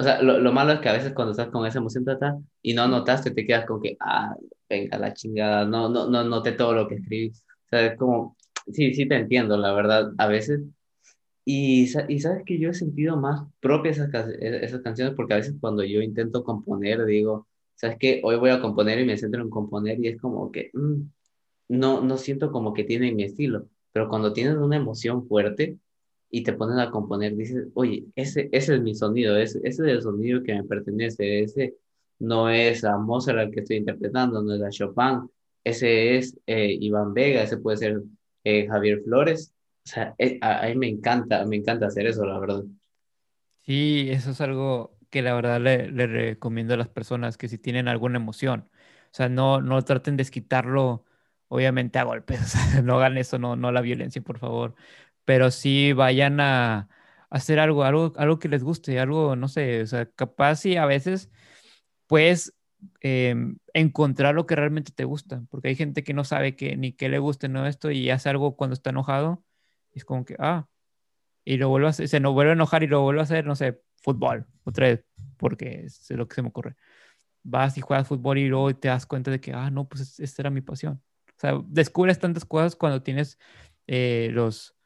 o 0.00 0.02
sea, 0.02 0.22
lo, 0.22 0.40
lo, 0.40 0.52
malo 0.52 0.72
es 0.72 0.80
que 0.80 0.88
a 0.88 0.94
veces 0.94 1.12
cuando 1.12 1.32
estás 1.32 1.48
con 1.50 1.66
esa 1.66 1.78
emoción 1.78 2.06
tata, 2.06 2.38
y 2.62 2.72
no 2.72 2.88
notaste, 2.88 3.32
te 3.32 3.46
quedas 3.46 3.66
con 3.66 3.82
que, 3.82 3.96
ah, 4.00 4.34
venga 4.68 4.98
la 4.98 5.12
chingada, 5.12 5.66
no, 5.66 5.90
no, 5.90 6.08
no 6.08 6.24
noté 6.24 6.52
todo 6.52 6.72
lo 6.72 6.88
que 6.88 6.94
escribí. 6.96 7.28
O 7.28 7.68
sea, 7.68 7.86
es 7.86 7.98
como, 7.98 8.36
sí, 8.72 8.94
sí 8.94 9.06
te 9.06 9.16
entiendo, 9.16 9.58
la 9.58 9.74
verdad, 9.74 10.12
a 10.16 10.26
veces. 10.26 10.62
Y, 11.44 11.82
y 12.08 12.20
sabes 12.20 12.44
que 12.46 12.58
yo 12.58 12.70
he 12.70 12.74
sentido 12.74 13.16
más 13.18 13.42
propias 13.60 13.98
esas, 13.98 14.28
esas 14.40 14.80
canciones 14.82 15.14
porque 15.14 15.34
a 15.34 15.36
veces 15.36 15.56
cuando 15.60 15.84
yo 15.84 16.00
intento 16.00 16.44
componer, 16.44 17.04
digo, 17.04 17.48
sabes 17.74 17.98
que 17.98 18.20
hoy 18.24 18.36
voy 18.36 18.50
a 18.50 18.60
componer 18.60 19.00
y 19.00 19.04
me 19.04 19.18
centro 19.18 19.42
en 19.42 19.50
componer 19.50 19.98
y 20.00 20.08
es 20.08 20.20
como 20.20 20.50
que 20.52 20.70
mmm, 20.74 21.02
no, 21.68 22.02
no 22.02 22.18
siento 22.18 22.52
como 22.52 22.72
que 22.74 22.84
tiene 22.84 23.12
mi 23.12 23.24
estilo, 23.24 23.66
pero 23.92 24.08
cuando 24.08 24.32
tienes 24.32 24.56
una 24.56 24.76
emoción 24.76 25.26
fuerte 25.26 25.78
y 26.30 26.42
te 26.42 26.52
pones 26.52 26.78
a 26.78 26.90
componer, 26.90 27.36
dices, 27.36 27.68
oye, 27.74 28.04
ese, 28.14 28.48
ese 28.52 28.76
es 28.76 28.80
mi 28.82 28.94
sonido, 28.94 29.36
ese, 29.36 29.58
ese 29.64 29.82
es 29.82 29.88
el 29.88 30.02
sonido 30.02 30.42
que 30.42 30.54
me 30.54 30.64
pertenece, 30.64 31.42
ese 31.42 31.76
no 32.18 32.48
es 32.50 32.84
a 32.84 32.96
Mozart 32.98 33.38
al 33.38 33.50
que 33.50 33.60
estoy 33.60 33.78
interpretando, 33.78 34.42
no 34.42 34.54
es 34.54 34.62
a 34.62 34.70
Chopin, 34.70 35.28
ese 35.64 36.16
es 36.16 36.38
eh, 36.46 36.76
Iván 36.80 37.14
Vega, 37.14 37.42
ese 37.42 37.58
puede 37.58 37.78
ser 37.78 38.02
eh, 38.44 38.66
Javier 38.68 39.02
Flores. 39.02 39.52
O 39.84 39.88
sea, 39.88 40.14
eh, 40.18 40.38
a, 40.40 40.64
a, 40.64 40.68
mí 40.68 40.76
me 40.76 40.88
encanta, 40.88 41.44
me 41.46 41.56
encanta 41.56 41.86
hacer 41.86 42.06
eso, 42.06 42.24
la 42.24 42.38
verdad. 42.38 42.62
Sí, 43.62 44.08
eso 44.10 44.30
es 44.30 44.40
algo 44.40 44.96
que 45.10 45.22
la 45.22 45.34
verdad 45.34 45.60
le, 45.60 46.06
recomiendo 46.06 46.74
a 46.74 46.76
las 46.76 46.88
personas 46.88 47.36
que 47.36 47.48
si 47.48 47.58
tienen 47.58 47.88
alguna 47.88 48.18
emoción, 48.18 48.68
o 49.12 49.14
sea, 49.14 49.28
no, 49.28 49.60
no 49.60 49.82
traten 49.82 50.16
de 50.16 50.24
quitarlo, 50.24 51.04
obviamente 51.48 51.98
a 51.98 52.04
golpes, 52.04 52.54
no 52.84 52.96
hagan 52.96 53.18
eso, 53.18 53.38
no, 53.38 53.56
no 53.56 53.72
la 53.72 53.80
violencia, 53.80 54.22
por 54.22 54.38
favor, 54.38 54.74
pero 55.24 55.50
sí 55.50 55.92
vayan 55.92 56.40
a, 56.40 56.88
hacer 57.30 57.60
algo, 57.60 57.84
algo, 57.84 58.12
algo 58.16 58.38
que 58.38 58.48
les 58.48 58.62
guste, 58.64 58.98
algo, 59.00 59.36
no 59.36 59.48
sé, 59.48 59.82
o 59.82 59.86
sea, 59.86 60.06
capaz 60.06 60.66
y 60.66 60.76
a 60.76 60.86
veces 60.86 61.30
puedes 62.06 62.54
eh, 63.02 63.34
encontrar 63.74 64.34
lo 64.34 64.46
que 64.46 64.56
realmente 64.56 64.92
te 64.92 65.04
gusta, 65.04 65.44
porque 65.50 65.68
hay 65.68 65.76
gente 65.76 66.04
que 66.04 66.14
no 66.14 66.24
sabe 66.24 66.56
que 66.56 66.76
ni 66.76 66.92
que 66.92 67.08
le 67.08 67.18
guste 67.18 67.48
no 67.48 67.66
esto 67.66 67.90
y 67.90 68.10
hace 68.10 68.28
algo 68.28 68.56
cuando 68.56 68.74
está 68.74 68.90
enojado, 68.90 69.44
y 69.92 69.98
es 70.00 70.04
como 70.04 70.24
que, 70.24 70.36
ah, 70.40 70.66
y 71.44 71.56
lo 71.58 71.68
vuelve 71.68 71.88
a 71.88 71.90
hacer, 71.90 72.08
se 72.08 72.20
nos 72.20 72.34
vuelve 72.34 72.52
a 72.52 72.54
enojar 72.54 72.82
y 72.82 72.88
lo 72.88 73.02
vuelve 73.02 73.20
a 73.20 73.24
hacer, 73.24 73.46
no 73.46 73.56
sé, 73.56 73.80
fútbol, 74.02 74.46
otra 74.64 74.88
vez, 74.88 75.04
porque 75.38 75.84
es 75.86 76.10
lo 76.10 76.28
que 76.28 76.34
se 76.34 76.42
me 76.42 76.48
ocurre. 76.48 76.76
Vas 77.42 77.78
y 77.78 77.80
juegas 77.82 78.08
fútbol 78.08 78.38
y 78.38 78.48
luego 78.48 78.74
te 78.76 78.88
das 78.88 79.06
cuenta 79.06 79.30
de 79.30 79.40
que, 79.40 79.52
ah, 79.54 79.70
no, 79.70 79.88
pues 79.88 80.20
esta 80.20 80.42
era 80.42 80.50
mi 80.50 80.60
pasión. 80.62 81.02
O 81.28 81.40
sea, 81.40 81.60
descubres 81.66 82.18
tantas 82.18 82.44
cosas 82.44 82.76
cuando 82.76 83.02
tienes 83.02 83.38
eh, 83.86 84.30
los, 84.32 84.76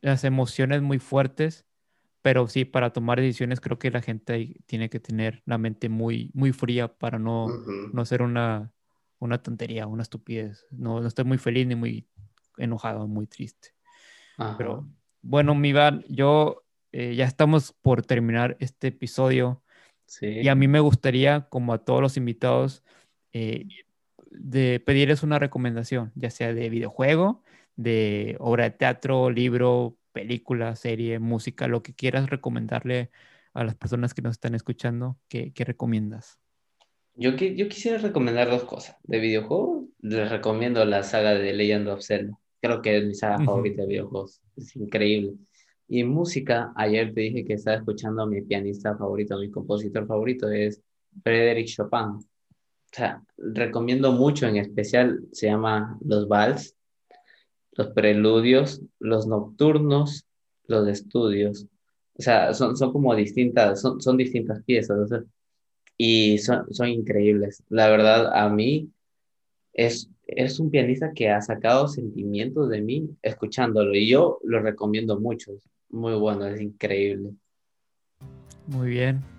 las 0.00 0.24
emociones 0.24 0.82
muy 0.82 0.98
fuertes, 0.98 1.66
pero 2.22 2.48
sí, 2.48 2.64
para 2.64 2.92
tomar 2.92 3.20
decisiones 3.20 3.60
creo 3.60 3.78
que 3.78 3.90
la 3.90 4.00
gente 4.00 4.56
tiene 4.66 4.88
que 4.88 5.00
tener 5.00 5.42
la 5.44 5.58
mente 5.58 5.88
muy, 5.88 6.30
muy 6.32 6.52
fría 6.52 6.88
para 6.88 7.18
no, 7.18 7.46
uh 7.46 7.50
-huh. 7.50 7.92
no 7.92 8.04
ser 8.04 8.22
una, 8.22 8.72
una 9.18 9.42
tontería, 9.42 9.86
una 9.86 10.02
estupidez. 10.02 10.66
No, 10.70 11.00
no 11.00 11.06
estoy 11.06 11.24
muy 11.24 11.38
feliz 11.38 11.66
ni 11.66 11.74
muy 11.74 12.08
enojado, 12.56 13.06
muy 13.06 13.26
triste. 13.26 13.74
Ajá. 14.38 14.56
Pero 14.56 14.88
bueno, 15.22 15.54
mi 15.54 15.68
Iván, 15.68 16.04
yo 16.08 16.64
eh, 16.92 17.14
ya 17.14 17.24
estamos 17.24 17.72
por 17.82 18.02
terminar 18.02 18.56
este 18.60 18.88
episodio. 18.88 19.62
Sí. 20.06 20.26
Y 20.26 20.48
a 20.48 20.54
mí 20.54 20.68
me 20.68 20.80
gustaría, 20.80 21.48
como 21.48 21.72
a 21.72 21.84
todos 21.84 22.00
los 22.00 22.16
invitados, 22.16 22.82
eh, 23.32 23.66
de 24.30 24.80
pedirles 24.80 25.22
una 25.22 25.38
recomendación, 25.38 26.12
ya 26.14 26.30
sea 26.30 26.52
de 26.52 26.68
videojuego, 26.68 27.43
de 27.76 28.36
obra 28.38 28.64
de 28.64 28.70
teatro, 28.70 29.30
libro, 29.30 29.96
película, 30.12 30.76
serie, 30.76 31.18
música, 31.18 31.68
lo 31.68 31.82
que 31.82 31.94
quieras 31.94 32.30
recomendarle 32.30 33.10
a 33.52 33.64
las 33.64 33.74
personas 33.74 34.14
que 34.14 34.22
nos 34.22 34.32
están 34.32 34.54
escuchando, 34.54 35.18
¿qué, 35.28 35.52
qué 35.52 35.64
recomiendas? 35.64 36.38
Yo, 37.16 37.30
yo 37.30 37.68
quisiera 37.68 37.98
recomendar 37.98 38.50
dos 38.50 38.64
cosas. 38.64 38.96
De 39.04 39.20
videojuego, 39.20 39.88
les 40.00 40.30
recomiendo 40.30 40.84
la 40.84 41.02
saga 41.02 41.34
de 41.34 41.52
Legend 41.52 41.88
of 41.88 42.02
Zelda. 42.02 42.36
Creo 42.60 42.82
que 42.82 42.98
es 42.98 43.04
mi 43.04 43.14
saga 43.14 43.36
uh 43.36 43.40
-huh. 43.40 43.44
favorita 43.44 43.82
de 43.82 43.88
videojuegos. 43.88 44.40
Es 44.56 44.74
increíble. 44.74 45.34
Y 45.86 46.00
en 46.00 46.08
música, 46.08 46.72
ayer 46.76 47.12
te 47.14 47.20
dije 47.20 47.44
que 47.44 47.54
estaba 47.54 47.76
escuchando 47.76 48.22
a 48.22 48.26
mi 48.26 48.42
pianista 48.42 48.96
favorito, 48.96 49.38
mi 49.38 49.50
compositor 49.50 50.06
favorito 50.06 50.50
es 50.50 50.82
Frédéric 51.22 51.68
Chopin. 51.68 52.08
O 52.08 52.96
sea, 52.96 53.22
recomiendo 53.36 54.12
mucho, 54.12 54.46
en 54.46 54.56
especial 54.56 55.20
se 55.32 55.46
llama 55.46 55.98
Los 56.04 56.26
Vals, 56.26 56.76
los 57.76 57.88
preludios, 57.88 58.80
los 58.98 59.26
nocturnos, 59.26 60.26
los 60.66 60.88
estudios. 60.88 61.66
O 62.16 62.22
sea, 62.22 62.54
son, 62.54 62.76
son 62.76 62.92
como 62.92 63.14
distintas, 63.14 63.80
son, 63.80 64.00
son 64.00 64.16
distintas 64.16 64.62
piezas. 64.64 65.10
Y 65.96 66.38
son, 66.38 66.72
son 66.72 66.88
increíbles. 66.88 67.62
La 67.68 67.88
verdad, 67.88 68.32
a 68.34 68.48
mí 68.48 68.90
es, 69.72 70.08
es 70.26 70.58
un 70.58 70.70
pianista 70.70 71.12
que 71.12 71.30
ha 71.30 71.40
sacado 71.40 71.88
sentimientos 71.88 72.68
de 72.70 72.80
mí 72.80 73.10
escuchándolo 73.22 73.94
y 73.94 74.08
yo 74.08 74.38
lo 74.44 74.60
recomiendo 74.60 75.18
mucho. 75.20 75.52
Muy 75.90 76.14
bueno, 76.14 76.46
es 76.46 76.60
increíble. 76.60 77.30
Muy 78.66 78.90
bien. 78.90 79.33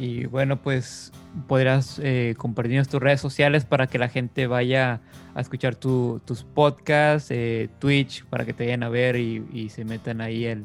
Y 0.00 0.24
bueno, 0.24 0.62
pues 0.62 1.12
podrás 1.46 2.00
eh, 2.02 2.34
compartirnos 2.38 2.88
tus 2.88 3.00
redes 3.00 3.20
sociales 3.20 3.66
para 3.66 3.86
que 3.86 3.98
la 3.98 4.08
gente 4.08 4.46
vaya 4.46 5.02
a 5.34 5.40
escuchar 5.42 5.76
tu, 5.76 6.22
tus 6.24 6.42
podcasts, 6.42 7.30
eh, 7.30 7.68
Twitch, 7.78 8.24
para 8.24 8.46
que 8.46 8.54
te 8.54 8.64
vayan 8.64 8.82
a 8.82 8.88
ver 8.88 9.16
y, 9.16 9.46
y 9.52 9.68
se 9.68 9.84
metan 9.84 10.22
ahí 10.22 10.46
el, 10.46 10.64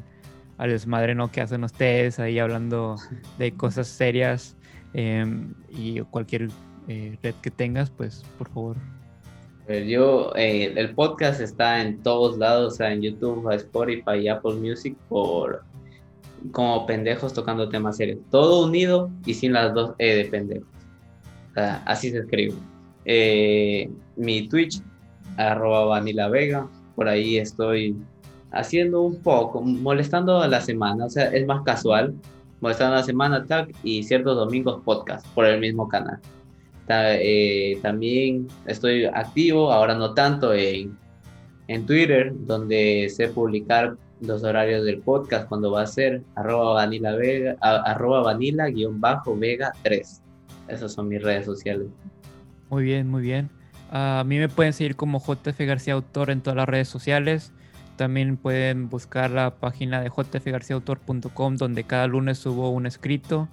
al 0.56 0.70
desmadre 0.70 1.14
¿no? 1.14 1.30
que 1.30 1.42
hacen 1.42 1.64
ustedes, 1.64 2.18
ahí 2.18 2.38
hablando 2.38 2.96
de 3.38 3.52
cosas 3.52 3.88
serias 3.88 4.56
eh, 4.94 5.24
y 5.68 6.00
cualquier 6.00 6.48
eh, 6.88 7.18
red 7.22 7.34
que 7.42 7.50
tengas, 7.50 7.90
pues 7.90 8.24
por 8.38 8.48
favor. 8.48 8.76
Yo, 9.68 10.32
eh, 10.36 10.72
el 10.76 10.94
podcast 10.94 11.40
está 11.40 11.82
en 11.82 12.00
todos 12.02 12.38
lados, 12.38 12.74
o 12.74 12.76
sea, 12.76 12.92
en 12.92 13.02
YouTube, 13.02 13.52
Spotify 13.52 14.18
y 14.22 14.28
Apple 14.28 14.54
Music 14.54 14.96
por 15.08 15.64
como 16.52 16.86
pendejos 16.86 17.32
tocando 17.32 17.68
temas 17.68 17.96
serios. 17.96 18.18
Todo 18.30 18.66
unido 18.66 19.10
y 19.24 19.34
sin 19.34 19.52
las 19.52 19.74
dos 19.74 19.94
E 19.98 20.14
de 20.16 20.24
pendejos. 20.26 20.68
Así 21.84 22.10
se 22.10 22.18
escribe. 22.18 22.54
Eh, 23.04 23.88
mi 24.16 24.48
Twitch, 24.48 24.82
arroba 25.36 25.84
Vanilla 25.84 26.28
Vega, 26.28 26.68
por 26.94 27.08
ahí 27.08 27.38
estoy 27.38 27.96
haciendo 28.50 29.02
un 29.02 29.20
poco, 29.22 29.60
molestando 29.60 30.40
a 30.40 30.48
la 30.48 30.60
semana, 30.60 31.06
o 31.06 31.10
sea, 31.10 31.26
es 31.26 31.46
más 31.46 31.62
casual, 31.62 32.14
molestando 32.60 32.96
a 32.96 33.00
la 33.00 33.04
semana 33.04 33.44
tag 33.44 33.68
y 33.82 34.02
ciertos 34.02 34.36
domingos 34.36 34.82
podcast 34.84 35.26
por 35.34 35.46
el 35.46 35.60
mismo 35.60 35.88
canal. 35.88 36.18
Eh, 36.88 37.78
también 37.82 38.46
estoy 38.66 39.04
activo, 39.04 39.72
ahora 39.72 39.94
no 39.94 40.14
tanto, 40.14 40.54
en, 40.54 40.96
en 41.68 41.86
Twitter, 41.86 42.32
donde 42.46 43.08
sé 43.14 43.28
publicar 43.28 43.96
los 44.20 44.42
horarios 44.44 44.84
del 44.84 45.00
podcast, 45.00 45.48
cuando 45.48 45.70
va 45.70 45.82
a 45.82 45.86
ser 45.86 46.22
arroba 46.34 46.74
vanilla 46.74 47.12
vega, 47.12 47.56
arroba 47.60 48.22
vanilla 48.22 48.66
guion 48.66 49.00
bajo 49.00 49.36
vega 49.36 49.72
3. 49.82 50.22
Esas 50.68 50.92
son 50.92 51.08
mis 51.08 51.22
redes 51.22 51.44
sociales. 51.44 51.86
Muy 52.70 52.84
bien, 52.84 53.08
muy 53.08 53.22
bien. 53.22 53.50
A 53.90 54.24
mí 54.26 54.38
me 54.38 54.48
pueden 54.48 54.72
seguir 54.72 54.96
como 54.96 55.20
JF 55.20 55.58
García 55.60 55.94
Autor 55.94 56.30
en 56.30 56.40
todas 56.40 56.56
las 56.56 56.68
redes 56.68 56.88
sociales. 56.88 57.52
También 57.96 58.36
pueden 58.36 58.88
buscar 58.88 59.30
la 59.30 59.54
página 59.54 60.00
de 60.00 60.10
jfgarciaautor.com 60.10 61.56
donde 61.56 61.84
cada 61.84 62.06
lunes 62.06 62.38
subo 62.38 62.70
un 62.70 62.86
escrito 62.86 63.48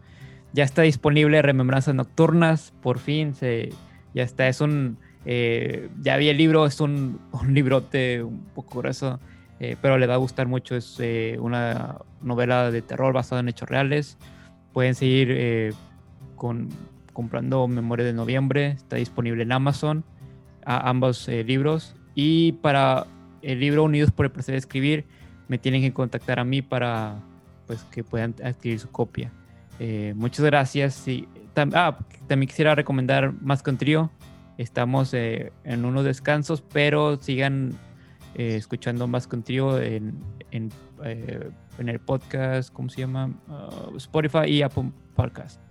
ya 0.53 0.63
está 0.63 0.83
disponible 0.83 1.41
Remembranzas 1.41 1.95
Nocturnas, 1.95 2.73
por 2.81 2.99
fin, 2.99 3.33
se, 3.33 3.69
ya 4.13 4.23
está, 4.23 4.47
es 4.47 4.61
un, 4.61 4.97
eh, 5.25 5.89
ya 6.01 6.15
vi 6.17 6.29
el 6.29 6.37
libro, 6.37 6.65
es 6.67 6.79
un, 6.79 7.19
un 7.31 7.53
librote 7.53 8.23
un 8.23 8.45
poco 8.53 8.79
grueso, 8.79 9.19
eh, 9.71 9.77
pero 9.81 9.97
le 9.97 10.07
va 10.07 10.15
a 10.15 10.17
gustar 10.17 10.47
mucho, 10.47 10.75
es 10.75 10.97
eh, 10.99 11.37
una 11.39 11.99
novela 12.21 12.71
de 12.71 12.81
terror 12.81 13.13
basada 13.13 13.41
en 13.41 13.49
hechos 13.49 13.69
reales, 13.69 14.17
pueden 14.73 14.95
seguir 14.95 15.73
con, 16.35 16.69
comprando 17.13 17.67
Memoria 17.67 18.05
de 18.05 18.13
Noviembre, 18.13 18.71
está 18.71 18.95
disponible 18.95 19.43
en 19.43 19.51
Amazon, 19.51 20.03
ambos 20.65 21.27
libros, 21.27 21.95
y 22.15 22.53
para 22.53 23.05
el 23.41 23.59
libro 23.59 23.83
Unidos 23.83 24.11
por 24.11 24.25
el 24.25 24.31
placer 24.31 24.53
de 24.53 24.59
escribir, 24.59 25.05
me 25.47 25.57
tienen 25.57 25.81
que 25.81 25.93
contactar 25.93 26.39
a 26.39 26.43
mí 26.43 26.61
para 26.61 27.19
pues 27.67 27.83
que 27.85 28.03
puedan 28.03 28.35
adquirir 28.43 28.79
su 28.79 28.89
copia. 28.89 29.31
Eh, 29.79 30.13
muchas 30.15 30.45
gracias. 30.45 31.07
Y, 31.07 31.27
ah, 31.55 31.97
también 32.27 32.47
quisiera 32.47 32.75
recomendar 32.75 33.33
Más 33.41 33.63
con 33.63 33.77
Trío. 33.77 34.11
Estamos 34.57 35.13
eh, 35.13 35.51
en 35.63 35.85
unos 35.85 36.05
descansos, 36.05 36.61
pero 36.61 37.17
sigan 37.17 37.73
eh, 38.35 38.55
escuchando 38.55 39.07
Más 39.07 39.27
con 39.27 39.43
Trío 39.43 39.79
en, 39.79 40.15
en, 40.51 40.71
en, 41.03 41.89
el 41.89 41.99
podcast, 41.99 42.73
¿cómo 42.73 42.89
se 42.89 43.01
llama? 43.01 43.31
Ah, 43.47 43.89
Spotify 43.97 44.45
y 44.47 44.61
Apple 44.61 44.91
Podcast. 45.15 45.61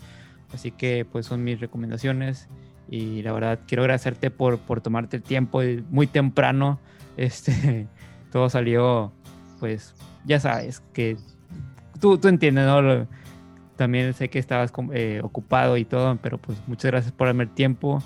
Así 0.52 0.70
que 0.70 1.04
pues 1.04 1.26
son 1.26 1.42
mis 1.44 1.60
recomendaciones 1.60 2.48
y 2.88 3.22
la 3.22 3.32
verdad 3.32 3.60
quiero 3.66 3.82
agradecerte 3.82 4.30
por, 4.30 4.58
por 4.58 4.80
tomarte 4.80 5.16
el 5.16 5.22
tiempo 5.22 5.60
muy 5.90 6.06
temprano. 6.06 6.80
Este, 7.14 7.88
todo 8.32 8.48
salió, 8.48 9.12
pues 9.60 9.94
ya 10.24 10.40
sabes 10.40 10.80
que 10.94 11.18
tú, 12.00 12.16
tú 12.16 12.28
entiendes, 12.28 12.64
¿no? 12.64 13.06
También 13.76 14.14
sé 14.14 14.30
que 14.30 14.38
estabas 14.38 14.72
eh, 14.94 15.20
ocupado 15.22 15.76
y 15.76 15.84
todo, 15.84 16.16
pero 16.22 16.38
pues 16.38 16.56
muchas 16.66 16.90
gracias 16.90 17.12
por 17.12 17.26
darme 17.26 17.44
el 17.44 17.50
tiempo. 17.50 18.02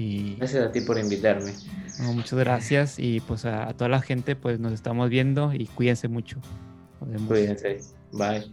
Y, 0.00 0.36
gracias 0.36 0.66
a 0.66 0.72
ti 0.72 0.80
por 0.80 0.98
invitarme. 0.98 1.52
muchas 1.98 2.38
gracias 2.38 2.98
y 2.98 3.20
pues 3.20 3.44
a, 3.44 3.74
toda 3.74 3.90
la 3.90 4.00
gente 4.00 4.34
pues 4.34 4.58
nos 4.58 4.72
estamos 4.72 5.10
viendo 5.10 5.52
y 5.52 5.66
cuídense 5.66 6.08
mucho. 6.08 6.38
Cuídense. 7.28 7.80
Bye. 8.10 8.50